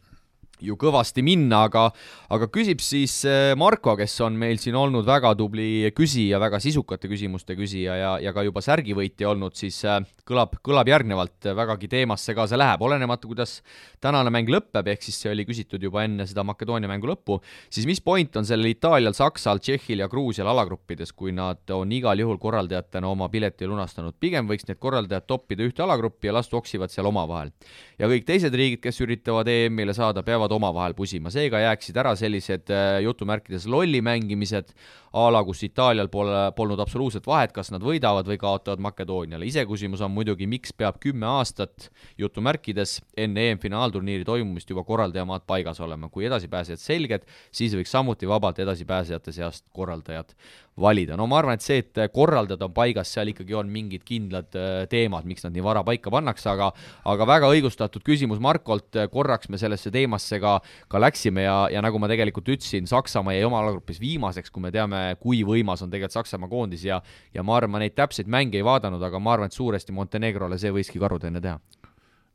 ju 0.63 0.77
kõvasti 0.79 1.23
minna, 1.25 1.65
aga, 1.67 1.89
aga 2.31 2.47
küsib 2.47 2.79
siis 2.83 3.17
äh, 3.27 3.53
Marko, 3.59 3.95
kes 3.99 4.13
on 4.23 4.37
meil 4.39 4.59
siin 4.61 4.77
olnud 4.79 5.03
väga 5.07 5.33
tubli 5.35 5.89
küsija, 5.95 6.39
väga 6.39 6.61
sisukate 6.63 7.09
küsimuste 7.11 7.57
küsija 7.59 7.97
ja, 7.99 8.13
ja 8.23 8.31
ka 8.35 8.45
juba 8.45 8.63
särgivõitja 8.63 9.33
olnud, 9.33 9.57
siis 9.59 9.81
äh, 9.83 9.99
kõlab, 10.29 10.55
kõlab 10.65 10.89
järgnevalt, 10.89 11.49
vägagi 11.57 11.89
teemasse 11.91 12.35
ka 12.37 12.47
see 12.47 12.59
läheb, 12.59 12.85
olenemata, 12.85 13.27
kuidas 13.27 13.57
tänane 14.03 14.31
mäng 14.33 14.49
lõpeb, 14.51 14.87
ehk 14.93 15.03
siis 15.03 15.19
see 15.21 15.33
oli 15.33 15.45
küsitud 15.47 15.83
juba 15.83 16.05
enne 16.05 16.27
seda 16.29 16.45
Makedoonia 16.47 16.89
mängu 16.91 17.09
lõppu, 17.11 17.41
siis 17.69 17.89
mis 17.89 18.01
point 18.01 18.39
on 18.39 18.47
sellel 18.47 18.71
Itaalial, 18.71 19.17
Saksal, 19.17 19.59
Tšehhil 19.59 20.05
ja 20.05 20.09
Gruusial 20.11 20.49
alagruppides, 20.53 21.11
kui 21.11 21.35
nad 21.35 21.75
on 21.75 21.91
igal 21.91 22.19
juhul 22.23 22.39
korraldajatena 22.41 23.11
oma 23.11 23.29
pileti 23.33 23.67
lunastanud, 23.67 24.15
pigem 24.19 24.47
võiks 24.49 24.69
need 24.69 24.79
korraldajad 24.79 25.27
toppida 25.27 25.65
ühte 25.67 25.83
alagruppi 25.83 26.31
ja 26.31 26.37
las 26.37 26.49
toksivad 26.53 26.93
seal 26.93 27.11
omavahel. 27.11 27.51
ja 27.99 28.07
kõik 28.07 28.25
teised 28.25 28.53
riigid, 28.53 28.81
kes 28.83 29.01
üritavad 29.01 29.49
EM-ile 29.51 29.93
saada, 29.93 30.23
peavad 30.23 30.45
peavad 30.45 30.53
omavahel 30.55 30.95
pusima, 30.95 31.31
seega 31.33 31.61
jääksid 31.63 31.97
ära 31.97 32.13
sellised 32.19 32.71
äh, 32.73 33.01
jutumärkides 33.05 33.65
lolli 33.71 34.01
mängimised, 34.05 34.73
a 35.15 35.25
la 35.31 35.41
kus 35.47 35.61
Itaalial 35.63 36.09
pole, 36.11 36.39
polnud 36.57 36.79
absoluutselt 36.83 37.27
vahet, 37.29 37.53
kas 37.55 37.71
nad 37.71 37.83
võidavad 37.83 38.27
või 38.27 38.35
kaotavad 38.39 38.81
Makedooniale. 38.83 39.47
iseküsimus 39.47 40.03
on 40.03 40.11
muidugi, 40.11 40.47
miks 40.47 40.73
peab 40.75 40.99
kümme 40.99 41.27
aastat 41.29 41.89
jutumärkides 42.19 42.97
enne 43.25 43.47
EM-finaalturniiri 43.51 44.27
toimumist 44.27 44.69
juba 44.69 44.83
korraldajamaad 44.83 45.47
paigas 45.47 45.79
olema. 45.79 46.09
kui 46.09 46.25
edasipääsejad 46.27 46.79
selged, 46.79 47.23
siis 47.51 47.75
võiks 47.75 47.95
samuti 47.95 48.27
vabalt 48.27 48.59
edasipääsejate 48.59 49.31
seast 49.31 49.65
korraldajad 49.71 50.35
valida. 50.81 51.15
no 51.15 51.27
ma 51.27 51.39
arvan, 51.39 51.55
et 51.55 51.63
see, 51.63 51.79
et 51.83 51.99
korraldajad 52.13 52.63
on 52.65 52.73
paigas, 52.75 53.11
seal 53.15 53.31
ikkagi 53.31 53.55
on 53.55 53.69
mingid 53.71 54.03
kindlad 54.07 54.55
äh, 54.59 54.83
teemad, 54.91 55.27
miks 55.27 55.45
nad 55.45 55.55
nii 55.55 55.63
vara 55.63 55.83
paika 55.87 56.11
pannakse, 56.11 56.49
aga 56.51 56.71
aga 57.11 57.27
väga 57.29 57.51
õigustatud 57.55 58.03
küsimus 58.05 58.41
Markolt, 58.43 58.97
korraks 59.11 59.49
me 59.49 59.59
sellesse 59.61 59.91
teemasse 59.93 60.39
ka, 60.43 60.57
ka 60.91 61.01
läksime 61.01 61.45
ja, 61.47 61.57
ja 61.71 61.83
nagu 61.85 62.01
ma 62.01 62.11
tegelikult 62.11 62.51
ütlesin, 62.57 62.89
Saksamaa 62.91 63.37
jäi 63.37 63.47
oma 63.47 63.61
alagrupis 63.63 64.01
viimaseks, 64.03 64.51
kui 64.51 64.65
me 64.67 64.73
teame, 64.75 65.03
kui 65.21 65.43
võimas 65.47 65.83
on 65.85 65.93
tegelikult 65.93 66.19
Saksamaa 66.19 66.51
koondis 66.51 66.83
ja 66.87 66.99
ja 67.33 67.43
ma 67.43 67.55
arvan, 67.57 67.75
ma 67.75 67.83
neid 67.83 67.95
täpseid 67.95 68.27
mänge 68.31 68.59
ei 68.59 68.65
vaadanud, 68.65 69.03
aga 69.03 69.19
ma 69.19 69.35
arvan, 69.35 69.51
et 69.51 69.55
suuresti 69.55 69.95
Montenegrole 69.95 70.59
see 70.59 70.73
võiski 70.75 70.99
karuteene 71.01 71.41
teha 71.43 71.59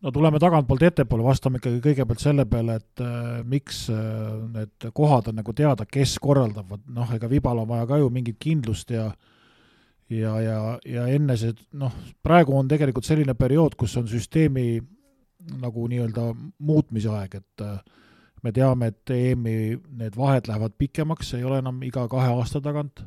no 0.01 0.10
tuleme 0.10 0.39
tagantpoolt 0.40 0.85
ettepoole, 0.89 1.24
vastame 1.24 1.60
ikkagi 1.60 1.81
kõigepealt 1.85 2.22
selle 2.22 2.47
peale, 2.48 2.78
et 2.81 3.02
äh, 3.05 3.40
miks 3.48 3.82
äh, 3.93 3.98
need 4.55 4.89
kohad 4.97 5.28
on 5.31 5.40
nagu 5.40 5.55
teada, 5.56 5.86
kes 5.86 6.16
korraldavad, 6.22 6.86
noh, 6.94 7.12
ega 7.16 7.28
Vibal 7.31 7.62
on 7.62 7.68
vaja 7.70 7.89
ka 7.90 8.01
ju 8.01 8.09
mingit 8.12 8.40
kindlust 8.40 8.94
ja 8.94 9.10
ja, 10.10 10.32
ja, 10.43 10.56
ja 10.89 11.06
enne 11.12 11.36
see, 11.39 11.55
noh, 11.78 11.94
praegu 12.24 12.56
on 12.59 12.70
tegelikult 12.70 13.06
selline 13.06 13.36
periood, 13.39 13.77
kus 13.78 13.94
on 14.01 14.09
süsteemi 14.10 14.81
nagu 15.60 15.86
nii-öelda 15.89 16.31
muutmise 16.66 17.12
aeg, 17.14 17.39
et 17.43 17.64
äh, 17.64 17.78
me 18.43 18.52
teame, 18.56 18.90
et 18.90 19.12
EM-i 19.12 19.77
need 20.01 20.16
vahed 20.16 20.48
lähevad 20.48 20.77
pikemaks, 20.81 21.35
ei 21.36 21.44
ole 21.44 21.60
enam 21.60 21.81
iga 21.85 22.06
kahe 22.09 22.32
aasta 22.32 22.62
tagant, 22.64 23.05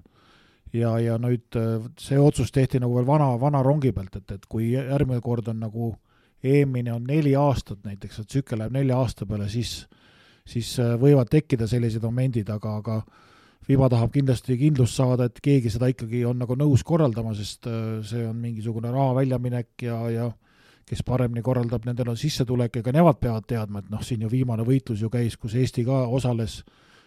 ja, 0.74 0.94
ja 1.02 1.18
nüüd 1.22 1.58
äh, 1.58 1.82
see 2.00 2.22
otsus 2.22 2.54
tehti 2.54 2.82
nagu 2.82 3.02
veel 3.02 3.10
vana, 3.10 3.34
vana 3.42 3.66
rongi 3.66 3.92
pealt, 3.98 4.22
et, 4.22 4.38
et 4.38 4.50
kui 4.50 4.76
järgmine 4.78 5.22
kord 5.26 5.50
on 5.50 5.60
nagu 5.66 5.92
äh, 5.92 6.02
EM-ini 6.44 6.92
on 6.92 7.04
neli 7.08 7.36
aastat 7.40 7.84
näiteks, 7.88 8.20
et 8.20 8.28
tsükkel 8.28 8.60
läheb 8.60 8.74
nelja 8.76 8.98
aasta 9.00 9.26
peale, 9.26 9.48
siis, 9.52 9.86
siis 10.46 10.74
äh, 10.84 10.96
võivad 11.00 11.32
tekkida 11.32 11.68
sellised 11.72 12.04
momendid, 12.04 12.50
aga, 12.52 12.78
aga 12.82 12.98
FIBA 13.64 13.88
tahab 13.94 14.12
kindlasti 14.12 14.58
kindlust 14.60 15.00
saada, 15.00 15.30
et 15.30 15.40
keegi 15.44 15.72
seda 15.72 15.88
ikkagi 15.92 16.26
on 16.28 16.42
nagu 16.44 16.58
nõus 16.60 16.84
korraldama, 16.84 17.32
sest 17.38 17.70
äh, 17.72 18.00
see 18.08 18.26
on 18.28 18.40
mingisugune 18.44 18.92
raha 18.92 19.16
väljaminek 19.22 19.86
ja, 19.88 20.00
ja 20.12 20.32
kes 20.90 21.04
paremini 21.08 21.44
korraldab, 21.46 21.86
nendel 21.88 22.12
on 22.12 22.20
sissetulek 22.20 22.82
ka 22.84 22.92
nemad 22.92 23.22
peavad 23.22 23.48
teadma, 23.48 23.80
et 23.80 23.92
noh, 23.94 24.02
siin 24.04 24.26
ju 24.26 24.32
viimane 24.32 24.66
võitlus 24.68 25.00
ju 25.02 25.10
käis, 25.12 25.38
kus 25.40 25.56
Eesti 25.56 25.86
ka 25.88 26.04
osales, 26.12 26.60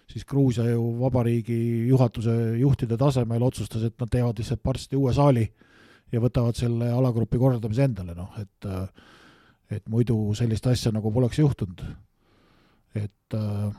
siis 0.09 0.25
Gruusia 0.25 0.65
ju 0.71 0.87
vabariigi 1.03 1.59
juhatuse 1.91 2.57
juhtide 2.61 2.97
tasemel 2.97 3.45
otsustas, 3.45 3.85
et 3.85 4.01
nad 4.01 4.09
teevad 4.09 4.41
lihtsalt 4.41 4.65
varsti 4.65 4.97
uue 4.97 5.13
saali 5.13 5.45
ja 6.13 6.23
võtavad 6.23 6.57
selle 6.57 6.89
alagrupi 6.95 7.37
korraldamise 7.39 7.85
endale, 7.85 8.17
noh 8.17 8.33
et 8.41 8.71
äh, 8.71 9.13
et 9.71 9.83
muidu 9.91 10.19
sellist 10.39 10.67
asja 10.67 10.93
nagu 10.95 11.11
poleks 11.13 11.39
juhtunud. 11.39 11.83
et 12.95 13.35
äh, 13.35 13.73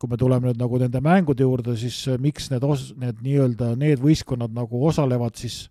kui 0.00 0.08
me 0.08 0.16
tuleme 0.16 0.48
nüüd 0.48 0.60
nagu 0.60 0.78
nende 0.78 1.00
mängude 1.04 1.42
juurde, 1.42 1.76
siis 1.76 2.06
miks 2.20 2.50
need 2.50 2.64
os-, 2.64 2.92
need 2.96 3.18
nii-öelda, 3.24 3.74
need 3.76 4.00
võistkonnad 4.00 4.52
nagu 4.54 4.84
osalevad, 4.86 5.34
siis 5.36 5.66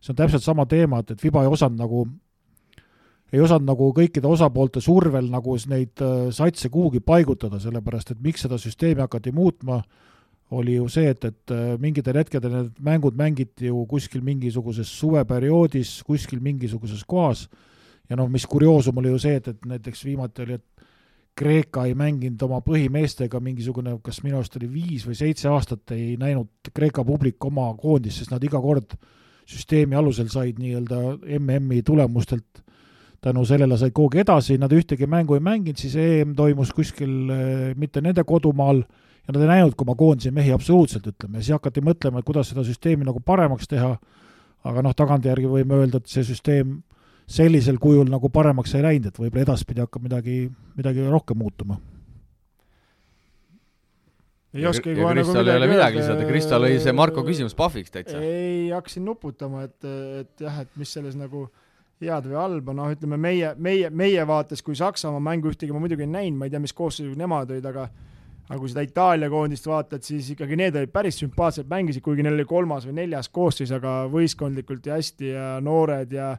see 0.00 0.12
on 0.12 0.18
täpselt 0.18 0.44
sama 0.44 0.66
teema, 0.68 1.00
et, 1.00 1.14
et 1.14 1.20
Fiba 1.20 1.44
ei 1.44 1.52
osanud 1.52 1.78
nagu 1.80 2.04
ei 3.30 3.40
osanud 3.40 3.68
nagu 3.68 3.90
kõikide 3.94 4.26
osapoolte 4.26 4.82
survel 4.82 5.30
nagu 5.30 5.54
neid 5.70 6.02
äh, 6.02 6.28
satse 6.34 6.70
kuhugi 6.72 7.00
paigutada, 7.00 7.60
sellepärast 7.62 8.14
et 8.14 8.22
miks 8.22 8.44
seda 8.46 8.58
süsteemi 8.58 9.04
hakati 9.04 9.32
muutma, 9.34 9.80
oli 10.50 10.74
ju 10.74 10.88
see, 10.90 11.12
et, 11.14 11.24
et 11.24 11.54
äh, 11.54 11.74
mingitel 11.78 12.18
hetkedel 12.18 12.56
need 12.56 12.80
mängud 12.82 13.18
mängiti 13.18 13.70
ju 13.70 13.84
kuskil 13.90 14.24
mingisuguses 14.26 14.90
suveperioodis, 14.98 16.00
kuskil 16.06 16.42
mingisuguses 16.42 17.04
kohas, 17.06 17.46
ja 18.10 18.18
noh, 18.18 18.28
mis 18.30 18.46
kurioosum 18.50 18.98
oli 19.00 19.12
ju 19.12 19.20
see, 19.22 19.38
et, 19.38 19.48
et 19.52 19.66
näiteks 19.70 20.04
viimati 20.04 20.44
oli, 20.46 20.58
et 20.58 20.88
Kreeka 21.40 21.86
ei 21.86 21.94
mänginud 21.96 22.42
oma 22.44 22.58
põhimeestega 22.64 23.38
mingisugune, 23.40 23.94
kas 24.04 24.18
minu 24.24 24.40
arust 24.40 24.56
oli 24.58 24.66
viis 24.68 25.06
või 25.08 25.14
seitse 25.16 25.48
aastat 25.48 25.94
ei 25.94 26.16
näinud 26.20 26.72
Kreeka 26.74 27.04
publik 27.06 27.44
oma 27.48 27.70
koondist, 27.80 28.20
sest 28.20 28.34
nad 28.34 28.42
iga 28.44 28.60
kord 28.60 28.96
süsteemi 29.48 29.96
alusel 29.96 30.28
said 30.30 30.58
nii-öelda 30.60 30.98
MM-i 31.38 31.80
tulemustelt. 31.86 32.64
Tänu 33.20 33.44
sellele 33.44 33.76
said 33.76 33.92
kuhugi 33.96 34.22
edasi, 34.22 34.56
nad 34.60 34.72
ühtegi 34.72 35.06
mängu 35.10 35.36
ei 35.36 35.44
mänginud, 35.44 35.80
siis 35.80 35.96
EM 36.00 36.34
toimus 36.36 36.74
kuskil 36.76 37.32
eh, 37.32 37.64
mitte 37.76 38.00
nende 38.04 38.24
kodumaal 38.24 38.82
ja 38.82 39.34
nad 39.34 39.42
ei 39.42 39.50
näinudki 39.50 39.84
oma 39.84 39.96
koondise 39.96 40.32
mehi 40.34 40.52
absoluutselt, 40.56 41.06
ütleme, 41.12 41.38
ja 41.38 41.44
siis 41.44 41.56
hakati 41.56 41.84
mõtlema, 41.84 42.20
et 42.20 42.28
kuidas 42.28 42.52
seda 42.52 42.64
süsteemi 42.66 43.04
nagu 43.04 43.20
paremaks 43.24 43.68
teha, 43.68 43.92
aga 44.64 44.84
noh, 44.84 44.96
tagantjärgi 44.96 45.50
võime 45.52 45.82
öelda, 45.82 46.00
et 46.00 46.08
see 46.10 46.24
süsteem 46.26 46.78
sellisel 47.30 47.78
kujul 47.82 48.10
nagu 48.10 48.30
paremaks 48.32 48.74
ei 48.74 48.84
läinud, 48.84 49.10
et 49.10 49.22
võib-olla 49.22 49.46
edaspidi 49.46 49.82
hakkab 49.84 50.04
midagi, 50.08 50.42
midagi 50.78 51.06
rohkem 51.06 51.38
muutuma. 51.38 51.78
Ei 54.50 54.66
oskagi 54.66 54.96
kohe 54.98 55.14
nagu 55.14 55.30
midagi 55.30 55.52
ei 55.52 55.60
ole 55.60 55.70
midagi 55.70 56.00
lisada, 56.00 56.26
Kristo 56.26 56.58
lõi 56.58 56.78
see 56.82 56.94
Marko 56.96 57.22
küsimus 57.26 57.54
pahviks 57.54 57.92
täitsa. 57.94 58.18
ei, 58.18 58.70
hakkasin 58.74 59.04
nuputama, 59.06 59.62
et, 59.68 59.90
et 60.24 60.46
jah, 60.46 60.62
et 60.64 60.72
mis 60.80 60.90
selles 60.90 61.14
nagu 61.18 61.46
head 62.02 62.26
või 62.26 62.38
halba, 62.40 62.74
noh, 62.74 62.88
ütleme 62.90 63.18
meie, 63.20 63.52
meie, 63.60 63.90
meie 63.94 64.24
vaates, 64.26 64.64
kui 64.66 64.74
Saksamaa 64.78 65.20
mängu 65.22 65.52
ühtegi 65.52 65.74
ma 65.74 65.82
muidugi 65.82 66.06
ei 66.06 66.10
näinud, 66.10 66.40
ma 66.40 66.48
ei 66.48 66.54
tea, 66.54 66.62
mis 66.62 66.74
koosseisus 66.74 67.18
nemad 67.20 67.52
olid, 67.52 67.68
aga 67.70 67.86
aga 68.50 68.58
kui 68.58 68.72
seda 68.72 68.82
Itaalia 68.82 69.28
koondist 69.30 69.68
vaatad, 69.70 70.02
siis 70.02 70.32
ikkagi 70.32 70.56
need 70.58 70.74
olid 70.74 70.90
päris 70.90 71.20
sümpaatsed, 71.20 71.68
mängisid, 71.70 72.02
kuigi 72.02 72.24
neil 72.26 72.34
oli 72.34 72.48
kolmas 72.50 72.88
või 72.88 72.96
neljas 72.96 73.30
koosseis, 73.30 73.70
aga 73.76 74.08
võistkondlikult 74.10 74.88
ja 74.90 74.96
hästi 74.98 75.30
ja 75.30 75.44
noored 75.62 76.16
ja 76.16 76.32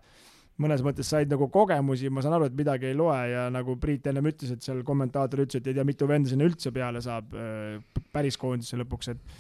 mõnes 0.61 0.83
mõttes 0.85 1.09
said 1.11 1.31
nagu 1.31 1.47
kogemusi, 1.51 2.11
ma 2.13 2.23
saan 2.23 2.37
aru, 2.37 2.49
et 2.49 2.57
midagi 2.57 2.91
ei 2.91 2.97
loe 2.97 3.19
ja 3.31 3.47
nagu 3.53 3.77
Priit 3.81 4.07
ennem 4.11 4.29
ütles, 4.31 4.53
et 4.53 4.65
seal 4.65 4.83
kommentaator 4.87 5.45
ütles, 5.45 5.61
et 5.61 5.71
ei 5.71 5.77
tea, 5.77 5.87
mitu 5.87 6.09
venda 6.09 6.31
sinna 6.31 6.47
üldse 6.47 6.73
peale 6.75 7.01
saab 7.03 7.33
äh, 7.37 8.03
päris 8.13 8.39
koondisse 8.41 8.79
lõpuks, 8.81 9.15
et 9.15 9.39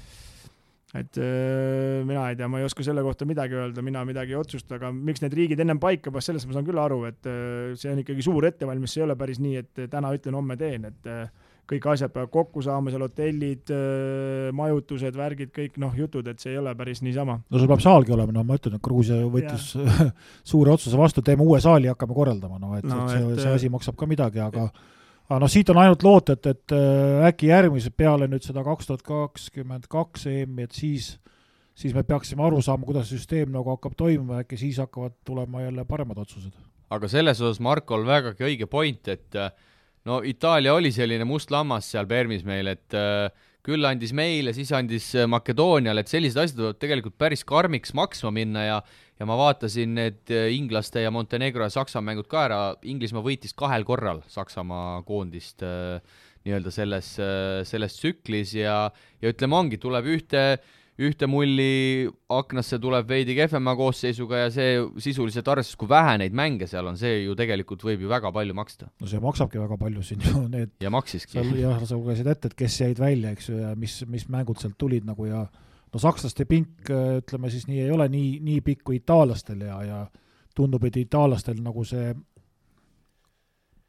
et 0.91 1.17
äh, 1.23 2.01
mina 2.03 2.25
ei 2.27 2.35
tea, 2.35 2.49
ma 2.51 2.59
ei 2.59 2.67
oska 2.67 2.83
selle 2.83 3.03
kohta 3.05 3.23
midagi 3.27 3.55
öelda, 3.55 3.83
mina 3.85 4.01
midagi 4.07 4.35
ei 4.35 4.39
otsusta, 4.41 4.75
aga 4.75 4.89
miks 4.91 5.23
need 5.23 5.37
riigid 5.37 5.61
ennem 5.63 5.79
paika 5.79 6.11
pannud, 6.11 6.25
sellest 6.25 6.49
ma 6.49 6.57
saan 6.57 6.67
küll 6.67 6.81
aru, 6.83 7.05
et 7.07 7.29
äh, 7.31 7.71
see 7.79 7.93
on 7.93 8.01
ikkagi 8.03 8.25
suur 8.25 8.49
ettevalmistus, 8.49 8.99
ei 8.99 9.05
ole 9.05 9.15
päris 9.19 9.39
nii, 9.39 9.61
et 9.61 9.85
täna 9.93 10.11
ütlen, 10.17 10.35
homme 10.35 10.59
teen, 10.59 10.89
et 10.91 11.07
äh, 11.07 11.40
kõik 11.69 11.85
asjad 11.93 12.11
peavad 12.11 12.31
kokku 12.33 12.63
saama, 12.65 12.91
seal 12.91 13.03
hotellid, 13.05 13.71
majutused, 14.57 15.15
värgid, 15.15 15.51
kõik 15.55 15.77
noh, 15.79 15.93
jutud, 15.95 16.27
et 16.27 16.41
see 16.43 16.51
ei 16.51 16.59
ole 16.59 16.73
päris 16.75 17.03
niisama. 17.05 17.37
no 17.47 17.61
sul 17.61 17.69
peab 17.71 17.83
saalgi 17.83 18.15
olema, 18.15 18.35
no 18.35 18.43
ma 18.47 18.57
ütlen, 18.59 18.75
et 18.75 18.83
Gruusia 18.83 19.21
võttis 19.23 19.71
suure 20.51 20.73
otsuse 20.73 20.99
vastu, 20.99 21.23
teeme 21.23 21.45
uue 21.47 21.61
saali, 21.63 21.91
hakkame 21.91 22.17
korraldama, 22.17 22.59
no 22.59 22.73
et, 22.79 22.87
no, 22.87 23.05
et 23.05 23.13
see, 23.13 23.37
see 23.45 23.53
asi 23.59 23.71
maksab 23.71 23.95
ka 23.99 24.09
midagi, 24.09 24.43
aga 24.43 24.67
aga 25.31 25.39
noh, 25.45 25.51
siit 25.51 25.69
on 25.71 25.79
ainult 25.79 26.03
loota, 26.03 26.35
et, 26.35 26.49
et 26.51 26.75
äh, 26.75 27.25
äkki 27.29 27.51
järgmise 27.51 27.91
peale 27.95 28.27
nüüd 28.31 28.43
seda 28.43 28.65
kaks 28.67 28.89
tuhat 28.89 29.03
kakskümmend 29.07 29.87
kaks 29.91 30.27
EM-i, 30.31 30.67
et 30.67 30.75
siis, 30.75 31.13
siis 31.77 31.95
me 31.95 32.03
peaksime 32.07 32.43
aru 32.43 32.59
saama, 32.65 32.87
kuidas 32.87 33.11
süsteem 33.13 33.53
nagu 33.53 33.71
hakkab 33.71 33.95
toimuma, 33.99 34.41
äkki 34.43 34.59
siis 34.59 34.81
hakkavad 34.83 35.15
tulema 35.27 35.63
jälle 35.63 35.87
paremad 35.87 36.19
otsused. 36.19 36.51
aga 36.91 37.07
selles 37.07 37.39
osas 37.39 37.61
Markol 37.63 38.03
vägagi 38.07 38.43
õige 38.49 38.67
point, 38.67 39.07
et 39.07 39.39
äh, 39.39 39.53
no 40.09 40.21
Itaalia 40.25 40.73
oli 40.73 40.91
selline 40.95 41.27
must 41.27 41.51
lammas 41.53 41.91
seal 41.91 42.09
Permis 42.09 42.45
meil, 42.47 42.71
et 42.73 42.97
äh, 42.97 43.29
küll 43.61 43.85
andis 43.85 44.13
meile, 44.17 44.55
siis 44.57 44.71
andis 44.73 45.11
Makedooniale, 45.29 46.01
et 46.01 46.09
sellised 46.09 46.39
asjad 46.41 46.63
võivad 46.63 46.81
tegelikult 46.81 47.17
päris 47.21 47.45
karmiks 47.45 47.93
maksma 47.97 48.31
minna 48.33 48.65
ja 48.65 48.81
ja 49.21 49.27
ma 49.29 49.37
vaatasin 49.37 49.93
need 49.99 50.33
äh, 50.33 50.49
inglaste 50.55 51.03
ja 51.03 51.11
Montenegro 51.13 51.67
ja 51.67 51.73
Saksa 51.73 52.01
mängud 52.01 52.25
ka 52.31 52.45
ära, 52.47 52.59
Inglismaa 52.89 53.21
võitis 53.25 53.53
kahel 53.57 53.85
korral 53.85 54.23
Saksamaa 54.31 55.03
koondist 55.05 55.61
äh, 55.65 56.01
nii-öelda 56.47 56.73
selles, 56.73 57.13
äh, 57.21 57.61
selles 57.69 57.99
tsüklis 57.99 58.55
ja, 58.57 58.87
ja 59.21 59.33
ütleme, 59.33 59.59
ongi, 59.59 59.77
tuleb 59.81 60.09
ühte, 60.09 60.45
ühte 61.01 61.27
mulli 61.29 62.07
aknasse 62.31 62.79
tuleb 62.81 63.07
veidi 63.09 63.35
kehvema 63.37 63.73
koosseisuga 63.79 64.43
ja 64.43 64.51
see 64.53 64.75
sisuliselt 65.03 65.47
arvestades, 65.51 65.79
kui 65.79 65.89
vähe 65.89 66.17
neid 66.21 66.35
mänge 66.37 66.67
seal 66.69 66.87
on, 66.91 66.99
see 66.99 67.23
ju 67.25 67.35
tegelikult 67.37 67.83
võib 67.87 68.05
ju 68.05 68.11
väga 68.11 68.31
palju 68.35 68.55
maksta. 68.57 68.91
no 69.01 69.09
see 69.09 69.21
maksabki 69.23 69.61
väga 69.61 69.77
palju 69.81 70.05
siin 70.05 70.23
ju 70.27 70.45
need 70.51 70.73
ja 70.83 70.93
maksiski. 70.93 71.41
jah, 71.59 71.81
sa 71.83 71.97
lugesid 71.97 72.29
ette, 72.31 72.51
et 72.51 72.57
kes 72.63 72.79
jäid 72.83 73.01
välja, 73.01 73.33
eks 73.35 73.49
ju, 73.49 73.59
ja 73.63 73.75
mis, 73.75 74.01
mis 74.07 74.27
mängud 74.31 74.61
sealt 74.61 74.77
tulid 74.81 75.07
nagu 75.07 75.27
ja 75.29 75.45
no 75.91 75.99
sakslaste 76.01 76.45
pink, 76.49 76.89
ütleme 76.89 77.51
siis 77.51 77.67
nii, 77.69 77.85
ei 77.85 77.93
ole 77.93 78.07
nii, 78.11 78.33
nii 78.43 78.65
pikk 78.65 78.85
kui 78.87 79.01
itaallastel 79.01 79.65
ja, 79.67 79.81
ja 79.87 80.01
tundub, 80.55 80.83
et 80.87 80.99
itaallastel 81.01 81.59
nagu 81.63 81.83
see 81.87 82.11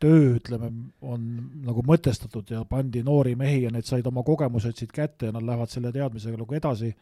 töö, 0.03 0.37
ütleme, 0.39 0.71
on 1.07 1.25
nagu 1.67 1.85
mõtestatud 1.87 2.51
ja 2.53 2.63
pandi 2.69 3.05
noori 3.07 3.35
mehi 3.39 3.63
ja 3.67 3.73
need 3.73 3.87
said 3.89 4.07
oma 4.11 4.25
kogemused 4.27 4.79
siit 4.79 4.93
kätte 4.95 5.31
ja 5.31 5.35
nad 5.37 5.47
lähevad 5.47 5.71
selle 5.71 5.93
teadmisega 5.95 6.41
nagu 6.41 6.59
edasi. 6.59 6.95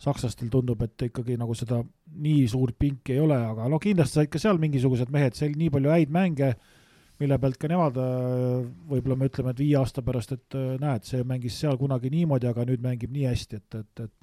sakslastel 0.00 0.48
tundub, 0.48 0.80
et 0.80 1.02
ikkagi 1.04 1.34
nagu 1.36 1.52
seda 1.54 1.82
nii 2.24 2.46
suurt 2.48 2.78
pinki 2.80 3.12
ei 3.12 3.18
ole, 3.20 3.36
aga 3.36 3.66
no 3.68 3.76
kindlasti 3.78 4.16
said 4.16 4.30
ka 4.32 4.40
seal 4.40 4.56
mingisugused 4.56 5.10
mehed, 5.12 5.36
seal 5.36 5.52
nii 5.52 5.68
palju 5.74 5.90
häid 5.92 6.14
mänge, 6.14 6.54
mille 7.20 7.36
pealt 7.38 7.58
ka 7.60 7.68
nemad 7.68 7.98
võib-olla 8.88 9.18
me 9.20 9.28
ütleme, 9.28 9.52
et 9.52 9.60
viie 9.60 9.76
aasta 9.76 10.00
pärast, 10.00 10.32
et 10.32 10.56
näed, 10.80 11.04
see 11.04 11.20
mängis 11.28 11.58
seal 11.60 11.76
kunagi 11.76 12.08
niimoodi, 12.14 12.48
aga 12.48 12.64
nüüd 12.64 12.80
mängib 12.80 13.12
nii 13.12 13.26
hästi, 13.28 13.60
et, 13.60 13.76
et, 13.82 14.04
et 14.06 14.19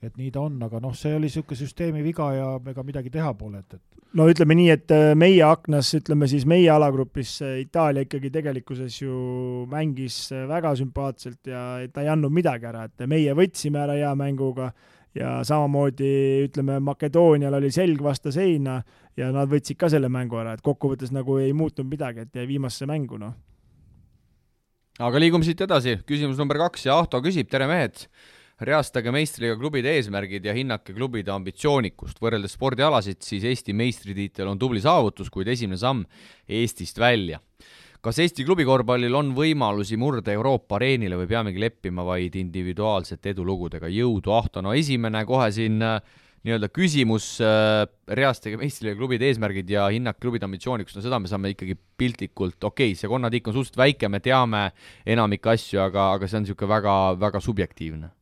et 0.00 0.16
nii 0.16 0.30
ta 0.32 0.44
on, 0.46 0.56
aga 0.64 0.80
noh, 0.80 0.94
see 0.96 1.12
oli 1.12 1.28
niisugune 1.28 1.58
süsteemi 1.60 2.02
viga 2.04 2.30
ja 2.32 2.52
ega 2.72 2.84
midagi 2.86 3.12
teha 3.12 3.32
pole, 3.36 3.60
et, 3.60 3.76
et 3.76 4.16
no 4.16 4.26
ütleme 4.30 4.56
nii, 4.56 4.68
et 4.72 4.94
äh, 4.94 5.10
meie 5.18 5.42
aknas, 5.44 5.92
ütleme 5.98 6.28
siis 6.30 6.46
meie 6.48 6.70
alagrupis 6.72 7.34
äh, 7.44 7.58
Itaalia 7.66 8.06
ikkagi 8.06 8.30
tegelikkuses 8.32 8.96
ju 9.02 9.66
mängis 9.70 10.22
äh, 10.32 10.46
väga 10.48 10.72
sümpaatselt 10.80 11.52
ja 11.52 11.64
ta 11.92 12.04
ei 12.04 12.08
andnud 12.12 12.32
midagi 12.32 12.70
ära, 12.70 12.86
et 12.88 13.04
meie 13.10 13.36
võtsime 13.36 13.82
ära 13.84 13.98
hea 13.98 14.14
mänguga 14.18 14.70
ja 15.16 15.36
samamoodi 15.44 16.10
ütleme, 16.46 16.80
Makedoonial 16.86 17.58
oli 17.60 17.70
selg 17.74 18.00
vastu 18.02 18.32
seina 18.32 18.80
ja 19.18 19.30
nad 19.34 19.50
võtsid 19.52 19.78
ka 19.78 19.92
selle 19.92 20.08
mängu 20.08 20.40
ära, 20.40 20.56
et 20.56 20.64
kokkuvõttes 20.64 21.12
nagu 21.12 21.36
ei 21.42 21.52
muutunud 21.52 21.92
midagi, 21.92 22.24
et 22.24 22.40
jäi 22.40 22.48
viimasesse 22.54 22.88
mängu, 22.88 23.20
noh. 23.20 23.36
aga 25.00 25.20
liigume 25.22 25.44
siit 25.44 25.60
edasi, 25.60 25.98
küsimus 26.08 26.40
number 26.40 26.58
kaks 26.64 26.88
ja 26.88 26.96
Ahto 26.96 27.20
küsib, 27.20 27.52
tere 27.52 27.68
mehed 27.68 28.06
reastage 28.60 29.12
meistriga 29.14 29.56
klubide 29.56 29.94
eesmärgid 29.96 30.44
ja 30.44 30.54
hinnake 30.56 30.94
klubide 30.96 31.32
ambitsioonikust. 31.32 32.20
võrreldes 32.20 32.56
spordialasid, 32.58 33.22
siis 33.24 33.44
Eesti 33.48 33.72
meistritiitel 33.76 34.48
on 34.50 34.58
tubli 34.60 34.82
saavutus, 34.84 35.30
kuid 35.32 35.48
esimene 35.48 35.80
samm 35.80 36.04
Eestist 36.48 36.98
välja. 36.98 37.40
kas 38.00 38.18
Eesti 38.18 38.44
klubikorvpallil 38.44 39.14
on 39.14 39.34
võimalusi 39.36 39.96
murda 40.00 40.32
Euroopa 40.32 40.78
areenile 40.78 41.16
või 41.20 41.28
peamegi 41.28 41.60
leppima 41.60 42.04
vaid 42.04 42.36
individuaalsete 42.36 43.34
edulugudega? 43.34 43.88
jõudu, 43.88 44.32
Ahto, 44.32 44.62
no 44.62 44.72
esimene 44.72 45.24
kohe 45.24 45.50
siin 45.52 45.80
äh, 45.82 46.00
nii-öelda 46.44 46.68
küsimus 46.68 47.40
äh,, 47.44 47.86
reastage 48.08 48.56
meistriga 48.60 48.96
klubide 48.96 49.28
eesmärgid 49.28 49.68
ja 49.72 49.88
hinnake 49.92 50.20
klubide 50.20 50.44
ambitsioonikust, 50.48 50.96
no 50.96 51.04
seda 51.04 51.18
me 51.20 51.28
saame 51.28 51.52
ikkagi 51.52 51.76
piltlikult, 51.96 52.56
okei 52.64 52.92
okay,, 52.92 52.96
see 52.96 53.08
konnatiik 53.08 53.48
on 53.48 53.56
suhteliselt 53.56 53.80
väike, 53.80 54.08
me 54.08 54.20
teame 54.24 54.70
enamikke 55.04 55.52
asju, 55.56 55.80
aga, 55.84 56.12
aga 56.16 56.28
see 56.28 56.40
on 56.40 56.48
niisugune 56.48 56.72
väga, 56.76 56.96
väga 57.20 57.44
subjektiivne 57.44 58.16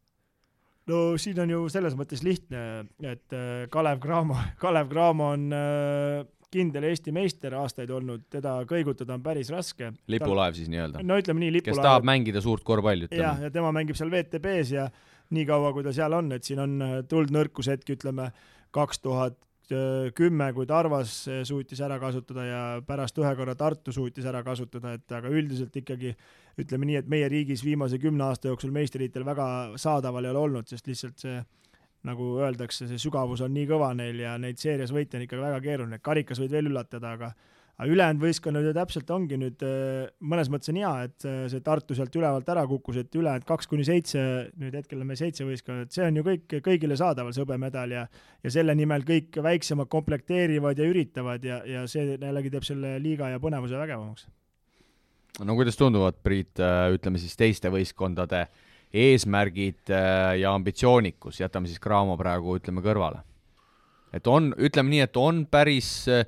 no 0.89 1.02
siin 1.20 1.39
on 1.44 1.52
ju 1.52 1.60
selles 1.73 1.97
mõttes 1.98 2.24
lihtne, 2.27 2.65
et 3.05 3.36
äh, 3.36 3.69
Kalev 3.73 4.02
Cramo, 4.02 4.39
Kalev 4.62 4.90
Cramo 4.93 5.32
on 5.36 5.48
äh, 5.55 6.27
kindel 6.52 6.89
Eesti 6.89 7.12
meister 7.12 7.55
aastaid 7.59 7.90
olnud, 7.93 8.24
teda 8.32 8.56
kõigutada 8.69 9.16
on 9.16 9.24
päris 9.24 9.51
raske. 9.52 9.93
lipulaev 10.09 10.56
siis 10.56 10.70
nii-öelda? 10.73 11.05
no 11.05 11.19
ütleme 11.20 11.44
nii, 11.44 11.59
lipulaev. 11.59 11.77
kes 11.77 11.90
tahab 11.90 12.09
mängida 12.09 12.43
suurt 12.44 12.65
korvpalli, 12.66 13.09
ütleme. 13.09 13.24
jah, 13.24 13.43
ja 13.47 13.52
tema 13.55 13.73
mängib 13.77 13.98
seal 14.01 14.12
WTB-s 14.12 14.73
ja 14.77 14.89
niikaua, 15.36 15.74
kui 15.77 15.85
ta 15.85 15.93
seal 15.93 16.16
on, 16.16 16.32
et 16.36 16.48
siin 16.48 16.62
on 16.65 16.78
äh, 16.85 16.97
tulnud 17.09 17.35
nõrkushetk, 17.36 17.93
ütleme, 17.98 18.31
kaks 18.74 19.05
tuhat 19.05 19.36
kümme, 20.16 20.47
kui 20.57 20.66
Tarvas 20.66 21.12
suutis 21.49 21.81
ära 21.85 21.99
kasutada 22.01 22.45
ja 22.47 22.61
pärast 22.86 23.19
ühe 23.20 23.31
korra 23.36 23.55
Tartu 23.59 23.93
suutis 23.93 24.27
ära 24.28 24.43
kasutada, 24.47 24.95
et 24.97 25.12
aga 25.12 25.28
üldiselt 25.28 25.77
ikkagi 25.77 26.15
ütleme 26.59 26.89
nii, 26.89 26.99
et 27.03 27.11
meie 27.11 27.28
riigis 27.28 27.62
viimase 27.65 28.01
kümne 28.03 28.24
aasta 28.27 28.49
jooksul 28.49 28.73
meistritiitel 28.74 29.27
väga 29.28 29.49
saadaval 29.77 30.24
ei 30.24 30.32
ole 30.32 30.45
olnud, 30.47 30.70
sest 30.70 30.89
lihtsalt 30.89 31.20
see 31.23 31.36
nagu 32.09 32.31
öeldakse, 32.40 32.86
see 32.89 33.01
sügavus 33.03 33.43
on 33.45 33.53
nii 33.55 33.66
kõva 33.69 33.90
neil 33.99 34.23
ja 34.23 34.36
neid 34.40 34.61
seerias 34.61 34.93
võita 34.95 35.19
on 35.19 35.27
ikka 35.27 35.40
väga 35.40 35.61
keeruline, 35.65 36.01
karikas 36.03 36.40
võid 36.43 36.55
veel 36.55 36.70
üllatada, 36.70 37.15
aga 37.19 37.32
aga 37.78 37.94
ülejäänud 37.94 38.22
võistkonnad 38.24 38.64
ju 38.66 38.72
täpselt 38.74 39.10
ongi 39.14 39.36
nüüd, 39.38 39.62
äh, 39.62 40.09
mõnes 40.18 40.48
mõttes 40.50 40.72
on 40.72 40.80
hea, 40.80 40.90
et 41.06 41.26
äh, 41.28 41.44
see 41.50 41.62
Tartu 41.64 41.94
sealt 41.94 42.16
ülevalt 42.18 42.48
ära 42.50 42.64
kukkus, 42.66 42.98
et 43.05 43.14
ülejäänud 43.14 43.46
kaks 43.46 43.70
kuni 43.70 43.86
seitse, 43.86 44.22
nüüd 44.59 44.74
hetkel 44.74 45.05
on 45.05 45.06
meil 45.06 45.20
seitse 45.20 45.46
võistkonda, 45.46 45.86
et 45.86 45.94
see 45.94 46.09
on 46.09 46.18
ju 46.18 46.24
kõik, 46.26 46.56
kõigile 46.64 46.98
saadaval, 46.98 47.34
see 47.34 47.44
hõbemedal 47.44 47.94
ja 47.94 48.02
ja 48.42 48.52
selle 48.55 48.74
nimel 48.78 49.02
kõik 49.06 49.38
väiksemad 49.42 49.90
komplekteerivad 49.90 50.78
ja 50.78 50.90
üritavad 50.90 51.46
ja, 51.46 51.60
ja 51.66 51.84
see 51.90 52.16
jällegi 52.16 52.52
teeb 52.55 52.66
selle 52.66 52.96
liiga 53.02 53.30
ja 53.30 53.38
põnevuse 53.42 53.78
vägevamaks. 53.78 54.26
no 55.46 55.59
kuidas 55.59 55.78
tunduvad, 55.78 56.18
Priit, 56.22 56.59
äh, 56.59 56.88
ütleme 56.98 57.22
siis 57.22 57.38
teiste 57.38 57.70
võistkondade 57.70 58.48
eesmärgid 58.88 59.90
ja 59.92 60.50
ambitsioonikus, 60.56 61.42
jätame 61.42 61.68
siis 61.68 61.78
Cramo 61.78 62.14
praegu, 62.18 62.56
ütleme, 62.59 62.82
kõrvale? 62.82 63.22
et 64.16 64.26
on, 64.26 64.55
ütleme 64.59 64.96
nii, 64.96 65.02
et 65.05 65.18
on 65.20 65.44
päris 65.46 65.90
äh, 66.10 66.24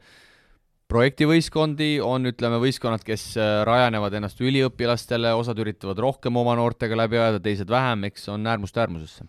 projektivõistkondi, 0.91 1.91
on 2.05 2.31
ütleme, 2.31 2.59
võistkonnad, 2.62 3.05
kes 3.07 3.33
äh, 3.39 3.61
rajanevad 3.67 4.17
ennast 4.19 4.41
üliõpilastele, 4.43 5.33
osad 5.39 5.59
üritavad 5.62 6.01
rohkem 6.03 6.39
oma 6.41 6.57
noortega 6.59 6.99
läbi 6.99 7.21
ajada, 7.21 7.43
teised 7.43 7.71
vähem, 7.71 8.09
eks 8.11 8.29
on 8.35 8.47
äärmust 8.51 8.79
äärmusesse. 8.81 9.27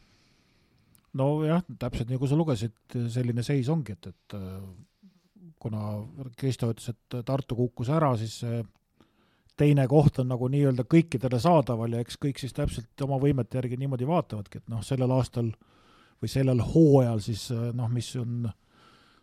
nojah, 1.13 1.63
täpselt 1.79 2.09
nagu 2.09 2.27
sa 2.27 2.37
lugesid, 2.39 2.75
selline 3.11 3.43
seis 3.43 3.69
ongi, 3.69 3.97
et, 3.97 4.13
et 4.13 4.37
äh, 4.37 4.61
kuna 5.61 5.97
Kristo 6.37 6.71
ütles, 6.71 6.93
et 6.95 7.23
Tartu 7.25 7.55
kukkus 7.55 7.91
ära, 7.93 8.15
siis 8.17 8.39
teine 9.59 9.85
koht 9.91 10.17
on 10.23 10.31
nagu 10.31 10.47
nii-öelda 10.49 10.87
kõikidele 10.89 11.37
saadaval 11.41 11.93
ja 11.93 12.01
eks 12.01 12.17
kõik 12.21 12.39
siis 12.41 12.55
täpselt 12.57 13.03
oma 13.05 13.19
võimete 13.21 13.59
järgi 13.59 13.77
niimoodi 13.77 14.07
vaatavadki, 14.09 14.63
et 14.63 14.71
noh, 14.71 14.81
sellel 14.85 15.11
aastal 15.13 15.51
või 16.21 16.31
sellel 16.31 16.63
hooajal 16.73 17.21
siis 17.21 17.49
noh, 17.51 17.91
mis 17.91 18.09
on 18.17 18.47
äh, 18.49 18.55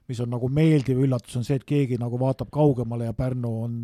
mis 0.09 0.21
on 0.25 0.31
nagu 0.33 0.49
meeldiv 0.49 1.03
üllatus, 1.05 1.37
on 1.37 1.45
see, 1.45 1.59
et 1.61 1.67
keegi 1.69 1.99
nagu 2.01 2.19
vaatab 2.21 2.51
kaugemale 2.55 3.09
ja 3.09 3.17
Pärnu 3.17 3.53
on 3.65 3.75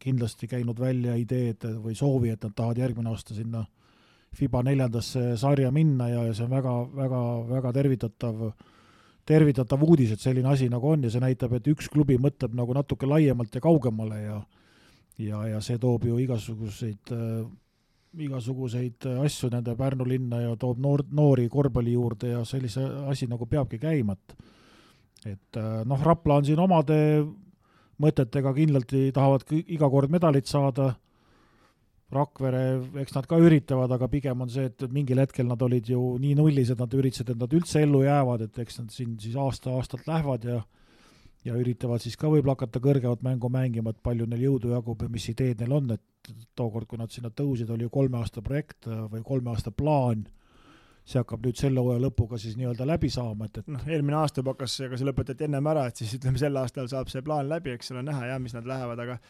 kindlasti 0.00 0.48
käinud 0.48 0.78
välja 0.80 1.16
ideed 1.18 1.64
või 1.82 1.96
soovi, 1.98 2.30
et 2.32 2.44
nad 2.44 2.54
tahavad 2.56 2.78
järgmine 2.80 3.10
aasta 3.10 3.34
sinna 3.36 3.64
FIBA 4.36 4.62
neljandasse 4.66 5.36
sarja 5.40 5.70
minna 5.72 6.08
ja, 6.12 6.24
ja 6.28 6.34
see 6.36 6.44
on 6.44 6.52
väga, 6.52 6.74
väga, 6.96 7.20
väga 7.50 7.72
tervitatav, 7.72 8.42
tervitatav 9.26 9.84
uudis, 9.84 10.12
et 10.12 10.22
selline 10.22 10.52
asi 10.52 10.68
nagu 10.72 10.90
on 10.92 11.06
ja 11.06 11.12
see 11.12 11.24
näitab, 11.24 11.56
et 11.56 11.68
üks 11.72 11.88
klubi 11.92 12.18
mõtleb 12.20 12.56
nagu 12.56 12.76
natuke 12.76 13.08
laiemalt 13.08 13.56
ja 13.56 13.64
kaugemale 13.64 14.20
ja 14.22 14.40
ja, 15.18 15.46
ja 15.48 15.62
see 15.64 15.78
toob 15.80 16.04
ju 16.04 16.18
igasuguseid 16.20 17.12
äh, 17.16 17.46
igasuguseid 18.26 19.06
asju 19.24 19.50
nende 19.52 19.74
Pärnu 19.76 20.06
linna 20.08 20.40
ja 20.40 20.56
toob 20.60 20.80
noor, 20.80 21.02
noori 21.12 21.48
korvpalli 21.52 21.92
juurde 21.96 22.32
ja 22.32 22.44
sellise 22.48 22.84
asi 23.10 23.28
nagu 23.28 23.46
peabki 23.48 23.78
käima, 23.80 24.16
et 24.16 24.36
et 25.24 25.58
äh, 25.58 25.82
noh, 25.88 26.04
Rapla 26.04 26.40
on 26.40 26.46
siin 26.46 26.60
omade 26.62 26.98
mõtetega 28.02 28.52
kindlasti 28.56 29.10
tahavad 29.16 29.48
iga 29.56 29.88
kord 29.90 30.12
medalit 30.12 30.48
saada, 30.50 30.94
Rakvere, 32.12 32.60
eks 33.02 33.16
nad 33.16 33.26
ka 33.26 33.38
üritavad, 33.42 33.90
aga 33.90 34.06
pigem 34.06 34.44
on 34.44 34.50
see, 34.52 34.68
et 34.68 34.84
mingil 34.94 35.18
hetkel 35.18 35.48
nad 35.48 35.62
olid 35.66 35.88
ju 35.90 35.98
nii 36.22 36.36
nullis, 36.38 36.70
et 36.70 36.78
nad 36.78 36.92
üritasid, 36.94 37.32
et 37.32 37.40
nad 37.40 37.56
üldse 37.58 37.82
ellu 37.82 38.04
jäävad, 38.04 38.44
et 38.46 38.60
eks 38.62 38.78
nad 38.78 38.92
siin 38.94 39.16
siis 39.18 39.34
aasta-aastalt 39.42 40.06
lähevad 40.06 40.46
ja 40.46 40.60
ja 41.46 41.54
üritavad 41.54 42.02
siis 42.02 42.16
ka 42.18 42.26
võib-olla 42.30 42.56
hakata 42.56 42.80
kõrgemat 42.82 43.22
mängu 43.22 43.50
mängima, 43.52 43.92
et 43.92 44.02
palju 44.02 44.26
neil 44.26 44.42
jõudu 44.48 44.72
jagub 44.72 45.02
ja 45.04 45.10
mis 45.12 45.28
ideed 45.30 45.60
neil 45.62 45.76
on, 45.76 45.92
et 45.94 46.32
tookord, 46.58 46.88
kui 46.90 46.98
nad 46.98 47.12
sinna 47.14 47.30
tõusid, 47.30 47.70
oli 47.70 47.86
ju 47.86 47.92
kolme 47.94 48.18
aasta 48.18 48.42
projekt 48.42 48.88
või 48.88 49.22
kolme 49.26 49.52
aasta 49.52 49.70
plaan 49.70 50.24
see 51.06 51.20
hakkab 51.22 51.44
nüüd 51.46 51.58
selle 51.58 51.82
hooaja 51.82 52.02
lõpuga 52.02 52.38
siis 52.42 52.56
nii-öelda 52.58 52.86
läbi 52.88 53.10
saama, 53.14 53.46
et, 53.46 53.60
et 53.62 53.68
noh, 53.70 53.82
eelmine 53.86 54.18
aasta 54.18 54.42
juba 54.42 54.56
hakkas, 54.56 54.74
aga 54.88 54.98
see 54.98 55.06
lõpetati 55.06 55.46
ennem 55.46 55.68
ära, 55.70 55.86
et 55.86 56.02
siis 56.02 56.16
ütleme, 56.18 56.40
sel 56.40 56.58
aastal 56.58 56.88
saab 56.90 57.12
see 57.12 57.22
plaan 57.26 57.46
läbi, 57.50 57.76
eks 57.76 57.92
ole, 57.94 58.02
näha 58.06 58.32
jah, 58.32 58.40
mis 58.42 58.56
nad 58.56 58.66
lähevad, 58.66 59.02
aga 59.04 59.20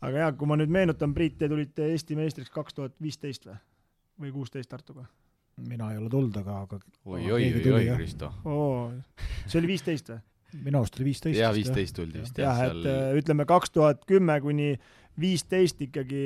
aga 0.00 0.24
jaa, 0.24 0.32
kui 0.40 0.50
ma 0.50 0.58
nüüd 0.58 0.72
meenutan, 0.74 1.14
Priit, 1.14 1.36
te 1.38 1.48
tulite 1.50 1.86
Eesti 1.92 2.16
meistriks 2.18 2.50
kaks 2.54 2.76
tuhat 2.76 2.96
viisteist 3.02 3.46
või? 3.46 3.58
või 4.20 4.34
kuusteist 4.34 4.70
Tartuga? 4.72 5.06
mina 5.68 5.90
ei 5.92 6.00
ole 6.00 6.08
tulnud, 6.10 6.36
aga, 6.40 6.62
aga 6.64 6.80
oi, 7.04 7.20
oi, 7.20 7.44
oi, 7.52 7.72
oi, 7.76 7.86
Kristo. 7.98 8.32
see 9.46 9.60
oli 9.60 9.74
viisteist 9.74 10.10
või? 10.12 10.22
minu 10.66 10.80
arust 10.80 10.98
oli 10.98 11.10
viisteist. 11.10 11.38
jaa, 11.38 11.52
viisteist 11.54 11.96
tuldi 11.96 12.24
vist 12.24 12.38
jah. 12.40 12.58
jah, 12.58 12.72
et 12.72 12.82
seal... 12.86 13.20
ütleme 13.20 13.46
kaks 13.48 13.74
tuhat 13.76 14.02
kümme 14.08 14.40
kuni 14.42 14.72
viisteist 15.20 15.82
ikkagi 15.84 16.24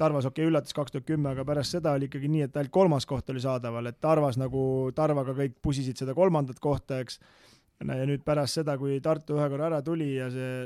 Tarvas 0.00 0.26
okei 0.26 0.42
okay,, 0.42 0.50
üllatas 0.50 0.74
kaks 0.76 0.94
tuhat 0.94 1.06
kümme, 1.06 1.30
aga 1.30 1.44
pärast 1.46 1.76
seda 1.76 1.94
oli 1.94 2.08
ikkagi 2.10 2.30
nii, 2.30 2.48
et 2.48 2.56
ainult 2.58 2.74
kolmas 2.74 3.06
koht 3.06 3.30
oli 3.30 3.42
saadaval, 3.44 3.90
et 3.90 4.00
Tarvas 4.02 4.38
nagu, 4.40 4.64
Tarvaga 4.96 5.36
kõik 5.38 5.58
pusisid 5.62 6.00
seda 6.00 6.16
kolmandat 6.16 6.58
kohta, 6.62 6.98
eks, 7.04 7.20
ja 7.84 8.06
nüüd 8.08 8.24
pärast 8.26 8.60
seda, 8.60 8.76
kui 8.80 9.00
Tartu 9.04 9.38
ühe 9.38 9.48
korra 9.52 9.68
ära 9.70 9.82
tuli 9.86 10.14
ja 10.16 10.30
see 10.32 10.64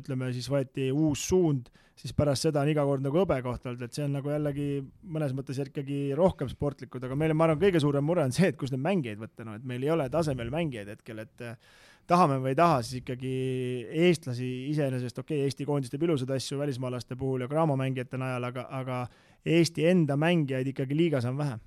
ütleme 0.00 0.30
siis 0.34 0.48
võeti 0.52 0.88
uus 0.92 1.24
suund, 1.30 1.68
siis 2.00 2.14
pärast 2.16 2.48
seda 2.48 2.62
on 2.64 2.70
iga 2.72 2.84
kord 2.88 3.04
nagu 3.04 3.20
hõbekoht 3.22 3.66
olnud, 3.68 3.84
et 3.84 3.96
see 3.96 4.06
on 4.06 4.16
nagu 4.16 4.32
jällegi 4.32 4.70
mõnes 5.16 5.34
mõttes 5.36 5.60
ikkagi 5.60 6.00
rohkem 6.18 6.48
sportlikud, 6.52 7.04
aga 7.04 7.18
meil, 7.18 7.36
ma 7.36 7.48
arvan, 7.48 7.60
kõige 7.60 7.82
suurem 7.82 8.06
mure 8.06 8.24
on 8.24 8.34
see, 8.34 8.48
et 8.52 8.58
kust 8.60 8.74
neid 8.74 8.84
mängijaid 8.86 9.20
võtta, 9.20 9.46
no 9.46 9.56
et 9.58 9.66
meil 9.68 9.84
ei 9.84 9.92
ole 9.92 10.08
tasemel 10.12 10.52
mängijaid 10.52 10.94
hetkel, 10.96 11.24
et 11.24 11.48
tahame 12.10 12.40
või 12.42 12.52
ei 12.52 12.58
taha, 12.58 12.82
siis 12.82 13.00
ikkagi 13.00 13.32
eestlasi 14.08 14.50
iseenesest, 14.72 15.22
okei 15.22 15.38
okay,, 15.38 15.48
Eesti 15.48 15.66
koondis 15.68 15.92
teeb 15.92 16.04
ilusaid 16.06 16.32
asju 16.34 16.58
välismaalaste 16.60 17.16
puhul 17.18 17.44
ja 17.44 17.48
Graamo 17.50 17.76
mängijate 17.78 18.18
najal, 18.20 18.50
aga, 18.50 18.66
aga 18.80 19.00
Eesti 19.46 19.86
enda 19.90 20.18
mängijaid 20.20 20.72
ikkagi 20.72 20.98
liigas 20.98 21.28
on 21.30 21.38
vähe. 21.38 21.58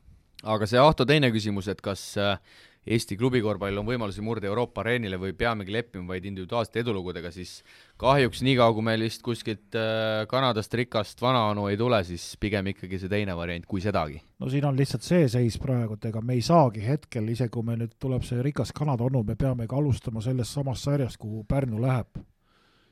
aga 0.44 0.68
see 0.68 0.80
Ahto 0.80 1.06
teine 1.08 1.32
küsimus, 1.32 1.70
et 1.72 1.82
kas 1.82 2.04
äh, 2.20 2.38
Eesti 2.84 3.16
klubikorvpall 3.16 3.80
on 3.80 3.86
võimalusi 3.88 4.20
murda 4.20 4.50
Euroopa 4.50 4.82
areenile 4.82 5.16
või 5.16 5.32
peamegi 5.40 5.72
leppima 5.72 6.10
vaid 6.12 6.26
individuaalsete 6.28 6.82
edulugudega, 6.84 7.30
siis 7.32 7.62
kahjuks 8.02 8.42
niikaua, 8.44 8.74
kui 8.76 8.84
meil 8.84 9.06
vist 9.06 9.24
kuskilt 9.24 9.78
äh, 9.80 10.26
Kanadast 10.28 10.76
rikast 10.76 11.24
vanaonu 11.24 11.70
ei 11.72 11.80
tule, 11.80 12.02
siis 12.04 12.34
pigem 12.44 12.74
ikkagi 12.74 13.00
see 13.00 13.14
teine 13.14 13.38
variant, 13.40 13.64
kui 13.70 13.80
sedagi. 13.84 14.20
no 14.40 14.52
siin 14.52 14.68
on 14.68 14.76
lihtsalt 14.76 15.08
see 15.08 15.32
seis 15.32 15.58
praegu, 15.64 15.96
et 15.96 16.10
ega 16.12 16.22
me 16.22 16.36
ei 16.36 16.44
saagi 16.44 16.84
hetkel, 16.84 17.32
isegi 17.32 17.56
kui 17.56 17.64
meil 17.70 17.80
nüüd 17.86 17.96
tuleb 18.04 18.28
see 18.28 18.44
rikas 18.44 18.76
Kanada 18.76 19.08
onu, 19.08 19.24
me 19.24 19.40
peamegi 19.40 19.80
alustama 19.80 20.22
sellest 20.22 20.60
samast 20.60 20.84
sarjast, 20.84 21.22
kuhu 21.24 21.46
Pärnu 21.48 21.80
läheb. 21.82 22.20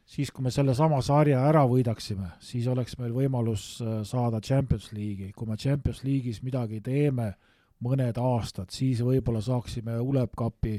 siis, 0.05 0.31
kui 0.31 0.43
me 0.43 0.51
sellesama 0.51 1.01
sarja 1.03 1.43
ära 1.47 1.67
võidaksime, 1.67 2.31
siis 2.39 2.65
oleks 2.67 2.97
meil 2.99 3.11
võimalus 3.11 3.81
äh, 3.83 4.01
saada 4.07 4.39
Champions 4.39 4.93
League'i, 4.95 5.33
kui 5.35 5.47
me 5.47 5.59
Champions 5.59 6.03
League'is 6.03 6.43
midagi 6.43 6.79
teeme 6.79 7.33
mõned 7.81 8.17
aastad, 8.21 8.71
siis 8.73 9.01
võib-olla 9.05 9.41
saaksime 9.43 9.99
Ulepkapi, 9.99 10.75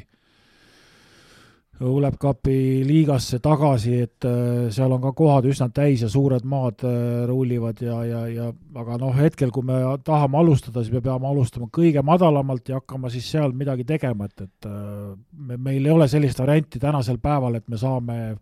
Ulepkapi 1.83 2.85
liigasse 2.87 3.41
tagasi, 3.43 3.95
et 4.05 4.27
äh, 4.29 4.69
seal 4.71 4.93
on 4.95 5.01
ka 5.03 5.11
kohad 5.19 5.49
üsna 5.51 5.67
täis 5.75 6.05
ja 6.05 6.11
suured 6.13 6.45
maad 6.47 6.85
äh, 6.87 7.25
rullivad 7.27 7.81
ja, 7.83 7.97
ja, 8.07 8.21
ja 8.31 8.51
aga 8.79 9.01
noh, 9.03 9.17
hetkel, 9.17 9.51
kui 9.51 9.67
me 9.67 9.81
tahame 10.05 10.39
alustada, 10.39 10.85
siis 10.85 10.95
me 10.95 11.03
peame 11.03 11.27
alustama 11.27 11.67
kõige 11.75 12.05
madalamalt 12.07 12.71
ja 12.71 12.79
hakkama 12.79 13.11
siis 13.11 13.27
seal 13.35 13.57
midagi 13.57 13.89
tegema, 13.89 14.31
et, 14.31 14.47
et 14.47 14.71
äh, 14.71 15.11
me, 15.33 15.59
meil 15.59 15.83
ei 15.83 15.97
ole 15.97 16.09
sellist 16.13 16.39
varianti 16.45 16.83
tänasel 16.83 17.19
päeval, 17.23 17.59
et 17.59 17.67
me 17.73 17.81
saame 17.81 18.19
äh, 18.31 18.41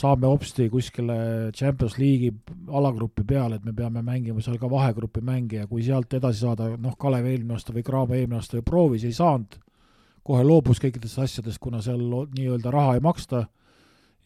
saame 0.00 0.28
hopsti 0.28 0.68
kuskile 0.72 1.16
Champions 1.56 1.96
League'i 1.98 2.32
alagrupi 2.68 3.24
peale, 3.26 3.56
et 3.56 3.64
me 3.64 3.74
peame 3.76 4.02
mängima 4.04 4.42
seal 4.44 4.58
ka 4.60 4.70
vahegrupi 4.70 5.22
mänge 5.24 5.62
ja 5.62 5.66
kui 5.70 5.84
sealt 5.86 6.12
edasi 6.18 6.44
saada, 6.44 6.70
noh, 6.80 6.96
Kalev 7.00 7.26
eelmine 7.26 7.56
aasta 7.56 7.74
või 7.74 7.84
Graamo 7.86 8.16
eelmine 8.16 8.40
aasta 8.40 8.60
ju 8.60 8.66
proovis, 8.66 9.06
ei 9.08 9.16
saanud, 9.16 9.58
kohe 10.26 10.44
loobus 10.44 10.82
kõikidest 10.82 11.22
asjadest, 11.22 11.62
kuna 11.62 11.82
seal 11.84 12.02
nii-öelda 12.36 12.72
raha 12.74 12.96
ei 12.96 13.04
maksta 13.04 13.46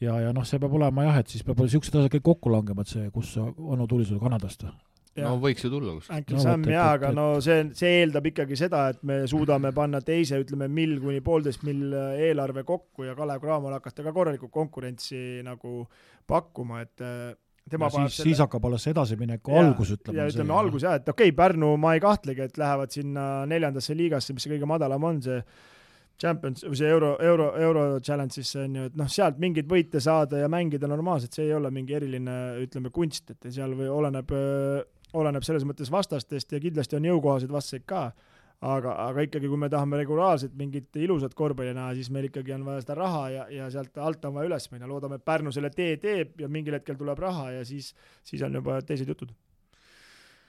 ja, 0.01 0.19
ja 0.27 0.33
noh, 0.37 0.47
see 0.49 0.61
peab 0.63 0.75
olema 0.79 1.09
jah, 1.09 1.21
et 1.21 1.33
siis 1.33 1.45
peab 1.47 1.61
niisugused 1.61 1.99
asjad 2.01 2.15
kõik 2.17 2.29
kokku 2.33 2.53
langema, 2.53 2.87
et 2.87 2.95
see, 2.95 3.11
kus 3.15 3.37
onu 3.41 3.87
tuli 3.91 4.09
sul 4.09 4.23
Kanadast 4.23 4.65
või? 4.67 4.77
No 5.19 5.35
võiks 5.43 5.65
ju 5.65 5.71
tulla 5.73 5.97
kuskilt. 5.97 6.17
äkki 6.21 6.37
no, 6.37 6.43
samm 6.45 6.71
jaa, 6.71 6.87
aga 6.95 7.11
no 7.17 7.27
see, 7.45 7.65
see 7.77 8.01
eeldab 8.03 8.31
ikkagi 8.31 8.59
seda, 8.59 8.87
et 8.95 9.03
me 9.07 9.21
suudame 9.31 9.73
panna 9.77 10.01
teise, 10.05 10.39
ütleme, 10.43 10.71
mill 10.71 10.99
kuni 11.03 11.23
poolteist 11.25 11.65
mill 11.67 11.95
eelarve 12.15 12.65
kokku 12.69 13.09
ja 13.09 13.17
Kalev 13.19 13.43
Cramol 13.43 13.75
hakata 13.77 14.07
ka 14.07 14.15
korralikku 14.17 14.51
konkurentsi 14.55 15.41
nagu 15.47 15.83
pakkuma, 16.31 16.85
et 16.87 17.03
äh, 17.05 17.33
tema 17.71 17.91
ja 17.91 18.07
siis, 18.07 18.23
siis 18.29 18.43
hakkab 18.43 18.71
alles 18.71 18.87
edasimineku 18.91 19.55
algus, 19.59 19.97
ütleme. 19.97 20.21
ja 20.21 20.29
ütleme 20.31 20.55
algus 20.57 20.87
jah, 20.87 21.01
et 21.01 21.09
okei 21.09 21.31
okay,, 21.31 21.37
Pärnu, 21.37 21.75
ma 21.81 21.97
ei 21.97 22.03
kahtlegi, 22.03 22.47
et 22.47 22.61
lähevad 22.61 22.95
sinna 22.95 23.27
neljandasse 23.51 23.97
liigasse, 23.99 24.35
mis 24.37 24.47
see 24.47 24.55
kõige 24.55 24.71
madalam 24.71 25.11
on, 25.11 25.21
see 25.27 25.43
Champions 26.21 26.67
või 26.67 26.77
see 26.77 26.89
euro, 26.93 27.15
euro, 27.25 27.47
euro 27.57 27.85
challenge 28.05 28.37
siis 28.37 28.53
on 28.61 28.75
ju, 28.77 28.87
et 28.91 28.97
noh, 29.01 29.09
sealt 29.09 29.39
mingeid 29.41 29.69
võite 29.71 30.03
saada 30.05 30.43
ja 30.43 30.51
mängida 30.53 30.89
normaalselt, 30.91 31.33
see 31.37 31.47
ei 31.49 31.55
ole 31.57 31.71
mingi 31.73 31.97
eriline, 31.97 32.37
ütleme, 32.67 32.93
kunst, 32.93 33.33
et 33.33 33.49
seal 33.55 33.73
või 33.79 33.89
oleneb 33.93 34.35
äh, 34.37 34.83
oleneb 35.17 35.47
selles 35.47 35.65
mõttes 35.69 35.91
vastastest 35.93 36.53
ja 36.53 36.61
kindlasti 36.63 36.99
on 36.99 37.09
jõukohaseid 37.09 37.53
vastaseid 37.53 37.87
ka, 37.89 38.11
aga, 38.61 38.95
aga 39.09 39.25
ikkagi, 39.27 39.49
kui 39.49 39.61
me 39.61 39.71
tahame 39.73 40.01
regulaarselt 40.03 40.57
mingit 40.59 40.97
ilusat 41.01 41.35
korvpalli 41.35 41.75
näha, 41.77 41.95
siis 41.99 42.11
meil 42.13 42.29
ikkagi 42.29 42.55
on 42.57 42.67
vaja 42.67 42.85
seda 42.85 42.99
raha 42.99 43.23
ja, 43.33 43.47
ja 43.57 43.71
sealt 43.73 43.97
alt 43.99 44.25
on 44.29 44.37
vaja 44.37 44.51
üles 44.51 44.69
minna, 44.73 44.89
loodame, 44.91 45.21
et 45.21 45.25
Pärnu 45.25 45.53
selle 45.55 45.73
tee 45.75 45.97
teeb 46.03 46.41
ja 46.41 46.49
mingil 46.49 46.77
hetkel 46.77 46.99
tuleb 47.01 47.19
raha 47.23 47.51
ja 47.59 47.65
siis, 47.65 47.95
siis 48.27 48.45
on 48.47 48.61
juba 48.61 48.81
teised 48.87 49.09
jutud. 49.09 49.33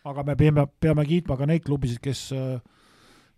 aga 0.03 0.23
me 0.23 0.35
peame, 0.35 0.67
peame 0.79 1.05
kiitma 1.05 1.37
ka 1.37 1.47
neid 1.49 1.65
klubisid, 1.65 2.01
kes 2.03 2.29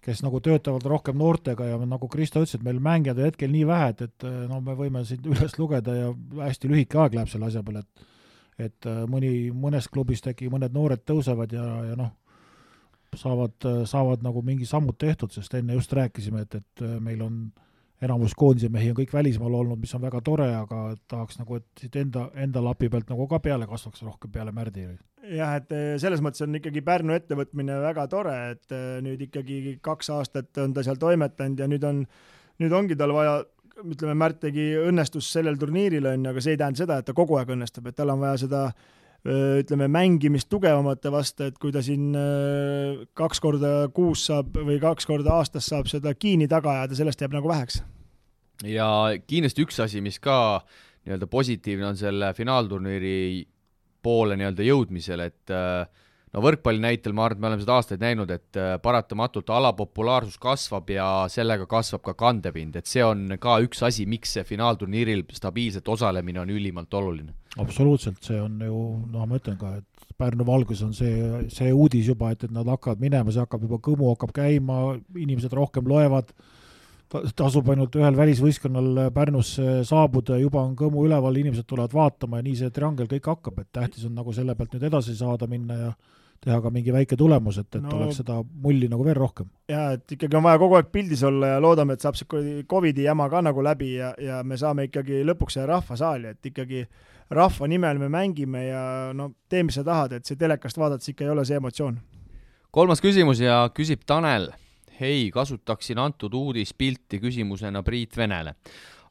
kes 0.04 0.20
nagu 0.24 0.40
töötavad 0.44 0.84
rohkem 0.84 1.16
noortega 1.16 1.66
ja 1.70 1.78
nagu 1.88 2.10
Kristo 2.12 2.42
ütles, 2.44 2.58
et 2.58 2.66
meil 2.66 2.82
mängijaid 2.84 3.22
on 3.22 3.30
hetkel 3.30 3.54
nii 3.54 3.68
vähe, 3.68 3.92
et, 3.94 4.02
et 4.10 4.26
no 4.50 4.60
me 4.64 4.76
võime 4.76 5.04
siit 5.08 5.24
üles 5.30 5.56
lugeda 5.60 5.96
ja 5.96 6.10
hästi 6.42 6.72
lühike 6.72 7.00
aeg 7.00 7.16
läheb 7.16 7.32
selle 7.32 7.48
asja 7.48 7.64
peale, 7.64 7.86
et 7.86 8.13
et 8.60 8.90
äh, 8.90 9.04
mõni, 9.10 9.50
mõnes 9.56 9.90
klubis 9.92 10.24
äkki 10.30 10.52
mõned 10.54 10.74
noored 10.76 11.04
tõusevad 11.08 11.54
ja, 11.56 11.66
ja 11.90 11.98
noh, 12.00 12.12
saavad, 13.18 13.86
saavad 13.90 14.24
nagu 14.26 14.42
mingi 14.46 14.66
sammud 14.66 14.98
tehtud, 15.00 15.34
sest 15.34 15.54
enne 15.58 15.78
just 15.78 15.94
rääkisime, 15.94 16.48
et, 16.48 16.58
et 16.62 16.86
äh, 16.86 16.98
meil 17.04 17.22
on 17.26 17.46
enamus 18.04 18.34
koondise 18.36 18.68
mehi 18.74 18.90
on 18.92 18.98
kõik 18.98 19.14
välismaal 19.16 19.54
olnud, 19.62 19.80
mis 19.80 19.94
on 19.96 20.02
väga 20.04 20.20
tore, 20.26 20.50
aga 20.58 20.82
tahaks 21.08 21.38
nagu, 21.40 21.62
et 21.62 21.80
siit 21.80 21.96
enda, 22.02 22.26
enda 22.36 22.64
lapi 22.64 22.90
pealt 22.92 23.08
nagu 23.14 23.28
ka 23.32 23.40
peale 23.40 23.68
kasvaks 23.70 24.04
rohkem 24.04 24.34
peale 24.34 24.52
Märdi. 24.52 24.90
Jah, 25.32 25.54
et 25.62 25.72
selles 26.04 26.20
mõttes 26.20 26.44
on 26.44 26.60
ikkagi 26.60 26.84
Pärnu 26.84 27.16
ettevõtmine 27.16 27.78
väga 27.86 28.10
tore, 28.12 28.36
et 28.58 28.76
nüüd 29.06 29.24
ikkagi 29.30 29.78
kaks 29.86 30.12
aastat 30.18 30.60
on 30.60 30.76
ta 30.76 30.84
seal 30.84 31.00
toimetanud 31.00 31.64
ja 31.64 31.70
nüüd 31.72 31.88
on, 31.88 32.04
nüüd 32.60 32.76
ongi 32.76 33.00
tal 33.00 33.16
vaja 33.16 33.38
ütleme, 33.82 34.14
Märt 34.18 34.42
tegi 34.44 34.74
õnnestus 34.78 35.32
sellel 35.34 35.58
turniiril, 35.60 36.06
on 36.10 36.26
ju, 36.26 36.34
aga 36.34 36.44
see 36.44 36.54
ei 36.56 36.60
tähenda 36.62 36.84
seda, 36.84 37.00
et 37.00 37.08
ta 37.08 37.16
kogu 37.18 37.40
aeg 37.40 37.54
õnnestub, 37.56 37.88
et 37.90 37.98
tal 37.98 38.14
on 38.14 38.22
vaja 38.22 38.44
seda 38.46 38.68
ütleme, 39.24 39.88
mängimist 39.88 40.50
tugevamate 40.52 41.12
vastu, 41.14 41.48
et 41.48 41.58
kui 41.62 41.72
ta 41.72 41.80
siin 41.84 42.12
kaks 43.16 43.40
korda 43.44 43.72
kuus 43.96 44.26
saab 44.28 44.58
või 44.58 44.82
kaks 44.84 45.08
korda 45.08 45.38
aastas 45.38 45.70
saab 45.72 45.88
seda 45.88 46.12
kiini 46.14 46.50
taga 46.52 46.74
ajada, 46.82 46.98
sellest 47.00 47.24
jääb 47.24 47.38
nagu 47.38 47.48
väheks. 47.48 47.80
ja 48.68 48.88
kindlasti 49.28 49.64
üks 49.64 49.80
asi, 49.80 50.02
mis 50.04 50.20
ka 50.20 50.36
nii-öelda 51.06 51.28
positiivne 51.32 51.88
on 51.88 51.98
selle 52.00 52.34
finaalturniiri 52.36 53.48
poole 54.04 54.36
nii-öelda 54.36 54.68
jõudmisel, 54.68 55.24
et 55.24 55.56
äh, 55.56 55.88
no 56.34 56.42
võrkpalli 56.44 56.82
näitel 56.82 57.14
ma 57.16 57.28
arvan, 57.28 57.38
et 57.38 57.44
me 57.44 57.50
oleme 57.52 57.64
seda 57.64 57.78
aastaid 57.78 58.04
näinud, 58.04 58.32
et 58.34 58.60
äh, 58.60 58.74
paratamatult 58.82 59.50
ala 59.54 59.74
populaarsus 59.78 60.40
kasvab 60.42 60.90
ja 60.94 61.08
sellega 61.32 61.68
kasvab 61.70 62.04
ka 62.10 62.16
kandepind, 62.18 62.78
et 62.80 62.90
see 62.90 63.04
on 63.06 63.38
ka 63.42 63.60
üks 63.66 63.84
asi, 63.86 64.08
miks 64.10 64.34
see 64.38 64.46
finaalturniiril 64.48 65.26
stabiilselt 65.34 65.90
osalemine 65.94 66.42
on 66.44 66.54
ülimalt 66.54 66.94
oluline. 66.94 67.36
absoluutselt, 67.62 68.22
see 68.26 68.40
on 68.42 68.58
ju, 68.66 68.80
noh, 69.14 69.28
ma 69.30 69.42
ütlen 69.42 69.60
ka, 69.62 69.78
et 69.82 69.90
Pärnu 70.18 70.46
valgus 70.46 70.84
on 70.86 70.92
see, 70.94 71.46
see 71.50 71.72
uudis 71.74 72.08
juba, 72.12 72.30
et, 72.34 72.44
et 72.46 72.52
nad 72.54 72.68
hakkavad 72.70 73.02
minema, 73.02 73.34
see 73.34 73.42
hakkab 73.42 73.64
juba, 73.66 73.80
kõmu 73.84 74.12
hakkab 74.14 74.34
käima, 74.36 74.98
inimesed 75.18 75.54
rohkem 75.58 75.88
loevad. 75.90 76.30
Tasub 77.38 77.68
ainult 77.70 77.94
ühel 77.98 78.16
välisvõistkonnal 78.18 79.10
Pärnusse 79.14 79.82
saabuda, 79.86 80.38
juba 80.42 80.64
on 80.64 80.74
kõmu 80.78 81.04
üleval, 81.06 81.38
inimesed 81.42 81.66
tulevad 81.70 81.94
vaatama 81.94 82.40
ja 82.40 82.46
nii 82.46 82.56
see 82.62 82.74
triangel 82.74 83.10
kõik 83.10 83.30
hakkab, 83.30 83.60
et 83.62 83.70
tähtis 83.74 84.06
on 84.08 84.16
nagu 84.18 84.34
selle 84.34 84.56
pealt 84.58 84.74
nüüd 84.74 84.88
edasi 84.90 85.18
saada 85.18 85.50
minna 85.50 85.78
ja 85.78 85.92
teha 86.44 86.60
ka 86.64 86.72
mingi 86.74 86.94
väike 86.94 87.18
tulemus, 87.20 87.58
et, 87.62 87.70
et 87.78 87.84
no, 87.84 87.96
oleks 87.98 88.20
seda 88.22 88.40
mulli 88.44 88.90
nagu 88.92 89.06
veel 89.06 89.18
rohkem. 89.18 89.50
jaa, 89.72 89.94
et 89.98 90.16
ikkagi 90.18 90.40
on 90.40 90.46
vaja 90.46 90.62
kogu 90.62 90.78
aeg 90.80 90.92
pildis 90.94 91.24
olla 91.28 91.56
ja 91.56 91.62
loodame, 91.64 91.98
et 91.98 92.04
saab 92.04 92.20
see 92.20 92.64
Covidi 92.70 93.08
jama 93.08 93.30
ka 93.32 93.44
nagu 93.46 93.64
läbi 93.66 93.94
ja, 93.96 94.14
ja 94.22 94.42
me 94.44 94.60
saame 94.60 94.90
ikkagi 94.90 95.24
lõpuks 95.28 95.58
selle 95.58 95.72
rahvasaali, 95.72 96.34
et 96.36 96.52
ikkagi 96.52 96.84
rahva 97.34 97.70
nimel 97.72 98.02
me 98.02 98.12
mängime 98.12 98.68
ja 98.68 98.84
no 99.16 99.32
tee, 99.50 99.64
mis 99.64 99.80
sa 99.80 99.86
tahad, 99.88 100.18
et 100.18 100.28
see 100.28 100.40
telekast 100.40 100.78
vaadates 100.78 101.14
ikka 101.14 101.26
ei 101.26 101.32
ole 101.34 101.46
see 101.48 101.58
emotsioon. 101.62 102.02
kolmas 102.72 103.02
küsimus 103.02 103.42
ja 103.42 103.64
küsib 103.74 104.04
Tanel 104.06 104.52
hei, 105.00 105.30
kasutaksin 105.34 106.00
antud 106.00 106.34
uudispilti 106.34 107.20
küsimusena 107.20 107.84
Priit 107.84 108.18
Venele. 108.18 108.56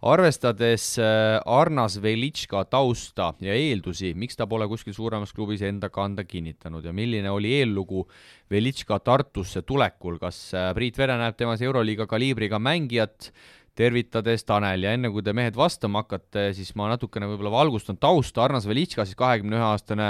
Arvestades 0.02 0.96
äh, 0.98 1.38
Arnas 1.46 1.96
Velitška 2.02 2.64
tausta 2.70 3.32
ja 3.42 3.54
eeldusi, 3.54 4.12
miks 4.18 4.36
ta 4.38 4.48
pole 4.50 4.66
kuskil 4.70 4.94
suuremas 4.96 5.32
klubis 5.34 5.62
enda 5.66 5.92
kanda 5.94 6.24
kinnitanud 6.26 6.84
ja 6.84 6.94
milline 6.94 7.30
oli 7.30 7.54
eellugu 7.60 8.04
Velitška 8.50 8.98
Tartusse 9.06 9.62
tulekul, 9.62 10.18
kas 10.22 10.48
äh, 10.58 10.70
Priit 10.74 10.98
Vene 10.98 11.20
näeb 11.22 11.38
temas 11.38 11.62
Euroliiga 11.62 12.08
kaliibriga 12.10 12.58
mängijat, 12.58 13.30
tervitades 13.78 14.44
Tanel 14.44 14.84
ja 14.84 14.92
enne 14.92 15.08
kui 15.14 15.22
te 15.24 15.32
mehed 15.32 15.56
vastama 15.56 16.02
hakkate, 16.02 16.50
siis 16.56 16.74
ma 16.76 16.90
natukene 16.90 17.30
võib-olla 17.30 17.54
valgustan 17.54 17.96
tausta, 17.96 18.42
Arnas 18.44 18.66
Velitška, 18.68 19.06
siis 19.08 19.16
kahekümne 19.16 19.56
ühe 19.56 19.64
aastane 19.64 20.08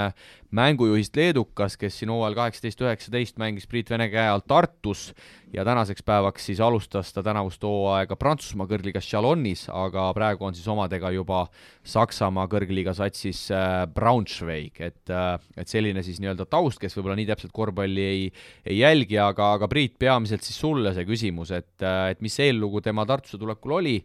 mängujuhist 0.51 1.15
leedukas, 1.15 1.77
kes 1.79 2.01
siin 2.01 2.11
hooajal 2.11 2.41
kaheksateist, 2.41 2.83
üheksateist 2.83 3.39
mängis 3.39 3.69
Priit 3.69 3.93
Vene 3.93 4.09
käe 4.11 4.25
all 4.27 4.43
Tartus 4.43 5.11
ja 5.53 5.65
tänaseks 5.65 6.03
päevaks 6.03 6.45
siis 6.45 6.59
alustas 6.61 7.13
ta 7.13 7.23
tänavust 7.23 7.63
hooaega 7.63 8.15
Prantsusmaa 8.17 8.65
kõrgliigas 8.69 9.05
Chalonnis, 9.05 9.67
aga 9.69 10.07
praegu 10.15 10.47
on 10.47 10.57
siis 10.57 10.67
omadega 10.71 11.11
juba 11.13 11.43
Saksamaa 11.85 12.47
kõrgliiga 12.49 12.95
satsis 12.97 13.45
äh, 13.53 13.83
Braunschweig, 13.93 14.81
et 14.81 15.13
äh, 15.13 15.37
et 15.57 15.69
selline 15.69 16.03
siis 16.03 16.19
nii-öelda 16.23 16.47
taust, 16.49 16.81
kes 16.81 16.97
võib-olla 16.97 17.17
nii 17.19 17.29
täpselt 17.29 17.53
korvpalli 17.53 18.07
ei, 18.07 18.25
ei 18.65 18.79
jälgi, 18.81 19.19
aga, 19.21 19.53
aga 19.59 19.69
Priit, 19.69 19.97
peamiselt 20.01 20.45
siis 20.45 20.57
sulle 20.59 20.95
see 20.97 21.05
küsimus, 21.09 21.53
et, 21.53 21.75
äh, 21.85 22.09
et 22.15 22.25
mis 22.25 22.39
eellugu 22.41 22.81
tema 22.81 23.05
Tartusse 23.05 23.37
tulekul 23.37 23.77
oli 23.77 23.97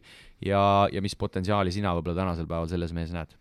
ja, 0.44 0.60
ja 0.92 1.02
mis 1.02 1.16
potentsiaali 1.16 1.72
sina 1.72 1.96
võib-olla 1.96 2.24
tänasel 2.24 2.48
päeval 2.48 2.68
selles 2.68 2.92
mehes 2.92 3.16
näed? 3.16 3.32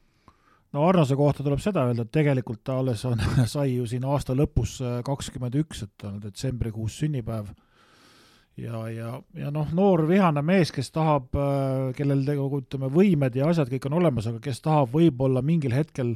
no 0.71 0.87
Arnase 0.87 1.15
kohta 1.19 1.43
tuleb 1.43 1.59
seda 1.63 1.83
öelda, 1.89 2.07
et 2.07 2.15
tegelikult 2.15 2.63
ta 2.63 2.79
alles 2.79 3.03
on, 3.09 3.19
sai 3.55 3.73
ju 3.75 3.87
siin 3.89 4.07
aasta 4.07 4.35
lõpus 4.37 4.79
kakskümmend 5.03 5.59
üks, 5.59 5.83
et 5.83 5.97
ta 5.99 6.13
on 6.13 6.21
detsembrikuus 6.23 7.01
sünnipäev 7.03 7.51
ja, 8.57 8.81
ja, 8.89 9.11
ja 9.37 9.51
noh, 9.53 9.69
noor 9.75 10.05
vihane 10.09 10.41
mees, 10.45 10.71
kes 10.73 10.89
tahab, 10.95 11.29
äh, 11.37 11.91
kellel 11.97 12.23
tegelikult 12.25 12.67
ütleme, 12.67 12.89
võimed 12.93 13.37
ja 13.37 13.51
asjad 13.51 13.69
kõik 13.71 13.85
on 13.89 13.99
olemas, 14.01 14.29
aga 14.29 14.41
kes 14.43 14.63
tahab 14.65 14.91
võib-olla 14.95 15.43
mingil 15.45 15.75
hetkel 15.77 16.15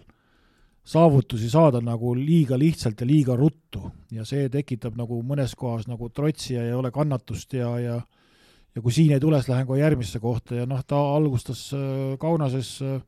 saavutusi 0.82 1.50
saada 1.52 1.82
nagu 1.86 2.16
liiga 2.18 2.58
lihtsalt 2.58 3.04
ja 3.04 3.08
liiga 3.08 3.36
ruttu. 3.38 3.84
Ja 4.12 4.26
see 4.26 4.50
tekitab 4.50 4.98
nagu 4.98 5.22
mõnes 5.26 5.54
kohas 5.56 5.86
nagu 5.88 6.10
trotsi 6.10 6.56
ja 6.56 6.66
ei 6.66 6.74
ole 6.74 6.92
kannatust 6.94 7.54
ja, 7.54 7.76
ja 7.80 8.02
ja 8.72 8.80
kui 8.80 8.94
siin 8.96 9.12
ei 9.12 9.20
tule, 9.20 9.36
siis 9.36 9.52
lähen 9.52 9.68
kohe 9.68 9.82
järgmisse 9.82 10.20
kohta. 10.24 10.56
Ja 10.56 10.66
noh, 10.66 10.82
ta 10.88 10.98
alustas 11.18 11.68
äh, 11.76 12.18
Kaunases 12.20 12.78
äh, 12.82 13.02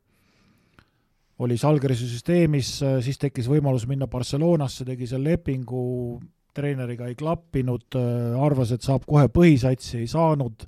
oli 1.40 1.58
Salgerise 1.58 2.06
süsteemis, 2.08 2.76
siis 3.04 3.18
tekkis 3.20 3.48
võimalus 3.50 3.88
minna 3.90 4.06
Barcelonasse, 4.08 4.86
tegi 4.86 5.08
seal 5.10 5.24
lepingu, 5.26 6.20
treeneriga 6.56 7.10
ei 7.10 7.16
klappinud, 7.20 7.88
äh, 8.00 8.34
arvas, 8.46 8.74
et 8.76 8.86
saab 8.86 9.06
kohe 9.10 9.28
põhisatsi, 9.34 10.02
ei 10.04 10.10
saanud, 10.12 10.66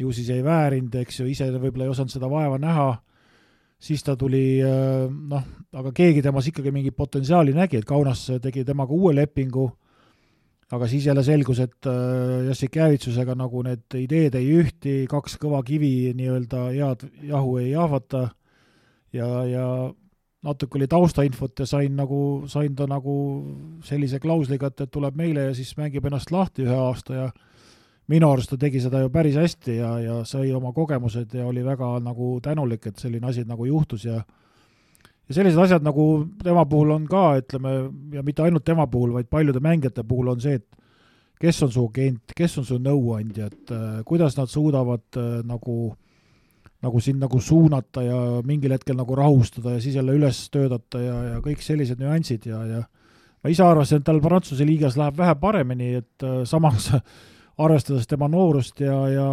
ju 0.00 0.12
siis 0.16 0.30
ei 0.32 0.44
väärinud, 0.44 0.94
eks 1.02 1.20
ju, 1.20 1.28
ise 1.30 1.50
võib-olla 1.56 1.88
ei 1.88 1.94
osanud 1.94 2.12
seda 2.12 2.30
vaeva 2.30 2.58
näha, 2.60 2.88
siis 3.80 4.04
ta 4.06 4.16
tuli 4.20 4.60
äh, 4.64 5.06
noh, 5.08 5.46
aga 5.76 5.92
keegi 5.96 6.24
temas 6.24 6.48
ikkagi 6.50 6.72
mingit 6.74 6.96
potentsiaali 6.96 7.54
nägi, 7.56 7.80
et 7.80 7.88
Kaunas 7.88 8.26
tegi 8.42 8.64
temaga 8.68 8.96
uue 8.96 9.14
lepingu, 9.16 9.68
aga 10.70 10.86
siis 10.90 11.06
jälle 11.06 11.24
selgus, 11.26 11.60
et 11.62 11.88
äh, 11.90 12.46
Jassik 12.48 12.76
Jäävitsusega 12.76 13.34
nagu 13.38 13.64
need 13.66 13.98
ideed 13.98 14.36
ei 14.38 14.52
ühti, 14.60 14.98
kaks 15.10 15.38
kõva 15.42 15.62
kivi 15.66 16.12
nii-öelda 16.16 16.68
head 16.74 17.08
jahu 17.26 17.56
ei 17.62 17.72
jahvata. 17.72 18.28
Ja, 19.10 19.26
ja 19.42 19.64
natuke 20.42 20.78
oli 20.78 20.88
taustainfot 20.88 21.58
ja 21.58 21.66
sain 21.68 21.96
nagu, 21.96 22.44
sain 22.48 22.74
ta 22.76 22.86
nagu 22.88 23.14
sellise 23.84 24.20
klausliga, 24.20 24.70
et, 24.70 24.80
et 24.86 24.92
tuleb 24.92 25.16
meile 25.16 25.50
ja 25.50 25.54
siis 25.56 25.74
mängib 25.76 26.06
ennast 26.08 26.32
lahti 26.32 26.64
ühe 26.64 26.76
aasta 26.76 27.16
ja 27.16 27.26
minu 28.10 28.30
arust 28.32 28.54
ta 28.54 28.58
tegi 28.60 28.80
seda 28.80 29.02
ju 29.04 29.12
päris 29.12 29.36
hästi 29.36 29.76
ja, 29.76 29.92
ja 30.00 30.18
sai 30.24 30.52
oma 30.56 30.72
kogemused 30.72 31.36
ja 31.36 31.46
oli 31.46 31.64
väga 31.64 31.92
nagu 32.04 32.38
tänulik, 32.42 32.88
et 32.88 32.98
selline 32.98 33.28
asi 33.28 33.44
nagu 33.44 33.68
juhtus 33.68 34.08
ja 34.08 34.22
ja 35.28 35.34
sellised 35.36 35.60
asjad 35.62 35.84
nagu 35.86 36.26
tema 36.42 36.64
puhul 36.66 36.96
on 36.96 37.04
ka, 37.06 37.36
ütleme, 37.38 37.74
ja 38.16 38.24
mitte 38.26 38.42
ainult 38.42 38.64
tema 38.64 38.88
puhul, 38.90 39.12
vaid 39.14 39.28
paljude 39.30 39.60
mängijate 39.62 40.02
puhul 40.02 40.32
on 40.32 40.40
see, 40.40 40.56
et 40.58 40.66
kes 41.40 41.62
on 41.62 41.70
su 41.72 41.84
agent, 41.86 42.32
kes 42.36 42.58
on 42.58 42.66
su 42.66 42.80
nõuandja, 42.82 43.46
et 43.52 43.74
äh, 43.76 44.00
kuidas 44.08 44.34
nad 44.40 44.50
suudavad 44.50 45.20
äh, 45.20 45.28
nagu 45.46 45.76
äh, 45.92 46.09
nagu 46.80 47.00
sind 47.04 47.20
nagu 47.20 47.40
suunata 47.44 48.02
ja 48.04 48.18
mingil 48.46 48.72
hetkel 48.72 48.96
nagu 48.96 49.16
rahustada 49.18 49.74
ja 49.76 49.82
siis 49.84 49.98
jälle 49.98 50.14
üles 50.16 50.46
töötada 50.52 51.02
ja, 51.02 51.16
ja 51.34 51.40
kõik 51.44 51.60
sellised 51.64 52.00
nüansid 52.00 52.46
ja, 52.48 52.62
ja 52.64 52.84
ma 53.40 53.52
ise 53.52 53.64
arvasin, 53.64 54.00
et 54.00 54.06
tal 54.06 54.20
Prantsuse 54.24 54.66
liigas 54.68 54.96
läheb 55.00 55.18
vähe 55.20 55.34
paremini, 55.40 55.94
et 56.00 56.26
äh, 56.26 56.42
samas 56.48 56.90
arvestades 57.64 58.08
tema 58.08 58.28
noorust 58.32 58.80
ja, 58.80 58.96
ja 59.12 59.28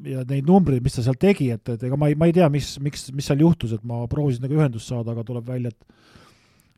ja 0.00 0.22
neid 0.24 0.46
numbreid, 0.48 0.80
mis 0.80 0.94
ta 0.96 1.02
seal 1.04 1.18
tegi, 1.20 1.50
et, 1.52 1.66
et 1.74 1.82
ega 1.84 1.96
ma 2.00 2.08
ei, 2.08 2.16
ma 2.16 2.28
ei 2.30 2.32
tea, 2.32 2.46
mis, 2.52 2.72
miks, 2.80 3.10
mis 3.12 3.26
seal 3.28 3.42
juhtus, 3.44 3.74
et 3.76 3.82
ma 3.84 3.98
proovisin 4.08 4.46
nagu 4.46 4.56
ühendust 4.56 4.88
saada, 4.88 5.12
aga 5.12 5.26
tuleb 5.28 5.50
välja, 5.50 5.74
et 5.74 5.98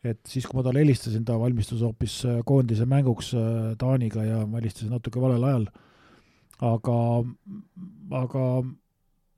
et 0.03 0.19
siis, 0.27 0.49
kui 0.49 0.59
ma 0.59 0.65
talle 0.67 0.83
helistasin, 0.83 1.23
ta 1.23 1.37
valmistus 1.39 1.83
hoopis 1.87 2.17
äh, 2.27 2.41
koondise 2.47 2.89
mänguks 2.91 3.29
äh, 3.39 3.77
Taaniga 3.79 4.25
ja 4.27 4.41
ma 4.51 4.59
helistasin 4.59 4.91
natuke 4.91 5.23
valel 5.23 5.45
ajal. 5.47 5.69
aga, 6.63 6.97
aga 8.19 8.43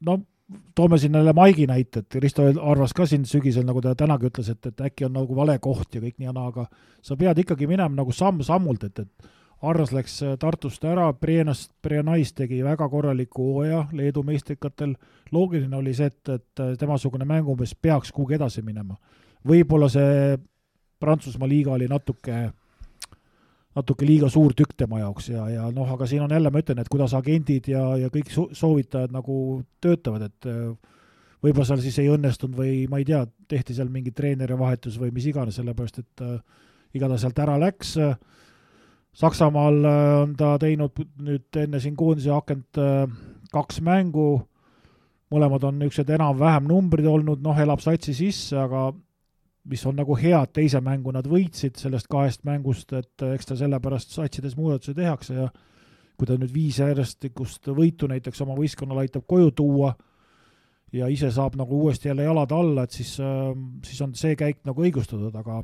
no 0.04 0.20
toome 0.74 0.98
siin 0.98 1.14
jälle 1.14 1.32
Maigi 1.32 1.66
näite, 1.66 2.04
et 2.04 2.14
Risto 2.14 2.42
arvas 2.62 2.92
ka 2.92 3.06
siin 3.06 3.24
sügisel, 3.26 3.64
nagu 3.66 3.80
ta 3.80 3.94
tänagi 3.94 4.28
ütles, 4.28 4.50
et, 4.52 4.66
et 4.66 4.80
äkki 4.88 5.06
on 5.08 5.16
nagu 5.16 5.36
vale 5.36 5.56
koht 5.58 5.94
ja 5.94 6.02
kõik 6.02 6.18
nii 6.18 6.28
ja 6.28 6.34
naa, 6.36 6.50
aga 6.52 6.66
sa 7.02 7.16
pead 7.16 7.40
ikkagi 7.40 7.66
minema 7.70 7.96
nagu 7.96 8.12
samm-sammult, 8.12 8.84
et, 8.84 8.98
et 8.98 9.32
Arras 9.64 9.92
läks 9.96 10.18
äh, 10.22 10.34
Tartust 10.38 10.84
ära, 10.84 11.06
Brienast, 11.16 11.70
Brienais 11.82 12.34
tegi 12.36 12.60
väga 12.64 12.88
korraliku 12.92 13.46
hooaja 13.52 13.84
Leedu 13.96 14.22
meistrikatel, 14.26 14.94
loogiline 15.32 15.76
oli 15.76 15.94
see, 15.96 16.10
et, 16.12 16.28
et 16.28 16.60
äh, 16.60 16.74
temasugune 16.78 17.24
mängumees 17.24 17.74
peaks 17.74 18.12
kuhugi 18.12 18.36
edasi 18.36 18.62
minema. 18.62 18.98
võib-olla 19.48 19.88
see 19.92 20.36
Prantsusmaa 21.00 21.48
liiga 21.48 21.72
oli 21.72 21.88
natuke 21.88 22.50
natuke 23.74 24.06
liiga 24.06 24.28
suur 24.30 24.54
tükk 24.54 24.76
tema 24.78 25.00
jaoks 25.00 25.28
ja, 25.32 25.44
ja 25.50 25.68
noh, 25.74 25.88
aga 25.96 26.06
siin 26.06 26.22
on 26.24 26.34
jälle, 26.34 26.50
ma 26.50 26.62
ütlen, 26.62 26.80
et 26.82 26.90
kuidas 26.92 27.14
agendid 27.18 27.68
ja, 27.72 27.82
ja 27.98 28.10
kõik 28.12 28.30
so 28.30 28.46
soovitajad 28.54 29.14
nagu 29.14 29.38
töötavad, 29.82 30.28
et 30.28 30.48
võib-olla 31.44 31.66
seal 31.68 31.82
siis 31.84 31.98
ei 32.02 32.12
õnnestunud 32.12 32.56
või 32.56 32.84
ma 32.90 33.00
ei 33.02 33.08
tea, 33.08 33.24
tehti 33.50 33.76
seal 33.76 33.90
mingi 33.92 34.14
treeneri 34.16 34.56
vahetus 34.58 34.96
või 35.00 35.10
mis 35.14 35.26
iganes, 35.28 35.58
sellepärast 35.58 36.00
et 36.00 36.24
äh, 36.24 36.38
igatahes 36.94 37.26
sealt 37.26 37.42
ära 37.42 37.58
läks. 37.60 37.96
Saksamaal 39.14 39.76
on 40.24 40.32
ta 40.38 40.54
teinud 40.58 40.98
nüüd 41.22 41.58
enne 41.60 41.78
siin 41.82 41.94
koondise 41.98 42.32
akent 42.34 42.80
kaks 43.54 43.78
mängu, 43.86 44.42
mõlemad 45.34 45.66
on 45.68 45.78
niisugused 45.78 46.10
enam-vähem 46.16 46.66
numbrid 46.66 47.06
olnud, 47.06 47.42
noh, 47.42 47.58
elab 47.62 47.82
satsi 47.82 48.14
sisse, 48.16 48.56
aga 48.58 48.88
mis 49.64 49.84
on 49.86 49.96
nagu 49.96 50.16
hea, 50.20 50.42
et 50.42 50.52
teise 50.52 50.80
mängu 50.84 51.12
nad 51.14 51.26
võitsid 51.28 51.78
sellest 51.80 52.08
kahest 52.12 52.44
mängust, 52.44 52.92
et 52.92 53.24
eks 53.34 53.48
ta 53.48 53.56
sellepärast 53.56 54.12
satsides 54.12 54.56
muudatusi 54.58 54.94
tehakse 54.96 55.36
ja 55.38 55.48
kui 56.18 56.28
ta 56.28 56.36
nüüd 56.38 56.52
viis 56.54 56.78
järjestikust 56.78 57.70
võitu 57.74 58.08
näiteks 58.10 58.42
oma 58.44 58.56
võistkonnale 58.58 59.06
aitab 59.06 59.24
koju 59.26 59.50
tuua 59.56 59.94
ja 60.94 61.08
ise 61.10 61.30
saab 61.34 61.56
nagu 61.58 61.80
uuesti 61.82 62.08
jälle 62.08 62.26
jalad 62.28 62.52
alla, 62.54 62.84
et 62.84 62.94
siis, 62.94 63.16
siis 63.86 64.02
on 64.04 64.14
see 64.14 64.36
käik 64.38 64.60
nagu 64.68 64.84
õigustatud, 64.84 65.34
aga 65.34 65.62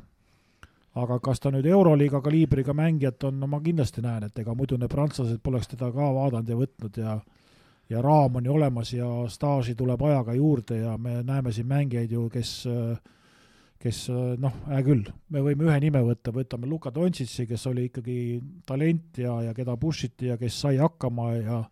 aga 1.01 1.19
kas 1.23 1.39
ta 1.39 1.51
nüüd 1.53 1.65
Euroliiga 1.71 2.19
kaliibriga 2.21 2.73
mängijat 2.75 3.23
on, 3.23 3.37
no 3.39 3.47
ma 3.47 3.61
kindlasti 3.63 4.01
näen, 4.03 4.25
et 4.27 4.39
ega 4.43 4.55
muidu 4.57 4.75
need 4.75 4.91
prantslased 4.91 5.39
poleks 5.43 5.71
teda 5.71 5.87
ka 5.93 6.09
vaadanud 6.17 6.49
ja 6.49 6.57
võtnud 6.59 6.99
ja 6.99 7.15
ja 7.91 8.01
raam 8.01 8.35
on 8.39 8.45
ju 8.45 8.53
olemas 8.55 8.93
ja 8.93 9.07
staaži 9.27 9.75
tuleb 9.75 10.01
ajaga 10.07 10.33
juurde 10.33 10.77
ja 10.77 10.97
me 10.97 11.21
näeme 11.27 11.51
siin 11.51 11.67
mängijaid 11.67 12.11
ju, 12.11 12.29
kes 12.31 12.51
kes 13.81 14.03
noh, 14.41 14.53
hea 14.69 14.81
küll, 14.85 15.07
me 15.33 15.41
võime 15.41 15.65
ühe 15.67 15.77
nime 15.81 16.01
võtta, 16.05 16.33
võtame 16.35 16.69
Luka 16.69 16.91
Dontšitsi, 16.93 17.47
kes 17.49 17.65
oli 17.71 17.87
ikkagi 17.89 18.17
talent 18.67 19.17
ja, 19.21 19.39
ja 19.47 19.55
keda 19.57 19.75
push 19.81 20.05
iti 20.09 20.29
ja 20.29 20.37
kes 20.37 20.59
sai 20.63 20.77
hakkama 20.81 21.31
ja 21.39 21.63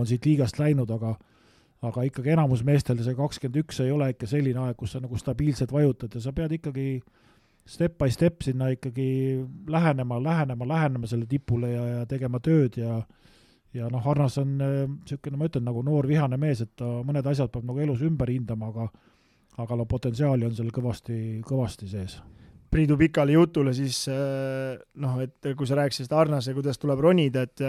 on 0.00 0.08
siit 0.08 0.24
liigast 0.26 0.60
läinud, 0.62 0.90
aga 0.96 1.16
aga 1.82 2.04
ikkagi 2.06 2.30
enamus 2.36 2.62
meestel 2.62 3.00
see 3.02 3.16
kakskümmend 3.18 3.58
üks 3.64 3.80
ei 3.82 3.90
ole 3.90 4.12
ikka 4.12 4.28
selline 4.30 4.60
aeg, 4.62 4.76
kus 4.78 4.94
sa 4.94 5.00
nagu 5.02 5.18
stabiilselt 5.18 5.72
vajutad 5.74 6.14
ja 6.14 6.22
sa 6.22 6.32
pead 6.34 6.54
ikkagi 6.54 6.86
step 7.66 7.96
by 7.98 8.10
step 8.10 8.42
sinna 8.46 8.68
ikkagi 8.74 9.42
lähenema, 9.70 10.20
lähenema, 10.22 10.68
lähenema 10.68 11.10
selle 11.10 11.26
tipule 11.30 11.72
ja, 11.72 11.82
ja 11.96 12.06
tegema 12.06 12.40
tööd 12.42 12.78
ja 12.78 13.00
ja 13.72 13.88
noh, 13.88 14.04
Arnas 14.04 14.36
on 14.38 14.58
niisugune, 14.60 15.38
ma 15.40 15.48
ütlen, 15.48 15.64
nagu 15.64 15.80
noor 15.84 16.06
vihane 16.08 16.36
mees, 16.36 16.60
et 16.60 16.74
ta 16.76 16.84
mõned 17.06 17.26
asjad 17.26 17.48
peab 17.52 17.64
nagu 17.64 17.80
elus 17.80 18.02
ümber 18.04 18.28
hindama, 18.28 18.68
aga 18.68 18.90
aga 19.60 19.76
no 19.76 19.84
potentsiaali 19.88 20.46
on 20.46 20.54
seal 20.56 20.70
kõvasti, 20.72 21.16
kõvasti 21.44 21.90
sees. 21.90 22.16
Priidu 22.72 22.96
pikale 22.96 23.34
jutule 23.34 23.74
siis 23.76 24.06
noh, 24.08 25.18
et 25.20 25.52
kui 25.58 25.68
sa 25.68 25.76
rääkisid 25.76 26.12
Arnase, 26.16 26.54
kuidas 26.56 26.80
tuleb 26.80 27.02
ronida, 27.04 27.42
et 27.44 27.60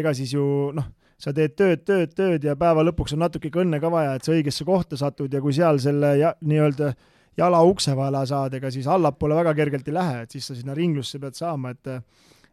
ega 0.00 0.14
siis 0.16 0.32
ju 0.32 0.70
noh, 0.72 0.86
sa 1.20 1.34
teed 1.36 1.52
tööd, 1.58 1.84
tööd, 1.84 2.14
tööd 2.16 2.46
ja 2.48 2.56
päeva 2.56 2.84
lõpuks 2.86 3.12
on 3.16 3.24
natuke 3.26 3.52
õnne 3.52 3.80
ka 3.82 3.90
vaja, 3.92 4.16
et 4.16 4.24
sa 4.24 4.32
õigesse 4.32 4.64
kohta 4.64 4.96
satud 4.96 5.32
ja 5.32 5.42
kui 5.44 5.52
seal 5.52 5.80
selle 5.82 6.14
ja, 6.16 6.32
nii-öelda 6.40 6.94
jala 7.40 7.60
ukse 7.68 7.94
vahele 7.96 8.22
saad, 8.28 8.56
ega 8.56 8.70
siis 8.72 8.88
allapoole 8.90 9.36
väga 9.38 9.54
kergelt 9.58 9.88
ei 9.88 9.96
lähe, 9.96 10.22
et 10.24 10.34
siis 10.34 10.48
sa 10.48 10.56
sinna 10.56 10.76
ringlusse 10.76 11.20
pead 11.20 11.36
saama, 11.36 11.74
et 11.76 11.92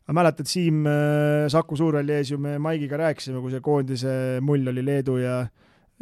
ma 0.08 0.18
mäletan, 0.22 0.48
Siim 0.48 0.86
äh, 0.88 1.48
Saku 1.52 1.78
Suurhalli 1.80 2.16
ees 2.18 2.32
ju 2.32 2.40
me 2.42 2.58
Maigiga 2.64 3.00
rääkisime, 3.02 3.42
kui 3.44 3.54
see 3.56 3.64
koondise 3.64 4.14
mull 4.44 4.68
oli 4.72 4.84
Leedu 4.86 5.18
ja 5.22 5.42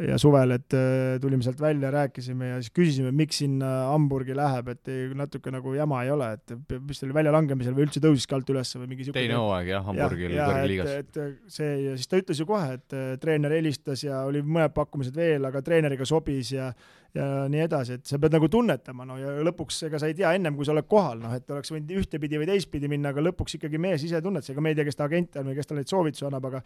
ja 0.04 0.18
suvel, 0.20 0.52
et 0.58 0.74
äh, 0.76 1.16
tulime 1.22 1.44
sealt 1.44 1.60
välja, 1.60 1.88
rääkisime 1.92 2.50
ja 2.50 2.58
siis 2.60 2.72
küsisime, 2.76 3.12
miks 3.16 3.40
sinna 3.40 3.70
Hamburgi 3.92 4.36
läheb, 4.36 4.68
et 4.74 4.90
natuke 5.16 5.52
nagu 5.54 5.72
jama 5.76 6.02
ei 6.04 6.12
ole, 6.12 6.28
et 6.36 6.76
vist 6.88 7.06
oli 7.06 7.16
väljalangemisel 7.16 7.76
või 7.76 7.86
üldse 7.86 8.02
tõusiski 8.04 8.36
alt 8.36 8.52
üles 8.52 8.74
või 8.76 8.90
mingi 8.92 9.08
teine 9.16 9.38
hooaeg 9.40 9.72
jah, 9.72 9.86
Hamburgil 9.86 10.36
kõrgliigas. 10.36 10.92
et 11.00 11.20
see 11.52 11.72
ja 11.86 11.96
siis 11.96 12.12
ta 12.12 12.20
ütles 12.20 12.42
ju 12.42 12.48
kohe, 12.48 12.76
et 12.76 12.96
äh, 12.96 13.08
treener 13.22 13.56
helistas 13.56 14.04
ja 14.04 14.20
oli 14.28 14.44
mõned 14.44 14.76
pakkumised 14.76 15.16
veel, 15.16 15.48
aga 15.48 15.64
treeneriga 15.64 16.08
sobis 16.08 16.52
ja 16.52 16.68
ja 17.16 17.26
nii 17.50 17.62
edasi, 17.64 17.96
et 17.98 18.08
sa 18.08 18.18
pead 18.20 18.34
nagu 18.36 18.48
tunnetama, 18.52 19.06
no 19.08 19.16
ja 19.20 19.32
lõpuks 19.46 19.80
ega 19.88 20.00
sa 20.00 20.10
ei 20.10 20.16
tea 20.18 20.34
ennem, 20.36 20.56
kui 20.56 20.66
sa 20.68 20.74
oled 20.74 20.86
kohal, 20.90 21.18
noh, 21.22 21.32
et 21.36 21.50
oleks 21.54 21.72
võinud 21.72 21.94
ühtepidi 22.00 22.40
või 22.40 22.48
teistpidi 22.50 22.90
minna, 22.92 23.12
aga 23.14 23.24
lõpuks 23.24 23.56
ikkagi 23.58 23.80
mees 23.82 24.04
ise 24.06 24.20
tunnetas, 24.24 24.52
ega 24.52 24.64
me 24.64 24.72
ei 24.72 24.78
tea, 24.78 24.86
kes 24.88 24.98
ta 24.98 25.06
agent 25.08 25.40
on 25.40 25.50
või 25.50 25.56
kes 25.58 25.70
talle 25.70 25.82
neid 25.84 25.92
soovitusi 25.92 26.26
annab, 26.28 26.48
aga 26.50 26.62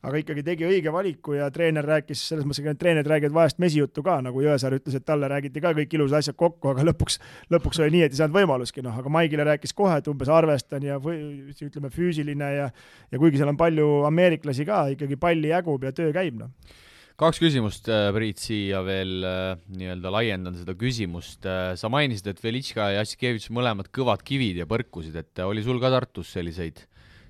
aga 0.00 0.20
ikkagi 0.22 0.42
tegi 0.44 0.64
õige 0.64 0.92
valiku 0.94 1.34
ja 1.36 1.50
treener 1.52 1.84
rääkis, 1.84 2.22
selles 2.30 2.46
mõttes, 2.48 2.64
need 2.64 2.80
treenerid 2.80 3.10
räägivad 3.10 3.36
vahest 3.36 3.58
mesijuttu 3.60 4.04
ka, 4.06 4.16
nagu 4.24 4.40
Jõesaar 4.40 4.78
ütles, 4.78 4.96
et 4.96 5.04
talle 5.04 5.28
räägiti 5.28 5.60
ka 5.60 5.74
kõik 5.76 5.96
ilusad 5.98 6.22
asjad 6.22 6.38
kokku, 6.40 6.72
aga 6.72 6.86
lõpuks, 6.88 7.20
lõpuks 7.52 7.82
oli 7.82 7.98
nii, 7.98 8.06
et 8.06 8.16
ei 8.16 8.20
saanud 8.22 8.38
võimalustki, 8.38 8.84
noh, 8.86 8.96
aga 8.96 9.12
Maigile 9.12 9.44
rääkis 9.50 9.76
kohe, 9.76 9.98
et 10.00 10.08
umbes 10.08 10.32
arvestan 10.32 10.86
ja 10.88 10.96
või 11.02 11.20
ütleme, 11.52 11.92
füüsiline 11.92 12.52
ja 12.56 12.70
ja 13.10 13.18
kuigi 13.20 13.40
seal 13.40 13.52
on 13.52 13.60
palju 13.60 14.06
ameeriklasi 14.08 14.64
ka, 14.64 14.86
ikkagi 14.94 15.20
palli 15.20 15.52
jagub 15.52 15.84
ja 15.84 15.92
töö 15.92 16.14
käib, 16.16 16.40
noh 16.40 16.78
kaks 17.20 17.40
küsimust, 17.42 17.88
äh, 17.92 18.08
Priit, 18.16 18.40
siia 18.40 18.80
veel 18.86 19.26
äh, 19.26 19.58
nii-öelda 19.76 20.12
laiendan 20.14 20.56
seda 20.56 20.74
küsimust. 20.78 21.44
Äh, 21.44 21.74
sa 21.80 21.90
mainisid, 21.92 22.30
et 22.32 22.40
Velitška 22.42 22.90
ja 22.90 23.02
Jassikevitš 23.02 23.50
mõlemad 23.56 23.90
kõvad 23.94 24.24
kivid 24.26 24.62
ja 24.62 24.68
põrkusid, 24.70 25.18
et 25.20 25.44
oli 25.44 25.64
sul 25.66 25.80
ka 25.82 25.92
Tartus 25.92 26.32
selliseid, 26.36 26.80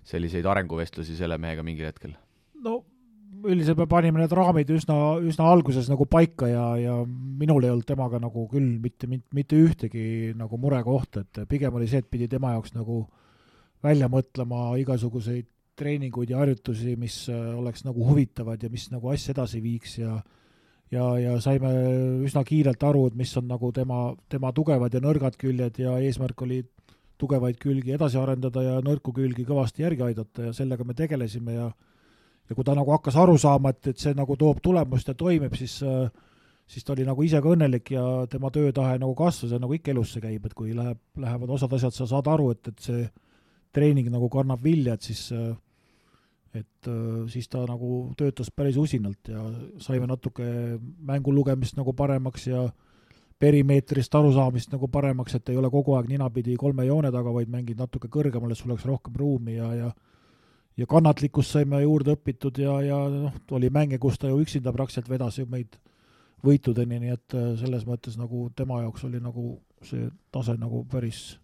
selliseid 0.06 0.46
arenguvestlusi 0.46 1.18
selle 1.18 1.40
mehega 1.42 1.66
mingil 1.66 1.90
hetkel? 1.90 2.14
no 2.60 2.82
üldiselt 3.40 3.78
me 3.78 3.86
panime 3.88 4.20
need 4.20 4.32
raamid 4.36 4.68
üsna, 4.74 4.94
üsna 5.24 5.46
alguses 5.48 5.86
nagu 5.88 6.04
paika 6.10 6.48
ja, 6.50 6.64
ja 6.76 6.96
minul 7.06 7.64
ei 7.64 7.70
olnud 7.72 7.86
temaga 7.88 8.20
nagu 8.20 8.44
küll 8.50 8.74
mitte, 8.82 9.08
mitte, 9.08 9.30
mitte 9.36 9.56
ühtegi 9.56 10.34
nagu 10.36 10.58
murekohta, 10.60 11.24
et 11.24 11.40
pigem 11.48 11.78
oli 11.78 11.88
see, 11.88 12.02
et 12.02 12.10
pidi 12.10 12.28
tema 12.28 12.52
jaoks 12.56 12.74
nagu 12.76 13.06
välja 13.84 14.10
mõtlema 14.12 14.74
igasuguseid 14.82 15.48
treeninguid 15.80 16.30
ja 16.32 16.42
harjutusi, 16.42 16.94
mis 17.00 17.22
äh, 17.32 17.48
oleks 17.58 17.86
nagu 17.86 18.04
huvitavad 18.06 18.62
ja 18.62 18.70
mis 18.72 18.88
nagu 18.92 19.10
asja 19.12 19.34
edasi 19.34 19.62
viiks 19.64 19.98
ja 20.00 20.20
ja, 20.90 21.04
ja 21.22 21.36
saime 21.40 21.70
üsna 22.26 22.42
kiirelt 22.46 22.82
aru, 22.82 23.06
et 23.10 23.18
mis 23.18 23.32
on 23.38 23.46
nagu 23.48 23.70
tema, 23.72 24.10
tema 24.28 24.50
tugevad 24.52 24.94
ja 24.94 25.02
nõrgad 25.02 25.36
küljed 25.38 25.78
ja 25.78 25.94
eesmärk 26.02 26.42
oli 26.42 26.64
tugevaid 27.20 27.60
külgi 27.60 27.94
edasi 27.94 28.18
arendada 28.18 28.64
ja 28.64 28.80
nõrku 28.82 29.12
külgi 29.14 29.44
kõvasti 29.46 29.84
järgi 29.84 30.08
aidata 30.08 30.48
ja 30.48 30.56
sellega 30.56 30.86
me 30.86 30.96
tegelesime 30.98 31.54
ja 31.58 31.70
ja 32.50 32.56
kui 32.58 32.66
ta 32.66 32.74
nagu 32.74 32.90
hakkas 32.90 33.14
aru 33.20 33.36
saama, 33.38 33.70
et, 33.70 33.92
et 33.92 34.00
see 34.02 34.10
nagu 34.18 34.34
toob 34.36 34.58
tulemust 34.64 35.06
ja 35.06 35.14
toimib, 35.14 35.54
siis 35.54 35.76
äh, 35.86 36.08
siis 36.70 36.86
ta 36.86 36.94
oli 36.94 37.06
nagu 37.06 37.22
ise 37.26 37.40
ka 37.42 37.50
õnnelik 37.54 37.92
ja 37.94 38.04
tema 38.30 38.50
töötahe 38.54 38.98
nagu 38.98 39.14
kasvas 39.18 39.54
ja 39.54 39.58
nagu 39.62 39.74
ikka 39.74 39.92
elus 39.94 40.14
see 40.14 40.22
käib, 40.22 40.46
et 40.46 40.54
kui 40.54 40.74
läheb, 40.76 40.98
lähevad 41.18 41.54
osad 41.56 41.74
asjad, 41.76 41.94
sa 41.94 42.06
saad 42.10 42.30
aru, 42.30 42.50
et, 42.54 42.70
et 42.70 42.86
see 42.86 43.04
treening 43.74 44.10
nagu 44.10 44.28
kannab 44.30 44.62
vilja, 44.62 44.94
et 44.94 45.06
siis 45.10 45.28
äh, 45.34 45.50
et 46.54 46.88
äh, 46.90 47.26
siis 47.30 47.48
ta 47.48 47.62
nagu 47.68 48.10
töötas 48.18 48.50
päris 48.50 48.76
usinalt 48.76 49.28
ja 49.30 49.42
saime 49.78 50.08
natuke 50.10 50.44
mängu 51.06 51.34
lugemist 51.34 51.76
nagu 51.78 51.94
paremaks 51.94 52.46
ja 52.50 52.64
perimeetrist 53.40 54.14
arusaamist 54.14 54.72
nagu 54.74 54.88
paremaks, 54.92 55.34
et 55.38 55.48
ei 55.48 55.56
ole 55.56 55.70
kogu 55.72 55.94
aeg 55.96 56.10
ninapidi 56.10 56.56
kolme 56.60 56.84
joone 56.84 57.12
taga, 57.14 57.32
vaid 57.32 57.48
mängid 57.48 57.78
natuke 57.80 58.10
kõrgemale, 58.12 58.54
sul 58.58 58.74
oleks 58.74 58.84
rohkem 58.88 59.16
ruumi 59.16 59.56
ja, 59.56 59.74
ja 59.74 59.92
ja 60.80 60.86
kannatlikkust 60.88 61.52
saime 61.52 61.82
juurde 61.82 62.14
õpitud 62.16 62.58
ja, 62.62 62.78
ja 62.84 62.98
noh, 63.12 63.34
oli 63.56 63.70
mänge, 63.72 63.98
kus 64.00 64.18
ta 64.18 64.30
ju 64.30 64.38
üksinda 64.40 64.72
praktiliselt 64.72 65.10
vedas 65.10 65.38
ju 65.38 65.46
meid 65.50 65.76
võitudeni, 66.46 67.00
nii 67.02 67.14
et 67.16 67.36
äh, 67.36 67.50
selles 67.60 67.84
mõttes 67.88 68.16
nagu 68.20 68.48
tema 68.56 68.80
jaoks 68.84 69.04
oli 69.08 69.20
nagu 69.20 69.58
see 69.84 70.08
tase 70.32 70.56
nagu 70.60 70.84
päris, 70.88 71.38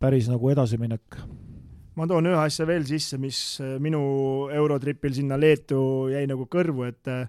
päris 0.00 0.28
nagu 0.32 0.50
edasiminek 0.52 1.20
ma 1.98 2.06
toon 2.06 2.30
ühe 2.30 2.38
asja 2.38 2.66
veel 2.68 2.86
sisse, 2.86 3.18
mis 3.20 3.58
äh, 3.64 3.76
minu 3.82 4.00
Eurotripil 4.54 5.14
sinna 5.16 5.38
Leetu 5.40 5.80
jäi 6.12 6.24
nagu 6.30 6.46
kõrvu, 6.50 6.86
et 6.88 7.10
äh, 7.12 7.26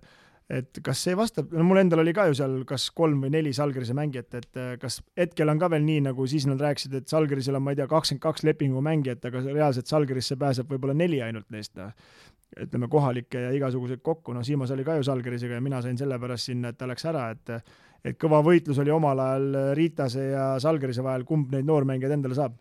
et 0.49 0.79
kas 0.81 1.03
see 1.05 1.13
vastab, 1.13 1.51
no 1.53 1.61
mul 1.61 1.77
endal 1.77 2.01
oli 2.01 2.09
ka 2.17 2.23
ju 2.25 2.33
seal 2.39 2.55
kas 2.69 2.87
kolm 2.97 3.19
või 3.21 3.29
neli 3.35 3.51
Salgrise 3.53 3.93
mängijat, 3.97 4.31
et 4.39 4.57
äh, 4.57 4.71
kas 4.81 4.97
hetkel 5.17 5.51
on 5.51 5.61
ka 5.61 5.69
veel 5.69 5.83
nii, 5.85 5.99
nagu 6.07 6.25
siis 6.29 6.47
nad 6.49 6.61
rääkisid, 6.65 6.95
et 6.97 7.11
Salgrisel 7.11 7.59
on, 7.59 7.65
ma 7.65 7.75
ei 7.75 7.77
tea, 7.77 7.85
kakskümmend 7.89 8.23
kaks 8.23 8.45
lepingumängijat, 8.47 9.27
aga 9.29 9.43
reaalselt 9.45 9.91
Salgrisse 9.91 10.39
pääseb 10.41 10.71
võib-olla 10.73 10.97
neli 10.97 11.21
ainult 11.21 11.45
neist, 11.53 11.75
noh. 11.77 11.93
ütleme, 12.65 12.89
kohalikke 12.89 13.43
ja 13.43 13.51
igasuguseid 13.53 14.01
kokku, 14.01 14.33
noh, 14.33 14.45
Siimas 14.45 14.73
oli 14.73 14.85
ka 14.87 14.97
ju 14.97 15.05
Salgrisega 15.05 15.59
ja 15.59 15.61
mina 15.61 15.83
sain 15.85 16.01
sellepärast 16.01 16.49
sinna, 16.49 16.73
et 16.73 16.81
ta 16.81 16.89
läks 16.89 17.05
ära, 17.09 17.29
et 17.35 17.53
et 17.99 18.15
kõva 18.15 18.39
võitlus 18.39 18.77
oli 18.79 18.93
omal 18.95 19.19
ajal 19.19 19.55
Riitase 19.75 20.29
ja 20.31 20.43
Salgrise 20.63 21.03
vahel, 21.03 21.27
kumb 21.27 21.51
neid 21.51 21.67
noormängijaid 21.67 22.15
endale 22.15 22.37
saab 22.37 22.55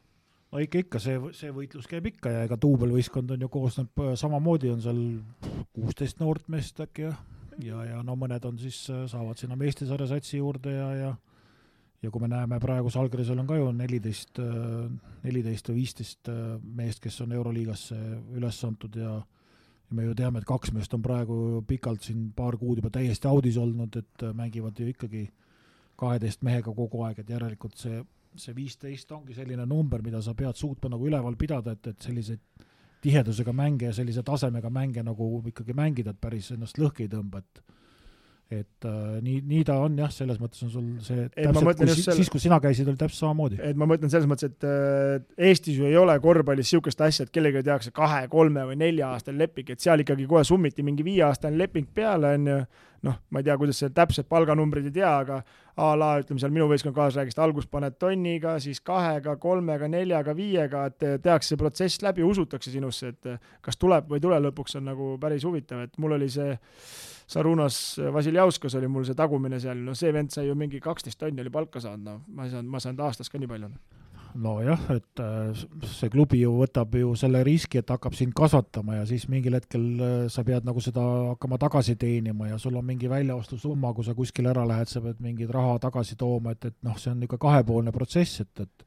no 0.53 0.62
ikka, 0.65 0.83
ikka 0.85 1.03
see, 1.03 1.20
see 1.37 1.55
võitlus 1.55 1.89
käib 1.91 2.11
ikka 2.12 2.33
ja 2.35 2.45
ega 2.49 2.59
duubelvõistkond 2.61 3.35
on 3.35 3.47
ju 3.47 3.51
koosneb 3.53 4.05
samamoodi, 4.20 4.73
on 4.73 4.83
seal 4.85 5.01
kuusteist 5.77 6.20
noort 6.23 6.49
meest 6.53 6.81
äkki 6.85 7.09
jah, 7.09 7.19
ja, 7.65 7.85
ja 7.93 8.03
no 8.07 8.16
mõned 8.19 8.45
on 8.49 8.61
siis, 8.61 8.85
saavad 8.89 9.41
sinna 9.41 9.59
meestesarja 9.61 10.11
satsi 10.15 10.39
juurde 10.41 10.75
ja, 10.75 10.93
ja 10.97 11.16
ja 12.03 12.12
kui 12.15 12.23
me 12.23 12.29
näeme 12.31 12.61
praegu 12.62 12.93
Salgrisel 12.95 13.41
on 13.43 13.47
ka 13.49 13.57
ju 13.59 13.73
neliteist, 13.75 14.39
neliteist 15.25 15.70
või 15.70 15.81
viisteist 15.81 16.31
meest, 16.62 17.01
kes 17.03 17.16
on 17.25 17.35
Euroliigasse 17.35 17.99
üles 18.39 18.61
antud 18.69 18.95
ja 19.01 19.16
ja 19.89 19.97
me 19.97 20.05
ju 20.05 20.15
teame, 20.15 20.43
et 20.43 20.49
kaks 20.49 20.73
meest 20.77 20.93
on 20.95 21.03
praegu 21.03 21.62
pikalt 21.66 22.05
siin 22.05 22.29
paar 22.37 22.59
kuud 22.61 22.81
juba 22.81 22.91
täiesti 22.93 23.29
audis 23.29 23.57
olnud, 23.57 23.97
et 23.97 24.25
mängivad 24.37 24.79
ju 24.79 24.89
ikkagi 24.93 25.25
kaheteist 25.99 26.45
mehega 26.45 26.75
kogu 26.77 27.03
aeg, 27.07 27.23
et 27.23 27.31
järelikult 27.33 27.81
see 27.81 28.03
see 28.43 28.56
viisteist 28.56 29.12
ongi 29.12 29.36
selline 29.36 29.66
number, 29.66 30.02
mida 30.05 30.23
sa 30.24 30.35
pead 30.39 30.56
suutma 30.59 30.93
nagu 30.94 31.09
üleval 31.09 31.36
pidada, 31.39 31.74
et, 31.77 31.93
et 31.93 32.09
selliseid 32.09 32.43
tihedusega 33.02 33.55
mänge 33.55 33.90
ja 33.90 33.94
sellise 33.94 34.24
tasemega 34.27 34.70
mänge 34.74 35.05
nagu 35.06 35.39
ikkagi 35.47 35.77
mängida, 35.77 36.15
et 36.15 36.20
päris 36.20 36.51
ennast 36.55 36.81
lõhki 36.81 37.06
ei 37.06 37.12
tõmba, 37.12 37.44
et 37.44 37.62
et 38.48 38.85
äh, 38.89 39.19
nii, 39.20 39.43
nii 39.44 39.65
ta 39.69 39.74
on 39.85 39.98
jah, 40.01 40.09
selles 40.12 40.39
mõttes 40.40 40.62
on 40.65 40.70
sul 40.73 40.85
see 41.05 41.27
et 41.27 41.35
täpselt, 41.51 41.82
kui, 41.82 41.89
selle... 41.93 42.15
siis, 42.16 42.31
kui 42.32 42.40
sina 42.40 42.56
käisid, 42.65 42.89
oli 42.89 42.97
täpselt 42.97 43.20
samamoodi. 43.20 43.59
et 43.60 43.77
ma 43.77 43.85
mõtlen 43.90 44.09
selles 44.09 44.28
mõttes, 44.31 44.48
et 44.48 44.65
äh, 44.65 45.19
Eestis 45.51 45.77
ju 45.77 45.85
ei 45.85 45.98
ole 46.01 46.15
korvpallis 46.24 46.70
niisugust 46.70 47.02
asja, 47.05 47.27
et 47.27 47.35
kellegagi 47.35 47.69
tehakse 47.69 47.93
kahe, 47.93 48.23
kolme 48.32 48.65
või 48.70 48.78
nelja 48.81 49.12
aastane 49.12 49.43
leping, 49.43 49.74
et 49.74 49.85
seal 49.85 50.01
ikkagi 50.01 50.24
kohe 50.31 50.47
summiti 50.48 50.85
mingi 50.86 51.05
viieaastane 51.05 51.60
leping 51.60 51.93
peale, 51.93 52.32
on 52.39 52.48
ju, 52.48 52.62
noh, 53.07 53.19
ma 53.31 53.41
ei 53.41 53.47
tea, 53.47 53.57
kuidas 53.61 53.79
see 53.83 53.91
täpsed 53.95 54.27
palganumbrid 54.31 54.89
ei 54.89 54.95
tea, 54.99 55.11
aga 55.23 55.41
a 55.79 55.91
la 55.99 56.11
ütleme 56.23 56.43
seal 56.43 56.55
minu 56.55 56.66
võistkonna 56.70 56.97
kaasräägist, 56.97 57.39
alguses 57.43 57.70
paned 57.70 57.99
tonniga, 58.01 58.57
siis 58.62 58.81
kahega, 58.85 59.37
kolmega, 59.39 59.87
neljaga, 59.91 60.35
viiega, 60.37 60.87
et 60.91 61.07
tehakse 61.23 61.53
see 61.53 61.61
protsess 61.61 62.03
läbi, 62.03 62.25
usutakse 62.27 62.73
sinusse, 62.75 63.12
et 63.15 63.31
kas 63.65 63.79
tuleb 63.79 64.11
või 64.11 64.19
ei 64.19 64.27
tule 64.27 64.41
lõpuks, 64.49 64.79
on 64.81 64.91
nagu 64.91 65.12
päris 65.23 65.47
huvitav, 65.47 65.85
et 65.87 66.03
mul 66.03 66.19
oli 66.19 66.31
see 66.33 66.57
Sarunas 67.29 67.99
Vassiljauskas 68.12 68.75
oli 68.79 68.89
mul 68.89 69.05
see 69.05 69.16
tagumine 69.16 69.61
seal, 69.61 69.81
no 69.85 69.93
see 69.99 70.11
vend 70.16 70.33
sai 70.33 70.47
ju 70.47 70.55
mingi 70.57 70.81
kaksteist 70.81 71.20
tonni 71.20 71.45
oli 71.45 71.53
palka 71.53 71.83
saanud, 71.85 72.07
noh, 72.07 72.23
ma 72.33 72.47
ei 72.47 72.55
saanud, 72.55 72.70
ma 72.73 72.81
saanud 72.81 73.03
aastas 73.05 73.29
ka 73.29 73.41
nii 73.41 73.51
palju. 73.51 73.69
Nojah, 74.35 74.81
et 74.95 75.23
äh, 75.23 75.63
see 75.89 76.11
klubi 76.13 76.41
ju 76.43 76.53
võtab 76.59 76.93
ju 76.99 77.15
selle 77.19 77.41
riski, 77.47 77.81
et 77.81 77.91
hakkab 77.93 78.17
sind 78.17 78.35
kasvatama 78.37 78.99
ja 78.99 79.07
siis 79.09 79.29
mingil 79.31 79.57
hetkel 79.57 79.87
äh, 79.97 80.17
sa 80.33 80.45
pead 80.47 80.67
nagu 80.69 80.83
seda 80.85 81.05
hakkama 81.33 81.59
tagasi 81.61 81.97
teenima 82.01 82.51
ja 82.51 82.59
sul 82.61 82.77
on 82.79 82.87
mingi 82.87 83.11
väljaostusumma, 83.11 83.95
kui 83.97 84.07
sa 84.07 84.17
kuskile 84.19 84.53
ära 84.53 84.67
lähed, 84.69 84.91
sa 84.91 85.03
pead 85.05 85.23
mingit 85.25 85.51
raha 85.55 85.79
tagasi 85.89 86.19
tooma, 86.21 86.55
et, 86.57 86.71
et 86.71 86.77
noh, 86.87 86.99
see 87.01 87.13
on 87.13 87.21
niisugune 87.23 87.45
kahepoolne 87.47 87.95
protsess, 87.95 88.45
et, 88.45 88.65
et 88.67 88.87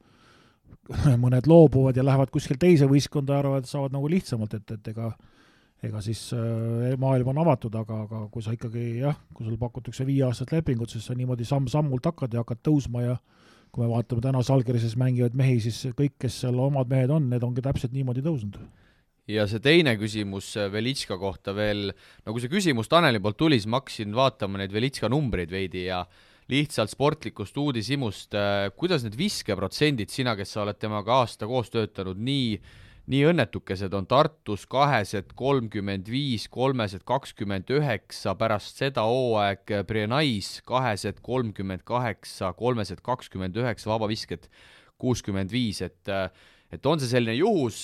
mõned 1.24 1.50
loobuvad 1.50 1.96
ja 1.96 2.06
lähevad 2.06 2.32
kuskil 2.32 2.60
teise 2.60 2.88
võistkonda 2.90 3.36
ja 3.36 3.44
arvavad, 3.44 3.66
et 3.66 3.72
saavad 3.72 3.94
nagu 3.94 4.10
lihtsamalt, 4.10 4.58
et, 4.60 4.76
et 4.78 4.92
ega 4.94 5.12
ega 5.82 6.00
siis 6.02 6.28
äh, 6.36 6.92
maailm 7.00 7.32
on 7.32 7.40
avatud, 7.42 7.74
aga, 7.74 8.04
aga 8.06 8.24
kui 8.30 8.44
sa 8.44 8.54
ikkagi 8.54 8.84
jah, 9.00 9.16
kui 9.34 9.46
sul 9.46 9.58
pakutakse 9.58 10.06
viieaastast 10.06 10.54
lepingut, 10.54 10.92
siis 10.94 11.08
sa 11.08 11.16
niimoodi 11.18 11.46
samm-sammult 11.48 12.06
hakkad 12.06 12.36
ja 12.36 12.44
hakkad 12.44 12.62
tõusma 12.68 13.02
ja 13.02 13.16
kui 13.72 13.86
me 13.86 13.88
vaatame 13.88 14.20
täna 14.20 14.42
Salgirises 14.44 14.94
mängivaid 15.00 15.36
mehi, 15.38 15.56
siis 15.64 15.78
kõik, 15.96 16.18
kes 16.20 16.42
seal 16.44 16.58
omad 16.60 16.90
mehed 16.90 17.12
on, 17.14 17.30
need 17.32 17.44
ongi 17.46 17.64
täpselt 17.64 17.94
niimoodi 17.96 18.24
tõusnud. 18.24 18.58
ja 19.32 19.46
see 19.48 19.62
teine 19.64 19.94
küsimus 19.96 20.50
äh, 20.60 20.68
Velitska 20.72 21.16
kohta 21.16 21.54
veel, 21.56 21.92
no 22.26 22.34
kui 22.34 22.42
see 22.42 22.52
küsimus 22.52 22.90
Taneli 22.92 23.22
poolt 23.22 23.38
tuli, 23.40 23.56
siis 23.56 23.70
ma 23.70 23.80
hakkasin 23.80 24.12
vaatama 24.14 24.60
neid 24.60 24.74
Velitska 24.74 25.08
numbreid 25.08 25.50
veidi 25.50 25.86
ja 25.86 26.02
lihtsalt 26.52 26.92
sportlikust 26.92 27.56
uudishimust, 27.56 28.36
äh, 28.36 28.68
kuidas 28.76 29.06
need 29.06 29.16
viskeprotsendid, 29.16 30.12
sina, 30.12 30.36
kes 30.36 30.52
sa 30.52 30.66
oled 30.66 30.76
temaga 30.76 31.22
aasta 31.22 31.48
koos 31.48 31.72
töötanud, 31.72 32.20
nii 32.20 32.58
nii 33.10 33.22
õnnetukesed 33.32 33.94
on 33.96 34.06
Tartus 34.06 34.64
kahesed 34.70 35.32
kolmkümmend 35.38 36.06
viis, 36.10 36.46
kolmesed 36.52 37.02
kakskümmend 37.08 37.70
üheksa, 37.74 38.36
pärast 38.38 38.78
seda 38.78 39.04
hooaeg 39.08 39.74
Brienais 39.88 40.60
kahesed 40.68 41.18
kolmkümmend 41.24 41.82
kaheksa, 41.88 42.52
kolmesed 42.58 43.02
kakskümmend 43.02 43.58
üheksa, 43.58 43.90
vabavisked 43.90 44.46
kuuskümmend 45.02 45.52
viis, 45.52 45.82
et 45.82 46.14
et 46.72 46.86
on 46.88 46.96
see 46.96 47.10
selline 47.10 47.34
juhus 47.36 47.82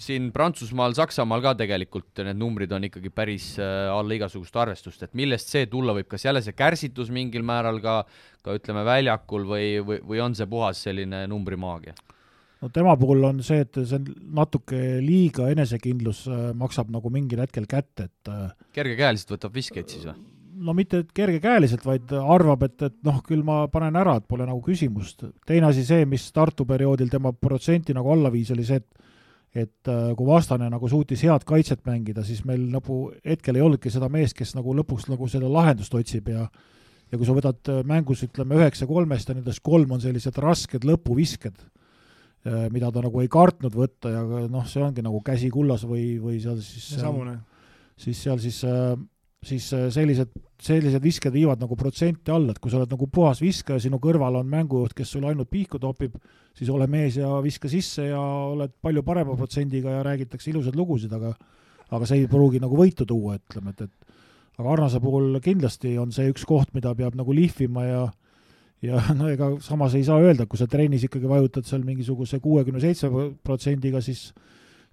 siin 0.00 0.30
Prantsusmaal, 0.32 0.94
Saksamaal 0.96 1.42
ka 1.44 1.52
tegelikult 1.60 2.22
need 2.24 2.38
numbrid 2.40 2.72
on 2.72 2.86
ikkagi 2.88 3.10
päris 3.12 3.50
alla 3.60 4.16
igasugust 4.16 4.56
arvestust, 4.56 5.02
et 5.04 5.12
millest 5.18 5.52
see 5.52 5.66
tulla 5.68 5.92
võib, 5.98 6.08
kas 6.08 6.24
jälle 6.24 6.40
see 6.46 6.56
kärsitus 6.56 7.12
mingil 7.12 7.44
määral 7.44 7.82
ka, 7.84 7.98
ka 8.40 8.56
ütleme, 8.56 8.86
väljakul 8.88 9.44
või, 9.50 9.68
või, 9.84 10.00
või 10.08 10.24
on 10.24 10.38
see 10.38 10.48
puhas 10.48 10.80
selline 10.86 11.26
numbrimaagia? 11.28 11.98
No 12.64 12.70
tema 12.72 12.94
puhul 12.96 13.24
on 13.28 13.42
see, 13.44 13.62
et 13.64 13.76
see 13.76 13.98
on 13.98 14.06
natuke 14.40 14.78
liiga 15.04 15.50
enesekindlus 15.52 16.24
äh, 16.30 16.44
maksab 16.56 16.92
nagu 16.94 17.12
mingil 17.12 17.42
hetkel 17.44 17.68
kätte, 17.70 18.08
et 18.08 18.32
äh, 18.32 18.54
kergekäeliselt 18.76 19.36
võtab 19.36 19.58
viskeid 19.58 19.92
siis 19.92 20.06
või? 20.08 20.16
no 20.64 20.72
mitte 20.76 21.02
kergekäeliselt, 21.12 21.82
vaid 21.84 22.12
arvab, 22.14 22.62
et, 22.68 22.76
et 22.86 22.94
noh, 23.04 23.18
küll 23.26 23.42
ma 23.44 23.64
panen 23.68 23.96
ära, 23.98 24.16
et 24.20 24.28
pole 24.30 24.46
nagu 24.46 24.60
küsimust. 24.64 25.26
teine 25.46 25.66
asi 25.66 25.82
see, 25.84 26.04
mis 26.08 26.28
Tartu 26.32 26.64
perioodil 26.68 27.10
tema 27.10 27.34
protsenti 27.34 27.96
nagu 27.96 28.12
alla 28.14 28.30
viis, 28.32 28.54
oli 28.54 28.66
see, 28.66 28.80
et 28.82 29.02
et 29.54 29.86
äh, 29.86 30.08
kui 30.18 30.26
vastane 30.26 30.66
nagu 30.66 30.88
suutis 30.90 31.20
head 31.22 31.44
kaitset 31.46 31.84
mängida, 31.86 32.24
siis 32.26 32.40
meil 32.42 32.64
nagu 32.72 33.12
hetkel 33.22 33.54
ei 33.54 33.62
olnudki 33.62 33.92
seda 33.92 34.08
meest, 34.10 34.34
kes 34.34 34.56
nagu 34.56 34.72
lõpuks 34.74 35.06
nagu 35.12 35.28
seda 35.30 35.46
lahendust 35.46 35.94
otsib 35.94 36.32
ja 36.32 36.48
ja 37.12 37.18
kui 37.20 37.28
sa 37.28 37.36
võtad 37.36 37.68
mängus, 37.86 38.24
ütleme, 38.26 38.56
üheksa 38.58 38.88
kolmest 38.90 39.28
ja 39.28 39.36
nendest 39.36 39.62
kolm 39.62 39.92
on 39.94 40.00
sellised 40.02 40.40
rasked 40.42 40.82
lõpuvisked 40.88 41.60
mida 42.72 42.90
ta 42.92 43.00
nagu 43.00 43.22
ei 43.22 43.30
kartnud 43.32 43.72
võtta 43.72 44.12
ja 44.12 44.22
noh, 44.52 44.66
see 44.68 44.82
ongi 44.84 45.04
nagu 45.04 45.20
käsi 45.24 45.48
kullas 45.52 45.86
või, 45.88 46.18
või 46.20 46.40
seal 46.42 46.58
siis 46.60 46.90
samune. 47.00 47.38
siis 47.96 48.20
seal 48.20 48.40
siis, 48.42 48.58
äh, 48.68 48.92
siis 49.44 49.70
äh, 49.72 49.86
sellised, 49.94 50.34
sellised 50.60 51.02
visked 51.04 51.32
viivad 51.32 51.62
nagu 51.62 51.76
protsenti 51.80 52.32
alla, 52.34 52.52
et 52.52 52.60
kui 52.60 52.72
sa 52.72 52.82
oled 52.82 52.92
nagu 52.92 53.08
puhas 53.08 53.40
viskaja, 53.40 53.80
sinu 53.80 54.00
kõrval 54.02 54.40
on 54.42 54.50
mängujuht, 54.50 54.92
kes 54.96 55.14
sulle 55.16 55.30
ainult 55.32 55.48
pihku 55.52 55.80
topib, 55.80 56.18
siis 56.56 56.70
ole 56.70 56.88
mees 56.90 57.16
ja 57.20 57.32
viska 57.44 57.70
sisse 57.72 58.10
ja 58.10 58.20
oled 58.20 58.76
palju 58.84 59.02
parema 59.06 59.36
protsendiga 59.38 59.96
ja 59.96 60.04
räägitakse 60.06 60.52
ilusaid 60.52 60.76
lugusid, 60.76 61.12
aga 61.16 61.32
aga 61.94 62.08
see 62.08 62.24
ei 62.24 62.28
pruugi 62.30 62.60
nagu 62.62 62.76
võitu 62.76 63.06
tuua, 63.06 63.36
ütleme, 63.38 63.74
et, 63.74 63.88
et 63.88 64.60
aga 64.60 64.72
Arnase 64.72 65.00
puhul 65.02 65.38
kindlasti 65.44 65.96
on 66.00 66.12
see 66.14 66.30
üks 66.32 66.46
koht, 66.48 66.72
mida 66.74 66.94
peab 66.96 67.16
nagu 67.18 67.34
lihvima 67.36 67.84
ja 67.86 68.04
ja 68.82 69.02
no 69.18 69.28
ega 69.32 69.52
samas 69.64 69.94
ei 69.98 70.04
saa 70.06 70.18
öelda, 70.22 70.48
kui 70.50 70.60
sa 70.60 70.68
trennis 70.70 71.06
ikkagi 71.06 71.30
vajutad 71.30 71.68
seal 71.68 71.84
mingisuguse 71.86 72.40
kuuekümne 72.44 72.82
seitsme 72.82 73.30
protsendiga, 73.44 74.02
siis 74.04 74.30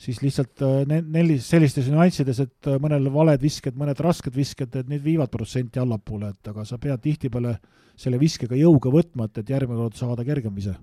siis 0.01 0.21
lihtsalt 0.23 0.61
äh, 0.65 0.79
ne-, 0.89 1.03
neli-, 1.13 1.39
sellistes 1.43 1.89
nüanssides, 1.91 2.39
et 2.41 2.69
äh, 2.69 2.79
mõnel 2.81 3.05
valed 3.13 3.41
visked, 3.43 3.75
mõned 3.77 3.99
rasked 4.01 4.33
visked, 4.33 4.73
et 4.73 4.87
need 4.89 5.03
viivad 5.05 5.29
protsenti 5.33 5.81
allapoole, 5.81 6.31
et 6.33 6.49
aga 6.49 6.65
sa 6.65 6.79
pead 6.81 7.03
tihtipeale 7.03 7.57
selle 7.99 8.17
viskega 8.21 8.57
jõuga 8.57 8.89
võtma, 8.93 9.27
et, 9.29 9.43
et 9.43 9.51
järgmine 9.53 9.83
kord 9.83 9.99
saada 9.99 10.25
kergem 10.25 10.55
vise 10.57 10.73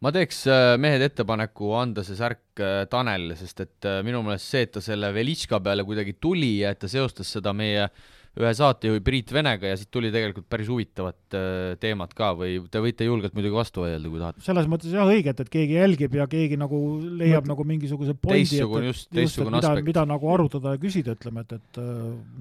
ma 0.00 0.08
teeks 0.16 0.46
äh, 0.48 0.78
mehed 0.80 1.02
ettepaneku 1.04 1.74
anda 1.76 2.00
see 2.06 2.16
särk 2.16 2.62
Tanelile, 2.88 3.36
sest 3.36 3.60
et 3.66 3.88
minu 4.04 4.22
meelest 4.24 4.48
see, 4.48 4.64
et 4.64 4.72
ta 4.72 4.80
selle 4.84 5.10
Velitška 5.12 5.60
peale 5.64 5.84
kuidagi 5.84 6.16
tuli 6.16 6.54
ja 6.62 6.72
et 6.72 6.80
ta 6.80 6.88
seostas 6.88 7.28
seda 7.36 7.52
meie 7.56 7.84
äh, 7.84 8.08
ühe 8.38 8.50
saatejuhi 8.54 9.02
Priit 9.02 9.32
Venega 9.34 9.72
ja 9.72 9.78
siit 9.78 9.90
tuli 9.90 10.10
tegelikult 10.14 10.46
päris 10.50 10.68
huvitavat 10.70 11.34
äh, 11.34 11.72
teemat 11.82 12.12
ka 12.14 12.30
või 12.38 12.60
te 12.70 12.82
võite 12.82 13.08
julgelt 13.08 13.34
muidugi 13.34 13.56
vastu 13.56 13.82
vaielda, 13.82 14.12
kui 14.12 14.22
tahate. 14.22 14.44
selles 14.44 14.68
mõttes 14.70 14.94
jah, 14.94 15.10
õiget, 15.10 15.42
et 15.42 15.50
keegi 15.50 15.76
jälgib 15.80 16.14
ja 16.14 16.28
keegi 16.30 16.58
nagu 16.60 16.78
leiab 17.02 17.42
Mõt... 17.42 17.52
nagu 17.54 17.66
mingisuguse 17.72 18.14
pointi, 18.14 18.60
et, 18.62 18.86
just, 18.86 19.10
just, 19.10 19.42
et 19.42 19.50
mida, 19.50 19.74
mida 19.90 20.06
nagu 20.06 20.30
arutada 20.30 20.76
ja 20.76 20.82
küsida, 20.82 21.16
ütleme, 21.18 21.42
et, 21.42 21.58
et 21.58 21.82
äh, 21.82 21.90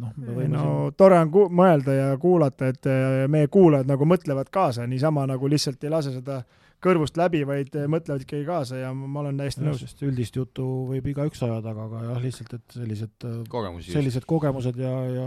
noh, 0.03 0.14
me 0.14 0.38
võime 0.38 0.53
no 0.53 0.64
siin... 0.68 0.95
tore 1.02 1.20
on 1.24 1.34
ku-, 1.34 1.49
mõelda 1.61 1.98
ja 1.98 2.07
kuulata, 2.22 2.70
et 2.70 2.90
äh, 2.90 3.26
meie 3.32 3.49
kuulajad 3.49 3.90
nagu 3.90 4.10
mõtlevad 4.14 4.53
kaasa, 4.53 4.86
niisama 4.90 5.26
nagu 5.30 5.49
lihtsalt 5.49 5.82
ei 5.84 5.94
lase 5.95 6.14
seda 6.20 6.44
kõrvust 6.80 7.18
läbi, 7.20 7.41
vaid 7.48 7.74
mõtlevad 7.91 8.24
ikkagi 8.24 8.45
kaasa 8.48 8.78
ja 8.80 8.94
ma 8.95 9.24
olen 9.24 9.41
täiesti 9.41 9.66
nõus. 9.66 9.82
sest 9.84 9.99
üldist 10.06 10.38
juttu 10.38 10.64
võib 10.88 11.10
igaüks 11.11 11.41
ajada, 11.44 11.74
aga, 11.74 11.90
aga 11.90 12.03
jah, 12.06 12.22
lihtsalt, 12.24 12.53
et 12.56 12.78
sellised 12.78 13.26
Kogemusi 13.52 13.91
sellised 13.91 14.22
just. 14.22 14.30
kogemused 14.30 14.80
ja, 14.80 14.94
ja 15.11 15.26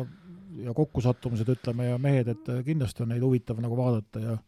ja 0.64 0.74
kokkusattumused, 0.76 1.48
ütleme, 1.48 1.90
ja 1.92 1.98
mehed, 1.98 2.28
et 2.32 2.50
kindlasti 2.66 3.04
on 3.04 3.14
neid 3.14 3.24
huvitav 3.24 3.60
nagu 3.62 3.78
vaadata 3.78 4.22
ja 4.22 4.38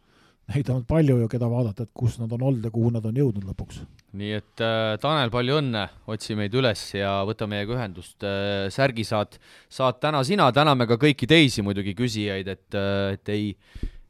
neid 0.53 0.69
on 0.73 0.83
palju 0.89 1.17
ju, 1.23 1.29
keda 1.33 1.49
vaadata, 1.49 1.87
et 1.87 1.93
kus 1.97 2.19
nad 2.21 2.33
on 2.37 2.43
olnud 2.51 2.67
ja 2.67 2.73
kuhu 2.75 2.91
nad 2.93 3.07
on 3.09 3.17
jõudnud 3.17 3.47
lõpuks. 3.49 3.81
nii 4.19 4.35
et 4.37 4.63
äh, 4.65 4.97
Tanel, 5.01 5.33
palju 5.33 5.59
õnne, 5.63 5.87
otsi 6.11 6.37
meid 6.39 6.55
üles 6.55 6.83
ja 6.95 7.17
võta 7.29 7.49
meiega 7.51 7.77
ühendust 7.79 8.27
äh,. 8.27 8.69
särgi 8.75 9.07
saad, 9.09 9.39
saad 9.73 10.01
täna 10.03 10.23
sina, 10.27 10.51
täname 10.53 10.87
ka 10.91 10.99
kõiki 11.01 11.29
teisi 11.31 11.65
muidugi 11.65 11.97
küsijaid, 11.97 12.51
et 12.53 12.79
äh,, 12.79 13.17
et 13.17 13.35
ei 13.35 13.51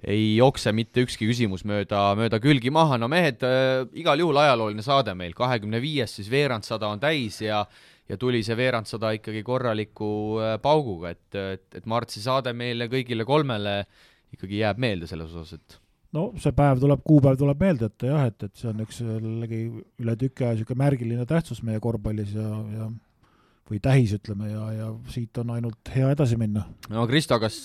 ei 0.04 0.34
jookse 0.36 0.68
mitte 0.76 1.00
ükski 1.00 1.24
küsimus 1.30 1.62
mööda, 1.64 2.10
mööda 2.18 2.36
külgi 2.42 2.68
maha, 2.74 2.98
no 3.00 3.08
mehed 3.08 3.40
äh,, 3.46 3.86
igal 3.96 4.20
juhul 4.20 4.42
ajalooline 4.42 4.84
saade 4.84 5.14
meil, 5.16 5.32
kahekümne 5.38 5.80
viies 5.80 6.18
siis 6.18 6.28
veerandsada 6.32 6.90
on 6.90 7.00
täis 7.00 7.40
ja 7.40 7.62
ja 8.08 8.18
tuli 8.20 8.42
see 8.44 8.56
veerandsada 8.58 9.14
ikkagi 9.16 9.44
korraliku 9.46 10.10
äh, 10.42 10.56
pauguga, 10.62 11.14
et, 11.14 11.38
et, 11.38 11.66
et 11.80 11.86
Martsi 11.90 12.22
saade 12.24 12.52
meile 12.56 12.88
kõigile 12.92 13.26
kolmele 13.28 13.80
ikkagi 14.34 14.60
jääb 14.60 14.82
meelde 14.82 15.08
selles 15.10 15.32
osas, 15.32 15.56
et 15.58 15.78
no 16.14 16.28
see 16.40 16.54
päev 16.56 16.82
tuleb, 16.82 17.02
kuupäev 17.06 17.38
tuleb 17.40 17.64
meelde, 17.64 17.90
et 17.90 18.06
jah, 18.10 18.26
et, 18.30 18.46
et 18.46 18.60
see 18.60 18.70
on 18.70 18.84
üks 18.84 19.00
jällegi 19.02 19.62
üle 20.02 20.16
tüki 20.20 20.46
aja 20.46 20.58
niisugune 20.58 20.82
märgiline 20.84 21.26
tähtsus 21.30 21.62
meie 21.66 21.82
korvpallis 21.82 22.34
ja, 22.36 22.50
ja 22.78 22.90
või 23.70 23.80
tähis, 23.80 24.12
ütleme, 24.18 24.50
ja, 24.50 24.66
ja 24.76 24.90
siit 25.08 25.38
on 25.40 25.54
ainult 25.54 25.94
hea 25.94 26.10
edasi 26.12 26.36
minna. 26.40 26.66
no 26.92 27.06
Kristo, 27.08 27.38
kas 27.40 27.62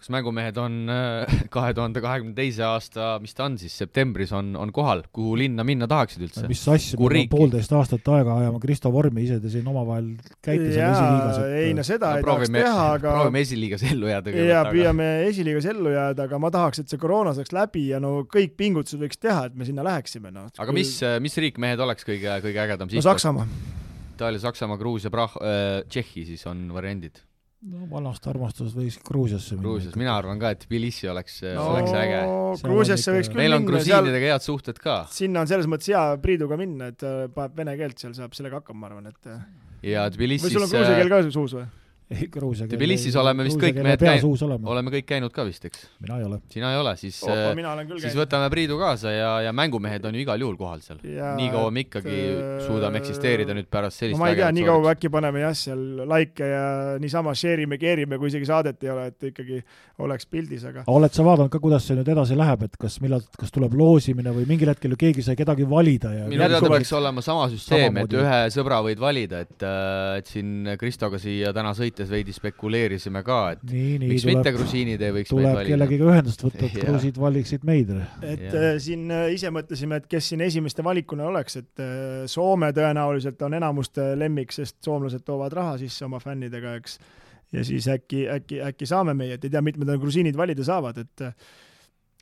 kas 0.00 0.08
mängumehed 0.12 0.56
on 0.60 0.76
äh, 0.88 1.32
kahe 1.54 1.74
tuhande 1.76 2.00
kahekümne 2.02 2.32
teise 2.36 2.64
aasta, 2.64 3.12
mis 3.20 3.36
ta 3.36 3.46
on 3.46 3.58
siis, 3.60 3.74
septembris 3.82 4.32
on, 4.36 4.54
on 4.56 4.72
kohal, 4.74 5.02
kuhu 5.12 5.34
linna 5.38 5.64
minna 5.66 5.88
tahaksid 5.90 6.24
üldse? 6.24 6.46
mis 6.50 6.62
asja, 6.72 6.96
me 6.96 7.08
oleme 7.08 7.28
poolteist 7.32 7.74
aastat 7.76 8.08
aega 8.16 8.38
ajama 8.40 8.62
Kristo 8.62 8.92
vormi, 8.94 9.26
ise 9.26 9.40
te 9.42 9.52
siin 9.52 9.68
omavahel 9.70 10.08
käite 10.40 10.72
seal 10.72 10.94
esiliigas, 10.94 11.40
et 11.44 11.56
ei 11.60 11.76
no 11.76 11.84
seda 11.86 12.14
no, 12.14 12.20
ei 12.20 12.26
proovime, 12.26 12.64
tahaks 12.64 12.70
teha, 12.70 12.88
aga 12.96 13.14
proovime 13.18 13.44
esiliigas 13.44 13.86
ellu 13.92 14.10
jääda. 14.10 14.36
jaa, 14.48 14.64
püüame 14.70 15.10
esiliigas 15.28 15.70
ellu 15.74 15.94
jääda, 15.94 16.28
aga 16.30 16.42
ma 16.46 16.52
tahaks, 16.56 16.84
et 16.84 16.92
see 16.92 17.02
koroona 17.02 17.36
saaks 17.36 17.52
läbi 17.56 17.86
ja 17.92 18.00
no 18.02 18.22
kõik 18.30 18.56
pingutused 18.60 19.02
võiks 19.02 19.20
teha, 19.20 19.50
et 19.50 19.58
me 19.58 19.68
sinna 19.68 19.84
läheksime, 19.86 20.32
noh. 20.32 20.48
aga 20.56 20.76
mis, 20.76 20.96
mis 21.20 21.40
riik 21.44 21.60
mehed 21.60 21.82
oleks 21.84 22.08
kõige, 22.08 22.40
kõige 22.46 22.64
ägedam 22.64 22.88
no 22.90 23.04
Saksamaa. 23.04 23.48
Itaalia, 24.14 24.40
Saksamaa, 24.40 24.76
Gruusia, 24.80 25.12
Prah- 25.12 25.36
äh,, 25.40 25.82
Tšehhi 25.88 26.26
siis 26.28 26.48
on 26.48 26.68
variandid 26.72 27.20
no 27.68 27.86
vanast 27.90 28.24
armastusest 28.30 28.76
võiks 28.78 28.98
Gruusiasse 29.04 29.56
minna. 29.56 29.66
Gruusias, 29.66 29.96
mina 30.00 30.14
arvan 30.16 30.40
ka, 30.40 30.52
et 30.54 30.62
Tbilisi 30.64 31.10
oleks 31.12 31.40
no,, 31.44 31.66
oleks 31.74 31.92
äge. 31.96 32.20
Gruusiasse 32.64 33.16
võiks 33.16 33.32
küll 33.32 33.42
meil 33.42 33.56
on 33.56 33.66
grusiinidega 33.68 34.32
head 34.34 34.46
suhted 34.46 34.80
ka. 34.80 35.02
sinna 35.12 35.44
on 35.44 35.50
selles 35.50 35.68
mõttes 35.70 35.90
hea 35.92 36.04
Priiduga 36.22 36.56
minna, 36.60 36.90
et 36.94 37.04
äh, 37.04 37.26
paneb 37.34 37.60
vene 37.60 37.76
keelt 37.80 38.00
seal, 38.00 38.16
saab 38.16 38.36
sellega 38.38 38.62
hakkama, 38.62 38.84
ma 38.84 38.90
arvan, 38.92 39.12
et 39.12 39.30
äh. 39.30 39.44
ja 39.92 40.06
Tbilisis 40.12 40.48
või 40.48 40.56
sul 40.56 40.66
on 40.68 40.72
gruusia 40.72 40.96
keel 41.02 41.12
ka 41.12 41.22
suus 41.28 41.58
või? 41.58 41.68
Ei, 42.10 42.26
Gruusia 42.32 42.66
Tbilisis 42.66 43.14
oleme 43.20 43.44
vist 43.46 43.58
kõik 43.60 43.76
mehed 43.84 44.00
käinud, 44.02 44.42
oleme 44.66 44.90
kõik 44.96 45.06
käinud 45.06 45.32
ka 45.34 45.44
vist, 45.46 45.64
eks? 45.68 45.84
mina 46.02 46.16
ei 46.18 46.24
ole. 46.26 46.40
sina 46.50 46.72
ei 46.74 46.78
ole, 46.80 46.94
siis 46.98 47.20
Opa, 47.22 47.52
siis 47.54 48.08
käinud. 48.08 48.18
võtame 48.18 48.48
Priidu 48.50 48.78
kaasa 48.80 49.12
ja, 49.14 49.28
ja 49.46 49.52
mängumehed 49.54 50.08
on 50.08 50.18
ju 50.18 50.24
igal 50.24 50.42
juhul 50.42 50.56
kohal 50.58 50.82
seal. 50.82 50.98
nii 51.04 51.50
kaua 51.52 51.70
me 51.70 51.84
ikkagi 51.86 52.16
et, 52.16 52.64
suudame 52.66 52.98
eksisteerida 52.98 53.54
nüüd 53.54 53.68
pärast 53.70 54.02
sellist 54.02 54.18
no 54.18 54.24
ma 54.24 54.32
ei 54.32 54.40
tea, 54.40 54.50
nii 54.56 54.66
kaua 54.66 54.94
äkki 54.96 55.12
paneme 55.14 55.44
jah, 55.44 55.54
seal 55.60 55.84
likee 56.10 56.48
ja 56.50 56.64
niisama 57.02 57.36
share 57.38 57.62
ime, 57.66 57.78
keerime, 57.78 58.18
kui 58.18 58.32
isegi 58.32 58.50
saadet 58.50 58.82
ei 58.82 58.92
ole, 58.94 59.06
et 59.12 59.30
ikkagi 59.30 59.60
oleks 60.02 60.26
pildis, 60.30 60.66
aga 60.66 60.84
oled 60.90 61.14
sa 61.14 61.26
vaadanud 61.26 61.54
ka, 61.54 61.62
kuidas 61.62 61.86
see 61.86 61.98
nüüd 61.98 62.10
edasi 62.10 62.38
läheb, 62.38 62.66
et 62.66 62.76
kas 62.80 62.98
millal, 63.04 63.22
kas 63.38 63.54
tuleb 63.54 63.78
loosimine 63.78 64.34
või 64.34 64.48
mingil 64.50 64.72
hetkel 64.72 64.96
ju 64.96 65.00
keegi 65.06 65.28
sai 65.28 65.38
kedagi 65.38 65.68
valida 65.68 66.10
ja 66.16 66.26
minu 66.26 66.42
teada 66.42 66.74
peaks 66.74 66.92
olema 66.98 67.22
sama 67.22 67.46
süsteem, 67.52 68.02
et 68.02 68.18
ühe 68.18 68.42
sõbra 68.50 68.82
võid 68.88 68.98
valida, 68.98 69.44
et, 69.46 69.56
äh, 69.62 70.18
et 70.18 70.34
siin 70.34 70.74
Kristoga 70.80 71.20
siia 71.22 71.54
täna 71.54 71.70
sõita 71.76 71.99
mõttes 72.00 72.10
veidi 72.12 72.34
spekuleerisime 72.34 73.22
ka, 73.26 73.38
et 73.54 73.62
nii, 73.68 73.98
nii, 74.00 74.08
miks 74.14 74.24
tuleb, 74.24 74.38
mitte 74.38 74.52
grusiinid 74.56 75.04
ei 75.04 75.14
võiks 75.14 75.32
tuleb 75.32 75.60
kellegiga 75.68 76.08
ühendust 76.08 76.44
võtta, 76.44 76.66
et 76.66 76.78
grusiid 76.88 77.20
valiksid 77.20 77.66
meid. 77.68 77.92
et 78.24 78.44
ja. 78.46 78.52
Äh, 78.60 78.76
siin 78.82 79.06
äh, 79.12 79.28
ise 79.34 79.52
mõtlesime, 79.54 80.00
et 80.00 80.08
kes 80.10 80.30
siin 80.32 80.44
esimeste 80.46 80.84
valikuna 80.86 81.28
oleks, 81.28 81.58
et 81.60 81.82
äh, 81.84 82.26
Soome 82.30 82.72
tõenäoliselt 82.76 83.40
on 83.46 83.56
enamuste 83.60 84.12
lemmik, 84.18 84.54
sest 84.56 84.78
soomlased 84.84 85.24
toovad 85.26 85.54
raha 85.56 85.76
sisse 85.82 86.06
oma 86.08 86.20
fännidega, 86.22 86.74
eks. 86.80 86.98
ja 87.52 87.64
siis 87.66 87.88
äkki, 87.92 88.24
äkki, 88.38 88.62
äkki 88.70 88.88
saame 88.88 89.14
meie, 89.18 89.36
et 89.36 89.44
ei 89.44 89.52
tea, 89.52 89.64
mitmed 89.64 89.92
grusiinid 90.00 90.38
valida 90.38 90.64
saavad, 90.66 91.04
et 91.04 91.28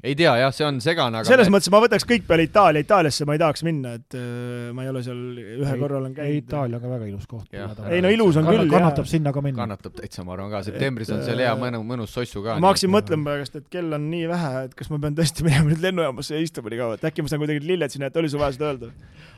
ei 0.03 0.15
tea 0.15 0.33
jah, 0.39 0.53
see 0.55 0.67
on 0.67 0.77
segane, 0.83 1.19
aga 1.19 1.27
selles 1.27 1.49
me... 1.49 1.57
mõttes 1.57 1.73
ma 1.75 1.81
võtaks 1.83 2.05
kõik 2.07 2.27
peale 2.29 2.45
Itaalia, 2.47 2.85
Itaaliasse 2.85 3.27
ma 3.27 3.35
ei 3.35 3.41
tahaks 3.43 3.65
minna, 3.67 3.95
et 3.99 4.15
äh, 4.15 4.69
ma 4.77 4.85
ei 4.85 4.91
ole 4.93 5.01
seal 5.03 5.19
ühe 5.43 5.73
ei, 5.73 5.81
korra 5.81 5.99
olen 5.99 6.13
käinud. 6.15 6.37
Itaalia 6.39 6.79
on 6.79 6.85
ka 6.85 6.91
väga 6.93 7.09
ilus 7.09 7.25
koht. 7.31 7.57
ei 7.91 8.05
no 8.05 8.13
ilus 8.15 8.39
on 8.39 8.47
Kann, 8.47 8.55
küll, 8.55 8.71
kannatab 8.71 9.03
jah. 9.03 9.11
sinna 9.11 9.33
ka 9.35 9.43
minna. 9.43 9.59
kannatab 9.59 9.97
täitsa, 9.99 10.23
ma 10.27 10.37
arvan 10.37 10.53
ka, 10.53 10.61
septembris 10.69 11.11
et, 11.11 11.17
on 11.17 11.25
seal 11.27 11.43
hea 11.43 11.51
äh, 11.51 11.59
mõnu, 11.59 11.81
mõnus 11.89 12.15
sossu 12.15 12.45
ka. 12.45 12.61
ma 12.63 12.71
hakkasin 12.71 12.93
mõtlema 12.95 13.33
praegust, 13.33 13.59
et 13.59 13.67
kell 13.73 13.97
on 13.99 14.05
nii 14.13 14.29
vähe, 14.31 14.53
et 14.69 14.77
kas 14.79 14.93
ma 14.93 15.01
pean 15.03 15.19
tõesti 15.19 15.47
minema 15.47 15.73
nüüd 15.73 15.83
lennujaamasse 15.89 16.37
ja 16.37 16.45
istuma 16.47 16.71
nii 16.71 16.83
kaua, 16.83 16.99
et 17.01 17.09
äkki 17.11 17.25
ma 17.25 17.33
saan 17.33 17.43
kuidagi 17.43 17.65
lilled 17.67 17.95
sinna, 17.95 18.13
et 18.13 18.21
oli 18.23 18.31
sul 18.31 18.43
vaja 18.43 18.55
seda 18.55 18.71
öelda. 18.71 18.93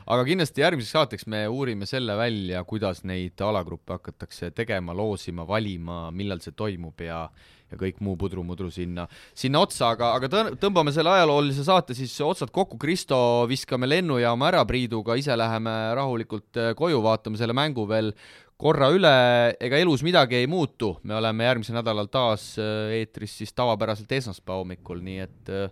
aga 0.05 0.27
kindlasti 0.27 0.61
järgmiseks 0.61 0.97
saateks 0.97 1.25
me 1.33 1.47
uurime 1.49 1.89
selle 1.89 2.19
välja, 2.19 2.61
kuidas 2.69 3.01
neid 3.01 3.41
alagruppe 3.41 3.97
hakatakse 3.97 4.51
tegema, 4.53 4.93
loosima, 4.93 5.47
valima, 5.49 6.03
millal 6.13 6.45
see 6.45 6.53
toimub 6.53 7.01
ja 7.01 7.25
ja 7.71 7.79
kõik 7.79 8.01
muu 8.03 8.17
pudru-mudru 8.19 8.69
sinna, 8.73 9.07
sinna 9.37 9.63
otsa, 9.63 9.93
aga, 9.95 10.11
aga 10.17 10.45
tõmbame 10.59 10.93
selle 10.95 11.13
ajaloolise 11.13 11.65
saate 11.67 11.95
siis 11.97 12.13
otsad 12.25 12.51
kokku, 12.53 12.79
Kristo, 12.81 13.17
viskame 13.49 13.89
lennujaama 13.89 14.49
ära 14.51 14.63
Priiduga, 14.67 15.17
ise 15.19 15.37
läheme 15.39 15.75
rahulikult 15.97 16.59
äh, 16.59 16.73
koju, 16.77 17.01
vaatame 17.05 17.39
selle 17.39 17.55
mängu 17.57 17.87
veel 17.89 18.11
korra 18.61 18.91
üle, 18.93 19.13
ega 19.63 19.79
elus 19.81 20.03
midagi 20.05 20.37
ei 20.37 20.49
muutu, 20.51 20.93
me 21.07 21.15
oleme 21.17 21.47
järgmisel 21.47 21.79
nädalal 21.79 22.11
taas 22.11 22.51
äh, 22.61 22.97
eetris 22.99 23.39
siis 23.41 23.55
tavapäraselt 23.57 24.11
esmaspäeva 24.19 24.61
hommikul, 24.61 25.01
nii 25.05 25.23
et 25.23 25.55
äh, 25.55 25.71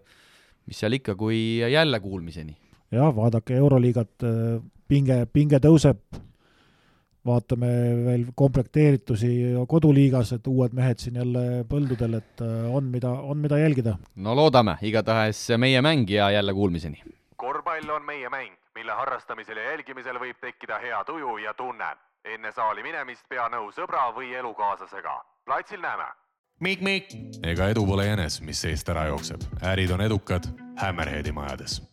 mis 0.69 0.79
seal 0.79 0.95
ikka, 0.97 1.17
kui 1.19 1.59
jälle 1.59 1.99
kuulmiseni. 1.99 2.55
jah, 2.95 3.11
vaadake 3.15 3.59
Euroliigat, 3.59 4.25
pinge, 4.89 5.23
pinge 5.33 5.59
tõuseb 5.61 6.01
vaatame 7.25 7.69
veel 8.05 8.25
komplekteeritusi 8.35 9.31
koduliigas, 9.67 10.33
et 10.37 10.47
uued 10.47 10.75
mehed 10.75 11.01
siin 11.03 11.19
jälle 11.19 11.63
põldudel, 11.69 12.19
et 12.19 12.43
äh, 12.45 12.69
on, 12.75 12.87
mida, 12.93 13.11
on, 13.11 13.37
mida 13.37 13.57
jälgida. 13.59 13.97
no 14.15 14.35
loodame, 14.35 14.77
igatahes 14.81 15.47
meie 15.57 15.81
mäng 15.81 16.09
ja 16.09 16.31
jälle 16.31 16.53
kuulmiseni. 16.53 17.03
korvpall 17.35 17.89
on 17.89 18.05
meie 18.05 18.29
mäng, 18.29 18.55
mille 18.75 18.91
harrastamisel 18.91 19.57
ja 19.57 19.71
jälgimisel 19.71 20.19
võib 20.19 20.39
tekkida 20.41 20.79
hea 20.79 21.03
tuju 21.03 21.37
ja 21.37 21.53
tunne. 21.53 21.95
enne 22.25 22.51
saali 22.51 22.83
minemist 22.83 23.23
pea 23.29 23.47
nõu 23.49 23.71
sõbra 23.71 24.09
või 24.15 24.33
elukaaslasega. 24.33 25.21
platsil 25.45 25.81
näeme. 25.81 26.07
Mikk-Mikk. 26.59 27.13
ega 27.43 27.69
edu 27.69 27.85
pole 27.85 28.05
jänes, 28.05 28.41
mis 28.41 28.61
seest 28.61 28.89
ära 28.89 29.05
jookseb. 29.05 29.41
ärid 29.61 29.91
on 29.91 30.01
edukad 30.01 30.43
Hammerheadi 30.77 31.31
majades 31.31 31.88